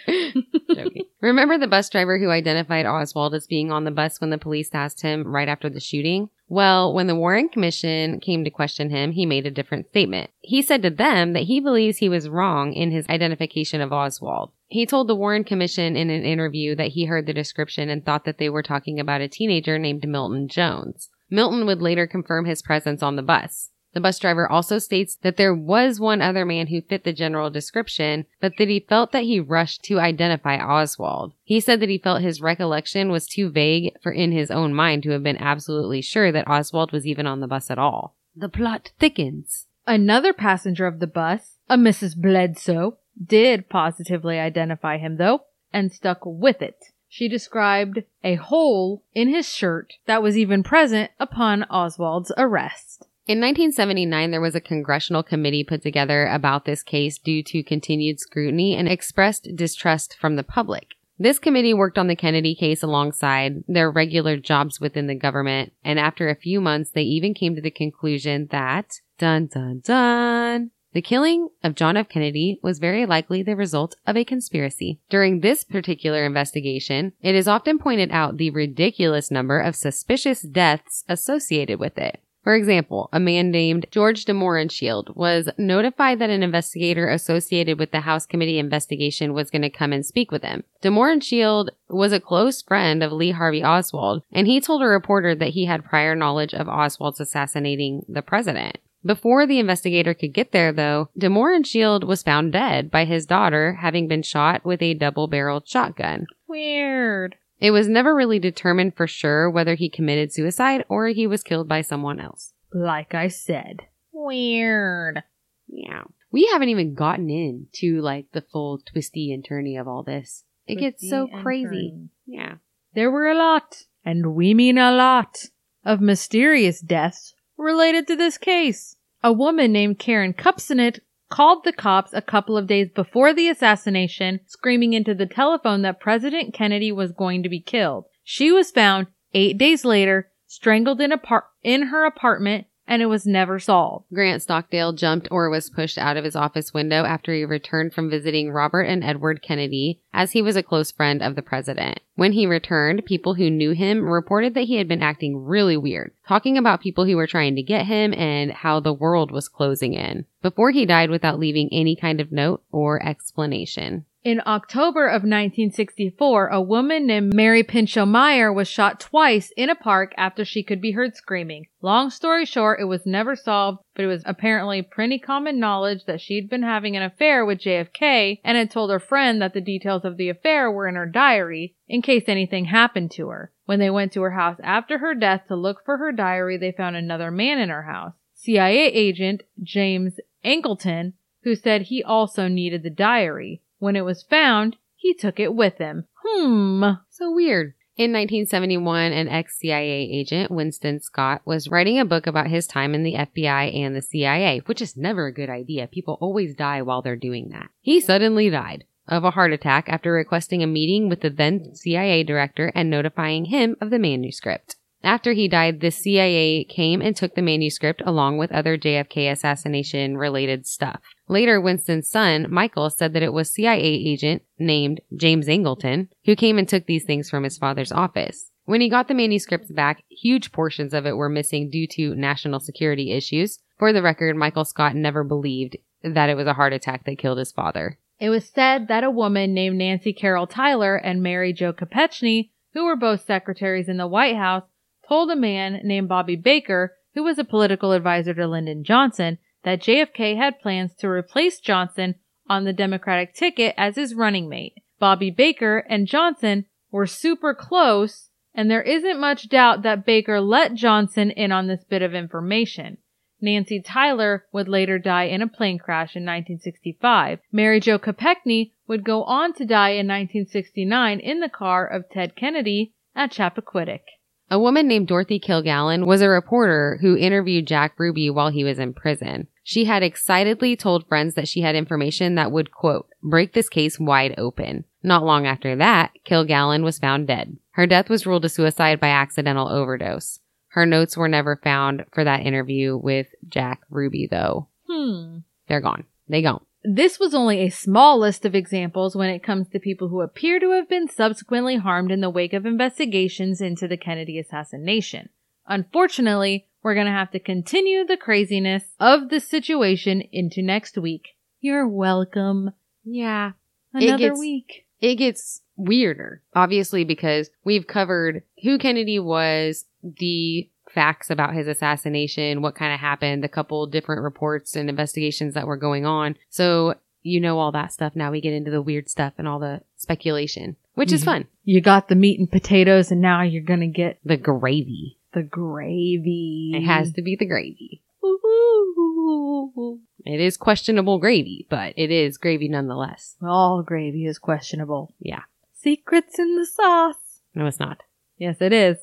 Joking. 0.74 1.04
Remember 1.20 1.58
the 1.58 1.68
bus 1.68 1.90
driver 1.90 2.18
who 2.18 2.30
identified 2.30 2.86
Oswald 2.86 3.36
as 3.36 3.48
being 3.48 3.70
on 3.70 3.84
the 3.84 3.92
bus 3.92 4.22
when 4.22 4.30
the 4.30 4.38
police 4.38 4.70
asked 4.74 5.02
him 5.02 5.28
right 5.28 5.50
after 5.50 5.70
the 5.70 5.82
shooting? 5.82 6.30
Well, 6.48 6.94
when 6.94 7.08
the 7.08 7.16
Warren 7.16 7.50
Commission 7.50 8.22
came 8.22 8.46
to 8.46 8.50
question 8.50 8.90
him, 8.90 9.12
he 9.12 9.26
made 9.26 9.46
a 9.46 9.52
different 9.52 9.90
statement. 9.90 10.30
He 10.42 10.62
said 10.62 10.84
to 10.84 10.90
them 10.90 11.34
that 11.34 11.44
he 11.44 11.60
believes 11.60 11.98
he 11.98 12.08
was 12.08 12.30
wrong 12.30 12.72
in 12.72 12.92
his 12.92 13.08
identification 13.10 13.82
of 13.82 13.92
Oswald. 13.92 14.52
He 14.68 14.86
told 14.86 15.08
the 15.08 15.16
Warren 15.16 15.44
Commission 15.44 15.98
in 15.98 16.10
an 16.10 16.24
interview 16.24 16.76
that 16.76 16.90
he 16.90 17.06
heard 17.06 17.26
the 17.26 17.34
description 17.34 17.90
and 17.90 18.06
thought 18.06 18.26
that 18.26 18.38
they 18.38 18.50
were 18.50 18.64
talking 18.64 19.00
about 19.00 19.22
a 19.22 19.28
teenager 19.28 19.78
named 19.78 20.08
Milton 20.08 20.48
Jones. 20.48 21.10
Milton 21.30 21.66
would 21.66 21.82
later 21.82 22.08
confirm 22.08 22.46
his 22.46 22.62
presence 22.62 23.02
on 23.02 23.16
the 23.16 23.24
bus. 23.24 23.72
The 23.96 24.02
bus 24.02 24.20
driver 24.20 24.52
also 24.52 24.78
states 24.78 25.16
that 25.22 25.38
there 25.38 25.56
was 25.56 26.02
one 26.02 26.22
other 26.22 26.46
man 26.46 26.68
who 26.68 26.82
fit 26.82 27.06
the 27.06 27.14
general 27.14 27.50
description, 27.50 28.26
but 28.42 28.52
that 28.58 28.68
he 28.68 28.82
felt 28.82 29.14
that 29.14 29.24
he 29.24 29.40
rushed 29.40 29.84
to 29.84 30.02
identify 30.02 30.58
Oswald. 30.58 31.34
He 31.44 31.62
said 31.62 31.80
that 31.80 31.88
he 31.88 31.98
felt 31.98 32.22
his 32.22 32.42
recollection 32.42 33.10
was 33.10 33.26
too 33.26 33.50
vague 33.50 33.94
for 34.04 34.12
in 34.12 34.34
his 34.34 34.52
own 34.52 34.74
mind 34.74 35.04
to 35.04 35.12
have 35.12 35.24
been 35.24 35.38
absolutely 35.38 36.02
sure 36.02 36.30
that 36.34 36.50
Oswald 36.50 36.92
was 36.92 37.08
even 37.08 37.26
on 37.26 37.40
the 37.40 37.48
bus 37.48 37.72
at 37.72 37.80
all. 37.80 38.18
The 38.36 38.50
plot 38.50 38.92
thickens. 39.00 39.68
Another 39.88 40.34
passenger 40.34 40.88
of 40.88 41.00
the 41.00 41.08
bus, 41.08 41.60
a 41.70 41.78
Mrs. 41.78 42.18
Bledsoe, 42.18 42.98
did 43.24 43.70
positively 43.70 44.40
identify 44.40 44.98
him 44.98 45.16
though, 45.16 45.46
and 45.72 45.94
stuck 45.94 46.20
with 46.26 46.62
it. 46.62 46.84
She 47.16 47.30
described 47.30 48.03
a 48.26 48.36
hole 48.36 49.05
in 49.13 49.30
his 49.30 49.47
shirt 49.47 49.93
that 50.05 50.22
was 50.22 50.38
even 50.38 50.63
present 50.63 51.11
upon 51.18 51.63
Oswald's 51.70 52.34
arrest. 52.38 53.07
In 53.26 53.39
1979, 53.39 54.32
there 54.32 54.41
was 54.41 54.53
a 54.53 54.59
congressional 54.59 55.24
committee 55.24 55.63
put 55.63 55.82
together 55.82 56.28
about 56.28 56.66
this 56.66 56.84
case 56.84 57.18
due 57.18 57.41
to 57.43 57.63
continued 57.63 58.20
scrutiny 58.20 58.76
and 58.76 58.89
expressed 58.89 59.47
distrust 59.55 60.18
from 60.20 60.36
the 60.36 60.43
public. 60.43 60.95
This 61.18 61.39
committee 61.39 61.74
worked 61.74 61.97
on 61.97 62.07
the 62.07 62.18
Kennedy 62.18 62.53
case 62.53 62.84
alongside 62.84 63.63
their 63.66 63.89
regular 63.89 64.36
jobs 64.36 64.82
within 64.82 65.07
the 65.07 65.16
government, 65.16 65.72
and 65.86 65.97
after 65.97 66.28
a 66.28 66.36
few 66.36 66.59
months, 66.59 66.91
they 66.91 67.03
even 67.03 67.34
came 67.34 67.55
to 67.55 67.61
the 67.61 67.72
conclusion 67.72 68.49
that, 68.51 68.99
dun 69.18 69.47
dun 69.47 69.80
dun, 69.86 70.72
the 70.96 71.02
killing 71.02 71.50
of 71.62 71.76
John 71.76 71.98
F. 71.98 72.08
Kennedy 72.08 72.58
was 72.64 72.80
very 72.80 73.06
likely 73.06 73.43
the 73.43 73.58
result 73.58 73.98
of 74.08 74.16
a 74.16 74.24
conspiracy. 74.24 74.98
During 75.10 75.41
this 75.41 75.66
particular 75.66 76.26
investigation, 76.26 77.12
it 77.22 77.36
is 77.36 77.50
often 77.50 77.78
pointed 77.78 78.12
out 78.12 78.38
the 78.38 78.50
ridiculous 78.50 79.30
number 79.30 79.60
of 79.60 79.76
suspicious 79.76 80.41
deaths 80.41 81.04
associated 81.10 81.82
with 81.82 81.98
it. 81.98 82.22
For 82.46 82.56
example, 82.56 83.10
a 83.12 83.20
man 83.20 83.52
named 83.52 83.88
George 83.91 84.24
de 84.24 84.32
Mohrenschildt 84.32 85.18
was 85.18 85.50
notified 85.58 86.20
that 86.20 86.30
an 86.30 86.43
investigator 86.43 87.10
associated 87.10 87.78
with 87.78 87.91
the 87.91 88.02
House 88.02 88.26
Committee 88.26 88.60
investigation 88.60 89.34
was 89.34 89.50
going 89.50 89.64
to 89.64 89.70
come 89.70 89.91
and 89.91 90.06
speak 90.06 90.32
with 90.32 90.43
him. 90.43 90.64
De 90.80 90.89
Mohrenschildt 90.89 91.72
was 91.89 92.14
a 92.14 92.22
close 92.22 92.62
friend 92.62 93.04
of 93.04 93.12
Lee 93.12 93.32
Harvey 93.32 93.64
Oswald, 93.64 94.24
and 94.32 94.48
he 94.48 94.62
told 94.62 94.82
a 94.82 94.88
reporter 94.88 95.36
that 95.36 95.50
he 95.50 95.66
had 95.66 95.84
prior 95.84 96.16
knowledge 96.16 96.54
of 96.54 96.70
Oswald's 96.70 97.20
assassinating 97.20 98.06
the 98.08 98.22
president. 98.22 98.78
Before 99.06 99.45
the 99.45 99.60
investigator 99.60 100.16
could 100.16 100.34
get 100.34 100.51
there, 100.51 100.74
though, 100.74 101.10
De 101.16 101.28
Mohrenschildt 101.28 102.06
was 102.06 102.24
found 102.24 102.51
dead 102.51 102.89
by 102.89 103.06
his 103.06 103.28
daughter 103.28 103.74
having 103.74 104.08
been 104.08 104.24
shot 104.24 104.66
with 104.66 104.82
a 104.82 104.95
double 104.95 105.28
barreled 105.28 105.68
shotgun. 105.68 106.26
Weird. 106.47 107.36
It 107.60 107.70
was 107.70 107.88
never 107.88 108.16
really 108.16 108.39
determined 108.39 108.95
for 108.95 109.06
sure 109.06 109.47
whether 109.47 109.76
he 109.76 109.89
committed 109.89 110.34
suicide 110.34 110.86
or 110.89 111.08
he 111.10 111.28
was 111.28 111.43
killed 111.43 111.68
by 111.70 111.82
someone 111.82 112.20
else. 112.20 112.53
Like 112.74 113.14
I 113.14 113.28
said. 113.28 113.82
Weird. 114.12 115.22
Yeah. 115.68 116.03
We 116.32 116.49
haven't 116.51 116.70
even 116.70 116.95
gotten 116.95 117.30
into 117.30 118.01
like 118.01 118.32
the 118.32 118.41
full 118.41 118.80
twisty 118.80 119.32
and 119.32 119.47
turny 119.47 119.80
of 119.80 119.88
all 119.88 120.01
this. 120.01 120.43
It 120.66 120.80
gets 120.80 121.08
so 121.08 121.28
crazy. 121.43 121.93
turny. 121.93 122.10
Yeah. 122.26 122.56
There 122.95 123.12
were 123.12 123.28
a 123.28 123.38
lot, 123.38 123.84
and 124.03 124.34
we 124.34 124.56
mean 124.56 124.80
a 124.80 124.91
lot, 124.91 125.45
of 125.84 126.01
mysterious 126.01 126.82
deaths 126.82 127.35
related 127.58 128.08
to 128.08 128.16
this 128.16 128.38
case. 128.38 128.95
A 129.24 129.32
woman 129.34 129.72
named 129.72 129.99
Karyn 129.99 130.36
Kupcinet 130.36 130.99
called 131.30 131.63
the 131.63 131.74
cops 131.74 132.13
a 132.13 132.21
couple 132.21 132.58
of 132.58 132.67
days 132.67 132.89
before 132.93 133.34
the 133.34 133.50
assassination, 133.50 134.39
screaming 134.46 134.93
into 134.93 135.16
the 135.16 135.25
telephone 135.25 135.82
that 135.82 136.00
President 136.00 136.54
Kennedy 136.54 136.92
was 136.92 137.12
going 137.12 137.43
to 137.43 137.50
be 137.50 137.59
killed. 137.59 138.05
She 138.24 138.51
was 138.51 138.71
found 138.71 139.08
eight 139.34 139.58
days 139.58 139.84
later, 139.84 140.32
strangled 140.47 141.01
in, 141.01 141.12
apart- 141.12 141.46
in 141.63 141.88
her 141.88 142.05
apartment, 142.05 142.67
and 142.87 143.01
it 143.01 143.07
was 143.07 143.25
never 143.25 143.59
solved. 143.59 144.05
Grant 144.13 144.41
Stockdale 144.41 144.93
jumped 144.93 145.28
or 145.32 145.49
was 145.49 145.70
pushed 145.70 145.97
out 145.97 146.17
of 146.17 146.24
his 146.24 146.36
office 146.36 146.74
window 146.74 147.03
after 147.03 147.33
he 147.33 147.45
returned 147.45 147.93
from 147.93 148.09
visiting 148.09 148.51
Robert 148.51 148.83
and 148.83 149.03
Edward 149.03 149.41
Kennedy, 149.41 149.99
as 150.13 150.32
he 150.32 150.41
was 150.41 150.55
a 150.55 150.63
close 150.63 150.91
friend 150.91 151.21
of 151.21 151.36
the 151.36 151.41
president. 151.41 151.99
When 152.16 152.33
he 152.33 152.45
returned, 152.45 153.05
people 153.05 153.33
who 153.33 153.49
knew 153.49 153.71
him 153.71 154.07
reported 154.07 154.53
that 154.53 154.66
he 154.66 154.75
had 154.75 154.87
been 154.87 155.03
acting 155.03 155.45
really 155.45 155.78
weird, 155.78 156.13
talking 156.28 156.57
about 156.57 156.82
people 156.82 157.05
who 157.05 157.16
were 157.16 157.28
trying 157.28 157.55
to 157.55 157.63
get 157.63 157.86
him 157.86 158.13
and 158.13 158.51
how 158.51 158.79
the 158.79 158.93
world 158.93 159.32
was 159.32 159.49
closing 159.49 159.93
in, 159.93 160.25
before 160.41 160.71
he 160.71 160.86
died 160.86 161.09
without 161.09 161.39
leaving 161.39 161.70
any 161.71 161.95
kind 161.95 162.21
of 162.21 162.32
note 162.32 162.63
or 162.71 163.03
explanation. 163.05 164.05
In 164.26 164.42
October 164.47 165.06
of 165.06 165.22
1964, 165.22 166.47
a 166.47 166.60
woman 166.60 167.06
named 167.06 167.36
Mary 167.36 167.62
Pinchot 167.62 168.08
Meyer 168.08 168.52
was 168.52 168.68
shot 168.68 169.00
twice 169.00 169.54
in 169.56 169.70
a 169.70 169.76
park 169.76 170.16
after 170.18 170.43
she 170.43 170.64
could 170.64 170.82
be 170.82 170.93
heard 170.93 171.16
screaming. 171.16 171.68
Long 171.84 172.10
story 172.10 172.43
short, 172.43 172.80
it 172.80 172.86
was 172.86 173.06
never 173.06 173.36
solved, 173.36 173.84
but 173.93 174.04
it 174.04 174.08
was 174.08 174.24
apparently 174.26 174.82
pretty 174.82 175.20
common 175.20 175.60
knowledge 175.60 176.06
that 176.06 176.22
she'd 176.22 176.50
been 176.50 176.64
having 176.64 176.97
an 176.97 177.04
affair 177.04 177.46
with 177.46 177.60
JFK 177.60 178.39
and 178.43 178.58
had 178.58 178.72
told 178.72 178.89
her 178.89 179.00
friend 179.00 179.39
that 179.43 179.54
the 179.54 179.62
details 179.62 180.04
of 180.04 180.18
the 180.18 180.30
affair 180.30 180.72
were 180.72 180.88
in 180.88 180.96
her 180.96 181.06
diary 181.06 181.76
in 181.88 182.02
case 182.02 182.24
anything 182.26 182.66
happened 182.66 183.12
to 183.12 183.28
her. 183.28 183.52
When 183.66 183.78
they 183.78 183.92
went 183.92 184.12
to 184.14 184.24
her 184.24 184.32
house 184.32 184.58
after 184.64 184.97
her 184.97 185.14
death 185.14 185.43
to 185.50 185.56
look 185.56 185.86
for 185.86 185.97
her 185.97 186.12
diary, 186.12 186.58
they 186.58 186.72
found 186.72 186.96
another 186.96 187.30
man 187.30 187.60
in 187.60 187.70
her 187.70 187.84
house. 187.84 188.14
CIA 188.34 188.88
agent 188.88 189.43
James 189.62 190.20
Angleton, 190.43 191.14
who 191.43 191.54
said 191.54 191.84
he 191.84 192.02
also 192.04 192.47
needed 192.47 192.82
the 192.82 192.89
diary. 192.89 193.62
When 193.80 193.96
it 193.96 194.06
was 194.06 194.24
found, 194.24 194.78
he 194.96 195.14
took 195.14 195.39
it 195.39 195.54
with 195.54 195.78
him. 195.78 196.06
Hmm. 196.24 196.84
So 197.10 197.32
weird. 197.32 197.74
In 197.97 198.12
1971, 198.12 199.14
an 199.14 199.30
ex 199.30 199.58
CIA 199.58 200.10
agent, 200.12 200.52
Winston 200.52 201.00
Scott, 201.00 201.42
was 201.46 201.70
writing 201.70 201.97
a 201.97 202.04
book 202.04 202.28
about 202.28 202.50
his 202.50 202.68
time 202.68 202.93
in 202.93 203.04
the 203.04 203.14
FBI 203.14 203.74
and 203.74 203.96
the 203.96 204.02
CIA, 204.02 204.60
which 204.66 204.82
is 204.82 204.97
never 204.97 205.28
a 205.28 205.34
good 205.34 205.50
idea. 205.50 205.88
People 205.88 206.18
always 206.20 206.56
die 206.56 206.82
while 206.82 207.02
they're 207.02 207.16
doing 207.16 207.50
that. 207.50 207.70
He 207.80 208.02
suddenly 208.02 208.50
died 208.50 208.84
of 209.08 209.24
a 209.24 209.32
heart 209.32 209.54
attack 209.54 209.88
after 209.88 210.12
requesting 210.12 210.64
a 210.64 210.68
meeting 210.68 211.08
with 211.08 211.22
the 211.22 211.30
then 211.30 211.74
CIA 211.74 212.24
director 212.24 212.72
and 212.76 212.89
notifying 212.89 213.46
him 213.46 213.78
of 213.80 213.92
the 213.92 214.00
manuscript. 214.00 214.76
After 215.04 215.34
he 215.34 215.47
died, 215.47 215.82
the 215.82 215.92
CIA 215.92 216.64
came 216.64 217.02
and 217.02 217.16
took 217.16 217.36
the 217.36 217.42
manuscript 217.42 218.02
along 218.06 218.39
with 218.39 218.52
other 218.52 218.78
JFK 218.78 219.32
assassination 219.32 220.18
related 220.18 220.66
stuff. 220.66 221.02
Later, 221.28 221.60
Winston's 221.60 222.10
son, 222.10 222.47
Michael, 222.50 222.89
said 222.89 223.14
that 223.14 223.24
it 223.24 223.34
was 223.34 223.52
CIA 223.52 223.82
agent 223.82 224.43
named 224.60 225.02
James 225.16 225.47
Angleton 225.47 226.10
who 226.26 226.36
came 226.36 226.58
and 226.58 226.70
took 226.70 226.86
these 226.86 227.04
things 227.04 227.30
from 227.30 227.43
his 227.43 227.58
father's 227.58 227.92
office. 227.92 228.52
When 228.66 228.82
he 228.82 228.89
got 228.89 229.08
the 229.08 229.14
manuscripts 229.14 229.72
back, 229.72 230.04
huge 230.10 230.52
portions 230.52 230.93
of 230.93 231.06
it 231.06 231.16
were 231.16 231.30
missing 231.30 231.70
due 231.70 231.88
to 231.88 232.16
national 232.16 232.60
security 232.60 233.12
issues. 233.12 233.60
For 233.78 233.93
the 233.93 234.02
record, 234.02 234.36
Michael 234.36 234.66
Scott 234.66 234.96
never 234.96 235.24
believed 235.24 235.78
that 236.04 236.30
it 236.30 236.36
was 236.36 236.47
a 236.47 236.54
heart 236.54 236.74
attack 236.74 237.06
that 237.06 237.18
killed 237.18 237.38
his 237.38 237.52
father. 237.52 238.00
It 238.20 238.30
was 238.30 238.47
said 238.47 238.88
that 238.88 239.04
a 239.04 239.12
woman 239.12 239.54
named 239.54 239.78
Nancy 239.78 240.14
Carole 240.14 240.47
Tyler 240.47 240.96
and 240.96 241.22
Mary 241.22 241.54
Jo 241.54 241.74
Kopechne, 241.74 242.50
who 242.74 242.86
were 242.86 242.96
both 242.96 243.26
secretaries 243.26 243.89
in 243.89 243.97
the 243.97 244.08
White 244.08 244.36
House, 244.38 244.64
told 245.08 245.30
a 245.30 245.36
man 245.36 245.82
named 245.84 246.08
Bobby 246.08 246.36
Baker, 246.36 246.96
who 247.14 247.24
was 247.24 247.38
a 247.38 247.43
political 247.43 247.92
advisor 247.92 248.34
to 248.34 248.47
Lyndon 248.47 248.84
Johnson, 248.84 249.38
that 249.66 249.82
JFK 249.82 250.37
had 250.37 250.59
plans 250.62 250.93
to 251.00 251.09
replace 251.09 251.59
Johnson 251.59 252.16
on 252.47 252.63
the 252.63 252.71
Democratic 252.71 253.33
ticket 253.33 253.74
as 253.78 253.96
his 253.96 254.13
running 254.13 254.47
mate. 254.47 254.75
Bobby 255.00 255.32
Baker 255.32 255.79
and 255.89 256.08
Johnson 256.08 256.66
were 256.92 257.08
super 257.08 257.54
close, 257.54 258.29
and 258.54 258.71
there 258.71 258.83
isn't 258.83 259.20
much 259.20 259.50
doubt 259.50 259.82
that 259.82 260.05
Baker 260.05 260.39
let 260.39 260.75
Johnson 260.75 261.32
in 261.32 261.51
on 261.51 261.67
this 261.67 261.83
bit 261.83 262.01
of 262.01 262.13
information. 262.13 263.00
Nancy 263.42 263.82
Tyler 263.82 264.46
would 264.54 264.70
later 264.70 264.97
die 264.97 265.24
in 265.24 265.42
a 265.42 265.47
plane 265.47 265.78
crash 265.78 266.16
in 266.16 266.24
1965. 266.24 267.39
Mary 267.51 267.79
Jo 267.79 268.00
Kopechne 268.00 268.71
would 268.87 269.04
go 269.04 269.24
on 269.24 269.54
to 269.54 269.66
die 269.66 269.89
in 269.89 270.08
1969 270.08 271.20
in 271.20 271.39
the 271.42 271.50
car 271.50 271.86
of 271.86 272.09
Ted 272.09 272.36
Kennedy 272.36 272.93
at 273.16 273.32
Chappaquiddick. 273.32 274.01
A 274.50 274.59
woman 274.59 274.87
named 274.87 275.08
Dorothy 275.08 275.39
Kilgallen 275.39 276.05
was 276.05 276.21
a 276.21 276.29
reporter 276.29 277.00
who 277.01 277.17
interviewed 277.17 277.67
Jack 277.67 277.96
Ruby 277.97 278.29
while 278.29 278.51
he 278.51 278.63
was 278.63 278.78
in 278.78 278.93
prison. 278.93 279.47
She 279.67 279.86
had 279.86 280.04
excitedly 280.04 280.75
told 280.75 281.08
friends 281.08 281.33
that 281.33 281.47
she 281.47 281.62
had 281.62 281.74
information 281.74 282.36
that 282.36 282.51
would, 282.51 282.71
quote, 282.71 283.09
break 283.24 283.54
this 283.54 283.67
case 283.67 284.00
wide 284.00 284.36
open. 284.37 284.86
Not 285.01 285.25
long 285.25 285.47
after 285.47 285.75
that, 285.78 286.12
Kilgallen 286.24 286.83
was 286.83 287.00
found 287.00 287.25
dead. 287.25 287.58
Her 287.71 287.87
death 287.87 288.08
was 288.08 288.28
ruled 288.28 288.46
a 288.46 288.50
suicide 288.50 289.00
by 289.00 289.08
accidental 289.08 289.67
overdose. 289.67 290.39
Her 290.67 290.86
notes 290.86 291.17
were 291.17 291.28
never 291.28 291.55
found 291.55 292.05
for 292.13 292.24
that 292.24 292.46
interview 292.46 292.96
with 292.96 293.25
Jack 293.47 293.82
Ruby, 293.89 294.28
though. 294.29 294.67
Hmm. 294.87 295.39
They're 295.67 295.82
gone. 295.82 296.04
They 296.29 296.43
gone. 296.43 296.63
This 296.83 297.20
was 297.20 297.33
only 297.33 297.62
a 297.62 297.70
small 297.70 298.20
list 298.20 298.46
of 298.46 298.54
examples 298.54 299.16
when 299.16 299.32
it 299.32 299.42
comes 299.42 299.67
to 299.70 299.79
people 299.79 300.09
who 300.09 300.21
appear 300.21 300.59
to 300.59 300.74
have 300.74 300.87
been 300.87 301.08
subsequently 301.08 301.78
harmed 301.78 302.12
in 302.12 302.21
the 302.21 302.29
wake 302.29 302.54
of 302.54 302.67
investigations 302.67 303.62
into 303.62 303.87
the 303.87 303.97
Kennedy 303.97 304.37
assassination. 304.37 305.29
Unfortunately, 305.67 306.67
we're 306.86 306.93
going 306.93 307.07
to 307.07 307.12
have 307.12 307.32
to 307.32 307.39
continue 307.39 308.05
the 308.05 308.16
craziness 308.16 308.83
of 308.99 309.29
this 309.29 309.49
situation 309.49 310.21
into 310.32 310.62
next 310.62 310.99
week. 310.99 311.29
You're 311.59 311.87
welcome. 311.87 312.74
Yeah. 313.03 313.53
Another 313.91 314.29
gets- 314.29 314.39
week. 314.39 314.86
It 315.01 315.16
gets 315.16 315.62
weirder, 315.75 316.43
obviously, 316.53 317.03
because 317.03 317.49
we've 317.63 317.87
covered 317.87 318.43
who 318.62 318.78
Kennedy 318.78 319.17
was, 319.17 319.86
the 320.03 320.70
facts 320.93 321.32
about 321.32 321.55
his 321.55 321.67
assassination, 321.67 322.62
what 322.62 322.75
kind 322.75 322.93
of 322.93 322.99
happened, 322.99 323.43
the 323.43 323.49
couple 323.49 323.87
different 323.87 324.21
reports 324.21 324.75
and 324.75 324.87
investigations 324.87 325.55
that 325.55 325.66
were 325.66 325.78
going 325.78 326.05
on. 326.05 326.37
So 326.49 326.95
you 327.24 327.41
know 327.41 327.57
all 327.57 327.71
that 327.71 327.93
stuff. 327.93 328.16
Now 328.16 328.29
we 328.29 328.41
get 328.41 328.53
into 328.53 328.70
the 328.70 328.82
weird 328.82 329.09
stuff 329.09 329.33
and 329.39 329.47
all 329.47 329.57
the 329.57 329.82
speculation, 329.97 330.75
which 330.93 331.12
is 331.12 331.24
fun. 331.24 331.47
You 331.63 331.82
got 331.82 332.09
the 332.09 332.16
meat 332.16 332.39
and 332.39 332.49
potatoes, 332.49 333.12
and 333.12 333.21
now 333.21 333.41
you're 333.41 333.63
going 333.63 333.79
to 333.79 333.87
get 333.87 334.20
The 334.24 334.37
gravy. 334.37 335.17
The 335.36 335.43
gravy. 335.43 336.71
It 336.74 336.83
has 336.83 337.12
to 337.13 337.21
be 337.21 337.36
the 337.36 337.45
gravy. 337.45 338.01
Ooh. 338.24 339.99
It 340.25 340.39
is 340.39 340.57
questionable 340.57 341.20
gravy, 341.20 341.67
but 341.70 341.93
it 341.95 342.09
is 342.09 342.39
gravy 342.39 342.67
nonetheless. 342.67 343.36
All 343.43 343.83
gravy 343.83 344.25
is 344.25 344.39
questionable. 344.39 345.13
Yeah. 345.20 345.43
Secrets 345.74 346.39
in 346.39 346.55
the 346.55 346.66
sauce. 346.66 347.41
No, 347.53 347.67
it's 347.67 347.79
not. 347.79 348.01
Yes, 348.37 348.57
it 348.59 348.74
is. 348.74 348.97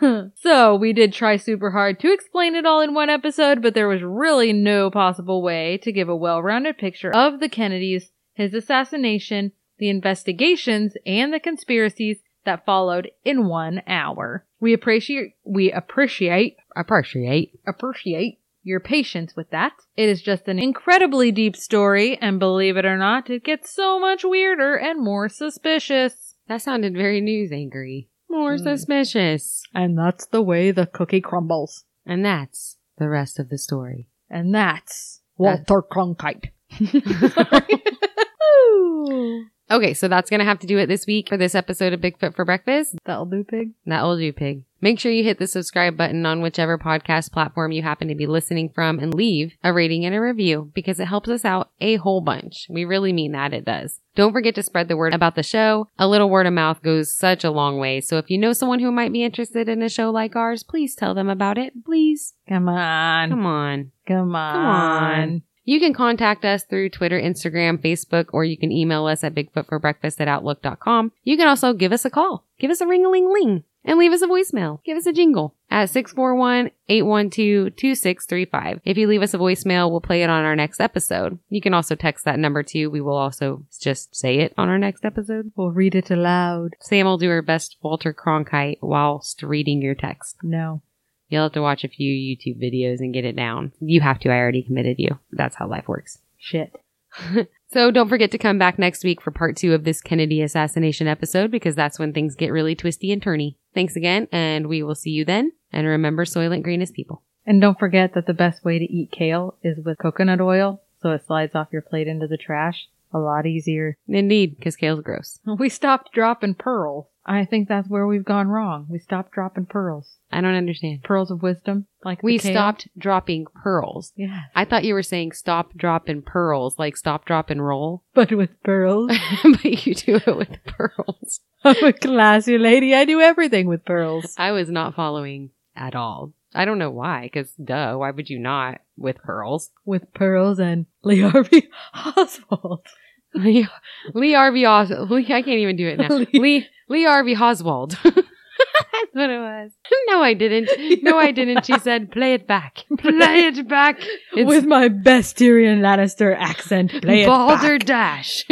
so, 0.36 0.76
we 0.76 0.92
did 0.92 1.12
try 1.12 1.36
super 1.36 1.70
hard 1.72 1.98
to 2.00 2.12
explain 2.12 2.54
it 2.54 2.64
all 2.64 2.80
in 2.80 2.94
one 2.94 3.10
episode, 3.10 3.60
but 3.60 3.74
there 3.74 3.88
was 3.88 4.02
really 4.02 4.52
no 4.52 4.90
possible 4.90 5.42
way 5.42 5.78
to 5.78 5.92
give 5.92 6.08
a 6.08 6.16
well-rounded 6.16 6.78
picture 6.78 7.14
of 7.14 7.40
the 7.40 7.48
Kennedys, 7.48 8.10
his 8.32 8.54
assassination, 8.54 9.52
the 9.78 9.90
investigations, 9.90 10.94
and 11.04 11.32
the 11.32 11.40
conspiracies 11.40 12.20
that 12.46 12.64
followed 12.64 13.10
in 13.24 13.46
one 13.46 13.82
hour. 13.86 14.46
We 14.60 14.72
appreciate, 14.72 15.34
we 15.44 15.70
appreciate, 15.70 16.56
Appreciate. 16.74 17.52
appreciate 17.66 18.38
your 18.62 18.80
patience 18.80 19.36
with 19.36 19.50
that. 19.50 19.72
It 19.96 20.08
is 20.08 20.22
just 20.22 20.48
an 20.48 20.58
incredibly 20.58 21.30
deep 21.30 21.54
story, 21.56 22.18
and 22.20 22.40
believe 22.40 22.76
it 22.76 22.84
or 22.84 22.96
not, 22.96 23.30
it 23.30 23.44
gets 23.44 23.70
so 23.70 24.00
much 24.00 24.24
weirder 24.24 24.74
and 24.76 25.04
more 25.04 25.28
suspicious. 25.28 26.34
That 26.48 26.62
sounded 26.62 26.94
very 26.94 27.20
news 27.20 27.52
angry. 27.52 28.08
More 28.28 28.56
Mm. 28.56 28.62
suspicious. 28.64 29.62
And 29.74 29.96
that's 29.96 30.26
the 30.26 30.42
way 30.42 30.70
the 30.72 30.86
cookie 30.86 31.20
crumbles. 31.20 31.84
And 32.04 32.24
that's 32.24 32.76
the 32.98 33.08
rest 33.08 33.38
of 33.38 33.48
the 33.50 33.58
story. 33.58 34.08
And 34.30 34.52
that's 34.54 35.20
That- 35.38 35.64
Walter 35.68 35.82
Cronkite. 35.82 36.50
Okay, 39.70 39.94
so 39.94 40.06
that's 40.06 40.30
going 40.30 40.38
to 40.38 40.46
have 40.46 40.60
to 40.60 40.66
do 40.66 40.78
it 40.78 40.86
this 40.86 41.06
week 41.06 41.28
for 41.28 41.36
this 41.36 41.54
episode 41.54 41.92
of 41.92 42.00
Bigfoot 42.00 42.36
for 42.36 42.44
Breakfast. 42.44 42.96
That'll 43.04 43.26
do, 43.26 43.42
pig. 43.42 43.72
That 43.84 44.04
will 44.04 44.16
do, 44.16 44.32
pig. 44.32 44.62
Make 44.80 45.00
sure 45.00 45.10
you 45.10 45.24
hit 45.24 45.38
the 45.38 45.48
subscribe 45.48 45.96
button 45.96 46.24
on 46.24 46.40
whichever 46.40 46.78
podcast 46.78 47.32
platform 47.32 47.72
you 47.72 47.82
happen 47.82 48.06
to 48.06 48.14
be 48.14 48.26
listening 48.26 48.68
from 48.68 49.00
and 49.00 49.12
leave 49.12 49.54
a 49.64 49.72
rating 49.72 50.04
and 50.04 50.14
a 50.14 50.20
review 50.20 50.70
because 50.74 51.00
it 51.00 51.08
helps 51.08 51.28
us 51.28 51.44
out 51.44 51.70
a 51.80 51.96
whole 51.96 52.20
bunch. 52.20 52.66
We 52.68 52.84
really 52.84 53.12
mean 53.12 53.32
that 53.32 53.52
it 53.52 53.64
does. 53.64 54.00
Don't 54.14 54.32
forget 54.32 54.54
to 54.54 54.62
spread 54.62 54.86
the 54.88 54.96
word 54.96 55.14
about 55.14 55.34
the 55.34 55.42
show. 55.42 55.88
A 55.98 56.06
little 56.06 56.30
word 56.30 56.46
of 56.46 56.52
mouth 56.52 56.82
goes 56.82 57.12
such 57.12 57.42
a 57.42 57.50
long 57.50 57.78
way. 57.78 58.00
So 58.00 58.18
if 58.18 58.30
you 58.30 58.38
know 58.38 58.52
someone 58.52 58.78
who 58.78 58.92
might 58.92 59.12
be 59.12 59.24
interested 59.24 59.68
in 59.68 59.82
a 59.82 59.88
show 59.88 60.10
like 60.10 60.36
ours, 60.36 60.62
please 60.62 60.94
tell 60.94 61.14
them 61.14 61.28
about 61.28 61.58
it. 61.58 61.84
Please. 61.84 62.34
Come 62.48 62.68
on. 62.68 63.30
Come 63.30 63.46
on. 63.46 63.92
Come 64.06 64.36
on. 64.36 64.54
Come 64.54 64.64
on. 64.64 65.42
You 65.66 65.78
can 65.80 65.92
contact 65.92 66.44
us 66.44 66.62
through 66.62 66.90
Twitter, 66.90 67.20
Instagram, 67.20 67.78
Facebook, 67.78 68.26
or 68.32 68.44
you 68.44 68.56
can 68.56 68.70
email 68.70 69.06
us 69.06 69.24
at 69.24 69.34
bigfootforbreakfast 69.34 70.20
at 70.20 70.28
outlook.com. 70.28 71.10
You 71.24 71.36
can 71.36 71.48
also 71.48 71.72
give 71.72 71.90
us 71.92 72.04
a 72.04 72.10
call. 72.10 72.44
Give 72.60 72.70
us 72.70 72.80
a 72.80 72.86
ring-a-ling-ling 72.86 73.64
and 73.84 73.98
leave 73.98 74.12
us 74.12 74.22
a 74.22 74.28
voicemail. 74.28 74.78
Give 74.84 74.96
us 74.96 75.06
a 75.06 75.12
jingle 75.12 75.56
at 75.68 75.90
641-812-2635. 75.90 78.80
If 78.84 78.96
you 78.96 79.08
leave 79.08 79.22
us 79.22 79.34
a 79.34 79.38
voicemail, 79.38 79.90
we'll 79.90 80.00
play 80.00 80.22
it 80.22 80.30
on 80.30 80.44
our 80.44 80.54
next 80.54 80.80
episode. 80.80 81.40
You 81.48 81.60
can 81.60 81.74
also 81.74 81.96
text 81.96 82.24
that 82.24 82.38
number 82.38 82.62
too. 82.62 82.88
We 82.88 83.00
will 83.00 83.16
also 83.16 83.64
just 83.80 84.14
say 84.14 84.38
it 84.38 84.54
on 84.56 84.68
our 84.68 84.78
next 84.78 85.04
episode. 85.04 85.50
We'll 85.56 85.72
read 85.72 85.96
it 85.96 86.12
aloud. 86.12 86.76
Sam 86.80 87.06
will 87.06 87.18
do 87.18 87.28
her 87.28 87.42
best 87.42 87.76
Walter 87.82 88.14
Cronkite 88.14 88.78
whilst 88.80 89.42
reading 89.42 89.82
your 89.82 89.96
text. 89.96 90.36
No. 90.44 90.82
You'll 91.28 91.44
have 91.44 91.52
to 91.52 91.62
watch 91.62 91.84
a 91.84 91.88
few 91.88 92.12
YouTube 92.12 92.62
videos 92.62 93.00
and 93.00 93.12
get 93.12 93.24
it 93.24 93.36
down. 93.36 93.72
You 93.80 94.00
have 94.00 94.20
to. 94.20 94.30
I 94.30 94.36
already 94.36 94.62
committed 94.62 94.96
you. 94.98 95.18
That's 95.32 95.56
how 95.56 95.68
life 95.68 95.88
works. 95.88 96.18
Shit. 96.38 96.72
So 97.72 97.90
don't 97.90 98.08
forget 98.08 98.30
to 98.30 98.38
come 98.38 98.58
back 98.58 98.78
next 98.78 99.02
week 99.02 99.20
for 99.20 99.32
part 99.32 99.56
two 99.56 99.74
of 99.74 99.82
this 99.82 100.00
Kennedy 100.00 100.40
assassination 100.40 101.08
episode 101.08 101.50
because 101.50 101.74
that's 101.74 101.98
when 101.98 102.12
things 102.12 102.36
get 102.36 102.52
really 102.52 102.76
twisty 102.76 103.10
and 103.10 103.20
turny. 103.20 103.56
Thanks 103.74 103.96
again, 103.96 104.28
and 104.30 104.68
we 104.68 104.82
will 104.82 104.94
see 104.94 105.10
you 105.10 105.24
then. 105.24 105.50
And 105.72 105.86
remember, 105.86 106.24
Soylent 106.24 106.62
Green 106.62 106.80
is 106.80 106.92
people. 106.92 107.22
And 107.44 107.60
don't 107.60 107.78
forget 107.78 108.14
that 108.14 108.26
the 108.26 108.34
best 108.34 108.64
way 108.64 108.78
to 108.78 108.84
eat 108.84 109.10
kale 109.10 109.58
is 109.62 109.78
with 109.84 109.98
coconut 109.98 110.40
oil 110.40 110.82
so 111.02 111.10
it 111.10 111.26
slides 111.26 111.54
off 111.54 111.68
your 111.72 111.82
plate 111.82 112.06
into 112.06 112.26
the 112.26 112.36
trash. 112.36 112.88
A 113.12 113.18
lot 113.18 113.46
easier. 113.46 113.96
Indeed, 114.08 114.56
because 114.56 114.76
kale's 114.76 115.02
gross. 115.02 115.38
We 115.58 115.68
stopped 115.68 116.12
dropping 116.12 116.54
pearls. 116.54 117.06
I 117.28 117.44
think 117.44 117.68
that's 117.68 117.88
where 117.88 118.06
we've 118.06 118.24
gone 118.24 118.46
wrong. 118.48 118.86
We 118.88 118.98
stopped 119.00 119.32
dropping 119.32 119.66
pearls. 119.66 120.16
I 120.30 120.40
don't 120.40 120.54
understand. 120.54 121.02
Pearls 121.02 121.30
of 121.32 121.42
wisdom, 121.42 121.86
like 122.04 122.22
We 122.22 122.38
kale. 122.38 122.52
stopped 122.52 122.88
dropping 122.96 123.46
pearls. 123.62 124.12
Yeah, 124.16 124.42
I 124.54 124.64
thought 124.64 124.84
you 124.84 124.94
were 124.94 125.02
saying 125.02 125.32
stop, 125.32 125.74
dropping 125.76 126.22
pearls, 126.22 126.78
like 126.78 126.96
stop, 126.96 127.24
drop, 127.24 127.50
and 127.50 127.66
roll. 127.66 128.04
but 128.14 128.30
with 128.32 128.50
pearls. 128.62 129.10
but 129.42 129.86
you 129.86 129.94
do 129.94 130.20
it 130.24 130.36
with 130.36 130.64
pearls. 130.66 131.40
I'm 131.64 131.84
a 131.84 131.92
classy 131.92 132.58
lady. 132.58 132.94
I 132.94 133.04
do 133.04 133.20
everything 133.20 133.66
with 133.66 133.84
pearls. 133.84 134.34
I 134.38 134.52
was 134.52 134.70
not 134.70 134.94
following 134.94 135.50
at 135.74 135.96
all. 135.96 136.32
I 136.56 136.64
don't 136.64 136.78
know 136.78 136.90
why, 136.90 137.22
because 137.22 137.50
duh, 137.62 137.94
why 137.96 138.10
would 138.10 138.28
you 138.30 138.38
not 138.38 138.80
with 138.96 139.16
pearls? 139.18 139.70
With 139.84 140.12
pearls 140.14 140.58
and 140.58 140.86
Lee 141.04 141.20
Harvey 141.20 141.68
Oswald. 141.94 142.86
Lee, 143.34 143.68
Lee 144.14 144.32
Harvey 144.32 144.64
Oswald. 144.66 145.10
Lee, 145.10 145.24
I 145.26 145.42
can't 145.42 145.48
even 145.58 145.76
do 145.76 145.86
it 145.88 145.98
now. 145.98 146.08
Lee- 146.08 146.28
Lee, 146.32 146.66
Lee 146.88 147.04
Harvey 147.04 147.36
Oswald. 147.36 147.98
That's 148.04 149.12
what 149.12 149.30
it 149.30 149.38
was. 149.38 149.72
No, 150.08 150.22
I 150.22 150.34
didn't. 150.34 151.02
No, 151.02 151.18
I 151.18 151.32
didn't. 151.32 151.66
She 151.66 151.76
said, 151.80 152.12
play 152.12 152.34
it 152.34 152.46
back. 152.46 152.84
Play 152.98 153.46
it 153.48 153.68
back. 153.68 153.98
It's 154.32 154.46
with 154.46 154.64
my 154.64 154.86
best 154.88 155.36
Tyrion 155.36 155.80
Lannister 155.80 156.34
accent. 156.38 156.92
Play 157.02 157.24
it 157.24 157.26
Balder 157.26 157.78
back. 157.78 157.86
Dash. 157.86 158.44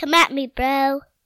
Come 0.00 0.14
at 0.14 0.32
me, 0.32 0.46
bro. 0.46 1.02